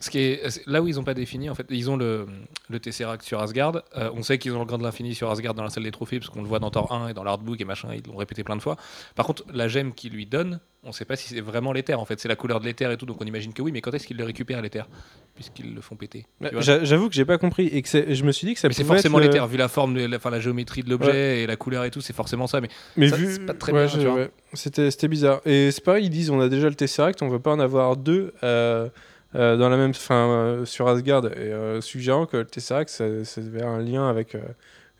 Ce 0.00 0.10
qui 0.10 0.18
est, 0.20 0.62
là 0.68 0.80
où 0.80 0.86
ils 0.86 0.94
n'ont 0.94 1.02
pas 1.02 1.14
défini, 1.14 1.50
en 1.50 1.56
fait, 1.56 1.66
ils 1.70 1.90
ont 1.90 1.96
le, 1.96 2.26
le 2.70 2.78
Tesseract 2.78 3.24
sur 3.24 3.40
Asgard. 3.40 3.82
Euh, 3.96 4.10
on 4.14 4.22
sait 4.22 4.38
qu'ils 4.38 4.52
ont 4.52 4.60
le 4.60 4.64
Grain 4.64 4.78
de 4.78 4.84
l'Infini 4.84 5.12
sur 5.14 5.28
Asgard 5.28 5.54
dans 5.54 5.64
la 5.64 5.70
salle 5.70 5.82
des 5.82 5.90
trophées, 5.90 6.20
parce 6.20 6.30
qu'on 6.30 6.42
le 6.42 6.46
voit 6.48 6.60
dans 6.60 6.70
Thor 6.70 6.92
1 6.92 7.08
et 7.08 7.14
dans 7.14 7.24
l'artbook 7.24 7.60
et 7.60 7.64
machin, 7.64 7.88
ils 7.94 8.08
l'ont 8.08 8.16
répété 8.16 8.44
plein 8.44 8.54
de 8.54 8.62
fois. 8.62 8.76
Par 9.16 9.26
contre, 9.26 9.44
la 9.52 9.66
gemme 9.66 9.92
qu'ils 9.92 10.12
lui 10.12 10.24
donnent, 10.24 10.60
on 10.84 10.88
ne 10.88 10.92
sait 10.92 11.04
pas 11.04 11.16
si 11.16 11.28
c'est 11.28 11.40
vraiment 11.40 11.72
l'éther, 11.72 11.98
en 11.98 12.04
fait. 12.04 12.20
C'est 12.20 12.28
la 12.28 12.36
couleur 12.36 12.60
de 12.60 12.64
l'éther 12.64 12.92
et 12.92 12.96
tout, 12.96 13.06
donc 13.06 13.20
on 13.20 13.24
imagine 13.26 13.52
que 13.52 13.60
oui, 13.60 13.72
mais 13.72 13.80
quand 13.80 13.92
est-ce 13.92 14.06
qu'ils 14.06 14.16
le 14.16 14.24
récupèrent, 14.24 14.62
l'éther 14.62 14.86
Puisqu'ils 15.34 15.74
le 15.74 15.80
font 15.80 15.96
péter. 15.96 16.26
J'avoue 16.60 17.08
que 17.08 17.14
j'ai 17.16 17.24
pas 17.24 17.38
compris 17.38 17.66
et 17.66 17.82
que 17.82 17.88
je 18.14 18.24
me 18.24 18.30
suis 18.30 18.46
dit 18.46 18.54
que 18.54 18.60
ça 18.60 18.68
c'est 18.70 18.84
forcément 18.84 19.18
l'éther, 19.18 19.46
vu 19.48 19.56
la 19.56 19.66
forme, 19.68 19.94
de- 19.94 20.06
la, 20.06 20.16
enfin, 20.18 20.30
la 20.30 20.38
géométrie 20.40 20.82
de 20.84 20.90
l'objet 20.90 21.42
et 21.42 21.46
la 21.48 21.56
couleur 21.56 21.84
et 21.84 21.90
tout, 21.90 22.00
c'est 22.00 22.12
forcément 22.12 22.46
ça. 22.46 22.60
Mais 22.60 22.68
Mais 22.96 23.08
Ça, 23.08 23.16
vu, 23.16 23.32
c'est 23.32 23.46
pas 23.46 23.54
très 23.54 23.72
ouais, 23.72 23.86
bien, 23.86 24.28
c'était 24.52 24.90
c'était 24.92 25.08
bizarre. 25.08 25.40
Et 25.44 25.70
c'est 25.72 25.82
pareil, 25.84 26.06
ils 26.06 26.10
disent 26.10 26.30
on 26.30 26.40
a 26.40 26.48
déjà 26.48 26.68
le 26.68 26.74
Tesseract, 26.76 27.20
on 27.22 27.28
veut 27.28 27.38
pas 27.40 27.52
en 27.52 27.60
avoir 27.60 27.96
deux 27.96 28.32
euh, 28.44 28.88
euh, 29.34 29.56
dans 29.56 29.68
la 29.68 29.76
même, 29.76 29.94
fin, 29.94 30.28
euh, 30.30 30.64
sur 30.64 30.88
Asgard, 30.88 31.26
et 31.26 31.52
euh, 31.52 31.80
suggérant 31.80 32.26
que 32.26 32.38
le 32.38 32.46
Tesseract, 32.46 32.88
ça, 32.88 33.04
avait 33.04 33.62
un 33.62 33.78
lien 33.78 34.08
avec 34.08 34.36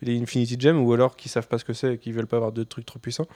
les 0.01 0.19
Infinity 0.21 0.55
Gems, 0.59 0.79
ou 0.79 0.93
alors 0.93 1.15
qu'ils 1.15 1.31
savent 1.31 1.47
pas 1.47 1.57
ce 1.57 1.65
que 1.65 1.73
c'est 1.73 1.95
et 1.95 1.97
qu'ils 1.97 2.13
veulent 2.13 2.27
pas 2.27 2.37
avoir 2.37 2.51
deux 2.51 2.65
trucs 2.65 2.85
trop 2.85 2.99
puissants. 2.99 3.27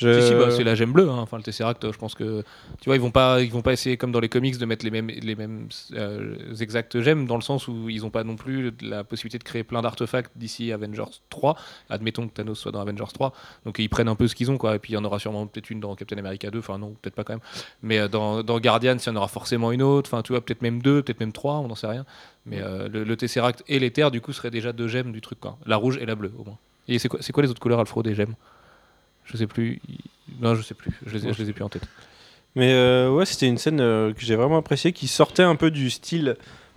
Je- 0.00 0.20
Si, 0.20 0.34
bah, 0.34 0.50
c'est 0.50 0.64
la 0.64 0.74
gemme 0.74 0.92
bleue. 0.92 1.08
hein. 1.10 1.18
Enfin, 1.18 1.36
le 1.36 1.42
Tesseract, 1.42 1.92
je 1.92 1.98
pense 1.98 2.14
que 2.14 2.42
tu 2.80 2.88
vois, 2.88 2.96
ils 2.96 3.00
vont 3.00 3.10
pas, 3.10 3.40
ils 3.42 3.50
vont 3.50 3.62
pas 3.62 3.72
essayer 3.72 3.96
comme 3.96 4.12
dans 4.12 4.20
les 4.20 4.28
comics 4.28 4.56
de 4.58 4.64
mettre 4.64 4.84
les 4.84 4.90
mêmes, 4.90 5.08
les 5.08 5.36
mêmes 5.36 5.68
euh, 5.92 6.36
exactes 6.60 7.00
gemmes 7.00 7.26
dans 7.26 7.36
le 7.36 7.42
sens 7.42 7.68
où 7.68 7.88
ils 7.88 8.04
ont 8.06 8.10
pas 8.10 8.24
non 8.24 8.36
plus 8.36 8.72
la 8.80 9.04
possibilité 9.04 9.38
de 9.38 9.44
créer 9.44 9.62
plein 9.62 9.82
d'artefacts 9.82 10.32
d'ici 10.36 10.72
Avengers 10.72 11.04
3. 11.28 11.54
Admettons 11.90 12.26
que 12.28 12.32
Thanos 12.32 12.58
soit 12.58 12.72
dans 12.72 12.80
Avengers 12.80 13.04
3, 13.12 13.32
donc 13.66 13.78
ils 13.78 13.88
prennent 13.88 14.08
un 14.08 14.14
peu 14.14 14.26
ce 14.26 14.34
qu'ils 14.34 14.50
ont 14.50 14.58
quoi. 14.58 14.76
Et 14.76 14.78
puis 14.78 14.92
il 14.92 14.96
y 14.96 14.98
en 14.98 15.04
aura 15.04 15.18
sûrement 15.18 15.46
peut-être 15.46 15.70
une 15.70 15.80
dans 15.80 15.94
Captain 15.94 16.16
America 16.18 16.50
2. 16.50 16.58
Enfin 16.58 16.78
non, 16.78 16.96
peut-être 17.02 17.14
pas 17.14 17.24
quand 17.24 17.34
même. 17.34 17.42
Mais 17.82 17.98
euh, 17.98 18.08
dans, 18.08 18.42
dans 18.42 18.58
Guardians, 18.58 18.96
il 18.96 19.06
y 19.06 19.10
en 19.10 19.16
aura 19.16 19.28
forcément 19.28 19.70
une 19.72 19.82
autre. 19.82 20.08
Enfin, 20.12 20.22
tu 20.22 20.32
vois, 20.32 20.40
peut-être 20.40 20.62
même 20.62 20.80
deux, 20.82 21.02
peut-être 21.02 21.20
même 21.20 21.32
trois, 21.32 21.54
on 21.58 21.68
n'en 21.68 21.74
sait 21.74 21.86
rien. 21.86 22.04
Mais 22.46 22.60
euh, 22.62 22.88
le, 22.88 23.16
Tesseract 23.16 23.62
et 23.68 23.78
l'éther, 23.78 24.10
du 24.10 24.20
coup, 24.22 24.32
seraient 24.32 24.50
déjà 24.50 24.72
deux 24.72 24.88
gemmes 24.88 25.12
du 25.12 25.20
truc 25.20 25.40
quoi. 25.40 25.58
La 25.66 25.76
rouge 25.76 25.98
et 26.00 26.06
la 26.06 26.14
bleue 26.14 26.32
au 26.38 26.44
moins. 26.44 26.56
Et 26.88 26.98
c'est 26.98 27.08
quoi, 27.08 27.20
quoi 27.34 27.42
les 27.42 27.50
autres 27.50 27.60
couleurs 27.60 27.78
Alfro 27.80 28.02
des 28.02 28.14
gemmes? 28.14 28.34
Je 29.24 29.36
sais 29.36 29.46
plus. 29.46 29.80
Non, 30.40 30.54
je 30.54 30.62
sais 30.62 30.74
plus. 30.74 30.90
Je 31.06 31.16
les, 31.16 31.26
ai- 31.26 31.32
je 31.32 31.42
les 31.42 31.50
ai 31.50 31.52
plus 31.52 31.64
en 31.64 31.68
tête. 31.68 31.82
Mais 32.56 32.72
euh, 32.72 33.10
ouais, 33.12 33.26
c'était 33.26 33.46
une 33.46 33.58
scène 33.58 33.80
euh, 33.80 34.12
que 34.12 34.20
j'ai 34.20 34.34
vraiment 34.36 34.58
appréciée, 34.58 34.92
qui 34.92 35.06
sortait 35.08 35.42
un 35.44 35.56
peu 35.56 35.70
du 35.70 35.90
style 35.90 36.36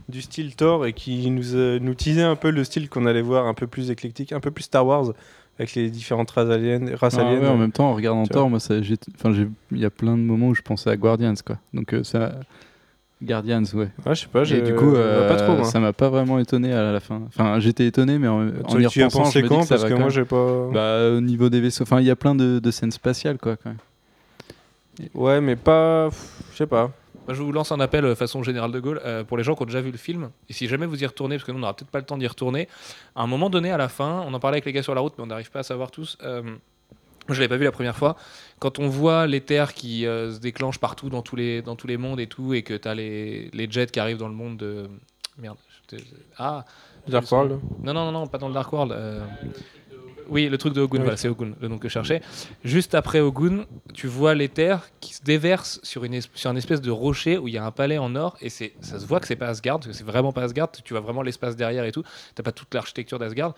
du 0.09 0.21
style 0.21 0.53
Thor 0.55 0.85
et 0.85 0.91
qui 0.93 1.31
nous, 1.31 1.55
euh, 1.55 1.79
nous 1.79 1.95
teasait 1.95 2.23
un 2.23 2.35
peu 2.35 2.49
le 2.51 2.63
style 2.65 2.89
qu'on 2.89 3.05
allait 3.05 3.21
voir 3.21 3.47
un 3.47 3.53
peu 3.53 3.67
plus 3.67 3.89
éclectique, 3.89 4.33
un 4.33 4.41
peu 4.41 4.51
plus 4.51 4.65
Star 4.65 4.85
Wars 4.85 5.13
avec 5.57 5.75
les 5.75 5.89
différentes 5.89 6.29
races 6.31 6.49
aliens. 6.49 6.93
Races 6.95 7.15
Ah 7.17 7.21
aliens. 7.21 7.39
ouais, 7.39 7.47
en 7.47 7.57
même 7.57 7.71
temps, 7.71 7.89
en 7.89 7.93
regardant 7.95 8.25
Thor, 8.25 8.49
moi, 8.49 8.59
ça, 8.59 8.81
j'ai- 8.81 8.97
enfin, 9.15 9.31
j'ai- 9.33 9.47
il 9.71 9.77
y 9.79 9.85
a 9.85 9.89
plein 9.89 10.17
de 10.17 10.21
moments 10.21 10.49
où 10.49 10.55
je 10.55 10.61
pensais 10.61 10.89
à 10.89 10.97
Guardians, 10.97 11.33
quoi. 11.45 11.57
Donc 11.73 11.93
euh, 11.93 12.03
ça, 12.03 12.35
Guardians, 13.23 13.63
ouais. 13.73 13.89
Ouais, 14.05 14.15
je 14.15 14.21
sais 14.21 14.27
pas, 14.27 14.43
du 14.43 14.75
coup, 14.75 14.93
euh, 14.95 15.27
pas 15.29 15.35
trop. 15.35 15.55
moi. 15.55 15.63
ça 15.65 15.79
m'a 15.79 15.93
pas 15.93 16.09
vraiment 16.09 16.39
étonné 16.39 16.73
à 16.73 16.91
la 16.91 16.99
fin. 16.99 17.21
Enfin, 17.27 17.59
j'étais 17.59 17.85
étonné, 17.87 18.19
mais 18.19 18.27
en, 18.27 18.41
en 18.47 18.79
y 18.79 18.85
repensant, 18.85 19.19
pensé 19.23 19.39
je 19.39 19.45
me 19.45 19.49
dis 19.49 19.55
quand 19.55 19.61
que 19.61 19.65
ça 19.67 19.75
Parce 19.75 19.83
va 19.83 19.89
que 19.89 19.93
moi, 19.95 20.09
j'ai 20.09 20.25
pas. 20.25 20.67
Bah, 20.73 21.09
au 21.17 21.21
niveau 21.21 21.49
des 21.49 21.61
vaisseaux, 21.61 21.83
enfin, 21.83 21.99
il 22.01 22.05
y 22.05 22.11
a 22.11 22.15
plein 22.15 22.35
de, 22.35 22.59
de 22.59 22.71
scènes 22.71 22.91
spatiales, 22.91 23.37
quoi, 23.37 23.55
quand 23.55 23.69
même. 23.69 23.77
Ouais, 25.13 25.41
mais 25.41 25.55
pas. 25.55 26.09
Je 26.51 26.57
sais 26.57 26.67
pas. 26.67 26.91
Moi, 27.25 27.33
je 27.33 27.41
vous 27.41 27.53
lance 27.53 27.71
un 27.71 27.79
appel 27.79 28.03
euh, 28.03 28.15
façon 28.15 28.43
générale 28.43 28.71
de 28.73 28.79
Gaulle 28.81 28.99
euh, 29.05 29.23
pour 29.23 29.37
les 29.37 29.43
gens 29.45 29.55
qui 29.55 29.63
ont 29.63 29.65
déjà 29.65 29.79
vu 29.79 29.91
le 29.91 29.97
film. 29.97 30.29
Et 30.49 30.53
si 30.53 30.67
jamais 30.67 30.85
vous 30.85 31.01
y 31.01 31.05
retournez, 31.05 31.37
parce 31.37 31.45
que 31.45 31.51
nous, 31.53 31.57
on 31.57 31.61
n'aura 31.61 31.73
peut-être 31.73 31.89
pas 31.89 31.99
le 31.99 32.05
temps 32.05 32.17
d'y 32.17 32.27
retourner, 32.27 32.67
à 33.15 33.23
un 33.23 33.27
moment 33.27 33.49
donné, 33.49 33.71
à 33.71 33.77
la 33.77 33.87
fin, 33.87 34.23
on 34.27 34.33
en 34.33 34.39
parlait 34.41 34.55
avec 34.55 34.65
les 34.65 34.73
gars 34.73 34.83
sur 34.83 34.93
la 34.93 34.99
route, 35.01 35.13
mais 35.17 35.23
on 35.23 35.27
n'arrive 35.27 35.49
pas 35.49 35.59
à 35.59 35.63
savoir 35.63 35.89
tous. 35.89 36.17
euh, 36.23 36.41
je 37.29 37.35
l'avais 37.35 37.47
pas 37.47 37.55
vu 37.55 37.63
la 37.63 37.71
première 37.71 37.95
fois. 37.95 38.17
Quand 38.63 38.79
on 38.79 38.87
voit 38.87 39.27
l'éther 39.27 39.73
qui 39.73 40.05
euh, 40.07 40.31
se 40.31 40.39
déclenche 40.39 40.77
partout 40.79 41.09
dans 41.09 41.21
tous 41.21 41.35
les, 41.35 41.61
dans 41.61 41.75
tous 41.75 41.85
les 41.85 41.97
mondes 41.97 42.21
et 42.21 42.27
tout, 42.27 42.53
et 42.53 42.61
que 42.63 42.73
tu 42.75 42.87
as 42.87 42.95
les, 42.95 43.49
les 43.51 43.69
jets 43.69 43.87
qui 43.87 43.99
arrivent 43.99 44.15
dans 44.19 44.29
le 44.29 44.33
monde 44.33 44.55
de. 44.55 44.87
Merde. 45.37 45.57
je 45.89 45.97
te- 45.97 46.01
Ah 46.37 46.63
Dark 47.05 47.29
World. 47.29 47.59
Non, 47.83 47.93
non, 47.93 48.05
non, 48.05 48.13
non, 48.13 48.27
pas 48.27 48.37
dans 48.37 48.47
le 48.47 48.53
Dark 48.53 48.71
World. 48.71 48.93
euh, 48.93 49.19
Oui, 50.29 50.47
le 50.47 50.57
truc 50.57 50.73
de 50.73 50.79
Ogun, 50.79 50.99
Oui. 50.99 51.03
voilà, 51.03 51.17
c'est 51.17 51.27
Ogun, 51.27 51.51
le 51.59 51.67
nom 51.67 51.77
que 51.77 51.89
je 51.89 51.93
cherchais. 51.93 52.21
Juste 52.63 52.95
après 52.95 53.19
Ogun, 53.19 53.65
tu 53.93 54.07
vois 54.07 54.33
l'éther 54.33 54.89
qui 55.01 55.13
se 55.13 55.21
déverse 55.21 55.81
sur, 55.83 56.05
une 56.05 56.21
sur 56.33 56.49
un 56.49 56.55
espèce 56.55 56.79
de 56.79 56.89
rocher 56.91 57.37
où 57.37 57.49
il 57.49 57.53
y 57.55 57.57
a 57.57 57.65
un 57.65 57.71
palais 57.71 57.97
en 57.97 58.15
or, 58.15 58.37
et 58.39 58.47
ça 58.49 58.63
se 58.81 59.05
voit 59.05 59.19
que 59.19 59.27
c'est 59.27 59.35
pas 59.35 59.47
Asgard, 59.47 59.79
parce 59.79 59.87
que 59.87 59.93
c'est 59.93 60.05
vraiment 60.05 60.31
pas 60.31 60.43
Asgard, 60.43 60.71
tu 60.71 60.93
vois 60.93 61.01
vraiment 61.01 61.21
l'espace 61.23 61.57
derrière 61.57 61.83
et 61.83 61.91
tout, 61.91 62.03
t'as 62.35 62.43
pas 62.43 62.53
toute 62.53 62.73
l'architecture 62.73 63.19
d'Asgard. 63.19 63.53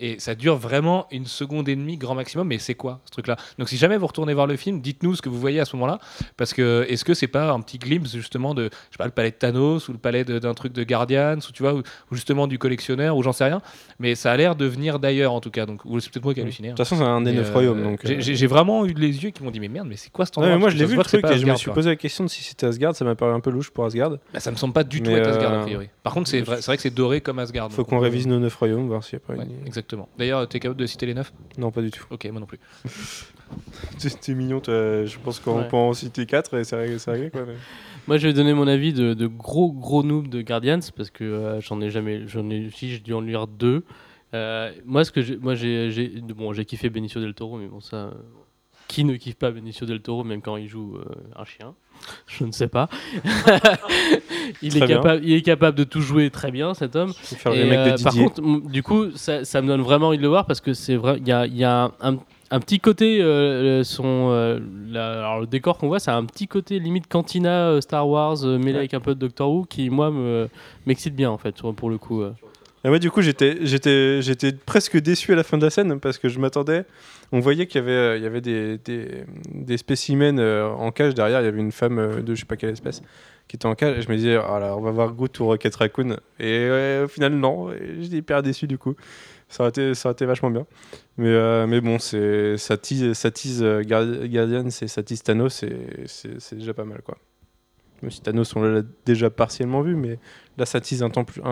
Et 0.00 0.18
ça 0.18 0.34
dure 0.34 0.56
vraiment 0.56 1.06
une 1.10 1.26
seconde 1.26 1.68
et 1.68 1.76
demie, 1.76 1.98
grand 1.98 2.14
maximum. 2.14 2.48
Mais 2.48 2.58
c'est 2.58 2.74
quoi 2.74 3.00
ce 3.04 3.10
truc-là? 3.10 3.36
Donc, 3.58 3.68
si 3.68 3.76
jamais 3.76 3.98
vous 3.98 4.06
retournez 4.06 4.32
voir 4.32 4.46
le 4.46 4.56
film, 4.56 4.80
dites-nous 4.80 5.14
ce 5.16 5.22
que 5.22 5.28
vous 5.28 5.38
voyez 5.38 5.60
à 5.60 5.64
ce 5.66 5.76
moment-là. 5.76 5.98
Parce 6.38 6.54
que 6.54 6.86
est-ce 6.88 7.04
que 7.04 7.12
c'est 7.12 7.26
pas 7.26 7.52
un 7.52 7.60
petit 7.60 7.78
glimpse 7.78 8.12
justement 8.16 8.54
de, 8.54 8.64
je 8.64 8.68
sais 8.94 8.98
pas, 8.98 9.04
le 9.04 9.10
palais 9.10 9.30
de 9.30 9.36
Thanos 9.36 9.88
ou 9.88 9.92
le 9.92 9.98
palais 9.98 10.24
de- 10.24 10.38
d'un 10.38 10.54
truc 10.54 10.72
de 10.72 10.82
Guardians 10.82 11.36
ou 11.36 11.52
tu 11.52 11.62
vois, 11.62 11.74
ou, 11.74 11.82
ou 12.10 12.14
justement 12.14 12.46
du 12.46 12.58
collectionneur 12.58 13.16
ou 13.16 13.22
j'en 13.22 13.32
sais 13.32 13.44
rien. 13.44 13.60
Mais 13.98 14.14
ça 14.14 14.32
a 14.32 14.36
l'air 14.36 14.56
de 14.56 14.64
venir 14.64 14.98
d'ailleurs 14.98 15.34
en 15.34 15.40
tout 15.40 15.50
cas. 15.50 15.66
Donc, 15.66 15.82
c'est 16.00 16.10
peut-être 16.10 16.24
moi 16.24 16.32
qui 16.32 16.40
ai 16.40 16.42
halluciné. 16.42 16.68
De 16.68 16.72
hein. 16.72 16.76
toute 16.76 16.86
façon, 16.86 16.96
c'est 16.96 17.06
un 17.08 17.20
des 17.20 17.32
neuf 17.32 17.50
euh, 17.50 17.52
royaumes. 17.52 17.82
Donc, 17.82 18.00
j'ai- 18.04 18.44
euh, 18.44 18.48
vraiment 18.48 18.86
eu 18.86 18.94
les 18.94 19.22
yeux 19.22 19.30
qui 19.30 19.42
m'ont 19.42 19.50
dit 19.50 19.60
mais 19.60 19.68
merde, 19.68 19.86
mais 19.88 19.96
c'est 19.96 20.10
quoi 20.10 20.24
cet 20.24 20.36
Ouais, 20.38 20.44
endroit? 20.44 20.58
moi, 20.58 20.70
je 20.70 20.76
l'ai 20.78 20.86
vu 20.86 20.96
le 20.96 21.04
truc 21.04 21.24
et 21.26 21.36
je 21.38 21.44
me 21.46 21.54
suis 21.54 21.66
quoi. 21.66 21.74
posé 21.74 21.90
la 21.90 21.96
question 21.96 22.24
de 22.24 22.30
si 22.30 22.42
c'était 22.42 22.66
Asgard. 22.66 22.96
Ça 22.96 23.04
m'a 23.04 23.14
paru 23.14 23.34
un 23.34 23.40
peu 23.40 23.50
louche 23.50 23.70
pour 23.70 23.84
Asgard. 23.84 24.12
Bah, 24.32 24.40
ça 24.40 24.50
me 24.50 24.56
semble 24.56 24.72
pas 24.72 24.84
du 24.84 25.02
tout 25.02 25.10
être 25.10 25.28
Asgard 25.28 25.52
euh, 25.52 25.58
a 25.60 25.62
priori. 25.62 25.88
Par 26.02 26.14
contre, 26.14 26.28
c'est 26.30 26.40
vrai, 26.40 26.76
que 26.76 26.82
c'est 26.82 26.94
doré 26.94 27.20
comme 27.20 27.38
Asgard. 27.38 27.70
Faut 27.70 27.84
qu'on 27.84 27.96
on 27.96 27.98
peut- 27.98 28.04
révise 28.04 28.26
nos 28.26 28.38
neuf 28.38 28.54
royaumes, 28.56 28.88
voir 28.88 29.04
s'il 29.04 29.18
n'y 29.18 29.24
a 29.24 29.26
pas 29.26 29.34
Ouais, 29.42 29.46
une. 29.66 29.81
Exactement. 29.82 30.08
D'ailleurs, 30.18 30.48
t'es 30.48 30.60
capable 30.60 30.80
de 30.80 30.86
citer 30.86 31.06
les 31.06 31.14
neuf 31.14 31.32
Non, 31.58 31.70
pas 31.70 31.82
du 31.82 31.90
tout. 31.90 32.04
Ok, 32.10 32.24
moi 32.30 32.40
non 32.40 32.46
plus. 32.46 32.58
T'es 34.22 34.34
mignon, 34.34 34.60
toi. 34.60 35.04
je 35.04 35.18
pense 35.18 35.38
qu'on 35.40 35.58
Ouais. 35.60 35.68
peut 35.68 35.76
en 35.76 35.92
citer 35.92 36.24
4 36.24 36.56
et 36.58 36.64
c'est 36.64 36.76
réglé. 36.76 36.98
c'est 36.98 37.10
réglé, 37.10 37.30
quoi, 37.30 37.44
mais- 37.46 37.54
Moi, 38.08 38.16
je 38.16 38.26
vais 38.26 38.32
donner 38.32 38.54
mon 38.54 38.66
avis 38.66 38.92
de, 38.92 39.12
de 39.14 39.26
gros 39.26 39.70
gros 39.72 40.02
noob 40.02 40.28
de 40.28 40.40
Guardians 40.42 40.80
parce 40.96 41.10
que 41.10 41.24
euh, 41.24 41.60
j'en 41.60 41.80
ai 41.80 41.90
jamais, 41.90 42.26
j'en 42.26 42.48
ai, 42.50 42.70
si 42.70 42.90
j'ai 42.90 42.98
dû 42.98 43.12
en 43.12 43.20
lire 43.20 43.46
deux. 43.46 43.84
Euh, 44.34 44.72
moi, 44.86 45.04
ce 45.04 45.12
que 45.12 45.20
j'ai, 45.20 45.36
moi 45.36 45.54
j'ai, 45.54 45.90
j'ai- 45.90 46.08
bon, 46.20 46.52
j'ai 46.54 46.64
kiffé 46.64 46.88
Benicio 46.88 47.20
del 47.20 47.34
Toro, 47.34 47.58
mais 47.58 47.66
bon 47.66 47.80
ça, 47.80 48.12
qui 48.92 49.04
ne 49.04 49.16
kiffe 49.16 49.36
pas 49.36 49.50
Benicio 49.50 49.86
del 49.86 50.00
Toro 50.02 50.22
même 50.22 50.42
quand 50.42 50.58
il 50.58 50.68
joue 50.68 50.96
euh, 50.96 51.04
un 51.40 51.46
chien 51.46 51.72
Je 52.26 52.44
ne 52.44 52.52
sais 52.52 52.68
pas. 52.68 52.88
il, 54.62 54.76
est 54.76 54.86
capable, 54.86 55.24
il 55.24 55.32
est 55.34 55.42
capable 55.42 55.78
de 55.78 55.84
tout 55.84 56.00
jouer 56.02 56.28
très 56.30 56.50
bien, 56.50 56.74
cet 56.74 56.94
homme. 56.96 57.12
Faire 57.14 57.54
Et, 57.54 57.74
euh, 57.74 57.96
par 58.02 58.12
contre, 58.12 58.42
du 58.68 58.82
coup, 58.82 59.10
ça, 59.12 59.44
ça 59.46 59.62
me 59.62 59.68
donne 59.68 59.80
vraiment 59.82 60.08
envie 60.08 60.18
de 60.18 60.22
le 60.22 60.28
voir 60.28 60.44
parce 60.44 60.60
que 60.60 60.74
c'est 60.74 60.96
vrai, 60.96 61.16
il 61.20 61.26
y 61.28 61.32
a, 61.32 61.46
il 61.46 61.56
y 61.56 61.64
a 61.64 61.90
un, 62.02 62.16
un 62.50 62.60
petit 62.60 62.80
côté, 62.80 63.22
euh, 63.22 63.82
son, 63.84 64.60
la- 64.90 65.12
alors 65.26 65.40
le 65.40 65.46
décor 65.46 65.78
qu'on 65.78 65.86
voit, 65.88 65.98
a 66.06 66.14
un 66.16 66.24
petit 66.26 66.48
côté 66.48 66.78
limite 66.78 67.06
cantina 67.06 67.80
Star 67.80 68.06
Wars 68.06 68.42
mêlé 68.44 68.72
Ouais. 68.72 68.78
avec 68.78 68.94
un 68.94 69.00
peu 69.00 69.14
de 69.14 69.20
Doctor 69.20 69.50
Who 69.50 69.64
qui, 69.64 69.88
moi, 69.88 70.10
me 70.10 70.48
m'excite 70.86 71.14
bien 71.16 71.30
en 71.30 71.38
fait, 71.38 71.62
pour 71.76 71.88
le 71.88 71.96
coup. 71.98 72.22
Et 72.84 72.88
moi, 72.88 72.98
du 72.98 73.10
coup, 73.10 73.22
j'étais, 73.22 73.58
j'étais, 73.64 74.22
j'étais 74.22 74.52
presque 74.52 74.98
déçu 74.98 75.32
à 75.32 75.36
la 75.36 75.44
fin 75.44 75.56
de 75.56 75.64
la 75.64 75.70
scène 75.70 76.00
parce 76.00 76.18
que 76.18 76.28
je 76.28 76.40
m'attendais. 76.40 76.84
On 77.30 77.38
voyait 77.38 77.66
qu'il 77.66 77.80
y 77.80 77.84
avait, 77.84 77.92
euh, 77.92 78.16
il 78.16 78.22
y 78.24 78.26
avait 78.26 78.40
des, 78.40 78.78
des, 78.78 79.76
spécimens 79.76 80.38
euh, 80.38 80.68
en 80.68 80.90
cage 80.90 81.14
derrière. 81.14 81.40
Il 81.40 81.44
y 81.44 81.48
avait 81.48 81.60
une 81.60 81.70
femme 81.72 81.98
euh, 81.98 82.22
de 82.22 82.34
je 82.34 82.40
sais 82.40 82.46
pas 82.46 82.56
quelle 82.56 82.70
espèce 82.70 83.00
qui 83.46 83.56
était 83.56 83.66
en 83.66 83.76
cage. 83.76 83.98
Et 83.98 84.02
je 84.02 84.08
me 84.10 84.16
disais, 84.16 84.34
là, 84.34 84.74
on 84.76 84.80
va 84.80 84.90
voir 84.90 85.12
Groot 85.14 85.38
ou 85.38 85.46
Rocket 85.46 85.74
Raccoon. 85.76 86.16
Et 86.40 86.68
ouais, 86.68 87.02
au 87.04 87.08
final, 87.08 87.34
non. 87.34 87.72
J'étais 88.00 88.16
hyper 88.16 88.42
déçu 88.42 88.66
du 88.66 88.78
coup. 88.78 88.96
Ça 89.48 89.62
aurait 89.62 89.70
été, 89.70 89.94
ça 89.94 90.08
aurait 90.08 90.14
été 90.14 90.26
vachement 90.26 90.50
bien. 90.50 90.66
Mais, 91.18 91.66
mais 91.66 91.80
bon, 91.80 91.98
c'est, 91.98 92.56
ça 92.56 92.76
tease, 92.76 93.12
ça 93.12 93.30
tease 93.30 93.62
Guardi- 93.62 94.28
Guardians 94.28 94.66
et 94.66 94.88
ça 94.88 95.02
tease 95.02 95.22
Thanos. 95.22 95.62
et 95.62 95.76
c'est, 96.06 96.40
c'est 96.40 96.56
déjà 96.56 96.72
pas 96.74 96.84
mal 96.84 97.02
quoi. 97.02 97.16
Même 98.00 98.10
si 98.10 98.20
Thanos, 98.22 98.56
on 98.56 98.62
l'a 98.62 98.82
déjà 99.04 99.30
partiellement 99.30 99.82
vu, 99.82 99.94
mais 99.94 100.18
là, 100.58 100.66
ça 100.66 100.80
tease 100.80 101.02
un 101.02 101.10
temps 101.10 101.24
plus. 101.24 101.42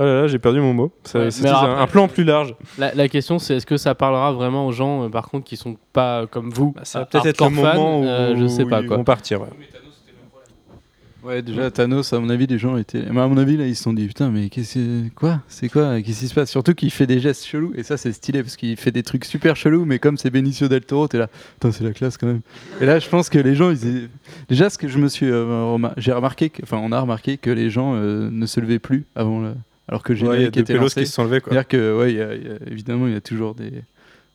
Oh 0.00 0.02
là 0.02 0.20
là, 0.22 0.26
j'ai 0.28 0.38
perdu 0.38 0.60
mon 0.60 0.72
mot. 0.72 0.92
Ouais, 1.14 1.28
alors 1.44 1.64
un, 1.80 1.86
plan 1.88 2.06
plus 2.06 2.22
large. 2.22 2.54
La, 2.78 2.94
la 2.94 3.08
question, 3.08 3.40
c'est 3.40 3.56
est-ce 3.56 3.66
que 3.66 3.76
ça 3.76 3.96
parlera 3.96 4.32
vraiment 4.32 4.66
aux 4.68 4.72
gens, 4.72 5.04
euh, 5.04 5.08
par 5.08 5.28
contre, 5.28 5.44
qui 5.44 5.56
sont 5.56 5.76
pas 5.92 6.26
comme 6.28 6.50
vous 6.50 6.72
ça 6.84 7.00
va 7.00 7.06
peut-être 7.06 7.26
être 7.26 7.44
le 7.44 7.50
moment 7.50 8.00
où, 8.00 8.04
euh, 8.04 8.36
je 8.36 8.46
sais 8.46 8.64
pas 8.64 8.80
ils 8.80 8.86
quoi. 8.86 8.96
vont 8.98 9.04
partir. 9.04 9.40
ouais. 9.40 9.48
Ouais, 11.24 11.42
déjà 11.42 11.68
Thanos, 11.72 12.12
à 12.12 12.20
mon 12.20 12.30
avis, 12.30 12.46
les 12.46 12.58
gens 12.58 12.76
étaient. 12.76 13.02
Mais 13.10 13.20
à 13.20 13.26
mon 13.26 13.36
avis, 13.36 13.56
là, 13.56 13.66
ils 13.66 13.74
se 13.74 13.82
sont 13.82 13.92
dit 13.92 14.06
putain, 14.06 14.30
mais 14.30 14.48
qu'est-ce 14.48 14.74
que- 14.74 15.08
quoi? 15.16 15.40
C'est 15.48 15.68
quoi? 15.68 16.00
Qu'est-ce 16.00 16.20
qui 16.20 16.28
se 16.28 16.32
passe? 16.34 16.48
Surtout 16.48 16.74
qu'il 16.74 16.92
fait 16.92 17.08
des 17.08 17.18
gestes 17.18 17.44
chelous, 17.44 17.72
et 17.74 17.82
ça, 17.82 17.96
c'est 17.96 18.12
stylé 18.12 18.40
parce 18.44 18.54
qu'il 18.56 18.76
fait 18.76 18.92
des 18.92 19.02
trucs 19.02 19.24
super 19.24 19.56
chelous, 19.56 19.84
mais 19.84 19.98
comme 19.98 20.16
c'est 20.16 20.30
Benicio 20.30 20.68
del 20.68 20.82
Toro, 20.82 21.08
t'es 21.08 21.18
là, 21.18 21.26
putain, 21.54 21.72
c'est 21.72 21.82
la 21.82 21.90
classe 21.92 22.16
quand 22.16 22.28
même. 22.28 22.40
Et 22.80 22.86
là, 22.86 23.00
je 23.00 23.08
pense 23.08 23.28
que 23.30 23.38
les 23.40 23.56
gens, 23.56 23.70
ils... 23.72 24.08
déjà, 24.48 24.70
ce 24.70 24.78
que 24.78 24.86
je 24.86 24.98
me 24.98 25.08
suis, 25.08 25.26
euh, 25.26 25.64
remar- 25.74 25.92
j'ai 25.96 26.12
remarqué, 26.12 26.50
que- 26.50 26.62
enfin, 26.62 26.78
on 26.80 26.92
a 26.92 27.00
remarqué 27.00 27.36
que 27.36 27.50
les 27.50 27.68
gens 27.68 27.94
euh, 27.96 28.30
ne 28.30 28.46
se 28.46 28.60
levaient 28.60 28.78
plus 28.78 29.04
avant, 29.16 29.40
le... 29.40 29.54
alors 29.88 30.02
que 30.02 30.12
Ouais, 30.12 30.36
il 30.38 30.42
y 30.42 30.44
a 30.44 30.48
était 30.48 30.74
lancé. 30.74 31.00
qui 31.00 31.06
se 31.06 31.12
sont 31.14 31.24
levés. 31.24 31.40
Quoi. 31.40 31.52
C'est-à-dire 31.52 31.68
que, 31.68 31.98
ouais, 31.98 32.12
y 32.14 32.20
a- 32.20 32.34
y 32.34 32.48
a- 32.48 32.70
évidemment, 32.70 33.06
il 33.06 33.14
y 33.14 33.16
a 33.16 33.20
toujours 33.20 33.54
des, 33.54 33.72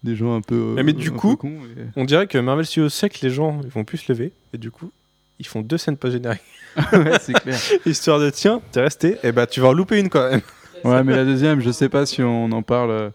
des 0.03 0.15
gens 0.15 0.35
un 0.35 0.41
peu. 0.41 0.73
Mais- 0.75 0.83
mais 0.83 0.93
du 0.93 1.11
coup- 1.11 1.35
cons, 1.37 1.49
et- 1.77 1.83
On 1.95 2.03
dirait 2.05 2.27
que 2.27 2.37
Marvel 2.37 2.65
Studios 2.65 2.89
sait 2.89 3.09
que 3.09 3.19
les 3.21 3.29
gens 3.29 3.61
ils 3.63 3.69
vont 3.69 3.83
plus 3.83 3.99
se 3.99 4.11
lever. 4.11 4.31
Et 4.53 4.57
du 4.57 4.71
coup, 4.71 4.91
ils 5.39 5.45
font 5.47 5.61
deux 5.61 5.77
scènes 5.77 5.97
post-génériques. 5.97 6.41
ouais, 6.93 7.19
c'est 7.21 7.33
clair. 7.33 7.57
Histoire 7.85 8.19
de 8.19 8.29
tiens, 8.29 8.61
t'es 8.71 8.81
resté. 8.81 9.17
Et 9.23 9.31
bah, 9.31 9.45
tu 9.47 9.59
vas 9.61 9.67
en 9.69 9.73
louper 9.73 9.99
une 9.99 10.09
quand 10.09 10.29
même. 10.29 10.41
Ouais, 10.83 11.01
mais 11.01 11.15
la 11.15 11.23
deuxième, 11.23 11.61
je 11.61 11.71
sais 11.71 11.87
pas 11.87 12.05
si 12.05 12.21
on 12.21 12.51
en 12.51 12.61
parle. 12.61 12.91
euh, 12.91 13.09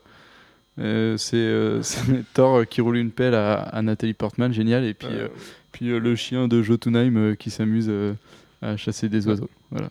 Euh, 0.80 1.16
c'est 1.18 1.36
euh, 1.36 1.82
Thor 2.34 2.64
qui 2.66 2.80
roule 2.80 2.97
une 2.99 3.11
pelle 3.11 3.34
à, 3.34 3.55
à 3.57 3.82
Nathalie 3.82 4.14
Portman, 4.14 4.53
génial. 4.55 4.84
Et 4.84 4.95
puis, 4.95 5.09
euh, 5.11 5.26
puis 5.72 5.86
le 5.89 6.16
chien 6.16 6.47
de 6.49 6.62
Jotunheim 6.62 7.34
qui 7.36 7.51
s'amuse 7.51 7.91
à 8.62 8.76
chasser 8.78 9.09
des 9.11 9.26
oiseaux. 9.26 9.51
Voilà. 9.72 9.91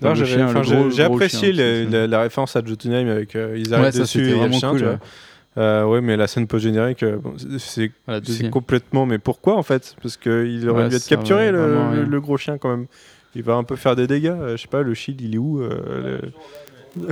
Non, 0.00 0.10
le 0.10 0.14
j'avais- 0.16 0.30
chien, 0.32 0.46
enfin, 0.48 0.58
le 0.60 0.64
j'ai 0.64 0.74
gros- 0.76 0.90
j'ai 0.90 1.04
gros 1.04 1.14
apprécié 1.14 1.52
chien, 1.52 1.88
la, 1.90 2.06
la 2.06 2.20
référence 2.22 2.56
à 2.56 2.64
Jotunheim 2.64 3.08
avec 3.08 3.36
euh, 3.36 3.54
ils 3.56 3.68
Ouais, 3.68 3.74
arrivent 3.74 3.92
ça 3.92 4.00
dessus 4.00 4.28
et 4.28 4.34
vraiment 4.34 4.58
chien, 4.58 4.70
cool. 4.70 4.84
ouais. 4.84 4.98
Euh, 5.58 5.84
ouais, 5.84 6.00
mais 6.00 6.16
la 6.16 6.26
scène 6.26 6.46
post-générique, 6.46 7.02
euh, 7.02 7.18
bon, 7.18 7.34
c'est- 7.58 7.92
complètement. 8.50 9.04
Mais 9.06 9.18
pourquoi 9.18 9.56
en 9.56 9.62
fait? 9.62 9.94
Parce 10.02 10.16
qu'il 10.16 10.66
aurait 10.68 10.84
Ouais, 10.84 10.88
dû 10.88 10.96
être 10.96 11.06
capturé, 11.06 11.52
le, 11.52 12.04
le- 12.04 12.20
gros 12.20 12.36
chien 12.38 12.56
quand 12.58 12.70
même. 12.70 12.86
Il 13.34 13.42
va 13.42 13.54
un 13.54 13.64
peu 13.64 13.76
faire 13.76 13.94
des 13.94 14.06
dégâts. 14.06 14.26
euh, 14.28 14.56
je 14.56 14.62
sais 14.62 14.68
pas, 14.68 14.82
le 14.82 14.94
shield 14.94 15.20
il 15.20 15.34
est 15.34 15.38
où 15.38 15.60
euh, 15.62 16.20
le- 16.96 17.06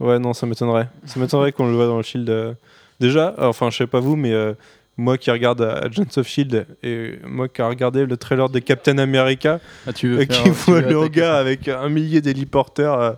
Ouais, 0.00 0.18
non, 0.18 0.32
ça 0.32 0.46
m'étonnerait. 0.46 0.88
Ça 1.04 1.20
m'étonnerait 1.20 1.52
qu'on 1.52 1.66
le 1.68 1.74
voit 1.74 1.86
dans 1.86 1.96
le 1.98 2.02
Shield. 2.02 2.28
euh. 2.30 2.54
Déjà, 3.00 3.34
enfin, 3.38 3.70
je 3.70 3.76
sais 3.78 3.86
pas 3.86 4.00
vous, 4.00 4.16
mais 4.16 4.32
euh, 4.32 4.52
moi 5.00 5.18
qui 5.18 5.30
regarde 5.30 5.60
euh, 5.62 5.82
Agents 5.86 6.04
of 6.18 6.26
Shield 6.28 6.66
et 6.82 7.18
moi 7.26 7.48
qui 7.48 7.60
a 7.62 7.68
regardé 7.68 8.06
le 8.06 8.16
trailer 8.16 8.48
de 8.48 8.58
Captain 8.58 8.98
America, 8.98 9.60
Ah, 9.86 9.92
tu 9.92 10.08
veux 10.08 10.20
et 10.20 10.26
faire- 10.26 10.42
qui 10.44 10.50
voit 10.50 10.80
le 10.80 11.08
gars 11.08 11.36
avec 11.38 11.66
un 11.68 11.88
millier 11.88 12.20
d'héliporteurs 12.20 13.00
euh, 13.00 13.12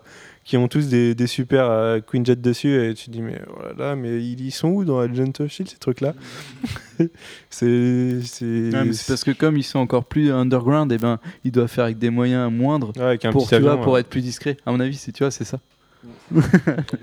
qui 0.45 0.57
ont 0.57 0.66
tous 0.66 0.89
des, 0.89 1.14
des 1.14 1.26
super 1.28 1.70
euh, 1.70 2.01
Queen 2.01 2.26
Jet 2.26 2.41
dessus, 2.41 2.74
et 2.85 2.95
tu 2.95 3.07
te 3.07 3.11
dis, 3.12 3.22
mais 3.22 3.41
voilà, 3.57 3.95
mais 3.95 4.20
ils 4.20 4.51
sont 4.51 4.68
où 4.70 4.85
dans 4.85 4.99
Agents 4.99 5.30
of 5.39 5.49
Shield 5.51 5.68
ces 5.70 5.78
trucs-là? 5.78 6.14
C'est. 7.51 8.20
C'est. 8.24 8.70
Parce 9.09 9.24
que 9.24 9.30
comme 9.33 9.57
ils 9.57 9.62
sont 9.62 9.78
encore 9.78 10.05
plus 10.05 10.30
underground, 10.33 10.91
et 10.93 10.99
ben 10.99 11.18
ils 11.45 11.53
doivent 11.53 11.68
faire 11.68 11.85
avec 11.85 11.99
des 11.99 12.11
moyens 12.11 12.51
moindres 12.53 12.93
Ouais, 12.97 13.03
avec 13.03 13.24
un 13.24 13.33
pour, 13.33 13.49
tu 13.49 13.59
vois, 13.61 13.80
pour 13.80 13.99
être 13.99 14.09
plus 14.09 14.20
discret. 14.20 14.57
À 14.66 14.72
mon 14.72 14.80
avis, 14.80 14.97
c'est 14.97 15.12
tu 15.12 15.22
vois, 15.22 15.30
c'est 15.30 15.45
ça. 15.45 15.59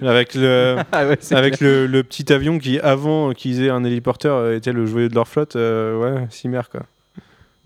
Avec 0.02 0.34
le. 0.36 0.78
Ah 0.92 1.08
ouais, 1.08 1.18
Avec 1.32 1.60
le, 1.60 1.88
le 1.88 2.04
petit 2.04 2.32
avion 2.34 2.58
qui, 2.60 2.80
avant 2.80 3.34
qu'ils 3.34 3.64
aient 3.64 3.70
un 3.70 3.84
héliporteur, 3.84 4.52
était 4.52 4.74
le 4.74 4.86
joyau 4.86 5.08
de 5.08 5.16
leur 5.16 5.28
flotte, 5.28 5.56
euh, 5.56 5.98
ouais, 6.22 6.28
Cimer 6.30 6.62
quoi. 6.72 6.82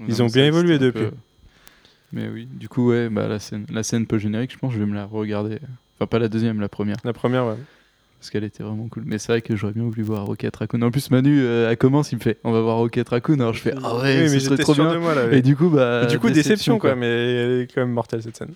Ils 0.07 0.21
ont 0.21 0.27
bien 0.27 0.45
évolué 0.45 0.77
depuis. 0.79 1.05
peu- 1.05 1.11
Mais 2.11 2.27
oui, 2.27 2.47
du 2.51 2.67
coup, 2.69 2.89
ouais, 2.89 3.09
bah, 3.09 3.27
la 3.27 3.39
scène, 3.39 3.65
la 3.71 3.84
scène 3.84 4.05
peu 4.05 4.17
générique, 4.17 4.51
je 4.53 4.57
pense 4.57 4.71
que 4.71 4.75
je 4.77 4.84
vais 4.84 4.89
me 4.89 4.95
la 4.95 5.05
regarder. 5.05 5.59
Enfin, 5.95 6.07
pas 6.07 6.19
la 6.19 6.27
deuxième, 6.27 6.59
la 6.59 6.69
première, 6.69 6.97
La 7.03 7.13
première, 7.13 7.45
ouais. 7.45 7.55
parce 8.19 8.29
qu'elle 8.31 8.43
était 8.43 8.63
vraiment 8.63 8.88
cool. 8.89 9.03
Mais 9.05 9.17
c'est 9.17 9.31
vrai 9.31 9.41
que 9.41 9.55
j'aurais 9.55 9.73
bien 9.73 9.84
voulu 9.84 10.01
voir 10.03 10.25
Rocket 10.25 10.55
Raccoon. 10.55 10.81
En 10.81 10.91
plus, 10.91 11.09
Manu, 11.11 11.39
euh, 11.41 11.69
elle 11.69 11.77
commence, 11.77 12.11
il 12.11 12.15
me 12.15 12.21
fait 12.21 12.38
On 12.43 12.51
va 12.51 12.61
voir 12.61 12.77
Rocket 12.77 13.07
Raccoon. 13.07 13.36
Alors 13.39 13.53
je 13.53 13.61
fais 13.61 13.73
Ah 13.81 13.95
ouais, 13.97 14.21
Oui, 14.23 14.29
ce 14.29 14.34
mais 14.34 14.39
serait 14.39 14.49
j'étais 14.55 14.63
trop 14.63 14.73
sûr 14.73 14.84
bien. 14.86 14.93
de 14.95 14.99
moi 14.99 15.15
là. 15.15 15.31
Et 15.31 15.41
du 15.41 15.55
coup, 15.55 15.69
bah. 15.69 16.01
Et 16.03 16.07
du 16.07 16.19
coup, 16.19 16.29
déception, 16.29 16.79
quoi. 16.79 16.95
mais 16.95 17.07
elle 17.07 17.61
est 17.61 17.73
quand 17.73 17.81
même 17.81 17.91
mortelle 17.91 18.21
cette 18.23 18.36
scène. 18.38 18.53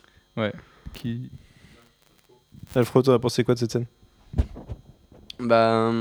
Qui... 0.93 1.29
Alfred, 2.75 3.03
t'en 3.05 3.13
as 3.13 3.19
pensé 3.19 3.43
quoi 3.43 3.53
de 3.55 3.59
cette 3.59 3.71
scène? 3.71 3.85
Bah, 5.39 5.91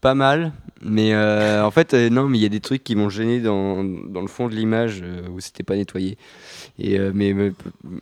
pas 0.00 0.14
mal. 0.14 0.52
Mais 0.80 1.12
euh, 1.12 1.64
en 1.64 1.72
fait, 1.72 1.92
euh, 1.94 2.08
non, 2.08 2.28
mais 2.28 2.38
il 2.38 2.40
y 2.40 2.46
a 2.46 2.48
des 2.48 2.60
trucs 2.60 2.84
qui 2.84 2.94
m'ont 2.94 3.08
gêné 3.08 3.40
dans, 3.40 3.82
dans 3.82 4.20
le 4.20 4.28
fond 4.28 4.46
de 4.46 4.54
l'image 4.54 5.00
euh, 5.02 5.28
où 5.28 5.40
c'était 5.40 5.64
pas 5.64 5.74
nettoyé. 5.74 6.16
Et, 6.78 7.00
euh, 7.00 7.10
mais, 7.12 7.34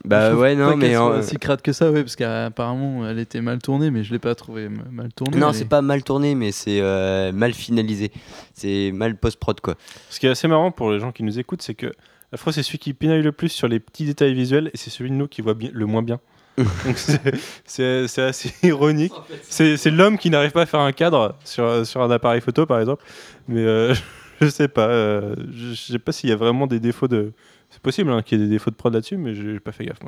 bah 0.04 0.34
ouais, 0.34 0.54
pas 0.54 0.60
non, 0.60 0.76
mais. 0.76 1.22
si 1.22 1.38
crade 1.38 1.62
que 1.62 1.72
ça, 1.72 1.90
ouais, 1.90 2.02
parce 2.02 2.16
qu'apparemment, 2.16 3.08
elle 3.08 3.18
était 3.18 3.40
mal 3.40 3.60
tournée, 3.60 3.90
mais 3.90 4.04
je 4.04 4.12
l'ai 4.12 4.18
pas 4.18 4.34
trouvée 4.34 4.64
m- 4.64 4.82
mal 4.92 5.10
tournée. 5.14 5.38
Non, 5.38 5.54
c'est 5.54 5.64
pas 5.64 5.80
mal 5.80 6.02
tourné, 6.04 6.34
mais 6.34 6.52
c'est 6.52 6.80
euh, 6.82 7.32
mal 7.32 7.54
finalisé. 7.54 8.12
C'est 8.52 8.92
mal 8.92 9.16
post-prod, 9.16 9.58
quoi. 9.62 9.76
Ce 10.10 10.20
qui 10.20 10.26
est 10.26 10.30
assez 10.30 10.46
marrant 10.48 10.70
pour 10.72 10.90
les 10.90 11.00
gens 11.00 11.12
qui 11.12 11.22
nous 11.22 11.38
écoutent, 11.38 11.62
c'est 11.62 11.74
que 11.74 11.94
Alfred, 12.30 12.54
c'est 12.54 12.62
celui 12.62 12.78
qui 12.78 12.92
pinaille 12.92 13.22
le 13.22 13.32
plus 13.32 13.48
sur 13.48 13.68
les 13.68 13.80
petits 13.80 14.04
détails 14.04 14.34
visuels 14.34 14.70
et 14.74 14.76
c'est 14.76 14.90
celui 14.90 15.08
de 15.10 15.14
nous 15.16 15.28
qui 15.28 15.40
voit 15.40 15.54
bien, 15.54 15.70
le 15.72 15.86
moins 15.86 16.02
bien. 16.02 16.20
C'est- 17.64 18.22
assez 18.22 18.52
ironique. 18.66 19.12
C'est 19.48 19.90
l'homme 19.90 20.18
qui 20.18 20.30
n'arrive 20.30 20.52
pas 20.52 20.62
à 20.62 20.66
faire 20.66 20.80
un 20.80 20.92
cadre 20.92 21.34
sur, 21.44 21.64
un 21.66 22.10
appareil 22.10 22.40
photo, 22.40 22.66
par 22.66 22.80
exemple. 22.80 23.04
Mais 23.48 23.60
euh, 23.64 23.94
je 24.40 24.48
sais 24.48 24.68
pas. 24.68 24.88
euh, 24.88 25.34
je 25.52 25.74
sais 25.74 25.98
pas 25.98 26.12
s'il 26.12 26.30
y 26.30 26.32
a 26.32 26.36
vraiment 26.36 26.66
des 26.66 26.80
défauts 26.80 27.08
de. 27.08 27.32
C'est 27.70 27.82
possible 27.82 28.10
hein, 28.10 28.22
qu'il 28.22 28.38
y 28.38 28.42
ait 28.42 28.46
des 28.46 28.50
défauts 28.52 28.70
de 28.70 28.76
prod 28.76 28.92
là-dessus, 28.92 29.16
mais 29.16 29.34
j'ai 29.34 29.58
pas 29.60 29.72
fait 29.72 29.84
gaffe, 29.84 29.98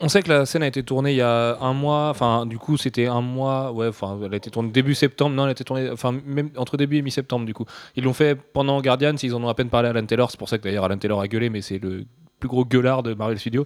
On 0.00 0.08
sait 0.08 0.22
que 0.22 0.28
la 0.28 0.44
scène 0.46 0.62
a 0.62 0.66
été 0.66 0.82
tournée 0.82 1.12
il 1.12 1.16
y 1.16 1.22
a 1.22 1.56
un 1.60 1.72
mois, 1.72 2.10
enfin 2.10 2.44
du 2.44 2.58
coup 2.58 2.76
c'était 2.76 3.06
un 3.06 3.22
mois, 3.22 3.72
ouais, 3.72 3.88
enfin 3.88 4.18
elle 4.22 4.34
a 4.34 4.36
été 4.36 4.50
tournée 4.50 4.70
début 4.70 4.94
septembre, 4.94 5.34
non 5.34 5.44
elle 5.44 5.48
a 5.48 5.52
été 5.52 5.64
tournée, 5.64 5.88
enfin 5.90 6.14
même 6.26 6.50
entre 6.56 6.76
début 6.76 6.98
et 6.98 7.02
mi-septembre 7.02 7.46
du 7.46 7.54
coup. 7.54 7.64
Ils 7.96 8.04
l'ont 8.04 8.12
fait 8.12 8.34
pendant 8.52 8.80
Guardians, 8.82 9.14
ils 9.22 9.34
en 9.34 9.42
ont 9.42 9.48
à 9.48 9.54
peine 9.54 9.70
parlé 9.70 9.88
à 9.88 9.90
Alan 9.92 10.04
Taylor, 10.04 10.30
c'est 10.30 10.38
pour 10.38 10.48
ça 10.50 10.58
que 10.58 10.62
d'ailleurs 10.64 10.84
Alan 10.84 10.98
Taylor 10.98 11.20
a 11.20 11.26
gueulé, 11.26 11.48
mais 11.48 11.62
c'est 11.62 11.78
le 11.78 12.04
plus 12.42 12.48
gros 12.48 12.64
gueulard 12.64 13.04
de 13.04 13.14
Marvel 13.14 13.38
Studios. 13.38 13.64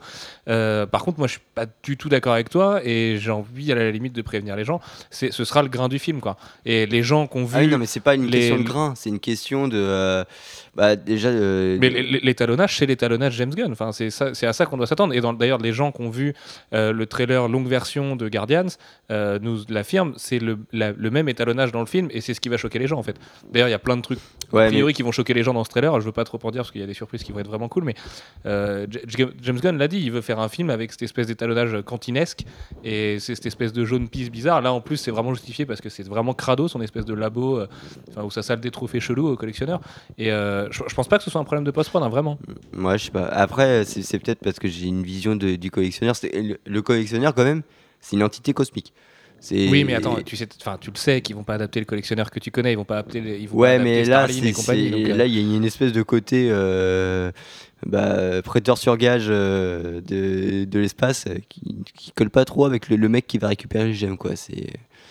Euh, 0.49 0.85
par 0.85 1.03
contre 1.03 1.19
moi 1.19 1.27
je 1.29 1.33
suis 1.33 1.41
pas 1.55 1.65
du 1.83 1.97
tout 1.97 2.11
d'accord 2.11 2.35
avec 2.35 2.51
toi 2.51 2.81
et 2.85 3.17
j'ai 3.19 3.31
envie 3.31 3.73
à 3.73 3.75
la 3.75 3.91
limite 3.91 4.13
de 4.13 4.21
prévenir 4.21 4.55
les 4.55 4.65
gens, 4.65 4.81
c'est 5.11 5.33
ce 5.33 5.45
sera 5.47 5.63
le 5.63 5.71
grain 5.71 5.89
du 5.89 5.99
film 5.99 6.21
quoi. 6.21 6.37
Et 6.67 6.85
les 6.85 7.03
gens 7.03 7.27
qui 7.27 7.39
ont 7.39 7.47
vu... 7.47 7.55
Ah 7.57 7.61
oui, 7.61 7.69
non, 7.69 7.79
mais 7.79 7.87
c'est 7.87 8.01
pas 8.01 8.15
une 8.15 8.27
les- 8.27 8.39
question 8.41 8.59
de 8.59 8.63
grain, 8.65 8.93
c'est 8.95 9.09
une 9.09 9.19
question 9.21 9.67
de. 9.67 9.79
euh, 9.79 10.25
bah, 10.77 10.95
déjà. 10.97 11.29
euh, 11.31 11.79
Mais 11.81 11.89
l'étalonnage, 11.91 12.77
c'est 12.77 12.87
l'étalonnage 12.87 13.35
James 13.35 13.55
Gunn. 13.55 13.73
Enfin, 13.73 13.91
c'est 13.93 14.47
à 14.47 14.53
ça 14.53 14.67
qu'on 14.67 14.77
doit 14.77 14.87
s'attendre. 14.87 15.15
Et 15.15 15.21
d'ailleurs, 15.39 15.59
les 15.59 15.73
gens 15.73 15.91
qui 15.93 16.03
ont 16.03 16.11
vu 16.11 16.35
euh, 16.75 16.93
le 16.93 17.07
trailer 17.07 17.49
longue 17.49 17.67
version 17.67 18.15
de 18.17 18.29
Guardians 18.29 18.67
euh, 19.11 19.39
nous 19.41 19.61
l'affirment. 19.69 20.13
C'est 20.17 20.39
le, 20.39 20.59
la- 20.73 20.93
le 20.93 21.11
même 21.11 21.29
étalonnage 21.29 21.73
dans 21.73 21.81
le 21.81 21.87
film 21.87 22.09
et 22.11 22.21
c'est 22.21 22.35
ce 22.35 22.41
qui 22.41 22.49
va 22.49 22.57
choquer 22.57 22.79
les 22.79 22.87
gens 22.87 22.99
en 22.99 23.03
fait. 23.03 23.17
D'ailleurs, 23.53 23.69
il 23.69 23.73
y 23.73 23.75
a 23.75 23.79
plein 23.79 23.97
de 23.97 24.03
trucs 24.03 24.19
a 24.19 24.55
ouais, 24.57 24.63
mais- 24.65 24.69
priori 24.71 24.93
qui 24.93 25.03
vont 25.03 25.13
choquer 25.13 25.35
les 25.35 25.43
gens 25.43 25.55
dans 25.55 25.65
ce 25.65 25.71
trailer. 25.71 25.99
Je 26.01 26.07
veux 26.07 26.13
pas 26.13 26.25
trop 26.25 26.39
en 26.43 26.51
dire 26.51 26.61
parce 26.63 26.71
qu'il 26.73 26.81
y 26.81 26.85
a 26.85 26.87
des 26.87 26.95
surprises 26.95 27.23
qui 27.25 27.33
vont 27.33 27.39
être 27.41 27.49
vraiment 27.49 27.69
cool. 27.69 27.85
Mais 27.85 27.95
James 28.45 29.59
Gunn 29.61 29.79
l'a 29.79 29.89
dit, 29.89 29.99
il 30.01 30.13
veut 30.13 30.21
faire 30.21 30.39
un 30.41 30.49
film 30.49 30.71
avec 30.71 30.93
cette 30.93 31.03
espèce 31.03 31.27
d'étalonnage 31.27 31.81
cantinesque 31.85 32.45
et 32.85 33.19
c'est 33.21 33.35
cette 33.35 33.47
espèce 33.47 33.73
de 33.73 33.85
jaune 33.85 34.09
pisse 34.09 34.31
bizarre. 34.31 34.61
Là, 34.61 34.73
en 34.73 34.81
plus, 34.81 34.97
c'est 34.97 35.11
vraiment 35.11 35.35
justifié 35.35 35.67
parce 35.67 35.81
que 35.81 35.89
c'est 35.89 36.07
vraiment 36.07 36.35
crado 36.35 36.69
son 36.69 36.81
espèce 36.81 37.05
de 37.05 37.15
labo 37.15 37.61
où 38.23 38.31
ça 38.31 38.43
sale 38.43 38.61
des 38.61 38.71
trophées 38.71 39.01
chelous 39.01 39.29
aux 39.29 39.37
collectionneurs. 39.37 39.81
Et 40.19 40.31
euh, 40.33 40.66
je, 40.71 40.83
je 40.89 40.95
pense 40.95 41.09
pas 41.09 41.19
que 41.19 41.25
ce 41.25 41.31
soit 41.31 41.41
un 41.41 41.45
problème 41.45 41.65
de 41.65 41.71
post-prod, 41.71 42.03
hein, 42.03 42.09
vraiment. 42.09 42.39
Moi, 42.73 42.97
je 42.97 43.05
sais 43.07 43.11
pas. 43.11 43.27
Après, 43.27 43.85
c'est 43.85 44.19
peut-être 44.19 44.41
parce 44.41 44.59
que 44.59 44.69
j'ai 44.69 44.87
une 44.87 45.03
vision 45.03 45.37
de- 45.37 45.57
du 45.57 45.71
collectionneur. 45.71 46.15
Le, 46.23 46.57
le 46.65 46.83
collectionneur, 46.83 47.35
quand 47.35 47.45
même, 47.45 47.63
c'est 48.01 48.17
une 48.17 48.23
entité 48.23 48.53
cosmique. 48.53 48.93
Oui, 49.53 49.85
mais 49.85 49.95
attends, 49.95 50.21
tu, 50.23 50.35
sais, 50.37 50.47
tu 50.47 50.91
le 50.91 50.97
sais 50.97 51.21
qu'ils 51.21 51.37
vont 51.37 51.45
pas 51.45 51.55
adapter 51.55 51.79
le 51.79 51.87
collectionneur 51.87 52.31
que 52.31 52.41
tu 52.41 52.51
connais, 52.51 52.73
ils 52.73 52.77
vont 52.77 52.85
pas 52.85 52.99
adapter, 52.99 53.21
les- 53.21 53.39
ils 53.39 53.49
vont 53.49 53.59
Ouais, 53.59 53.79
mais 53.79 54.05
là, 54.05 54.27
et 54.29 54.53
compagnie. 54.53 54.91
donc, 54.91 55.09
euh, 55.09 55.15
là, 55.15 55.27
il 55.27 55.35
y 55.35 55.39
a 55.39 55.57
une 55.57 55.65
espèce 55.65 55.93
de 55.93 56.03
côté 56.03 56.49
euh, 56.51 57.31
bah, 57.85 58.43
prêteur 58.43 58.79
sur 58.79 58.97
gage 58.97 59.27
euh, 59.29 60.01
de, 60.01 60.65
de 60.65 60.79
l'espace 60.79 61.27
euh, 61.29 61.35
qui, 61.49 61.77
qui 61.95 62.13
colle 62.13 62.31
pas 62.31 62.45
trop 62.45 62.65
avec 62.65 62.89
le, 62.89 62.97
le 62.97 63.09
mec 63.09 63.27
qui 63.27 63.39
va 63.39 63.49
récupérer 63.49 63.85
les 63.85 63.95
gemmes, 63.95 64.17
quoi. 64.17 64.35
C'est 64.37 64.67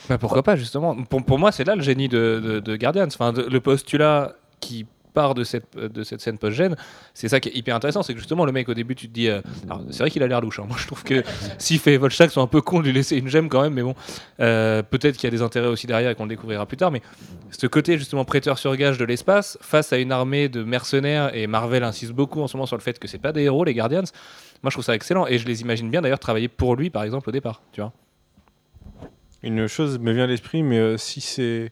bah, 0.09 0.17
pourquoi 0.17 0.43
pas, 0.43 0.55
justement. 0.55 0.95
Pour, 1.03 1.23
pour 1.23 1.39
moi, 1.39 1.51
c'est 1.51 1.63
là 1.63 1.75
le 1.75 1.81
génie 1.83 2.09
de, 2.09 2.41
de, 2.43 2.59
de 2.59 2.75
Guardians. 2.75 3.07
Enfin, 3.07 3.31
le 3.31 3.59
postulat 3.59 4.35
qui 4.59 4.85
part 5.15 5.33
de 5.33 5.43
cette, 5.43 5.75
de 5.75 6.03
cette 6.03 6.21
scène 6.21 6.37
post-gène, 6.37 6.75
c'est 7.15 7.27
ça 7.27 7.39
qui 7.39 7.49
est 7.49 7.55
hyper 7.55 7.75
intéressant. 7.75 8.03
C'est 8.03 8.13
que 8.13 8.19
justement, 8.19 8.45
le 8.45 8.51
mec, 8.51 8.69
au 8.69 8.75
début, 8.75 8.93
tu 8.93 9.07
te 9.09 9.13
dis. 9.13 9.29
euh, 9.29 9.41
c'est 9.89 9.99
vrai 9.99 10.11
qu'il 10.11 10.21
a 10.21 10.27
l'air 10.27 10.41
louche. 10.41 10.59
hein. 10.59 10.65
Moi, 10.67 10.77
je 10.79 10.85
trouve 10.85 11.03
que 11.03 11.23
s'il 11.57 11.79
fait 11.79 11.97
Volstagg, 11.97 12.29
sont 12.29 12.41
un 12.43 12.47
peu 12.47 12.61
con 12.61 12.81
de 12.81 12.85
lui 12.85 12.93
laisser 12.93 13.17
une 13.17 13.27
gemme 13.29 13.49
quand 13.49 13.63
même, 13.63 13.73
mais 13.73 13.81
bon. 13.81 13.95
euh, 14.41 14.83
Peut-être 14.83 15.15
qu'il 15.15 15.23
y 15.23 15.33
a 15.33 15.35
des 15.35 15.41
intérêts 15.41 15.67
aussi 15.69 15.87
derrière 15.87 16.11
et 16.11 16.15
qu'on 16.15 16.25
le 16.25 16.29
découvrira 16.29 16.67
plus 16.67 16.77
tard. 16.77 16.91
Mais 16.91 17.01
ce 17.49 17.65
côté, 17.65 17.97
justement, 17.97 18.25
prêteur 18.25 18.59
sur 18.59 18.75
gage 18.75 18.99
de 18.99 19.05
l'espace, 19.05 19.57
face 19.61 19.91
à 19.93 19.97
une 19.97 20.11
armée 20.11 20.49
de 20.49 20.63
mercenaires, 20.63 21.35
et 21.35 21.47
Marvel 21.47 21.83
insiste 21.83 22.11
beaucoup 22.11 22.41
en 22.41 22.47
ce 22.47 22.57
moment 22.57 22.67
sur 22.67 22.77
le 22.77 22.81
fait 22.83 22.99
que 22.99 23.07
c'est 23.07 23.17
pas 23.17 23.31
des 23.31 23.41
héros, 23.43 23.63
les 23.63 23.73
Guardians. 23.73 24.03
Moi, 24.61 24.69
je 24.69 24.75
trouve 24.75 24.85
ça 24.85 24.93
excellent. 24.95 25.25
Et 25.27 25.37
je 25.37 25.47
les 25.47 25.61
imagine 25.61 25.89
bien 25.89 26.01
d'ailleurs 26.01 26.19
travailler 26.19 26.47
pour 26.49 26.75
lui, 26.75 26.89
par 26.89 27.03
exemple, 27.03 27.29
au 27.29 27.31
départ. 27.31 27.61
Tu 27.71 27.81
vois. 27.81 27.93
Une 29.43 29.67
chose 29.67 29.99
me 29.99 30.11
vient 30.11 30.23
à 30.23 30.27
l'esprit, 30.27 30.63
mais 30.63 30.79
euh, 30.79 30.97
si 30.97 31.21
c'est. 31.21 31.71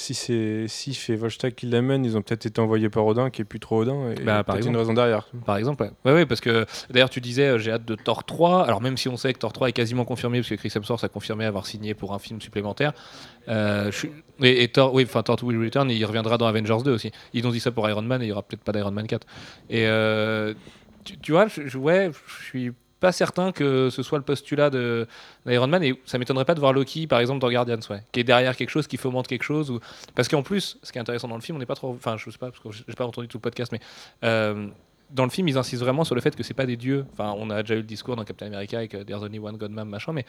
Si 0.00 0.14
c'est 0.14 0.64
si 0.66 0.94
fait 0.94 1.14
Volstagg 1.14 1.54
qui 1.54 1.66
l'amène, 1.66 2.04
ils 2.06 2.16
ont 2.16 2.22
peut-être 2.22 2.46
été 2.46 2.58
envoyés 2.60 2.88
par 2.88 3.04
Odin, 3.04 3.28
qui 3.28 3.42
est 3.42 3.44
plus 3.44 3.60
trop 3.60 3.82
Odin, 3.82 4.12
et 4.12 4.14
Bah, 4.22 4.42
par 4.42 4.54
peut-être 4.54 4.66
une 4.66 4.70
exemple. 4.72 4.78
raison 4.78 4.94
derrière. 4.94 5.28
Par 5.44 5.56
exemple, 5.58 5.82
ouais. 5.82 5.90
Ouais, 6.06 6.12
ouais, 6.14 6.26
parce 6.26 6.40
que 6.40 6.64
d'ailleurs, 6.88 7.10
tu 7.10 7.20
disais, 7.20 7.48
euh, 7.48 7.58
j'ai 7.58 7.70
hâte 7.72 7.84
de 7.84 7.94
Thor 7.96 8.24
3. 8.24 8.64
Alors, 8.64 8.80
même 8.80 8.96
si 8.96 9.08
on 9.08 9.18
sait 9.18 9.32
que 9.34 9.38
Thor 9.38 9.52
3 9.52 9.68
est 9.68 9.72
quasiment 9.72 10.06
confirmé, 10.06 10.38
parce 10.38 10.48
que 10.48 10.54
Chris 10.54 10.72
Hemsworth 10.74 11.04
a 11.04 11.08
confirmé 11.08 11.44
avoir 11.44 11.66
signé 11.66 11.92
pour 11.94 12.14
un 12.14 12.18
film 12.18 12.40
supplémentaire. 12.40 12.92
euh, 13.48 13.90
je 13.92 14.06
et, 14.42 14.62
et 14.62 14.68
Thor, 14.68 14.94
oui, 14.94 15.04
enfin, 15.06 15.22
Thor 15.22 15.36
Will 15.42 15.62
Return, 15.62 15.90
il 15.90 16.02
reviendra 16.06 16.38
dans 16.38 16.46
Avengers 16.46 16.78
2 16.82 16.92
aussi. 16.92 17.10
Ils 17.34 17.46
ont 17.46 17.50
dit 17.50 17.60
ça 17.60 17.70
pour 17.70 17.86
Iron 17.90 18.00
Man 18.00 18.22
et 18.22 18.24
il 18.24 18.28
y 18.28 18.32
aura 18.32 18.42
peut-être 18.42 18.62
pas 18.64 18.72
d'Iron 18.72 18.90
Man 18.92 19.06
4. 19.06 19.26
Et 19.68 19.86
euh, 19.86 20.54
tu, 21.04 21.18
tu 21.18 21.32
vois, 21.32 21.46
je, 21.48 21.66
je- 21.66 21.76
ouais, 21.78 22.10
je 22.38 22.44
suis 22.44 22.72
pas 23.00 23.12
certain 23.12 23.52
que 23.52 23.90
ce 23.90 24.02
soit 24.02 24.18
le 24.18 24.24
postulat 24.24 24.70
d'Iron 24.70 25.66
Man 25.66 25.82
et 25.82 26.00
ça 26.04 26.18
m'étonnerait 26.18 26.44
pas 26.44 26.54
de 26.54 26.60
voir 26.60 26.72
Loki 26.72 27.06
par 27.06 27.20
exemple 27.20 27.40
dans 27.40 27.50
Guardians 27.50 27.78
ouais, 27.90 28.02
qui 28.12 28.20
est 28.20 28.24
derrière 28.24 28.54
quelque 28.56 28.70
chose 28.70 28.86
qui 28.86 28.96
fomente 28.96 29.26
quelque 29.26 29.42
chose 29.42 29.70
ou 29.70 29.80
parce 30.14 30.28
qu'en 30.28 30.42
plus 30.42 30.78
ce 30.82 30.92
qui 30.92 30.98
est 30.98 31.00
intéressant 31.00 31.28
dans 31.28 31.36
le 31.36 31.40
film 31.40 31.56
on 31.56 31.58
n'est 31.58 31.66
pas 31.66 31.74
trop 31.74 31.90
enfin 31.90 32.16
je 32.16 32.30
sais 32.30 32.38
pas 32.38 32.50
parce 32.50 32.60
que 32.62 32.70
j'ai 32.70 32.94
pas 32.94 33.06
entendu 33.06 33.26
tout 33.26 33.38
le 33.38 33.42
podcast 33.42 33.72
mais 33.72 33.80
euh, 34.24 34.68
dans 35.12 35.24
le 35.24 35.30
film, 35.30 35.48
ils 35.48 35.58
insistent 35.58 35.82
vraiment 35.82 36.04
sur 36.04 36.14
le 36.14 36.20
fait 36.20 36.36
que 36.36 36.42
c'est 36.42 36.54
pas 36.54 36.66
des 36.66 36.76
dieux. 36.76 37.04
Enfin, 37.12 37.34
on 37.36 37.50
a 37.50 37.62
déjà 37.62 37.74
eu 37.74 37.78
le 37.78 37.82
discours 37.82 38.16
dans 38.16 38.24
Captain 38.24 38.46
America 38.46 38.78
avec 38.78 38.94
euh, 38.94 39.04
There's 39.04 39.22
only 39.22 39.38
one 39.38 39.56
God 39.56 39.72
man, 39.72 39.88
machin, 39.88 40.12
mais 40.12 40.24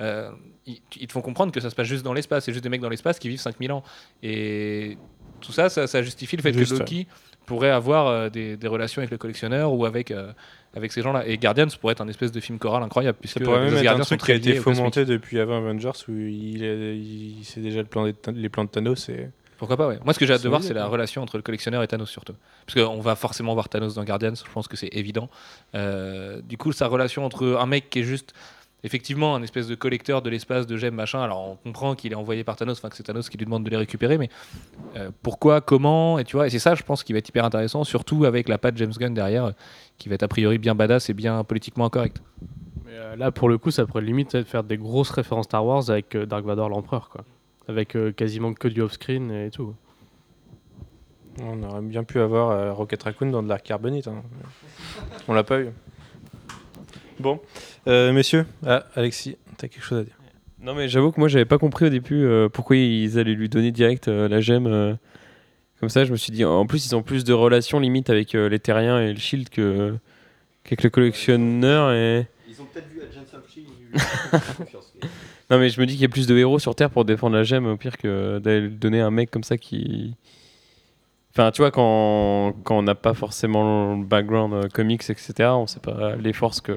euh, 0.00 0.30
ils, 0.66 0.80
ils 1.00 1.06
te 1.06 1.12
font 1.12 1.22
comprendre 1.22 1.52
que 1.52 1.60
ça 1.60 1.70
se 1.70 1.74
passe 1.74 1.86
juste 1.86 2.04
dans 2.04 2.12
l'espace. 2.12 2.44
C'est 2.44 2.52
juste 2.52 2.62
des 2.62 2.68
mecs 2.68 2.80
dans 2.80 2.88
l'espace 2.88 3.18
qui 3.18 3.28
vivent 3.28 3.40
5000 3.40 3.72
ans. 3.72 3.82
Et 4.22 4.98
tout 5.40 5.52
ça, 5.52 5.68
ça, 5.68 5.86
ça 5.86 6.02
justifie 6.02 6.36
le 6.36 6.42
fait 6.42 6.52
Juste, 6.52 6.72
que 6.72 6.78
Loki 6.78 7.06
pourrait 7.46 7.70
avoir 7.70 8.08
euh, 8.08 8.28
des, 8.28 8.56
des 8.56 8.68
relations 8.68 9.00
avec 9.00 9.10
le 9.10 9.18
collectionneur 9.18 9.72
ou 9.72 9.84
avec, 9.84 10.10
euh, 10.10 10.32
avec 10.74 10.92
ces 10.92 11.02
gens-là. 11.02 11.26
Et 11.26 11.38
Guardians 11.38 11.68
pourrait 11.80 11.92
être 11.92 12.00
un 12.00 12.08
espèce 12.08 12.32
de 12.32 12.40
film 12.40 12.58
choral 12.58 12.82
incroyable, 12.82 13.18
puisque 13.20 13.38
Ça 13.38 13.44
pourrait 13.44 13.64
même 13.70 13.76
être 13.76 13.86
un 13.88 14.00
truc 14.00 14.20
qui 14.22 14.32
a 14.32 14.34
été 14.34 14.54
fomenté 14.56 15.04
depuis 15.04 15.38
avant 15.38 15.58
Avengers 15.58 15.90
où 16.08 16.12
il, 16.12 16.62
il 16.62 17.44
sait 17.44 17.60
déjà 17.60 17.78
le 17.78 17.86
plan 17.86 18.04
des 18.04 18.14
les 18.34 18.48
plans 18.48 18.64
de 18.64 18.70
Thanos 18.70 19.08
et 19.08 19.28
Pourquoi 19.58 19.76
pas, 19.76 19.88
ouais. 19.88 19.98
Moi, 20.04 20.12
ce 20.12 20.18
que 20.18 20.26
j'ai 20.26 20.34
hâte 20.34 20.42
de 20.42 20.48
voir, 20.48 20.62
c'est 20.62 20.74
la 20.74 20.86
relation 20.86 21.22
entre 21.22 21.36
le 21.36 21.42
collectionneur 21.42 21.82
et 21.82 21.86
Thanos, 21.86 22.10
surtout. 22.10 22.34
Parce 22.66 22.78
qu'on 22.84 23.00
va 23.00 23.14
forcément 23.14 23.54
voir 23.54 23.68
Thanos 23.68 23.94
dans 23.94 24.04
Guardians, 24.04 24.34
je 24.34 24.52
pense 24.52 24.68
que 24.68 24.76
c'est 24.76 24.90
évident. 24.92 25.30
Euh, 25.74 26.40
du 26.42 26.56
coup, 26.58 26.72
sa 26.72 26.88
relation 26.88 27.24
entre 27.24 27.56
un 27.60 27.66
mec 27.66 27.90
qui 27.90 28.00
est 28.00 28.04
juste, 28.04 28.34
effectivement, 28.86 29.34
un 29.34 29.42
espèce 29.42 29.66
de 29.66 29.74
collecteur 29.74 30.22
de 30.22 30.30
l'espace, 30.30 30.66
de 30.66 30.76
gemmes, 30.76 30.94
machin. 30.94 31.20
Alors, 31.20 31.46
on 31.50 31.56
comprend 31.56 31.94
qu'il 31.94 32.12
est 32.12 32.16
envoyé 32.16 32.44
par 32.44 32.56
Thanos, 32.56 32.78
enfin, 32.78 32.88
que 32.88 32.96
c'est 32.96 33.02
Thanos 33.02 33.28
qui 33.28 33.36
lui 33.36 33.44
demande 33.44 33.64
de 33.64 33.70
les 33.70 33.76
récupérer, 33.76 34.16
mais 34.16 34.30
euh, 34.96 35.10
pourquoi, 35.22 35.60
comment, 35.60 36.18
et 36.18 36.24
tu 36.24 36.36
vois, 36.36 36.46
et 36.46 36.50
c'est 36.50 36.58
ça, 36.58 36.74
je 36.74 36.82
pense, 36.82 37.04
qui 37.04 37.12
va 37.12 37.18
être 37.18 37.28
hyper 37.28 37.44
intéressant, 37.44 37.84
surtout 37.84 38.24
avec 38.24 38.48
la 38.48 38.56
patte 38.56 38.76
James 38.78 38.92
Gunn 38.98 39.12
derrière, 39.12 39.44
euh, 39.46 39.52
qui 39.98 40.08
va 40.08 40.14
être 40.14 40.22
a 40.22 40.28
priori 40.28 40.58
bien 40.58 40.74
badass 40.74 41.10
et 41.10 41.14
bien 41.14 41.44
politiquement 41.44 41.84
incorrect. 41.86 42.22
Mais, 42.84 42.92
euh, 42.94 43.16
là, 43.16 43.30
pour 43.32 43.48
le 43.48 43.58
coup, 43.58 43.70
ça 43.70 43.84
pourrait 43.84 44.02
limite 44.02 44.34
être 44.34 44.46
faire 44.46 44.62
des 44.64 44.76
grosses 44.78 45.10
références 45.10 45.46
Star 45.46 45.66
Wars 45.66 45.90
avec 45.90 46.14
euh, 46.14 46.24
Dark 46.24 46.44
Vador 46.44 46.68
l'empereur, 46.68 47.08
quoi. 47.10 47.24
Avec 47.68 47.96
euh, 47.96 48.12
quasiment 48.12 48.54
que 48.54 48.68
du 48.68 48.80
off-screen 48.80 49.30
et 49.32 49.50
tout. 49.50 49.74
on 51.42 51.62
aurait 51.64 51.82
bien 51.82 52.04
pu 52.04 52.20
avoir 52.20 52.50
euh, 52.50 52.72
Rocket 52.72 53.02
Raccoon 53.02 53.30
dans 53.30 53.42
de 53.42 53.48
la 53.48 53.58
carbonite. 53.58 54.06
hein. 54.06 54.22
On 55.26 55.34
l'a 55.34 55.42
pas 55.42 55.60
eu. 55.60 55.70
Bon, 57.18 57.40
Euh, 57.86 58.12
messieurs, 58.12 58.46
ah, 58.66 58.84
Alexis, 58.94 59.36
t'as 59.56 59.68
quelque 59.68 59.84
chose 59.84 59.98
à 60.00 60.04
dire? 60.04 60.14
Non 60.60 60.74
mais 60.74 60.88
j'avoue 60.88 61.12
que 61.12 61.20
moi 61.20 61.28
j'avais 61.28 61.44
pas 61.44 61.58
compris 61.58 61.86
au 61.86 61.88
début 61.90 62.24
euh, 62.24 62.48
pourquoi 62.48 62.76
ils 62.76 63.18
allaient 63.18 63.34
lui 63.34 63.48
donner 63.48 63.70
direct 63.72 64.08
euh, 64.08 64.26
la 64.28 64.40
gemme. 64.40 64.66
euh, 64.66 64.94
comme 65.80 65.90
ça, 65.90 66.04
je 66.04 66.10
me 66.12 66.16
suis 66.16 66.32
dit, 66.32 66.44
en 66.44 66.66
plus 66.66 66.86
ils 66.86 66.96
ont 66.96 67.02
plus 67.02 67.22
de 67.24 67.32
relations 67.32 67.78
limite 67.78 68.10
avec 68.10 68.34
euh, 68.34 68.48
les 68.48 68.58
terriens 68.58 69.00
et 69.00 69.12
le 69.12 69.18
shield 69.18 69.48
que 69.50 69.94
qu'avec 70.64 70.82
le 70.82 70.90
collectionneur 70.90 71.92
et. 71.92 72.26
Ils 72.48 72.60
ont 72.60 72.64
peut-être 72.64 72.88
vu 72.88 73.00
Agents 73.02 73.38
of 73.38 73.50
Shield. 73.52 73.66
Non 75.50 75.58
mais 75.58 75.68
je 75.68 75.80
me 75.80 75.86
dis 75.86 75.92
qu'il 75.92 76.02
y 76.02 76.06
a 76.06 76.08
plus 76.08 76.26
de 76.26 76.36
héros 76.36 76.58
sur 76.58 76.74
Terre 76.74 76.90
pour 76.90 77.04
défendre 77.04 77.36
la 77.36 77.44
gemme 77.44 77.66
au 77.66 77.76
pire 77.76 77.96
que 77.98 78.38
d'aller 78.40 78.62
le 78.62 78.68
donner 78.70 79.00
à 79.00 79.06
un 79.06 79.10
mec 79.10 79.30
comme 79.30 79.44
ça 79.44 79.56
qui. 79.56 80.14
Enfin, 81.38 81.50
tu 81.50 81.60
vois, 81.60 81.70
quand, 81.70 82.54
quand 82.64 82.78
on 82.78 82.82
n'a 82.82 82.94
pas 82.94 83.12
forcément 83.12 83.94
le 83.96 84.04
background 84.04 84.54
euh, 84.54 84.62
comics, 84.72 85.02
etc., 85.10 85.50
on 85.52 85.66
sait 85.66 85.80
pas 85.80 86.16
les 86.16 86.32
forces 86.32 86.62
que. 86.62 86.72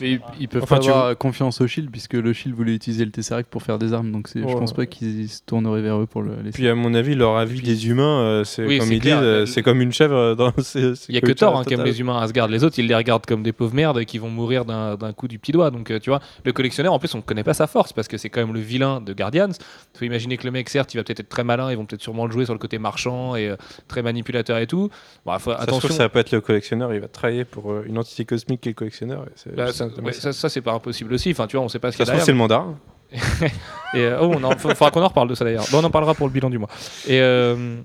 Mais 0.00 0.12
ils, 0.12 0.20
ils 0.38 0.48
peuvent 0.48 0.62
Enfin, 0.62 0.76
pas 0.76 0.80
tu 0.82 0.90
avoir 0.90 1.18
confiance 1.18 1.60
au 1.60 1.66
Shield 1.66 1.90
puisque 1.90 2.12
le 2.12 2.32
Shield 2.32 2.54
voulait 2.56 2.72
utiliser 2.76 3.04
le 3.04 3.10
Tesseract 3.10 3.50
pour 3.50 3.64
faire 3.64 3.80
des 3.80 3.92
armes, 3.92 4.12
donc 4.12 4.28
c'est- 4.28 4.38
je 4.40 4.46
Ouais. 4.46 4.54
pense 4.54 4.72
pas 4.72 4.86
qu'ils 4.86 5.28
se 5.28 5.40
tourneraient 5.44 5.82
vers 5.82 5.96
eux 6.00 6.06
pour 6.06 6.22
le 6.22 6.36
laisser. 6.36 6.52
Puis 6.52 6.68
à 6.68 6.76
mon 6.76 6.94
avis, 6.94 7.16
leur 7.16 7.36
avis 7.36 7.60
des 7.62 7.88
humains, 7.88 8.20
euh, 8.20 8.44
c'est 8.44 8.64
Oui, 8.64 8.78
comme 8.78 8.92
ils 8.92 9.00
clair. 9.00 9.16
disent, 9.18 9.26
euh, 9.26 9.44
c'est 9.46 9.62
comme 9.64 9.80
une 9.80 9.90
chèvre 9.92 10.14
euh, 10.14 10.34
dans. 10.36 10.52
Il 11.08 11.14
y 11.16 11.18
a 11.18 11.20
que 11.20 11.32
Thor 11.32 11.48
chèvre 11.50 11.58
hein, 11.58 11.64
qui 11.64 11.74
aime 11.74 11.82
les 11.82 11.98
humains 11.98 12.16
à 12.16 12.22
Asgard. 12.22 12.46
Les 12.46 12.62
autres, 12.62 12.78
ils 12.78 12.86
les 12.86 12.94
regardent 12.94 13.26
comme 13.26 13.42
des 13.42 13.50
pauvres 13.50 13.74
merdes 13.74 14.04
qui 14.04 14.18
vont 14.18 14.28
mourir 14.30 14.64
d'un 14.64 14.94
d'un 14.94 15.12
coup 15.12 15.26
du 15.26 15.40
petit 15.40 15.50
doigt. 15.50 15.72
Donc, 15.72 15.90
euh, 15.90 15.98
tu 15.98 16.10
vois, 16.10 16.20
le 16.44 16.52
collectionneur, 16.52 16.92
en 16.92 17.00
plus, 17.00 17.12
on 17.16 17.18
ne 17.18 17.22
connaît 17.22 17.42
pas 17.42 17.54
sa 17.54 17.66
force 17.66 17.92
parce 17.92 18.06
que 18.06 18.18
c'est 18.18 18.30
quand 18.30 18.40
même 18.40 18.54
le 18.54 18.60
vilain 18.60 19.00
de 19.00 19.12
Guardians. 19.12 19.48
Il 19.50 19.98
faut 19.98 20.04
imaginer 20.04 20.36
que 20.36 20.44
le 20.44 20.52
mec, 20.52 20.68
certes, 20.68 20.94
il 20.94 20.98
va 20.98 21.02
peut-être 21.02 21.18
être 21.18 21.28
très 21.28 21.42
malin. 21.42 21.72
Ils 21.72 21.76
vont 21.76 21.86
peut-être 21.86 22.02
sûrement 22.02 22.26
le 22.26 22.30
jouer 22.32 22.44
sur 22.44 22.54
le 22.54 22.60
côté 22.60 22.78
marchand 22.78 23.34
et 23.34 23.48
euh, 23.48 23.56
très 23.88 24.02
manipulateur 24.02 24.58
et 24.58 24.66
tout. 24.66 24.90
Bon, 25.26 25.38
faut- 25.38 25.52
Ça 25.52 25.60
se 25.60 25.66
trouve, 25.66 25.78
attention. 25.78 25.88
ça 25.96 26.02
va 26.04 26.08
pas 26.08 26.20
être 26.20 26.32
le 26.32 26.40
collectionneur, 26.40 26.92
il 26.94 27.00
va 27.00 27.08
travailler 27.08 27.44
pour 27.44 27.72
euh, 27.72 27.84
une 27.86 27.98
entité 27.98 28.24
cosmique 28.24 28.60
qui 28.60 28.68
est 28.68 28.72
le 28.72 28.76
collectionneur. 28.76 29.24
et 29.26 29.32
c'est- 29.36 29.54
Bah, 29.54 29.72
ça, 29.72 29.88
c'est- 29.94 30.00
ouais, 30.02 30.12
ça, 30.12 30.32
ça, 30.32 30.48
c'est 30.48 30.60
pas 30.60 30.72
impossible 30.72 31.12
aussi. 31.14 31.30
Enfin, 31.30 31.46
tu 31.46 31.56
vois, 31.56 31.64
on 31.64 31.68
sait 31.68 31.78
pas 31.78 31.90
ce 31.92 31.96
qu'il 31.96 32.06
ça 32.06 32.12
y 32.12 32.14
a 32.14 32.18
trouve, 32.18 32.26
c'est 32.26 32.32
le 32.32 32.38
mandarin. 32.38 32.76
Et, 33.94 33.98
euh, 33.98 34.18
oh, 34.22 34.32
il 34.34 34.58
faudra 34.58 34.90
qu'on 34.90 35.02
en 35.02 35.08
reparle 35.08 35.28
de 35.28 35.34
ça 35.34 35.44
d'ailleurs. 35.44 35.66
Bon, 35.70 35.80
on 35.80 35.84
en 35.84 35.90
parlera 35.90 36.14
pour 36.14 36.26
le 36.26 36.32
bilan 36.32 36.48
du 36.50 36.58
mois. 36.58 36.68
Et 37.06 37.20
euh, 37.20 37.76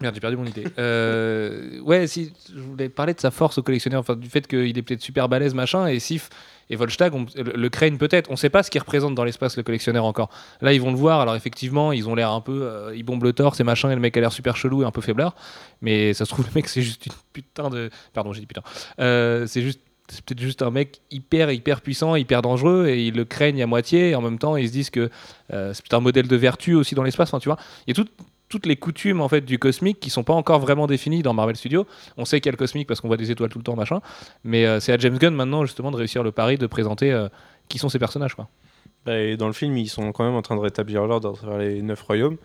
merde, 0.00 0.14
j'ai 0.14 0.20
perdu 0.20 0.36
mon 0.36 0.44
idée. 0.46 0.64
Euh, 0.78 1.80
ouais, 1.80 2.06
si 2.06 2.32
je 2.54 2.60
voulais 2.60 2.88
parler 2.88 3.14
de 3.14 3.20
sa 3.20 3.30
force 3.30 3.58
au 3.58 3.62
collectionneur, 3.62 4.00
enfin 4.00 4.14
du 4.16 4.28
fait 4.28 4.46
qu'il 4.46 4.76
est 4.76 4.82
peut-être 4.82 5.02
super 5.02 5.28
balèze 5.28 5.54
machin, 5.54 5.86
et 5.86 5.98
Sif 5.98 6.28
et 6.68 6.76
Volstagg, 6.76 7.14
on- 7.14 7.26
le, 7.36 7.68
craignent 7.68 7.96
peut-être. 7.98 8.30
On 8.30 8.36
sait 8.36 8.50
pas 8.50 8.62
ce 8.62 8.70
qu'il 8.70 8.80
représente 8.80 9.14
dans 9.14 9.24
l'espace 9.24 9.56
le 9.56 9.62
collectionneur 9.62 10.04
encore. 10.04 10.30
Là, 10.60 10.72
ils 10.72 10.80
vont 10.80 10.90
le 10.90 10.96
voir. 10.96 11.20
Alors 11.20 11.36
effectivement, 11.36 11.92
ils 11.92 12.08
ont 12.08 12.14
l'air 12.14 12.30
un 12.30 12.40
peu, 12.40 12.62
euh, 12.62 12.92
ils 12.96 13.04
bombent 13.04 13.22
le 13.24 13.32
torse 13.32 13.60
et 13.60 13.64
machin, 13.64 13.90
et 13.90 13.94
le 13.94 14.00
mec 14.00 14.16
a 14.16 14.20
l'air 14.20 14.32
super 14.32 14.56
chelou 14.56 14.82
et 14.82 14.84
un 14.84 14.90
peu 14.90 15.00
faiblard. 15.00 15.34
Mais 15.80 16.12
ça 16.14 16.24
se 16.24 16.30
trouve 16.30 16.44
le 16.46 16.52
mec 16.54 16.68
c'est 16.68 16.82
juste 16.82 17.06
une 17.06 17.12
putain 17.32 17.70
de, 17.70 17.90
pardon, 18.12 18.32
j'ai 18.32 18.40
dit 18.40 18.46
putain. 18.46 18.62
Euh, 19.00 19.46
c'est 19.46 19.62
juste 19.62 19.80
peut-être 20.26 20.40
juste 20.40 20.62
un 20.62 20.70
mec 20.70 21.00
hyper 21.10 21.50
hyper 21.50 21.80
puissant, 21.80 22.14
hyper 22.16 22.40
dangereux 22.42 22.86
et 22.88 23.06
ils 23.06 23.14
le 23.14 23.24
craignent 23.24 23.60
à 23.62 23.66
moitié 23.66 24.10
et 24.10 24.14
en 24.14 24.20
même 24.22 24.38
temps 24.38 24.56
ils 24.56 24.68
se 24.68 24.72
disent 24.72 24.90
que 24.90 25.10
c'est 25.50 25.94
un 25.94 26.00
modèle 26.00 26.28
de 26.28 26.36
vertu 26.36 26.74
aussi 26.74 26.94
dans 26.94 27.02
l'espace, 27.02 27.28
enfin, 27.30 27.40
tu 27.40 27.48
vois. 27.48 27.58
Il 27.86 27.96
y 27.96 28.00
a 28.00 28.04
tout- 28.04 28.10
toutes 28.56 28.64
les 28.64 28.76
coutumes 28.76 29.20
en 29.20 29.28
fait 29.28 29.42
du 29.42 29.58
cosmique 29.58 30.00
qui 30.00 30.08
sont 30.08 30.24
pas 30.24 30.32
encore 30.32 30.60
vraiment 30.60 30.86
définies 30.86 31.22
dans 31.22 31.34
Marvel 31.34 31.56
Studios. 31.56 31.86
On 32.16 32.24
sait 32.24 32.40
qu'il 32.40 32.48
y 32.48 32.48
a 32.48 32.52
le 32.52 32.56
cosmique 32.56 32.88
parce 32.88 33.02
qu'on 33.02 33.08
voit 33.08 33.18
des 33.18 33.30
étoiles 33.30 33.50
tout 33.50 33.58
le 33.58 33.64
temps 33.64 33.76
machin, 33.76 34.00
mais 34.44 34.64
euh, 34.64 34.80
c'est 34.80 34.94
à 34.94 34.96
James 34.96 35.18
Gunn 35.18 35.34
maintenant 35.34 35.66
justement 35.66 35.90
de 35.90 35.96
réussir 35.96 36.22
le 36.22 36.32
pari 36.32 36.56
de 36.56 36.66
présenter 36.66 37.12
euh, 37.12 37.28
qui 37.68 37.76
sont 37.76 37.90
ces 37.90 37.98
personnages. 37.98 38.34
Bah, 39.04 39.18
et 39.18 39.36
dans 39.36 39.46
le 39.46 39.52
film, 39.52 39.76
ils 39.76 39.90
sont 39.90 40.10
quand 40.12 40.24
même 40.24 40.34
en 40.34 40.40
train 40.40 40.56
de 40.56 40.60
rétablir 40.62 41.04
l'ordre 41.04 41.38
à 41.52 41.58
les 41.58 41.82
neuf 41.82 42.00
royaumes, 42.00 42.38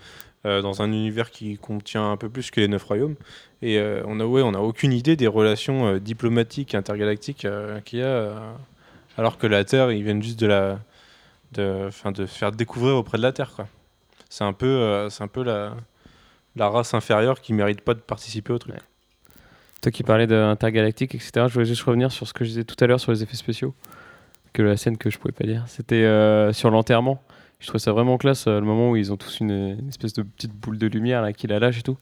euh, 0.45 0.61
dans 0.61 0.81
un 0.81 0.91
univers 0.91 1.31
qui 1.31 1.57
contient 1.57 2.11
un 2.11 2.17
peu 2.17 2.27
plus 2.27 2.51
que 2.51 2.59
les 2.59 2.67
neuf 2.67 2.83
royaumes. 2.83 3.15
Et 3.61 3.81
on 4.05 4.19
a 4.19 4.25
ouais, 4.25 4.41
aucune 4.41 4.91
idée 4.91 5.15
des 5.15 5.27
relations 5.27 5.97
diplomatiques 5.97 6.75
intergalactiques 6.75 7.47
qu'il 7.85 7.99
y 7.99 8.03
a, 8.03 8.33
alors 9.17 9.37
que 9.37 9.47
la 9.47 9.63
Terre, 9.63 9.93
ils 9.93 10.03
viennent 10.03 10.23
juste 10.23 10.39
de 10.41 10.47
la, 10.47 10.79
de, 11.53 11.89
faire 12.25 12.51
découvrir 12.51 12.97
auprès 12.97 13.17
de 13.17 13.23
la 13.23 13.31
Terre. 13.31 13.55
C'est 14.29 14.43
un 14.43 14.53
peu, 14.53 15.07
c'est 15.09 15.23
un 15.23 15.27
peu 15.27 15.43
la, 15.43 15.75
la 16.55 16.69
race 16.69 16.93
inférieure 16.93 17.41
qui 17.41 17.53
mérite 17.53 17.81
pas 17.81 17.93
de 17.93 17.99
participer 17.99 18.53
au 18.53 18.57
truc. 18.59 18.73
Ouais. 18.75 18.81
Toi 19.81 19.91
qui 19.91 20.03
parlais 20.03 20.27
d'intergalactique, 20.27 21.15
etc., 21.15 21.31
je 21.47 21.53
voulais 21.53 21.65
juste 21.65 21.81
revenir 21.83 22.11
sur 22.11 22.27
ce 22.27 22.33
que 22.33 22.43
je 22.43 22.49
disais 22.49 22.63
tout 22.63 22.75
à 22.83 22.87
l'heure 22.87 22.99
sur 22.99 23.11
les 23.11 23.23
effets 23.23 23.35
spéciaux. 23.37 23.73
Que 24.53 24.61
la 24.61 24.75
scène 24.77 24.97
que 24.97 25.09
je 25.09 25.17
pouvais 25.17 25.31
pas 25.31 25.45
dire. 25.45 25.63
C'était 25.67 26.03
euh, 26.03 26.51
sur 26.53 26.69
l'enterrement. 26.71 27.23
Je 27.59 27.67
trouvais 27.67 27.79
ça 27.79 27.93
vraiment 27.93 28.17
classe, 28.17 28.47
euh, 28.47 28.59
le 28.59 28.65
moment 28.65 28.91
où 28.91 28.95
ils 28.97 29.11
ont 29.13 29.17
tous 29.17 29.39
une, 29.39 29.77
une 29.79 29.87
espèce 29.89 30.13
de 30.13 30.23
petite 30.23 30.51
boule 30.53 30.77
de 30.77 30.87
lumière 30.87 31.21
là, 31.21 31.31
qui 31.31 31.47
la 31.47 31.57
lâche 31.59 31.79
et 31.79 31.83
tout. 31.83 31.97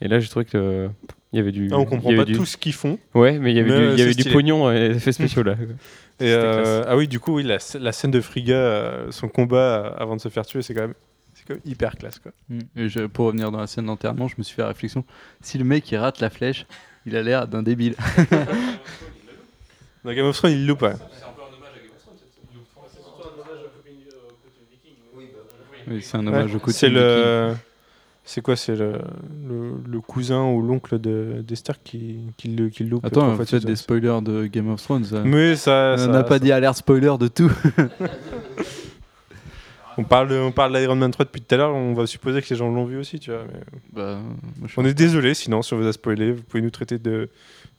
Et 0.00 0.08
là, 0.08 0.18
j'ai 0.18 0.28
trouvé 0.28 0.44
que 0.44 0.58
euh, 0.58 0.88
il 1.32 1.36
y 1.36 1.40
avait 1.40 1.52
du. 1.52 1.68
Ah, 1.70 1.76
on 1.78 1.84
comprend 1.84 2.08
avait 2.08 2.18
pas 2.18 2.24
du- 2.24 2.32
tout 2.32 2.46
ce 2.46 2.56
qu'ils 2.56 2.72
font. 2.72 2.98
Ouais, 3.14 3.38
mais 3.38 3.52
il 3.52 3.56
y 3.56 3.60
avait 3.60 3.70
du, 3.78 3.92
il 3.92 3.98
y 3.98 4.02
avait 4.02 4.14
du 4.14 4.28
pognon 4.30 4.58
dans 4.64 4.70
les 4.70 4.96
effets 4.96 5.12
spéciaux 5.12 5.42
là. 5.44 5.54
Et 6.20 6.32
euh, 6.32 6.82
ah 6.86 6.96
oui, 6.96 7.06
du 7.08 7.20
coup, 7.20 7.36
oui, 7.36 7.42
la, 7.44 7.58
la 7.80 7.92
scène 7.92 8.10
de 8.12 8.20
Frigga, 8.20 8.54
euh, 8.54 9.10
son 9.10 9.28
combat 9.28 9.94
avant 9.98 10.14
de 10.16 10.20
se 10.20 10.28
faire 10.28 10.46
tuer, 10.46 10.62
c'est 10.62 10.72
quand 10.74 10.82
même, 10.82 10.94
c'est 11.46 11.54
même 11.54 11.60
hyper 11.64 11.96
classe, 11.96 12.18
quoi. 12.18 12.32
Mm. 12.48 12.58
Et 12.76 12.88
je- 12.88 13.06
pour 13.06 13.26
revenir 13.26 13.50
dans 13.50 13.60
la 13.60 13.66
scène 13.66 13.86
d'enterrement, 13.86 14.28
je 14.28 14.34
me 14.38 14.42
suis 14.42 14.54
fait 14.54 14.62
la 14.62 14.68
réflexion 14.68 15.04
si 15.40 15.58
le 15.58 15.64
mec 15.64 15.90
il 15.92 15.96
rate 15.96 16.20
la 16.20 16.30
flèche, 16.30 16.66
il 17.06 17.16
a 17.16 17.22
l'air 17.22 17.46
d'un 17.48 17.62
débile. 17.62 17.94
Dans 20.04 20.12
Game 20.12 20.26
of 20.26 20.36
Thrones, 20.36 20.52
il 20.52 20.66
loupe. 20.66 20.82
ouais. 20.82 20.92
Oui, 25.88 26.00
c'est 26.02 26.16
un 26.16 26.26
hommage 26.26 26.50
Ouais, 26.50 26.56
au 26.56 26.60
côté 26.60 26.72
C'est 26.78 26.88
le. 26.88 27.54
C'est 28.26 28.40
quoi 28.40 28.56
C'est 28.56 28.74
le, 28.74 28.92
le, 29.46 29.72
le 29.86 30.00
cousin 30.00 30.44
ou 30.46 30.62
l'oncle 30.62 30.98
de 30.98 31.44
d'Esther 31.46 31.74
qui, 31.82 32.20
qui, 32.38 32.48
le, 32.48 32.70
qui 32.70 32.82
le 32.84 32.88
loupe. 32.90 33.04
Attends, 33.04 33.30
en 33.30 33.36
fait 33.36 33.56
de 33.60 33.66
des 33.66 33.76
spoilers 33.76 34.20
de 34.22 34.46
Game 34.46 34.70
of 34.70 34.82
Thrones. 34.82 35.04
ça. 35.04 35.20
Mais 35.22 35.56
ça. 35.56 35.96
on 35.98 36.06
n'a 36.06 36.22
pas 36.22 36.36
ça- 36.36 36.38
dit 36.38 36.50
alerte 36.52 36.78
spoiler 36.78 37.16
de 37.20 37.28
tout. 37.28 37.52
On 39.98 40.04
parle, 40.04 40.28
de- 40.28 40.38
on 40.38 40.52
parle 40.52 40.76
d'Iron 40.78 40.96
Man 40.96 41.10
3 41.10 41.24
depuis 41.26 41.40
tout 41.42 41.54
à 41.54 41.58
l'heure, 41.58 41.74
on 41.74 41.94
va 41.94 42.06
supposer 42.06 42.42
que 42.42 42.48
les 42.50 42.56
gens 42.56 42.68
l'ont 42.70 42.84
vu 42.84 42.96
aussi, 42.98 43.18
tu 43.20 43.30
vois. 43.30 43.42
mais- 43.46 43.60
Bah, 43.92 44.18
moi, 44.58 44.68
On 44.76 44.84
est 44.84 44.94
désolé, 44.94 45.34
sinon, 45.34 45.62
si 45.62 45.72
on 45.74 45.78
vous 45.78 45.86
a 45.86 45.92
spoilé, 45.92 46.32
vous 46.32 46.42
pouvez 46.42 46.62
nous 46.62 46.70
traiter 46.70 46.98
de, 46.98 47.28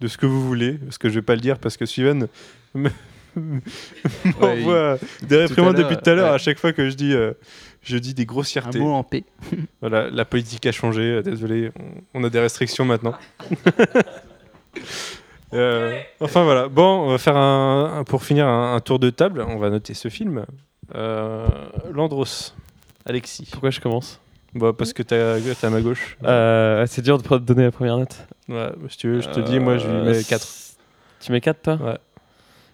de 0.02 0.08
ce 0.08 0.18
que 0.18 0.26
vous 0.26 0.46
voulez, 0.48 0.74
parce 0.74 0.98
que 0.98 1.10
je 1.10 1.16
vais 1.16 1.22
pas 1.22 1.36
le 1.36 1.42
dire, 1.42 1.58
parce 1.60 1.78
que 1.78 1.86
Steven 1.86 2.28
me- 2.74 2.90
m'envoie 4.40 4.98
des 5.24 5.38
réprimandes 5.38 5.76
depuis 5.76 5.98
tout 5.98 6.10
à 6.10 6.14
l'heure 6.14 6.30
ouais. 6.30 6.36
à 6.36 6.38
chaque 6.38 6.58
fois 6.60 6.72
que 6.72 6.90
je 6.90 6.96
dis, 6.96 7.14
euh, 7.14 7.34
je 7.82 7.98
dis 7.98 8.14
des 8.14 8.24
un 8.24 8.26
grossièretés. 8.26 8.80
mot 8.80 8.94
en 8.94 9.04
paix. 9.04 9.24
Voilà, 9.82 10.10
la 10.10 10.24
politique 10.26 10.66
a 10.68 10.72
changé, 10.72 11.02
euh, 11.02 11.22
désolé, 11.22 11.72
on, 12.14 12.22
on 12.22 12.24
a 12.24 12.30
des 12.30 12.40
restrictions 12.40 12.86
maintenant. 12.86 13.14
Euh, 15.54 16.00
enfin 16.20 16.44
voilà, 16.44 16.68
bon, 16.68 17.04
on 17.06 17.12
va 17.12 17.18
faire 17.18 17.38
un, 17.38 18.00
un- 18.00 18.04
pour 18.04 18.24
finir 18.24 18.46
un, 18.48 18.76
un 18.76 18.80
tour 18.82 19.00
de 19.00 19.10
table, 19.10 19.46
on 19.48 19.58
va 19.58 19.70
noter 19.70 19.94
ce 19.94 20.10
film. 20.10 20.46
Euh, 20.94 21.48
Landros, 21.92 22.54
Alexis, 23.06 23.48
Pourquoi 23.52 23.70
je 23.72 23.80
commence 23.80 24.20
Bah, 24.54 24.72
parce 24.78 24.94
que 24.94 25.02
t'as 25.04 25.40
t'es 25.40 25.66
à 25.66 25.70
ma 25.70 25.82
gauche. 25.82 26.18
Euh, 26.24 26.86
C'est 26.88 27.02
dur 27.02 27.18
de 27.18 27.24
pre- 27.24 27.40
donner 27.44 27.64
la 27.64 27.72
première 27.72 27.98
note. 27.98 28.16
Ouais, 28.50 28.72
si 28.90 28.98
tu 28.98 29.08
veux, 29.10 29.22
je 29.22 29.30
te 29.30 29.40
dis, 29.40 29.60
moi 29.60 29.78
je 29.78 29.88
lui 29.88 29.96
Euh, 29.96 30.12
mets 30.14 30.24
4. 30.24 30.48
Tu 31.22 31.32
mets 31.32 31.42
4 31.42 31.62
toi 31.62 31.76
Ouais. 31.82 31.98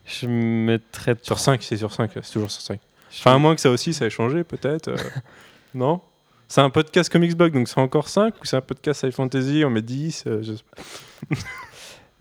Je 0.05 0.27
mettrais 0.27 1.15
Sur 1.21 1.39
5, 1.39 1.61
c'est 1.63 1.77
sur 1.77 1.93
5, 1.93 2.11
c'est 2.21 2.31
toujours 2.33 2.51
sur 2.51 2.61
5. 2.61 2.79
Enfin, 3.13 3.35
à 3.35 3.37
moins 3.37 3.55
que 3.55 3.61
ça 3.61 3.69
aussi, 3.69 3.93
ça 3.93 4.05
ait 4.05 4.09
changé 4.09 4.43
peut-être. 4.43 4.89
euh, 4.89 4.95
non? 5.73 6.01
C'est 6.47 6.59
un 6.61 6.69
podcast 6.69 7.09
Comics 7.09 7.35
Blog, 7.37 7.53
donc 7.53 7.69
c'est 7.69 7.79
encore 7.79 8.09
5 8.09 8.33
ou 8.41 8.45
c'est 8.45 8.57
un 8.57 8.61
podcast 8.61 9.03
High 9.03 9.11
Fantasy, 9.13 9.63
on 9.65 9.69
met 9.69 9.81
10 9.81 10.23
euh, 10.27 10.43
je 10.43 10.53
pas. 10.53 11.37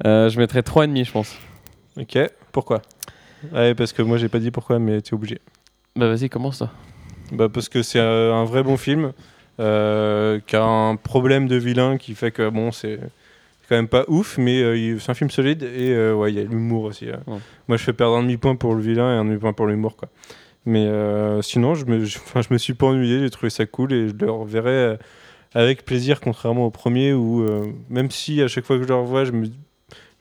Euh, 0.07 0.31
je 0.31 0.39
mettrais 0.39 0.61
3,5 0.63 1.05
je 1.05 1.13
pense. 1.13 1.37
Ok, 1.99 2.17
pourquoi? 2.53 2.81
Ouais, 3.53 3.75
parce 3.75 3.93
que 3.93 4.01
moi 4.01 4.17
j'ai 4.17 4.31
pas 4.31 4.39
dit 4.39 4.51
pourquoi, 4.51 4.79
mais 4.79 5.03
t'es 5.03 5.13
obligé. 5.13 5.41
Bah 5.97 6.09
vas-y, 6.09 6.29
commence 6.29 6.59
toi. 6.59 6.71
Bah, 7.33 7.49
parce 7.49 7.69
que 7.69 7.83
c'est 7.83 7.99
euh, 8.01 8.35
un 8.35 8.45
vrai 8.45 8.63
bon 8.63 8.77
film. 8.77 9.13
euh, 9.59 10.41
qui 10.47 10.57
a 10.57 10.65
un 10.65 10.97
problème 10.97 11.47
de 11.47 11.57
vilain 11.57 11.99
qui 11.99 12.15
fait 12.15 12.31
que 12.31 12.49
bon, 12.49 12.73
c'est 12.73 12.99
quand 13.69 13.77
même 13.77 13.89
pas 13.89 14.05
ouf, 14.09 14.39
mais 14.39 14.63
euh, 14.63 14.99
c'est 14.99 15.11
un 15.11 15.15
film 15.15 15.29
solide 15.31 15.63
et 15.63 16.13
ouais, 16.13 16.33
il 16.33 16.39
y 16.39 16.41
a 16.41 16.45
l'humour 16.45 16.85
aussi. 16.85 17.07
Ouais. 17.07 17.39
Moi, 17.69 17.77
je 17.77 17.85
fais 17.85 17.93
perdre 17.93 18.17
un 18.17 18.23
demi-point 18.23 18.57
pour 18.57 18.75
le 18.75 18.81
vilain 18.81 19.15
et 19.15 19.19
un 19.19 19.25
demi-point 19.25 19.53
pour 19.53 19.67
l'humour, 19.67 19.97
quoi. 19.97 20.09
Mais 20.65 20.89
sinon, 21.43 21.75
je 21.75 21.85
me, 21.85 22.05
je, 22.05 22.19
je 22.35 22.53
me 22.53 22.59
suis 22.59 22.75
pas 22.75 22.87
ennuyé, 22.87 23.21
j'ai 23.21 23.31
trouvé 23.31 23.51
ça 23.51 23.67
cool 23.67 23.93
et 23.93 24.09
je 24.09 24.15
le 24.15 24.31
reverrai 24.31 24.99
avec 25.55 25.85
plaisir, 25.85 26.21
contrairement 26.21 26.67
au 26.67 26.71
premier 26.71 27.13
où 27.13 27.45
même 27.91 28.11
si 28.11 28.41
à 28.41 28.49
chaque 28.49 28.65
fois 28.65 28.77
que 28.77 28.83
je 28.85 28.89
le 28.89 28.95
revois, 28.95 29.25
je 29.25 29.33
me 29.33 29.47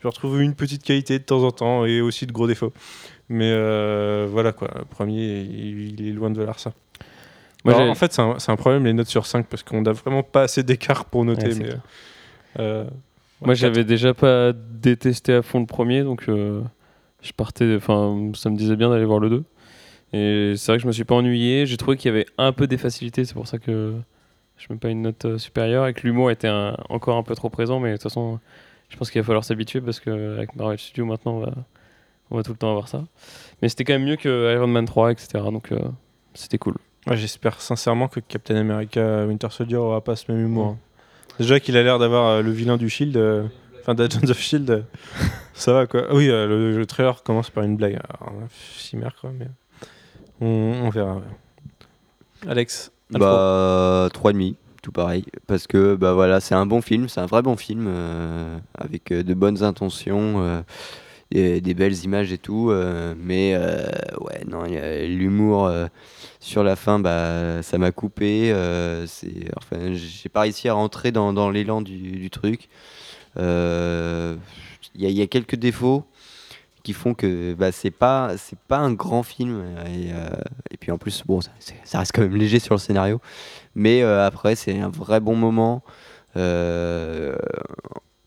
je 0.02 0.08
retrouve 0.08 0.42
une 0.42 0.56
petite 0.56 0.84
qualité 0.84 1.20
de 1.20 1.24
temps 1.24 1.44
en 1.44 1.52
temps 1.52 1.86
et 1.86 2.02
aussi 2.02 2.26
de 2.26 2.32
gros 2.32 2.48
défauts. 2.48 2.72
Mais 3.30 3.52
euh, 3.52 4.28
voilà 4.30 4.52
quoi, 4.52 4.70
le 4.78 4.86
premier, 4.86 5.42
il, 5.42 6.00
il 6.00 6.08
est 6.08 6.12
loin 6.12 6.32
de 6.32 6.38
valoir 6.38 6.60
ça. 6.60 6.74
Moi, 7.64 7.76
Alors, 7.76 7.92
en 7.92 7.96
fait, 7.96 8.14
c'est 8.14 8.52
un, 8.52 8.56
problème 8.56 8.86
les 8.86 8.94
notes 8.94 9.08
sur 9.08 9.26
5 9.26 9.46
parce 9.48 9.64
qu'on 9.64 9.82
n'a 9.82 9.92
vraiment 9.92 10.24
pas 10.24 10.44
assez 10.44 10.64
d'écart 10.64 11.06
pour 11.06 11.26
noter. 11.26 11.50
Ouais, 11.50 11.56
mais, 11.56 11.66
clair. 11.66 11.82
euh, 12.60 12.86
Moi, 13.42 13.54
j'avais 13.54 13.84
déjà 13.84 14.14
pas 14.14 14.54
détesté 14.54 15.34
à 15.34 15.42
fond 15.42 15.60
le 15.60 15.66
premier, 15.66 16.04
donc 16.04 16.28
euh, 16.30 16.62
je 17.22 17.32
partais. 17.34 17.76
Enfin, 17.76 18.32
ça 18.34 18.50
me 18.50 18.56
disait 18.58 18.76
bien 18.78 18.90
d'aller 18.90 19.06
voir 19.06 19.20
le 19.20 19.30
2. 19.30 19.44
Et 20.14 20.54
c'est 20.58 20.72
vrai 20.72 20.78
que 20.78 20.82
je 20.84 20.88
me 20.88 20.92
suis 20.92 21.04
pas 21.04 21.16
ennuyé. 21.16 21.66
J'ai 21.66 21.78
trouvé 21.78 21.98
qu'il 21.98 22.10
y 22.10 22.14
avait 22.14 22.26
un 22.38 22.52
peu 22.52 22.66
des 22.66 22.78
facilités, 22.78 23.26
c'est 23.26 23.36
pour 23.36 23.48
ça 23.48 23.60
que 23.60 23.94
je 24.58 24.66
mets 24.72 24.80
pas 24.80 24.90
une 24.90 25.04
note 25.04 25.26
euh, 25.26 25.38
supérieure 25.38 25.86
et 25.86 25.94
que 25.94 26.02
l'humour 26.08 26.32
était 26.32 26.48
un- 26.48 26.76
encore 26.90 27.18
un 27.18 27.24
peu 27.24 27.36
trop 27.36 27.50
présent. 27.50 27.80
Mais 27.80 27.92
de 27.92 27.96
toute 27.98 28.04
façon, 28.04 28.40
je 28.90 28.98
pense 28.98 29.12
qu'il 29.12 29.22
va 29.22 29.26
falloir 29.26 29.44
s'habituer 29.44 29.82
parce 29.82 30.00
que 30.00 30.36
avec 30.38 30.56
Marvel 30.56 30.80
Studios 30.80 31.06
maintenant, 31.06 31.34
on 31.36 31.40
va, 31.42 31.52
on 32.32 32.38
va 32.38 32.44
tout 32.44 32.52
le 32.52 32.58
temps 32.58 32.70
avoir 32.72 32.88
ça. 32.88 33.04
Mais 33.62 33.70
c'était 33.70 33.84
quand 33.84 33.94
même 33.94 34.06
mieux 34.06 34.16
que 34.18 34.54
Iron 34.56 34.68
Man 34.68 34.86
3, 34.86 35.12
etc. 35.12 35.28
Donc 35.52 35.72
euh, 35.72 35.80
c'était 36.34 36.58
cool. 36.58 36.76
ouais, 37.08 37.18
J'espère 37.18 37.62
sincèrement 37.62 38.08
que 38.08 38.20
Captain 38.20 38.56
America 38.56 39.26
Winter 39.26 39.48
Soldier 39.52 39.78
aura 39.78 40.02
pas 40.04 40.16
ce 40.16 40.32
même 40.32 40.42
humour. 40.42 40.68
hein. 40.68 40.78
Déjà 41.40 41.60
qu'il 41.60 41.78
a 41.78 41.84
l'air 41.84 42.00
d'avoir 42.00 42.28
euh, 42.28 42.42
le 42.42 42.52
vilain 42.52 42.76
du 42.78 42.90
Shield, 42.90 43.16
euh, 43.16 43.46
enfin 43.82 43.94
d'Agents 43.96 44.30
of 44.30 44.38
Shield, 44.40 44.70
euh, 44.70 44.82
ça 45.54 45.72
va 45.74 45.88
quoi. 45.88 46.14
Oui, 46.14 46.30
euh, 46.30 46.46
le, 46.48 46.78
le 46.78 46.86
trailer 46.86 47.24
commence 47.24 47.50
par 47.50 47.64
une 47.64 47.78
blague. 47.78 47.94
Alors, 47.96 48.34
euh, 48.42 48.46
chimère 48.76 49.16
quoi, 49.20 49.32
mais 49.38 49.48
on, 50.42 50.48
on 50.86 50.90
verra. 50.90 51.16
ouais. 51.16 51.22
Alex, 52.48 52.92
Alfro. 53.14 53.28
Bah, 53.28 54.10
3,5, 54.14 54.56
tout 54.82 54.92
pareil. 54.92 55.26
Parce 55.48 55.68
que 55.68 55.96
bah, 55.96 56.14
voilà, 56.14 56.40
c'est 56.40 56.56
un 56.56 56.66
bon 56.66 56.82
film, 56.82 57.10
c'est 57.10 57.20
un 57.22 57.26
vrai 57.26 57.42
bon 57.42 57.56
film, 57.58 57.86
euh, 57.88 58.58
avec 58.78 59.12
euh, 59.12 59.24
de 59.24 59.34
bonnes 59.34 59.64
intentions, 59.64 60.64
des 61.32 61.74
belles 61.74 62.04
images 62.04 62.32
et 62.32 62.38
tout. 62.38 62.70
euh, 62.72 63.14
mais 63.18 63.54
euh, 63.56 63.88
ouais, 64.22 64.44
non, 64.48 64.64
l'humour 64.64 65.68
euh, 65.68 65.88
sur 66.40 66.64
la 66.64 66.76
fin, 66.76 67.00
bah, 67.00 67.62
ça 67.62 67.78
m'a 67.78 67.92
coupé. 67.92 68.54
c'est, 69.08 69.50
enfin, 69.58 69.94
j'ai 69.94 70.30
pas 70.30 70.42
réussi 70.42 70.70
à 70.70 70.74
rentrer 70.74 71.12
dans, 71.12 71.50
l'élan 71.50 71.82
du, 71.82 72.30
truc. 72.30 72.70
Il 73.38 73.42
y, 74.96 75.22
a- 75.22 75.28
quelques 75.28 75.56
défauts 75.56 76.06
qui 76.84 76.94
font 76.94 77.14
que 77.14 77.54
bah, 77.54 77.72
c'est 77.72 77.92
pas 77.92 78.38
c'est 78.38 78.58
pas 78.58 78.78
un 78.78 78.94
grand 78.94 79.22
film 79.22 79.66
et, 80.72 80.78
puis 80.78 80.92
en 80.92 80.98
plus 80.98 81.24
bon 81.26 81.42
ça, 81.42 81.52
reste 81.94 82.14
quand 82.16 82.22
même 82.22 82.38
léger 82.38 82.60
sur 82.60 82.74
le 82.74 82.80
scénario 82.80 83.20
mais 83.76 84.02
après 84.02 84.56
c'est 84.56 84.80
un 84.80 84.90
vrai 84.90 85.20
bon 85.20 85.36
moment 85.36 85.84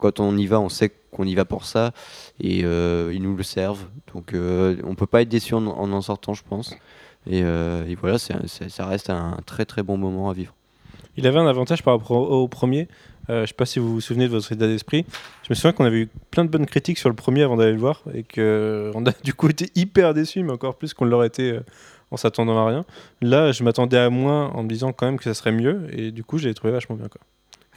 quand 0.02 0.18
on 0.18 0.36
y 0.36 0.46
va 0.46 0.60
on 0.60 0.68
sait 0.68 0.90
qu'on 1.12 1.24
y 1.24 1.34
va 1.36 1.44
pour 1.44 1.64
ça 1.64 1.92
et 2.40 2.62
euh, 2.64 3.12
ils 3.14 3.22
nous 3.22 3.36
le 3.36 3.44
servent 3.44 3.86
donc 4.12 4.34
euh, 4.34 4.76
on 4.82 4.96
peut 4.96 5.06
pas 5.06 5.22
être 5.22 5.28
déçu 5.28 5.54
en 5.54 5.64
en, 5.66 6.00
sortant 6.02 6.34
je 6.34 6.42
pense 6.42 6.74
et, 7.30 7.42
euh, 7.44 7.94
voilà 8.00 8.18
c'est 8.18 8.34
ça 8.68 8.86
reste 8.86 9.10
un 9.10 9.36
très 9.46 9.64
très 9.64 9.84
bon 9.84 9.96
moment 9.96 10.28
à 10.28 10.32
vivre 10.32 10.54
Il 11.16 11.26
avait 11.28 11.38
un 11.38 11.46
avantage 11.46 11.84
par 11.84 11.96
rapport 11.96 12.30
au, 12.32 12.48
premier. 12.48 12.88
Euh, 13.30 13.42
je 13.42 13.48
sais 13.48 13.54
pas 13.54 13.66
si 13.66 13.78
vous 13.78 13.92
vous 13.92 14.00
souvenez 14.00 14.24
de 14.24 14.32
votre 14.32 14.50
état 14.50 14.66
d'esprit. 14.66 15.04
Je 15.44 15.48
me 15.50 15.54
souviens 15.54 15.72
qu'on 15.72 15.84
avait 15.84 16.00
eu 16.00 16.08
plein 16.32 16.44
de 16.44 16.50
bonnes 16.50 16.66
critiques 16.66 16.98
sur 16.98 17.10
le 17.10 17.14
premier 17.14 17.42
avant 17.42 17.56
d'aller 17.56 17.72
le 17.72 17.78
voir 17.78 18.02
et 18.12 18.24
qu'on 18.24 19.06
a 19.06 19.12
du 19.22 19.34
coup 19.34 19.48
été 19.48 19.70
hyper 19.76 20.14
déçus, 20.14 20.42
mais 20.42 20.52
encore 20.52 20.74
plus 20.74 20.94
qu'on 20.94 21.04
l'aurait 21.04 21.28
été 21.28 21.60
en 22.10 22.16
s'attendant 22.16 22.58
à 22.58 22.66
rien. 22.66 22.84
Là, 23.20 23.52
je 23.52 23.62
m'attendais 23.62 23.98
à 23.98 24.10
moins 24.10 24.48
en 24.48 24.64
me 24.64 24.68
disant 24.68 24.92
quand 24.92 25.06
même 25.06 25.18
que 25.18 25.24
ça 25.24 25.34
serait 25.34 25.52
mieux 25.52 25.86
et 25.92 26.10
du 26.10 26.24
coup, 26.24 26.38
j'ai 26.38 26.52
trouvé 26.54 26.72
vachement 26.72 26.96
bien. 26.96 27.08
Quoi. 27.08 27.20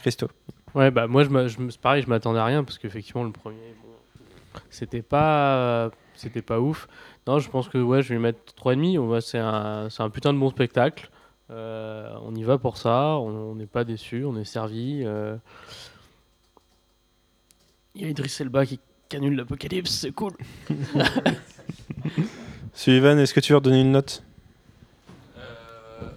Christo. 0.00 0.28
Ouais, 0.76 0.90
bah 0.92 1.06
moi, 1.08 1.24
je 1.24 1.30
m'a- 1.30 1.48
je 1.48 1.58
me- 1.58 1.70
c'est 1.70 1.80
pareil, 1.80 2.02
je 2.02 2.08
m'attendais 2.08 2.38
à 2.38 2.44
rien 2.44 2.62
parce 2.62 2.78
qu'effectivement, 2.78 3.24
le 3.24 3.32
premier, 3.32 3.74
bon, 3.82 4.60
c'était 4.70 5.02
pas, 5.02 5.90
c'était 6.14 6.42
pas 6.42 6.60
ouf. 6.60 6.86
Non, 7.26 7.38
je 7.40 7.48
pense 7.50 7.68
que 7.68 7.78
ouais, 7.78 8.02
je 8.02 8.10
vais 8.10 8.14
lui 8.16 8.22
mettre 8.22 8.54
3,5. 8.54 8.98
On 8.98 9.06
va- 9.08 9.20
C'est 9.20 9.38
un, 9.38 9.88
c'est 9.90 10.02
un 10.02 10.10
putain 10.10 10.32
de 10.34 10.38
bon 10.38 10.50
spectacle. 10.50 11.10
Euh, 11.50 12.14
on 12.22 12.34
y 12.34 12.42
va 12.44 12.58
pour 12.58 12.76
ça. 12.76 13.16
On 13.18 13.52
on 13.52 13.54
n'est 13.54 13.66
pas 13.66 13.84
déçu. 13.84 14.24
On 14.24 14.36
est 14.36 14.44
servi. 14.44 15.02
euh. 15.04 15.36
Il 17.94 18.02
y 18.02 18.04
a 18.04 18.08
Idriss 18.08 18.40
Elba 18.42 18.66
qui 18.66 18.78
canule 19.08 19.36
l'apocalypse, 19.36 19.90
c'est 19.90 20.12
cool. 20.12 20.32
Sullivan, 22.74 23.18
est-ce 23.18 23.32
que 23.32 23.40
tu 23.40 23.52
veux 23.52 23.56
redonner 23.56 23.80
une 23.80 23.92
note? 23.92 24.22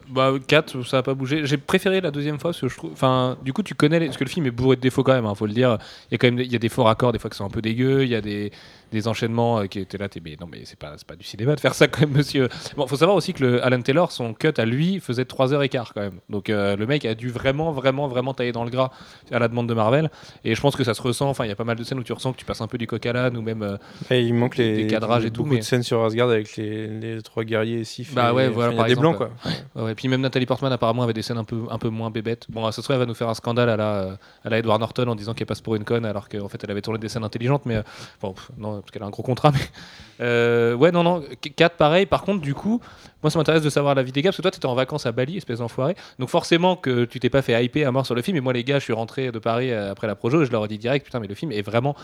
Bah 0.10 0.34
4, 0.47 0.84
ça 0.84 0.97
a 0.99 1.03
pas 1.03 1.14
bougé. 1.14 1.45
J'ai 1.45 1.57
préféré 1.57 2.01
la 2.01 2.10
deuxième 2.10 2.39
fois 2.39 2.49
parce 2.49 2.62
que 2.62 2.68
je 2.68 2.76
trouve. 2.76 2.91
Enfin, 2.93 3.38
du 3.43 3.53
coup, 3.53 3.62
tu 3.62 3.76
connais 3.76 3.99
les... 3.99 4.07
parce 4.07 4.18
que 4.18 4.24
le 4.24 4.30
film 4.30 4.47
est 4.47 4.51
bourré 4.51 4.76
de 4.76 4.82
défauts 4.82 5.03
quand 5.03 5.14
même. 5.14 5.26
hein, 5.28 5.36
faut 5.36 5.45
le 5.45 5.53
dire. 5.53 5.78
Il 6.10 6.14
y 6.14 6.16
a 6.16 6.18
quand 6.18 6.28
même 6.28 6.38
des... 6.38 6.45
il 6.45 6.51
y 6.51 6.55
a 6.55 6.60
des 6.60 6.70
faux 6.70 6.84
raccords, 6.84 7.12
des 7.12 7.20
fois 7.20 7.30
qui 7.30 7.38
sont 7.38 7.45
un 7.45 7.49
peu 7.49 7.62
dégueux. 7.62 8.03
Il 8.03 8.10
y 8.10 8.16
a 8.16 8.22
des, 8.22 8.51
des 8.91 9.07
enchaînements 9.07 9.59
euh, 9.59 9.65
qui 9.65 9.79
étaient 9.79 9.97
là. 9.97 10.09
T'es 10.09 10.21
mais 10.23 10.35
non 10.39 10.47
mais 10.51 10.61
c'est 10.65 10.77
pas 10.79 10.93
c'est 10.97 11.07
pas 11.07 11.15
du 11.15 11.23
cinéma 11.23 11.55
de 11.55 11.59
faire 11.59 11.73
ça 11.75 11.87
quand 11.89 12.01
même, 12.01 12.11
monsieur. 12.11 12.49
Bon, 12.75 12.87
faut 12.87 12.95
savoir 12.95 13.15
aussi 13.17 13.33
que 13.33 13.43
le 13.43 13.63
Alan 13.65 13.81
Taylor, 13.81 14.11
son 14.11 14.33
cut 14.33 14.53
à 14.57 14.65
lui 14.65 14.99
faisait 14.99 15.25
3 15.25 15.53
heures 15.53 15.63
et 15.63 15.69
quart 15.69 15.93
quand 15.93 16.01
même. 16.01 16.19
Donc 16.29 16.49
euh, 16.49 16.75
le 16.75 16.85
mec 16.87 17.05
a 17.05 17.15
dû 17.15 17.29
vraiment 17.29 17.71
vraiment 17.71 18.07
vraiment 18.07 18.33
tailler 18.33 18.51
dans 18.51 18.63
le 18.63 18.69
gras 18.69 18.91
à 19.31 19.39
la 19.39 19.47
demande 19.47 19.67
de 19.67 19.73
Marvel. 19.73 20.09
Et 20.43 20.55
je 20.55 20.61
pense 20.61 20.75
que 20.75 20.83
ça 20.83 20.93
se 20.93 21.01
ressent. 21.01 21.29
Enfin, 21.29 21.45
il 21.45 21.49
y 21.49 21.51
a 21.51 21.55
pas 21.55 21.63
mal 21.63 21.77
de 21.77 21.83
scènes 21.83 21.99
où 21.99 22.03
tu 22.03 22.13
ressens 22.13 22.33
que 22.33 22.37
tu 22.37 22.45
passes 22.45 22.61
un 22.61 22.67
peu 22.67 22.77
du 22.77 22.87
coq 22.87 23.05
à 23.05 23.13
l'âne 23.13 23.37
ou 23.37 23.41
même. 23.41 23.61
euh, 23.63 23.77
Et 24.09 24.21
Il 24.21 24.33
manque 24.33 24.57
les 24.57 24.75
Des 24.83 24.87
cadrages 24.87 25.25
et 25.25 25.31
tout, 25.31 25.43
beaucoup 25.43 25.53
mais- 25.55 25.59
de 25.59 25.65
scènes 25.65 25.83
sur 25.83 26.03
Asgard 26.03 26.29
avec 26.29 26.55
les, 26.57 26.87
les 26.87 27.21
trois 27.21 27.43
guerriers 27.43 27.79
et 27.79 27.83
Sif. 27.83 28.13
Bah 28.13 28.29
et- 28.31 28.33
ouais, 28.33 28.43
enfin, 28.47 28.53
voilà, 28.53 28.71
il 28.71 28.73
y 28.73 28.75
a 28.75 28.77
par 28.77 28.85
des 28.87 28.91
exemple, 28.93 29.17
blancs 29.17 29.17
quoi. 29.17 29.51
Ouais, 29.75 29.83
ouais. 29.83 29.95
Puis 29.95 30.07
même 30.07 30.21
Nathalie 30.21 30.45
Portman 30.45 30.71
apparemment 30.71 31.03
avait 31.03 31.13
des 31.13 31.21
scènes 31.21 31.37
un 31.37 31.43
peu, 31.43 31.63
un 31.69 31.77
peu 31.77 31.89
moins 31.89 32.09
bébêtes. 32.09 32.45
Bon, 32.49 32.69
ce 32.71 32.81
serait 32.81 32.93
elle 32.95 32.99
va 33.01 33.05
nous 33.05 33.13
faire 33.13 33.29
un 33.29 33.33
scandale 33.33 33.69
à 33.69 33.77
la, 33.77 34.17
à 34.43 34.49
la 34.49 34.57
Edward 34.59 34.79
Norton 34.79 35.07
en 35.07 35.15
disant 35.15 35.33
qu'elle 35.33 35.47
passe 35.47 35.61
pour 35.61 35.75
une 35.75 35.83
conne 35.83 36.05
alors 36.05 36.27
qu'en 36.29 36.47
fait 36.49 36.63
elle 36.63 36.71
avait 36.71 36.81
tourné 36.81 36.99
des 36.99 37.09
scènes 37.09 37.23
intelligentes. 37.23 37.65
Mais 37.65 37.81
bon, 38.21 38.33
pff, 38.33 38.49
non, 38.57 38.78
parce 38.82 38.91
qu'elle 38.91 39.03
a 39.03 39.05
un 39.05 39.11
gros 39.11 39.23
contrat. 39.23 39.51
Mais 39.51 39.59
euh, 40.21 40.75
ouais, 40.75 40.91
non, 40.91 41.03
non, 41.03 41.23
4 41.55 41.75
pareil. 41.75 42.05
Par 42.05 42.23
contre, 42.23 42.41
du 42.41 42.53
coup, 42.53 42.82
moi 43.23 43.30
ça 43.30 43.39
m'intéresse 43.39 43.63
de 43.63 43.69
savoir 43.69 43.95
la 43.95 44.03
vie 44.03 44.11
des 44.11 44.21
gars 44.21 44.30
parce 44.30 44.38
que 44.38 44.41
toi 44.41 44.51
t'étais 44.51 44.65
en 44.65 44.75
vacances 44.75 45.05
à 45.05 45.11
Bali, 45.11 45.38
espèce 45.38 45.59
d'enfoiré. 45.59 45.95
Donc 46.19 46.30
forcément 46.30 46.75
que 46.75 47.05
tu 47.05 47.19
t'es 47.19 47.30
pas 47.30 47.41
fait 47.41 47.63
hyper 47.63 47.88
à 47.88 47.91
mort 47.91 48.05
sur 48.05 48.15
le 48.15 48.21
film. 48.21 48.38
Et 48.38 48.41
moi, 48.41 48.53
les 48.53 48.63
gars, 48.63 48.80
je 48.80 48.84
suis 48.84 48.93
rentré 48.93 49.32
de 49.32 49.39
Paris 49.39 49.71
euh, 49.71 49.91
après 49.91 50.07
la 50.07 50.15
projo 50.15 50.41
et 50.41 50.45
je 50.45 50.51
leur 50.51 50.65
ai 50.65 50.67
dit 50.67 50.77
direct, 50.77 51.05
putain, 51.05 51.19
mais 51.19 51.27
le 51.27 51.36
film 51.36 51.51
est 51.51 51.61
vraiment. 51.61 51.95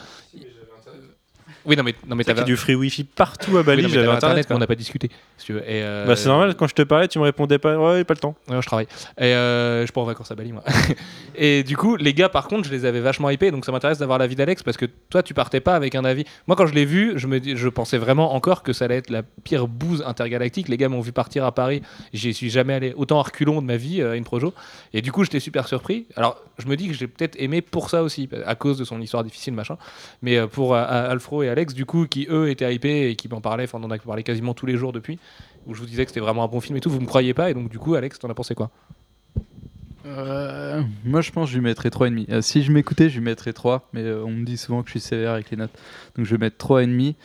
Oui, 1.66 1.76
non, 1.76 1.84
mais, 1.84 1.96
non, 2.08 2.16
mais 2.16 2.24
t'avais 2.24 2.44
du 2.44 2.56
free 2.58 2.76
wifi 2.76 3.04
partout 3.04 3.58
à 3.58 3.64
Bali, 3.64 3.86
oui, 3.86 3.92
j'avais 3.92 4.08
internet. 4.08 4.46
mais 4.50 4.56
on 4.56 4.60
n'a 4.60 4.68
pas 4.68 4.76
discuté. 4.76 5.10
si 5.38 5.52
euh, 5.52 6.06
Bah, 6.06 6.16
c'est 6.16 6.30
normal, 6.30 6.56
quand 6.56 6.68
je 6.68 6.76
te 6.76 6.84
parlais, 6.84 7.08
tu 7.08 7.18
me 7.18 7.24
répondais 7.24 7.58
pas. 7.58 7.78
Ouais, 7.78 8.04
pas 8.04 8.14
le 8.14 8.20
temps. 8.20 8.36
Ouais, 8.48 8.62
je 8.62 8.68
travaille. 8.68 8.88
Et 9.18 9.26
euh, 9.26 9.86
je 9.86 9.92
pars 9.92 10.04
en 10.04 10.06
vacances 10.06 10.30
à 10.30 10.36
Bali, 10.36 10.52
moi. 10.52 10.64
et 11.36 11.64
du 11.64 11.76
coup, 11.76 11.96
les 11.96 12.14
gars, 12.14 12.30
par 12.30 12.48
contre, 12.48 12.68
je 12.68 12.72
les 12.72 12.86
avais 12.86 13.00
vachement 13.00 13.32
hypés. 13.32 13.50
Donc 13.50 13.66
ça 13.66 13.72
m'intéresse 13.72 13.98
d'avoir 13.98 14.20
l'avis 14.20 14.36
d'Alex 14.36 14.62
parce 14.62 14.78
que 14.78 14.86
toi, 15.10 15.24
tu 15.24 15.34
partais 15.34 15.60
pas 15.60 15.76
avec 15.76 15.96
un 15.96 16.06
avis. 16.06 16.26
Moi, 16.48 16.56
quand 16.56 16.68
je 16.68 16.74
l'ai 16.74 16.86
vu, 16.86 17.14
je, 17.16 17.26
me 17.26 17.40
je 17.44 17.70
pensais 17.70 17.98
vraiment 17.98 18.36
encore 18.36 18.62
que 18.62 18.72
ça 18.72 18.86
allait 18.86 18.98
être 18.98 19.10
la 19.10 19.24
pire 19.24 19.68
bouse 19.68 20.04
intergalactique. 20.06 20.68
Les 20.68 20.78
gars 20.78 20.90
m'ont 20.90 21.02
vu 21.02 21.12
partir 21.12 21.46
à 21.46 21.52
Paris. 21.52 21.82
J'y 22.14 22.34
suis 22.34 22.52
jamais 22.52 22.76
allé 22.76 22.94
autant 22.96 23.20
à 23.20 23.24
reculons 23.24 23.62
de 23.62 23.66
ma 23.66 23.78
vie 23.78 24.02
euh, 24.02 24.12
à 24.12 24.16
une 24.16 24.24
projo. 24.24 24.54
Et 24.94 25.02
du 25.02 25.12
coup, 25.12 25.24
j'étais 25.24 25.40
super 25.40 25.68
surpris. 25.68 26.06
Alors, 26.16 26.40
je 26.60 26.68
me 26.68 26.76
dis 26.76 26.88
que 26.88 26.94
j'ai 26.94 27.08
peut-être 27.08 27.36
aimé 27.40 27.62
pour 27.62 27.90
ça 27.90 28.04
aussi, 28.04 28.30
à 28.46 28.54
cause 28.56 28.78
de 28.78 28.84
son 28.84 29.02
histoire 29.02 29.24
difficile, 29.24 29.54
machin. 29.54 29.78
Mais 30.22 30.46
pour 30.48 30.76
Alfro 30.76 31.44
et 31.44 31.50
Alex, 31.56 31.74
du 31.74 31.86
coup, 31.86 32.06
qui 32.06 32.28
eux 32.30 32.50
étaient 32.50 32.76
hypés 32.76 33.10
et 33.10 33.16
qui 33.16 33.30
m'en 33.30 33.40
parlaient, 33.40 33.64
enfin, 33.64 33.80
on 33.82 33.86
en 33.86 33.92
a 33.92 33.98
parlé 33.98 34.24
quasiment 34.24 34.54
tous 34.54 34.66
les 34.66 34.76
jours 34.76 34.92
depuis, 34.92 35.20
où 35.66 35.74
je 35.74 35.80
vous 35.80 35.86
disais 35.86 36.04
que 36.04 36.12
c'était 36.12 36.20
vraiment 36.20 36.44
un 36.44 36.50
bon 36.50 36.60
film 36.60 36.76
et 36.76 36.82
tout, 36.82 36.90
vous 36.90 37.00
me 37.00 37.06
croyez 37.06 37.34
pas. 37.34 37.50
Et 37.50 37.54
donc, 37.54 37.70
du 37.70 37.80
coup, 37.80 37.96
Alex, 37.96 38.20
t'en 38.20 38.30
as 38.30 38.34
pensé 38.34 38.56
quoi? 38.56 38.72
Euh, 40.06 40.84
moi, 41.06 41.22
je 41.22 41.32
pense 41.32 41.48
que 41.48 41.54
je 41.54 41.58
lui 41.58 41.64
mettrais 41.64 41.88
3,5. 41.88 42.26
Euh, 42.30 42.42
si 42.42 42.62
je 42.62 42.74
m'écoutais, 42.74 43.08
je 43.10 43.20
lui 43.20 43.24
mettrais 43.24 43.54
3. 43.54 43.88
Mais 43.94 44.02
euh, 44.02 44.26
on 44.26 44.32
me 44.32 44.44
dit 44.44 44.58
souvent 44.58 44.82
que 44.82 44.90
je 44.90 44.92
suis 44.92 45.00
sévère 45.00 45.32
avec 45.32 45.50
les 45.50 45.56
notes. 45.56 45.72
Donc, 46.18 46.26
je 46.26 46.32
vais 46.32 46.38
mettre 46.38 46.58
3,5. 46.58 47.16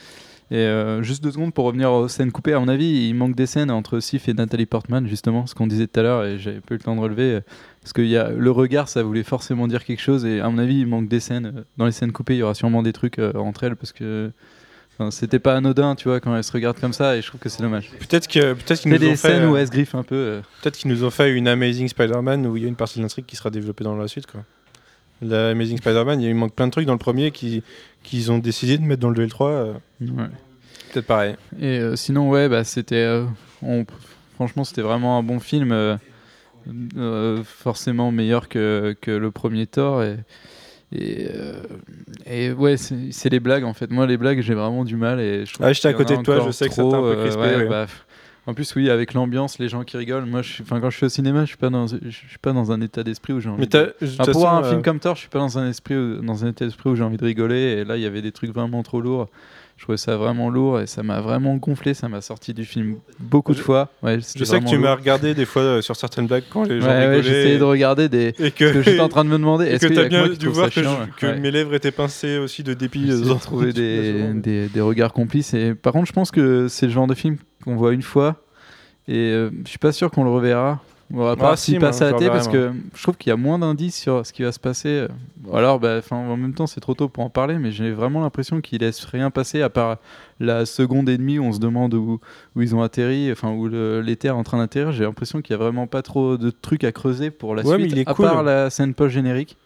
Et 0.53 0.57
euh, 0.57 1.03
juste 1.03 1.25
deux 1.25 1.33
secondes 1.33 1.53
pour 1.53 1.65
revenir 1.65 1.91
aux 1.91 2.07
scènes 2.07 2.31
coupées. 2.31 2.53
À 2.53 2.61
mon 2.61 2.69
avis, 2.69 3.09
il 3.09 3.15
manque 3.15 3.35
des 3.35 3.47
scènes 3.47 3.73
entre 3.73 3.99
Sif 3.99 4.29
et 4.29 4.35
Nathalie 4.35 4.67
Portman, 4.67 5.09
justement, 5.09 5.47
ce 5.47 5.57
qu'on 5.57 5.67
disait 5.67 5.89
tout 5.89 5.99
à 5.99 6.03
l'heure, 6.05 6.25
et 6.25 6.39
j'avais 6.39 6.61
pas 6.61 6.75
eu 6.75 6.79
le 6.79 6.85
temps 6.85 6.95
de 6.95 7.01
relever. 7.01 7.41
Parce 7.83 7.93
que 7.95 8.03
y 8.03 8.17
a, 8.17 8.29
le 8.31 8.51
regard, 8.51 8.89
ça 8.89 9.03
voulait 9.03 9.23
forcément 9.23 9.67
dire 9.67 9.85
quelque 9.85 10.03
chose. 10.03 10.25
Et 10.27 10.41
à 10.41 10.49
mon 10.51 10.59
avis, 10.59 10.81
il 10.81 10.87
manque 10.87 11.09
des 11.09 11.21
scènes. 11.21 11.65
Dans 11.79 11.87
les 11.87 11.93
scènes 11.93 12.13
coupées, 12.13 12.35
il 12.35 12.39
y 12.39 12.43
aura 12.43 12.55
sûrement 12.55 12.83
des 12.83 12.93
trucs 12.93 13.19
euh, 13.19 13.33
entre 13.35 13.65
elles. 13.65 13.77
Parce 13.77 13.93
que 13.93 14.31
c'était 15.11 15.39
pas 15.39 15.57
anodin, 15.57 15.95
tu 15.95 16.09
vois, 16.09 16.21
quand 16.21 16.37
elles 16.37 16.45
se 16.45 16.53
regardent 16.53 16.79
comme 16.79 16.93
ça. 16.93 17.17
Et 17.17 17.23
je 17.23 17.27
trouve 17.29 17.41
que 17.41 17.49
c'est 17.49 17.63
dommage. 17.63 17.91
Peut-être 18.01 18.29
que 18.29 18.53
peut-être 18.53 18.81
qu'ils 18.83 18.91
nous 18.91 18.97
ont 18.99 19.01
des 19.01 19.17
fait. 19.17 19.29
scènes 19.29 19.47
où 19.49 19.55
euh, 19.55 19.59
elles 19.59 19.67
se 19.69 19.73
griffent 19.73 19.95
un 19.95 20.03
peu. 20.03 20.15
euh, 20.15 20.41
Peut-être 20.63 20.77
qu'ils 20.77 20.91
nous 20.91 21.05
ont 21.05 21.11
fait 21.11 21.33
une 21.33 21.49
Amazing 21.49 21.89
Spider-Man 21.89 22.47
où 22.47 22.57
il 22.59 22.63
y 22.63 22.67
a 22.67 22.69
une 22.69 22.77
partie 22.77 22.99
de 22.99 23.03
l'intrigue 23.05 23.25
qui 23.25 23.37
sera 23.37 23.49
développée 23.49 23.85
dans 23.85 23.97
la 23.97 24.09
suite. 24.09 24.27
Quoi. 24.27 24.43
La 25.23 25.49
Amazing 25.51 25.79
Spider-Man, 25.79 26.21
il 26.21 26.35
manque 26.35 26.55
plein 26.55 26.67
de 26.67 26.73
trucs 26.73 26.87
dans 26.87 26.93
le 26.93 26.99
premier 26.99 27.31
qui- 27.31 27.63
qu'ils 28.03 28.31
ont 28.31 28.39
décidé 28.39 28.77
de 28.77 28.83
mettre 28.83 29.01
dans 29.01 29.09
le 29.11 29.27
L3. 29.27 29.47
euh, 29.47 29.73
ouais. 30.03 30.09
Peut-être 30.93 31.07
pareil. 31.07 31.37
Et 31.59 31.81
sinon, 31.97 32.29
ouais, 32.29 32.51
bah, 32.51 32.65
c'était. 32.65 33.23
on- 33.63 33.87
Franchement, 34.35 34.65
c'était 34.65 34.83
vraiment 34.83 35.19
un 35.19 35.23
bon 35.23 35.39
film. 35.41 35.99
Euh, 36.69 36.73
euh, 36.97 37.43
forcément 37.45 38.11
meilleur 38.13 38.49
que, 38.49 38.95
que 39.01 39.11
le 39.11 39.31
premier 39.31 39.67
Thor. 39.67 40.03
Et, 40.03 40.17
et, 40.93 41.29
euh, 41.35 41.63
et 42.27 42.53
ouais, 42.53 42.77
c'est 42.77 43.29
les 43.29 43.41
blagues 43.41 43.65
en 43.65 43.75
fait. 43.75 43.91
Moi, 43.91 44.07
les 44.07 44.17
blagues, 44.17 44.41
j'ai 44.41 44.55
vraiment 44.55 44.85
du 44.85 44.97
mal. 44.97 45.21
Et 45.21 45.47
je 45.47 45.55
Ah, 45.61 45.73
j'étais 45.73 45.89
à 45.89 45.93
côté 45.95 46.17
de 46.17 46.23
toi, 46.23 46.41
je 46.47 46.51
sais 46.51 46.69
que 46.69 46.75
ça 46.75 46.83
t'a 46.83 46.89
un 46.89 47.01
peu 47.03 47.13
trop, 47.15 47.21
crispé, 47.23 47.41
ouais, 47.41 47.57
ouais. 47.57 47.69
bah, 47.69 47.87
en 48.47 48.55
plus, 48.55 48.75
oui, 48.75 48.91
avec 48.91 49.15
l'ambiance, 49.15 49.59
les 49.59 49.69
gens 49.69 49.85
qui 49.85 49.97
rigolent. 49.97 50.25
Moi, 50.27 50.43
je 50.43 50.51
suis, 50.55 50.65
quand 50.65 50.91
je 50.91 50.97
suis 50.97 51.07
au 51.07 51.11
cinéma, 51.11 51.43
je 51.43 51.49
suis 51.49 51.57
pas 51.57 51.71
dans, 51.71 51.87
je 51.87 52.09
suis 52.11 52.39
pas 52.41 52.53
dans 52.53 52.73
un 52.73 52.81
état 52.81 53.05
d'esprit 53.05 53.33
où 53.35 53.41
j'ai 53.41 53.51
envie. 53.51 53.61
Mais 53.61 53.67
de- 53.67 53.95
Enfin, 54.19 54.33
pour 54.33 54.49
un 54.49 54.65
euh, 54.65 54.69
film 54.71 54.83
comme 54.83 54.99
Thor, 54.99 55.15
je 55.15 55.21
suis 55.21 55.29
pas 55.29 55.39
dans 55.39 55.59
un 55.59 55.69
esprit, 55.69 55.95
où- 55.95 56.21
dans 56.23 56.45
un 56.45 56.49
état 56.49 56.65
d'esprit 56.65 56.91
où 56.91 56.97
j'ai 56.97 57.05
envie 57.05 57.19
de 57.19 57.25
rigoler. 57.25 57.55
Et 57.81 57.85
là, 57.85 57.97
il 57.97 58.03
y 58.03 58.07
avait 58.07 58.23
des 58.23 58.33
trucs 58.33 58.51
vraiment 58.53 58.83
trop 58.83 59.01
lourds. 59.01 59.29
Je 59.81 59.87
trouvais 59.87 59.97
ça 59.97 60.15
vraiment 60.19 60.51
lourd 60.51 60.79
et 60.79 60.87
ça 60.87 61.03
m'a 61.03 61.23
vraiment 61.23 61.57
gonflé. 61.57 61.95
Ça 61.95 62.07
m'a 62.07 62.21
sorti 62.21 62.53
du 62.53 62.67
film 62.67 62.97
beaucoup 63.19 63.53
de 63.53 63.57
Je- 63.57 63.63
fois. 63.63 63.89
Ouais, 64.03 64.19
Je 64.21 64.45
sais 64.45 64.61
que 64.61 64.69
tu 64.69 64.77
m'as 64.77 64.95
regardé 64.95 65.33
des 65.35 65.47
fois 65.47 65.63
euh, 65.63 65.81
sur 65.81 65.97
certaines 65.97 66.27
blagues 66.27 66.43
quand 66.51 66.65
les 66.65 66.83
gens 66.83 66.87
Ouais, 66.87 67.07
ouais, 67.07 67.23
j'essayais 67.23 67.57
de 67.57 67.65
regarder 67.65 68.11
des. 68.11 68.35
et 68.39 68.51
que 68.51 68.83
j'étais 68.83 69.01
en 69.01 69.09
train 69.09 69.25
de 69.25 69.31
me 69.31 69.39
demander. 69.39 69.65
Est-ce 69.65 69.87
que 69.87 69.95
que 69.95 70.09
bien 70.09 70.19
moi 70.21 70.29
qui 70.29 70.37
dû 70.37 70.49
voir 70.49 70.67
que, 70.69 70.75
je- 70.75 70.81
chiant, 70.83 70.99
que 71.17 71.27
ouais. 71.29 71.41
mes 71.41 71.51
lèvres 71.51 71.73
étaient 71.75 71.93
pincées 71.93 72.37
aussi 72.37 72.63
de 72.63 72.75
dépit. 72.75 73.07
Des, 73.07 73.17
souvent, 73.17 73.41
mais- 73.55 73.73
des, 74.35 74.69
des 74.69 74.81
regards 74.83 75.15
complices. 75.15 75.55
Et 75.55 75.75
par 75.75 75.95
contre, 75.95 76.07
je 76.09 76.13
pense 76.13 76.31
que 76.31 76.69
c'est 76.69 76.85
le 76.85 76.93
genre 76.93 77.07
de 77.07 77.15
film 77.15 77.39
qu'on 77.65 77.77
voit 77.77 77.95
une 77.95 78.03
fois. 78.03 78.37
Et 79.09 79.17
euh, 79.17 79.49
je 79.65 79.71
suis 79.71 79.79
pas 79.79 79.93
sûr 79.93 80.11
qu'on 80.11 80.25
le 80.25 80.31
reverra. 80.31 80.83
On 81.13 81.25
va 81.25 81.35
pas 81.37 81.53
Ah, 81.53 81.57
si, 81.57 81.73
s'il 81.73 81.81
moi, 81.81 81.89
passe 81.89 82.03
à 82.03 82.07
la 82.07 82.13
télé 82.15 82.31
parce 82.31 82.47
que 82.49 82.71
je 82.95 83.03
trouve 83.03 83.17
qu'il 83.17 83.31
y 83.31 83.33
a 83.33 83.37
moins 83.37 83.59
d'indices 83.59 83.97
sur 83.97 84.25
ce 84.25 84.33
qui 84.33 84.43
va 84.43 84.53
se 84.53 84.61
passer. 84.61 85.07
Alors, 85.53 85.81
bah, 85.81 86.01
en 86.11 86.37
même 86.37 86.55
temps, 86.55 86.67
c'est 86.69 86.81
trop 86.81 86.95
tôt 86.95 87.09
pour 87.09 87.25
en 87.25 87.31
parler, 87.31 87.59
mais 87.59 87.73
j'ai 87.73 87.91
vraiment 87.91 88.21
l'impression 88.21 88.61
qu'il 88.61 88.81
laisse 88.81 89.05
rien 89.05 89.31
passer 89.31 89.61
à 89.63 89.71
part 89.71 89.97
la 90.39 90.67
seconde 90.67 91.09
et 91.09 91.19
demie 91.19 91.39
où 91.39 91.45
on 91.45 91.53
se 91.53 91.59
demande 91.59 91.95
où, 91.95 92.21
où 92.55 92.63
ils 92.63 92.77
ont 92.77 92.83
atterri, 92.83 93.31
enfin 93.33 93.51
où 93.51 93.67
le- 93.67 94.05
est 94.09 94.31
en 94.31 94.43
train 94.45 94.59
d'atterrir. 94.59 94.93
J'ai 94.93 95.05
l'impression 95.05 95.43
qu'il 95.43 95.53
y 95.53 95.55
a 95.55 95.63
vraiment 95.63 95.87
pas 95.87 96.03
trop 96.03 96.37
de 96.37 96.51
trucs 96.51 96.85
à 96.85 96.93
creuser 96.93 97.31
pour 97.31 97.55
la 97.55 97.65
Ouais, 97.65 97.77
mais 97.77 97.85
suite, 97.85 97.93
il 97.93 97.99
est 98.01 98.09
à 98.09 98.15
cool. 98.15 98.27
part 98.27 98.43
la 98.43 98.71
scène 98.71 98.95
post-générique. 98.95 99.57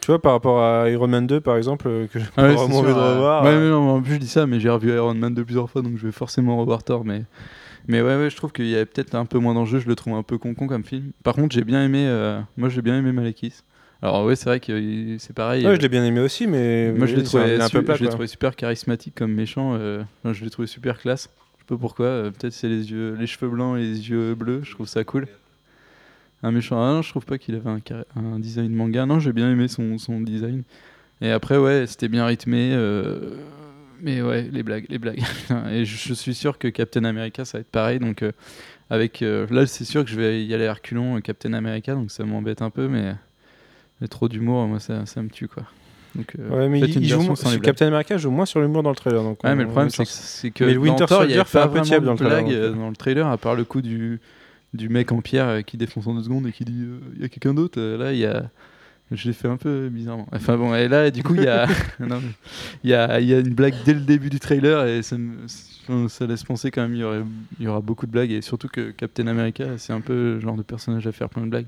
Tu 0.00 0.06
vois, 0.12 0.20
par 0.22 0.32
rapport 0.32 0.60
à 0.62 0.88
Iron 0.90 1.08
Man 1.08 1.26
2, 1.26 1.40
par 1.40 1.56
exemple, 1.56 1.88
euh, 1.88 2.06
que 2.06 2.18
j'ai 2.18 2.26
Ah 2.36 2.44
ouais, 2.44 2.54
vraiment 2.54 2.78
envie 2.78 2.92
de 2.94 2.98
revoir. 2.98 3.42
Ouais, 3.44 3.50
euh, 3.50 3.60
mais 3.60 3.70
non, 3.70 3.90
en 3.96 4.02
plus 4.02 4.14
je 4.14 4.18
dis 4.18 4.28
ça, 4.28 4.46
mais 4.46 4.60
j'ai 4.60 4.70
revu 4.70 4.92
Iron 4.94 5.14
Man 5.14 5.34
2 5.34 5.44
plusieurs 5.44 5.68
fois, 5.68 5.82
donc 5.82 5.96
je 5.96 6.06
vais 6.06 6.12
forcément 6.12 6.56
revoir 6.58 6.84
Thor. 6.84 7.04
Mais, 7.04 7.22
mais 7.88 8.02
ouais, 8.02 8.16
ouais, 8.16 8.30
je 8.30 8.36
trouve 8.36 8.52
qu'il 8.52 8.66
y 8.66 8.74
avait 8.74 8.86
peut-être 8.86 9.14
un 9.14 9.26
peu 9.26 9.38
moins 9.38 9.54
d'enjeux. 9.54 9.78
Je 9.78 9.88
le 9.88 9.94
trouve 9.94 10.14
un 10.14 10.22
peu 10.22 10.38
con-con 10.38 10.66
comme 10.66 10.84
film. 10.84 11.12
Par 11.22 11.34
contre, 11.34 11.54
j'ai 11.54 11.64
bien 11.64 11.84
aimé. 11.84 12.06
euh, 12.06 12.40
moi, 12.56 12.68
j'ai 12.68 12.82
bien 12.82 12.98
aimé 12.98 13.12
Malekith. 13.12 13.64
Alors 14.02 14.24
ouais, 14.24 14.36
c'est 14.36 14.46
vrai 14.46 14.60
que 14.60 14.72
euh, 14.72 15.16
c'est 15.18 15.34
pareil. 15.34 15.64
Ouais, 15.64 15.72
euh, 15.72 15.76
je 15.76 15.80
l'ai 15.80 15.88
bien 15.88 16.04
aimé 16.04 16.20
aussi, 16.20 16.46
mais 16.46 16.92
moi, 16.92 17.06
je 17.06 17.14
l'ai 17.14 17.22
un- 17.22 17.24
trouvé, 17.24 17.60
un 17.60 17.68
peu 17.68 17.82
plat. 17.82 17.94
je 17.96 18.04
l'ai 18.04 18.10
trouvé 18.10 18.26
super 18.26 18.54
charismatique 18.54 19.14
comme 19.14 19.32
méchant. 19.32 19.74
euh, 19.74 20.02
enfin, 20.22 20.32
je 20.32 20.44
l'ai 20.44 20.50
trouvé 20.50 20.68
super 20.68 20.98
classe. 20.98 21.30
Je 21.56 21.62
sais 21.62 21.66
pas 21.68 21.76
pourquoi. 21.76 22.30
peut-être 22.38 22.52
c'est 22.52 22.68
les 22.68 22.90
yeux, 22.90 23.16
les 23.18 23.26
cheveux 23.26 23.50
blancs 23.50 23.78
et 23.78 23.80
les 23.80 24.10
yeux 24.10 24.34
bleus. 24.34 24.60
Je 24.64 24.72
trouve 24.72 24.86
ça 24.86 25.02
cool. 25.04 25.26
Un 26.42 26.52
méchant. 26.52 26.80
Ah 26.82 26.92
non, 26.92 27.02
je 27.02 27.08
trouve 27.10 27.24
pas 27.24 27.38
qu'il 27.38 27.54
avait 27.54 27.70
un, 27.70 28.38
design 28.38 28.72
manga. 28.72 29.06
Non, 29.06 29.18
j'ai 29.18 29.32
bien 29.32 29.50
aimé 29.50 29.68
son, 29.68 29.96
son 29.98 30.20
design. 30.20 30.62
Et 31.22 31.30
après, 31.30 31.56
ouais, 31.56 31.86
c'était 31.86 32.08
bien 32.08 32.26
rythmé. 32.26 32.72
Mais 34.02 34.22
ouais, 34.22 34.48
les 34.52 34.62
blagues, 34.62 34.86
les 34.88 34.98
blagues. 34.98 35.22
et 35.70 35.84
je, 35.84 35.96
je 36.08 36.14
suis 36.14 36.34
sûr 36.34 36.58
que 36.58 36.68
Captain 36.68 37.04
America, 37.04 37.44
ça 37.44 37.58
va 37.58 37.60
être 37.62 37.70
pareil. 37.70 37.98
Donc, 37.98 38.22
euh, 38.22 38.32
avec 38.90 39.22
euh, 39.22 39.46
là, 39.50 39.66
c'est 39.66 39.84
sûr 39.84 40.04
que 40.04 40.10
je 40.10 40.16
vais 40.16 40.44
y 40.44 40.54
aller 40.54 40.66
à 40.66 40.74
reculons, 40.74 41.16
euh, 41.16 41.20
Captain 41.20 41.52
America. 41.54 41.94
Donc, 41.94 42.10
ça 42.10 42.24
m'embête 42.24 42.62
un 42.62 42.70
peu, 42.70 42.88
mais, 42.88 43.14
mais 44.00 44.08
trop 44.08 44.28
d'humour, 44.28 44.66
moi, 44.66 44.80
ça, 44.80 45.06
ça 45.06 45.22
me 45.22 45.28
tue, 45.30 45.48
quoi. 45.48 45.64
Donc, 46.14 46.32
euh, 46.38 46.48
Ouais, 46.48 46.68
mais 46.68 46.80
il, 46.80 47.08
joue. 47.08 47.34
Captain 47.60 47.88
America 47.88 48.16
joue 48.16 48.30
moins 48.30 48.46
sur 48.46 48.60
l'humour 48.60 48.82
dans 48.82 48.90
le 48.90 48.96
trailer. 48.96 49.22
Donc 49.22 49.42
Ouais, 49.44 49.50
on- 49.50 49.56
mais 49.56 49.64
le 49.64 49.68
problème, 49.68 49.90
c'est 49.90 50.50
que, 50.50 50.64
Mais 50.64 50.74
dans 50.74 50.80
Winter 50.80 51.04
Thor, 51.06 51.24
il 51.24 51.30
y 51.30 51.34
Soldier 51.34 51.38
a 51.40 51.44
fait 51.44 51.58
pas 51.58 51.64
un 51.64 51.66
peu 51.66 51.70
vraiment 51.72 51.84
tiède 51.84 52.00
de 52.00 52.06
dans 52.06 52.12
le 52.12 52.18
trailer, 52.18 52.44
blague 52.44 52.74
dans 52.76 52.88
le 52.88 52.96
trailer, 52.96 53.26
à 53.26 53.36
part 53.36 53.54
le 53.54 53.64
coup 53.64 53.82
du, 53.82 54.20
du 54.72 54.88
mec 54.88 55.12
en 55.12 55.20
pierre 55.20 55.48
euh, 55.48 55.60
qui 55.62 55.76
défonce 55.76 56.06
en 56.06 56.14
deux 56.14 56.22
secondes 56.22 56.46
et 56.46 56.52
qui 56.52 56.64
dit 56.64 56.84
euh, 56.84 57.00
il 57.16 57.22
y 57.22 57.24
a 57.24 57.28
quelqu'un 57.28 57.52
d'autre. 57.54 57.78
euh, 57.80 57.98
Là, 57.98 58.12
il 58.12 58.18
y 58.18 58.24
a. 58.26 58.50
Je 59.12 59.28
l'ai 59.28 59.32
fait 59.34 59.46
un 59.48 59.56
peu 59.56 59.88
bizarrement. 59.88 60.26
Enfin 60.32 60.56
bon, 60.56 60.74
et 60.74 60.88
là, 60.88 61.10
du 61.12 61.22
coup, 61.22 61.34
il 61.36 61.44
y 61.44 61.48
a, 61.48 61.66
y 62.84 62.92
a, 62.92 63.20
y 63.20 63.34
a 63.34 63.38
une 63.38 63.54
blague 63.54 63.74
dès 63.84 63.94
le 63.94 64.00
début 64.00 64.30
du 64.30 64.40
trailer 64.40 64.86
et 64.86 65.02
ça, 65.02 65.16
me- 65.16 65.46
ça- 65.46 66.08
ça 66.08 66.26
laisse 66.26 66.42
penser 66.42 66.70
quand 66.72 66.82
même 66.82 66.94
il 66.94 67.00
y, 67.00 67.04
aurait, 67.04 67.22
il 67.60 67.64
y 67.64 67.68
aura 67.68 67.80
beaucoup 67.80 68.06
de 68.06 68.10
blagues 68.10 68.32
et 68.32 68.42
surtout 68.42 68.68
que 68.68 68.90
Captain 68.90 69.28
America, 69.28 69.64
c'est 69.78 69.92
un 69.92 70.00
peu 70.00 70.34
le 70.34 70.40
genre 70.40 70.56
de 70.56 70.62
personnage 70.62 71.06
à 71.06 71.12
faire 71.12 71.28
plein 71.28 71.42
de 71.44 71.50
blagues. 71.50 71.66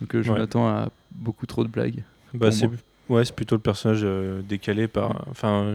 Donc 0.00 0.14
euh, 0.14 0.22
je 0.22 0.30
Ouais. 0.30 0.38
m'attends 0.38 0.68
à 0.68 0.90
beaucoup 1.12 1.46
trop 1.46 1.64
de 1.64 1.68
blagues. 1.70 2.02
Bah, 2.34 2.50
c'est 2.52 2.68
ouais, 3.08 3.24
c'est 3.24 3.34
plutôt 3.34 3.54
le 3.56 3.62
personnage 3.62 4.00
euh, 4.04 4.42
décalé 4.46 4.88
par, 4.88 5.24
enfin, 5.30 5.74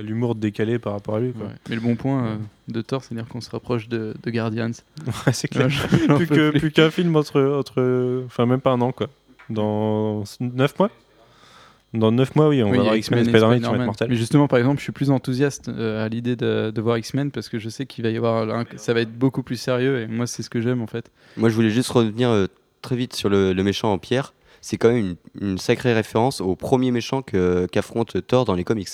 l'humour 0.00 0.34
décalé 0.34 0.80
par 0.80 0.94
rapport 0.94 1.14
à 1.16 1.20
lui. 1.20 1.32
Quoi. 1.32 1.46
Ouais. 1.46 1.52
Mais 1.68 1.76
le 1.76 1.80
bon 1.80 1.94
point 1.94 2.24
euh, 2.26 2.36
de 2.66 2.80
Thor, 2.80 3.04
c'est-à-dire 3.04 3.28
qu'on 3.28 3.40
se 3.40 3.50
rapproche 3.50 3.88
de, 3.88 4.14
de 4.20 4.30
Guardians. 4.32 4.72
C'est 5.32 5.46
clair. 5.46 5.68
Plus 6.58 6.72
qu'un 6.72 6.90
film 6.90 7.14
entre 7.14 7.40
entre, 7.40 8.24
enfin 8.26 8.46
même 8.46 8.60
pas 8.60 8.72
un 8.72 8.80
an 8.80 8.90
quoi. 8.90 9.08
Dans 9.50 10.24
9 10.40 10.78
mois? 10.78 10.90
Dans 11.94 12.10
9 12.10 12.34
mois, 12.36 12.48
oui, 12.48 12.62
on 12.62 12.70
Oui, 12.70 12.78
va 12.78 12.82
voir 12.84 12.96
X-Men 12.96 13.24
Spider-Man 13.24 13.32
qui 13.34 13.40
vont 13.40 13.52
être 13.52 13.58
Spider-Man. 13.64 13.86
mortels. 13.86 14.08
Mais 14.08 14.16
justement, 14.16 14.48
par 14.48 14.58
exemple, 14.58 14.78
je 14.78 14.82
suis 14.84 14.92
plus 14.92 15.10
enthousiaste 15.10 15.68
euh, 15.68 16.02
à 16.04 16.08
l'idée 16.08 16.36
de, 16.36 16.70
de 16.74 16.80
voir 16.80 16.96
X-Men 16.96 17.30
parce 17.30 17.50
que 17.50 17.58
je 17.58 17.68
sais 17.68 17.84
qu'il 17.84 18.02
va 18.02 18.10
y 18.10 18.16
avoir, 18.16 18.48
un- 18.48 18.64
ça 18.76 18.94
va 18.94 19.00
être 19.02 19.12
beaucoup 19.12 19.42
plus 19.42 19.56
sérieux 19.56 20.00
et 20.00 20.06
moi, 20.06 20.26
c'est 20.26 20.42
ce 20.42 20.48
que 20.48 20.60
j'aime 20.62 20.80
en 20.80 20.86
fait. 20.86 21.10
Moi, 21.36 21.50
je 21.50 21.54
voulais 21.54 21.68
juste 21.70 21.90
revenir 21.90 22.30
euh, 22.30 22.46
très 22.80 22.96
vite 22.96 23.14
sur 23.14 23.28
le, 23.28 23.52
le 23.52 23.62
méchant 23.62 23.92
en 23.92 23.98
pierre. 23.98 24.32
C'est 24.62 24.78
quand 24.78 24.88
même 24.90 25.16
une, 25.40 25.50
une 25.50 25.58
sacrée 25.58 25.92
référence 25.92 26.40
au 26.40 26.54
premier 26.56 26.92
méchant 26.92 27.20
qu'affronte 27.20 28.26
Thor 28.26 28.44
dans 28.46 28.54
les 28.54 28.64
comics. 28.64 28.88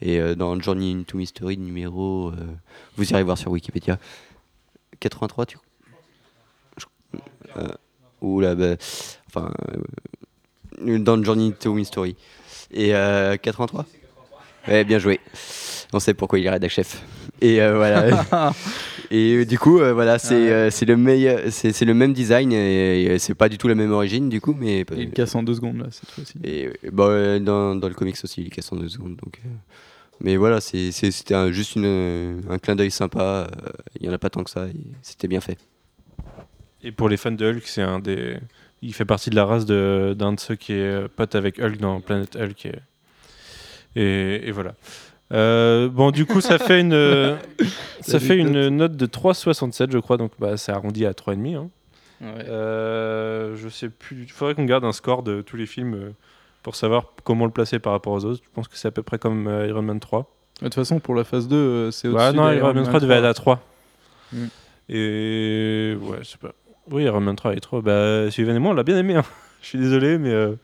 Et 0.00 0.18
euh, 0.18 0.34
dans 0.34 0.58
Journey 0.58 0.92
into 0.98 1.18
Mystery 1.18 1.56
numéro. 1.58 2.30
euh, 2.30 2.34
vous 2.96 3.08
irez 3.12 3.22
voir 3.22 3.36
sur 3.38 3.52
Wikipédia. 3.52 3.98
83, 4.98 5.46
tu 5.46 5.58
Je- 6.78 6.86
euh, 8.22 8.26
Oula, 8.26 8.54
bah, 8.54 8.76
enfin. 9.28 9.52
euh, 10.84 10.98
dans 10.98 11.22
Journey 11.22 11.48
into 11.48 11.74
Mystery. 11.74 12.16
Et 12.72 12.94
euh, 12.94 13.36
83 13.36 13.86
Ouais, 14.68 14.84
bien 14.84 14.98
joué. 14.98 15.20
On 15.92 15.98
sait 16.00 16.14
pourquoi 16.14 16.38
il 16.38 16.46
est 16.46 16.50
rédac 16.50 16.70
chef. 16.70 17.02
Et 17.40 17.60
euh, 17.62 17.76
voilà. 17.76 18.52
Et 19.10 19.34
euh, 19.38 19.44
du 19.46 19.58
coup, 19.58 19.80
euh, 19.80 19.92
voilà, 19.92 20.18
c'est 20.20 20.52
euh, 20.52 20.70
c'est 20.70 20.84
le 20.84 20.96
meilleur, 20.96 21.40
c'est 21.50 21.84
le 21.84 21.94
même 21.94 22.12
design 22.12 22.52
et, 22.52 23.04
et 23.06 23.18
c'est 23.18 23.34
pas 23.34 23.48
du 23.48 23.58
tout 23.58 23.66
la 23.66 23.74
même 23.74 23.90
origine 23.90 24.28
du 24.28 24.40
coup, 24.40 24.54
mais 24.56 24.80
Et 24.82 24.86
il 24.96 25.10
casse 25.10 25.34
en 25.34 25.42
deux 25.42 25.54
secondes 25.54 25.78
là 25.78 25.86
cette 25.90 26.10
fois-ci. 26.12 26.34
et 26.44 26.66
euh, 26.66 26.72
bah, 26.92 27.04
euh, 27.08 27.38
dans, 27.40 27.74
dans 27.74 27.88
le 27.88 27.94
comics 27.94 28.14
aussi, 28.22 28.42
il 28.42 28.50
casse 28.50 28.70
en 28.70 28.76
deux 28.76 28.88
secondes. 28.88 29.16
Donc, 29.16 29.40
euh, 29.44 29.48
mais 30.20 30.36
voilà, 30.36 30.60
c'était 30.60 31.34
un- 31.34 31.50
juste 31.50 31.74
une, 31.74 32.42
un 32.48 32.58
clin 32.58 32.76
d'œil 32.76 32.90
sympa. 32.92 33.48
euh, 33.50 33.70
Il 33.98 34.06
y 34.06 34.08
en 34.08 34.12
a 34.12 34.18
pas 34.18 34.30
tant 34.30 34.44
que 34.44 34.50
ça. 34.50 34.66
C'était 35.02 35.26
bien 35.26 35.40
fait. 35.40 35.58
Et 36.82 36.92
pour 36.92 37.08
les 37.08 37.16
fans 37.16 37.30
de 37.30 37.50
Hulk, 37.50 37.62
c'est 37.66 37.82
un 37.82 37.98
des. 37.98 38.36
Il 38.82 38.94
fait 38.94 39.04
partie 39.04 39.30
de 39.30 39.36
la 39.36 39.44
race 39.44 39.66
d'un 39.66 40.32
de, 40.32 40.40
ceux 40.40 40.54
qui 40.54 40.72
est 40.72 40.76
euh, 40.80 41.08
pote 41.14 41.34
avec 41.34 41.58
Hulk 41.58 41.78
dans 41.78 42.00
Planet 42.00 42.34
Hulk. 42.36 42.66
Et, 42.66 42.72
et, 43.96 44.48
et 44.48 44.50
voilà. 44.52 44.74
Euh, 45.32 45.88
bon, 45.88 46.10
du 46.10 46.26
coup, 46.26 46.40
ça 46.40 46.58
fait 46.58 46.80
une, 46.80 46.94
euh, 46.94 47.36
ça 48.00 48.18
fait 48.18 48.36
une 48.36 48.68
note 48.68 48.96
de 48.96 49.06
3,67, 49.06 49.92
je 49.92 49.98
crois. 49.98 50.16
Donc, 50.16 50.32
bah, 50.38 50.56
c'est 50.56 50.72
arrondi 50.72 51.04
à 51.04 51.12
3,5. 51.12 51.56
Hein. 51.56 51.68
Euh, 52.22 53.56
je 53.56 53.68
sais 53.68 53.88
plus. 53.88 54.22
Il 54.24 54.30
faudrait 54.30 54.54
qu'on 54.54 54.64
garde 54.64 54.84
un 54.84 54.92
score 54.92 55.22
de 55.22 55.40
tous 55.40 55.56
les 55.56 55.66
films 55.66 55.94
euh, 55.94 56.10
pour 56.62 56.76
savoir 56.76 57.12
comment 57.24 57.46
le 57.46 57.50
placer 57.50 57.78
par 57.78 57.92
rapport 57.92 58.12
aux 58.12 58.24
autres. 58.24 58.42
Je 58.44 58.50
pense 58.52 58.68
que 58.68 58.76
c'est 58.76 58.88
à 58.88 58.90
peu 58.90 59.02
près 59.02 59.18
comme 59.18 59.46
euh, 59.46 59.66
Iron 59.68 59.82
Man 59.82 60.00
3. 60.00 60.30
De 60.60 60.66
toute 60.66 60.74
façon, 60.74 61.00
pour 61.00 61.14
la 61.14 61.24
phase 61.24 61.48
2, 61.48 61.56
euh, 61.56 61.90
c'est 61.90 62.08
Ouais, 62.08 62.14
au-dessus 62.14 62.36
non, 62.36 62.50
d'Iron 62.50 62.56
Iron 62.56 62.66
Man 62.74 62.76
Man 62.76 62.84
3 62.84 63.00
devait 63.00 63.14
aller 63.14 63.26
à 63.26 63.34
3. 63.34 63.62
Mm. 64.32 64.44
Et 64.90 65.96
ouais, 66.00 66.18
je 66.20 66.24
sais 66.24 66.38
pas. 66.38 66.52
Oui, 66.90 67.04
Iron 67.04 67.20
Man 67.20 67.36
3 67.36 67.52
est 67.54 67.60
trop. 67.60 67.82
Bah, 67.82 68.30
Sylvain 68.30 68.54
et 68.56 68.58
moi, 68.58 68.72
on 68.72 68.74
l'a 68.74 68.82
bien 68.82 68.98
aimé. 68.98 69.14
hein. 69.16 69.24
Je 69.62 69.66
suis 69.68 69.78
désolé, 69.78 70.18
mais. 70.18 70.30
euh, 70.30 70.54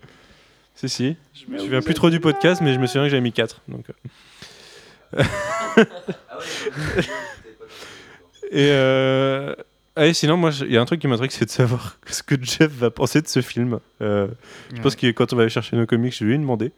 Si, 0.75 0.89
si. 0.89 1.17
Je 1.35 1.51
me 1.53 1.59
souviens 1.59 1.81
plus 1.83 1.95
trop 1.95 2.11
du 2.11 2.19
podcast, 2.21 2.61
mais 2.63 2.73
je 2.75 2.79
me 2.79 2.87
souviens 2.87 3.05
que 3.05 3.09
j'avais 3.11 3.21
mis 3.21 3.33
4. 3.33 3.63
Donc, 3.69 3.87
euh. 5.17 5.23
et. 8.51 8.71
Euh... 8.71 9.55
Ah, 9.99 10.07
et 10.07 10.13
sinon, 10.13 10.37
moi, 10.37 10.51
il 10.61 10.71
y 10.73 10.77
a 10.77 10.81
un 10.83 10.85
truc 10.85 11.01
qui 11.01 11.09
m'intrigue, 11.09 11.31
c'est 11.31 11.47
de 11.47 11.51
savoir 11.51 11.99
ce 12.07 12.23
que 12.23 12.35
Jeff 12.43 12.71
va 12.71 12.91
penser 12.91 13.23
de 13.23 13.29
ce 13.29 13.41
film. 13.41 13.81
Euh, 14.03 14.29
je 14.75 14.83
pense 14.83 14.95
que 14.95 15.11
quand 15.11 15.33
on 15.33 15.37
va 15.37 15.43
aller 15.45 15.51
chercher 15.51 15.75
nos 15.77 15.87
comics, 15.87 16.15
je 16.15 16.25
vais 16.25 16.33
lui 16.33 16.39
demander. 16.39 16.73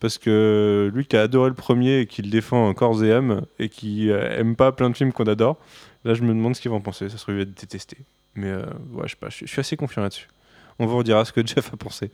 Parce 0.00 0.16
que 0.16 0.90
lui 0.94 1.04
qui 1.04 1.14
a 1.16 1.22
adoré 1.22 1.50
le 1.50 1.54
premier 1.54 2.00
et 2.00 2.06
qui 2.06 2.22
le 2.22 2.30
défend 2.30 2.66
en 2.66 2.72
corps 2.72 3.04
et 3.04 3.12
âme, 3.12 3.42
et 3.58 3.68
qui 3.68 4.10
euh, 4.10 4.38
aime 4.38 4.56
pas 4.56 4.72
plein 4.72 4.88
de 4.88 4.96
films 4.96 5.12
qu'on 5.12 5.24
adore, 5.24 5.58
là 6.06 6.14
je 6.14 6.22
me 6.22 6.28
demande 6.28 6.56
ce 6.56 6.62
qu'il 6.62 6.70
va 6.70 6.76
en 6.78 6.80
penser. 6.80 7.10
Ça 7.10 7.18
se 7.18 7.22
trouve, 7.22 7.34
il 7.34 7.38
va 7.38 7.42
être 7.42 7.60
détesté. 7.60 7.98
Mais 8.34 8.48
euh, 8.48 8.64
ouais, 8.92 9.04
je 9.04 9.10
sais 9.10 9.16
pas, 9.16 9.28
je 9.30 9.46
suis- 9.46 9.60
assez 9.60 9.76
confiant 9.76 10.02
là-dessus. 10.02 10.28
On 10.78 10.86
vous 10.86 10.96
redira 10.98 11.24
ce 11.24 11.32
que 11.32 11.44
Jeff 11.46 11.72
a 11.72 11.76
pensé. 11.76 12.10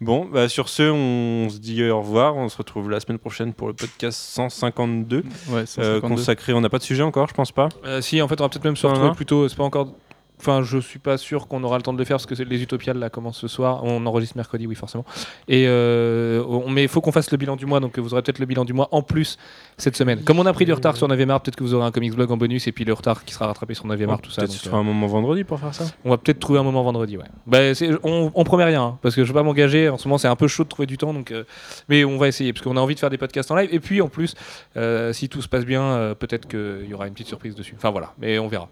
Bon, 0.00 0.26
bah, 0.26 0.48
sur 0.48 0.68
ce, 0.68 0.84
on 0.84 1.48
se 1.50 1.58
dit 1.58 1.82
au 1.84 1.98
revoir. 2.00 2.36
On 2.36 2.48
se 2.48 2.56
retrouve 2.56 2.88
la 2.88 3.00
semaine 3.00 3.18
prochaine 3.18 3.52
pour 3.52 3.66
le 3.66 3.74
podcast 3.74 4.18
152. 4.20 5.24
Ouais, 5.48 5.60
euh, 5.60 5.66
152. 5.66 6.00
consacré. 6.00 6.52
On 6.52 6.60
n'a 6.60 6.68
pas 6.68 6.78
de 6.78 6.84
sujet 6.84 7.02
encore, 7.02 7.26
je 7.28 7.34
pense 7.34 7.50
pas. 7.50 7.68
Euh, 7.84 8.00
si, 8.00 8.22
en 8.22 8.28
fait, 8.28 8.40
on 8.40 8.44
va 8.44 8.48
peut-être 8.48 8.64
même 8.64 8.76
se 8.76 8.86
retrouver 8.86 9.08
non. 9.08 9.14
plutôt. 9.14 9.48
C'est 9.48 9.56
pas 9.56 9.64
encore 9.64 9.92
Enfin, 10.40 10.62
je 10.62 10.78
suis 10.78 10.98
pas 10.98 11.18
sûr 11.18 11.48
qu'on 11.48 11.62
aura 11.64 11.76
le 11.76 11.82
temps 11.82 11.92
de 11.92 11.98
le 11.98 12.04
faire 12.04 12.16
parce 12.16 12.26
que 12.26 12.40
les 12.42 12.62
Utopiales 12.62 12.98
là 12.98 13.10
commencent 13.10 13.38
ce 13.38 13.48
soir. 13.48 13.82
On 13.84 14.04
enregistre 14.06 14.36
mercredi, 14.36 14.66
oui, 14.66 14.74
forcément. 14.74 15.04
Et 15.48 15.64
euh, 15.66 16.42
on- 16.48 16.68
mais 16.70 16.82
il 16.84 16.88
faut 16.88 17.00
qu'on 17.00 17.12
fasse 17.12 17.30
le 17.30 17.36
bilan 17.36 17.56
du 17.56 17.66
mois, 17.66 17.80
donc 17.80 17.98
vous 17.98 18.12
aurez 18.12 18.22
peut-être 18.22 18.38
le 18.38 18.46
bilan 18.46 18.64
du 18.64 18.72
mois 18.72 18.88
en 18.92 19.02
plus 19.02 19.36
cette 19.76 19.96
semaine. 19.96 20.22
Comme 20.22 20.38
on 20.38 20.46
a 20.46 20.52
pris 20.52 20.64
du 20.64 20.72
retard 20.72 20.96
sur 20.96 21.08
9 21.08 21.28
art, 21.30 21.40
peut-être 21.42 21.56
que 21.56 21.64
vous 21.64 21.74
aurez 21.74 21.86
un 21.86 21.90
comics 21.90 22.14
blog 22.14 22.30
en 22.30 22.36
bonus 22.36 22.66
et 22.66 22.72
puis 22.72 22.84
le 22.84 22.92
retard 22.92 23.24
qui 23.24 23.34
sera 23.34 23.46
rattrapé 23.46 23.74
sur 23.74 23.86
9 23.86 24.00
art, 24.08 24.20
tout 24.20 24.30
ça. 24.30 24.42
Peut-être 24.42 24.52
que 24.56 24.58
ce 24.64 24.68
euh, 24.68 24.74
un 24.74 24.82
moment 24.82 25.06
vendredi 25.06 25.44
pour 25.44 25.58
faire 25.58 25.74
ça. 25.74 25.84
on 26.04 26.10
va 26.10 26.18
peut-être 26.18 26.38
trouver 26.38 26.58
un 26.60 26.62
moment 26.64 26.82
vendredi, 26.82 27.16
ouais. 27.16 27.24
Bah, 27.46 27.58
on, 28.04 28.30
on 28.34 28.44
promet 28.44 28.64
rien, 28.64 28.82
hein, 28.82 28.98
parce 29.02 29.14
que 29.14 29.24
je 29.24 29.32
vais 29.32 29.38
pas 29.38 29.42
m'engager. 29.42 29.88
En 29.88 29.98
ce 29.98 30.06
moment, 30.08 30.18
c'est 30.18 30.28
un 30.28 30.36
peu 30.36 30.48
chaud 30.48 30.64
de 30.64 30.68
trouver 30.68 30.86
du 30.86 30.98
temps, 30.98 31.12
donc. 31.12 31.30
euh, 31.32 31.44
mais 31.88 32.04
on 32.04 32.16
va 32.16 32.28
essayer, 32.28 32.52
parce 32.52 32.62
qu'on 32.64 32.76
a 32.76 32.80
envie 32.80 32.94
de 32.94 33.00
faire 33.00 33.10
des 33.10 33.18
podcasts 33.18 33.50
en 33.50 33.56
live. 33.56 33.68
Et 33.72 33.80
puis, 33.80 34.00
en 34.02 34.08
plus, 34.08 34.34
euh, 34.76 35.12
si 35.12 35.28
tout 35.28 35.42
se 35.42 35.48
passe 35.48 35.64
bien, 35.64 36.14
peut-être 36.18 36.46
qu'il 36.48 36.86
y 36.88 36.94
aura 36.94 37.06
une 37.06 37.12
petite 37.14 37.26
surprise 37.28 37.54
dessus. 37.54 37.74
Enfin 37.76 37.90
voilà, 37.90 38.12
mais 38.18 38.38
on 38.38 38.48
verra. 38.48 38.68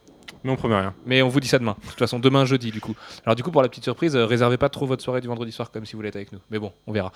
Mais 0.47 0.53
on 0.53 0.57
promet 0.57 0.77
rien. 0.77 0.95
Mais 1.05 1.23
on 1.23 1.29
vous 1.29 1.41
dit 1.41 1.49
ça 1.49 1.59
demain. 1.59 1.77
De 1.83 1.89
toute 1.89 1.99
façon, 1.99 2.21
demain 2.21 2.45
jeudi, 2.45 2.71
du 2.71 2.81
coup. 2.81 2.95
Alors 3.25 3.35
du 3.35 3.43
coup, 3.43 3.51
pour 3.51 3.63
la 3.63 3.69
petite 3.69 3.83
surprise, 3.83 4.15
euh, 4.15 4.27
réservez 4.27 4.57
pas 4.57 4.69
trop 4.69 4.87
votre 4.87 5.03
soirée 5.03 5.21
du 5.21 5.27
vendredi 5.27 5.51
soir, 5.51 5.73
comme 5.73 5.85
si 5.85 5.93
vous 5.95 5.99
voulez 5.99 6.11
être 6.11 6.17
avec 6.17 6.31
nous. 6.31 6.39
Mais 6.53 6.61
bon, 6.61 6.73
on 6.87 6.93
verra. 6.93 7.11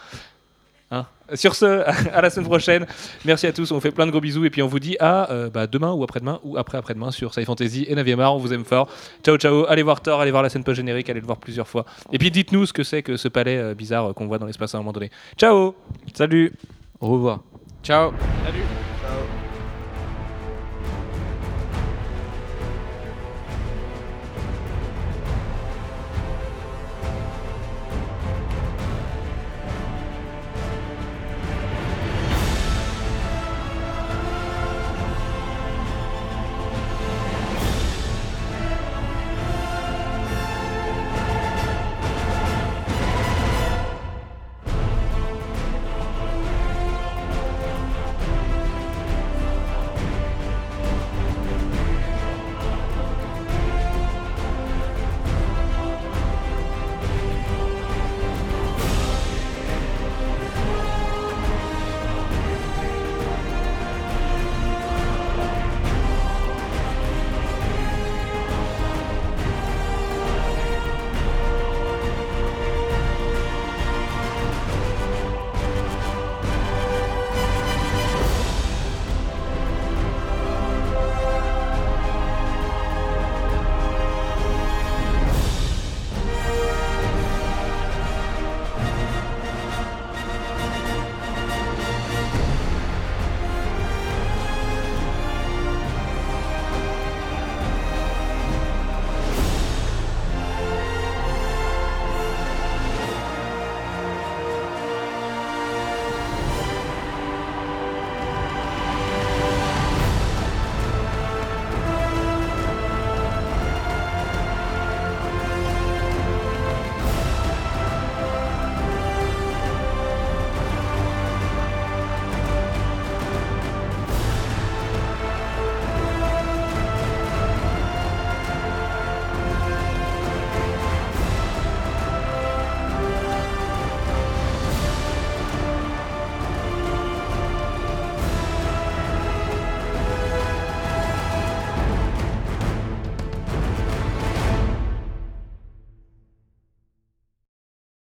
Hein 0.90 1.06
Sur 1.34 1.54
ce, 1.54 1.64
à 2.12 2.20
la 2.20 2.28
semaine 2.28 2.48
prochaine. 2.48 2.86
Merci 3.24 3.46
à 3.46 3.52
tous. 3.52 3.70
On 3.70 3.76
vous 3.76 3.80
fait 3.80 3.92
plein 3.92 4.06
de 4.06 4.10
gros 4.10 4.20
bisous 4.20 4.44
et 4.44 4.50
puis 4.50 4.62
on 4.62 4.66
vous 4.66 4.80
dit 4.80 4.96
à 4.98 5.30
euh, 5.30 5.48
bah, 5.48 5.68
demain 5.68 5.92
ou 5.92 6.02
après-demain 6.02 6.40
ou 6.42 6.58
après 6.58 6.76
après-demain 6.76 7.12
sur 7.12 7.32
Sci 7.32 7.44
Fantasy 7.44 7.86
et 7.88 7.94
9 7.94 8.18
art. 8.18 8.34
On 8.34 8.38
vous 8.38 8.52
aime 8.52 8.64
fort. 8.64 8.88
Ciao 9.22 9.36
ciao. 9.36 9.64
Allez 9.66 9.84
voir 9.84 10.00
Thor, 10.00 10.20
allez 10.20 10.32
voir 10.32 10.42
la 10.42 10.48
scène 10.48 10.64
post 10.64 10.78
générique, 10.78 11.08
allez 11.08 11.20
le 11.20 11.26
voir 11.26 11.38
plusieurs 11.38 11.68
fois. 11.68 11.84
Et 12.12 12.18
puis 12.18 12.32
dites-nous 12.32 12.66
ce 12.66 12.72
que 12.72 12.82
c'est 12.82 13.04
que 13.04 13.16
ce 13.16 13.28
palais 13.28 13.58
euh, 13.58 13.74
bizarre 13.74 14.12
qu'on 14.12 14.26
voit 14.26 14.38
dans 14.38 14.46
l'espace 14.46 14.74
à 14.74 14.78
un 14.78 14.80
moment 14.80 14.92
donné. 14.92 15.10
Ciao. 15.36 15.76
Salut 16.14 16.52
Au 17.00 17.06
revoir. 17.10 17.40
Ciao 17.84 18.12
Salut. 18.44 18.79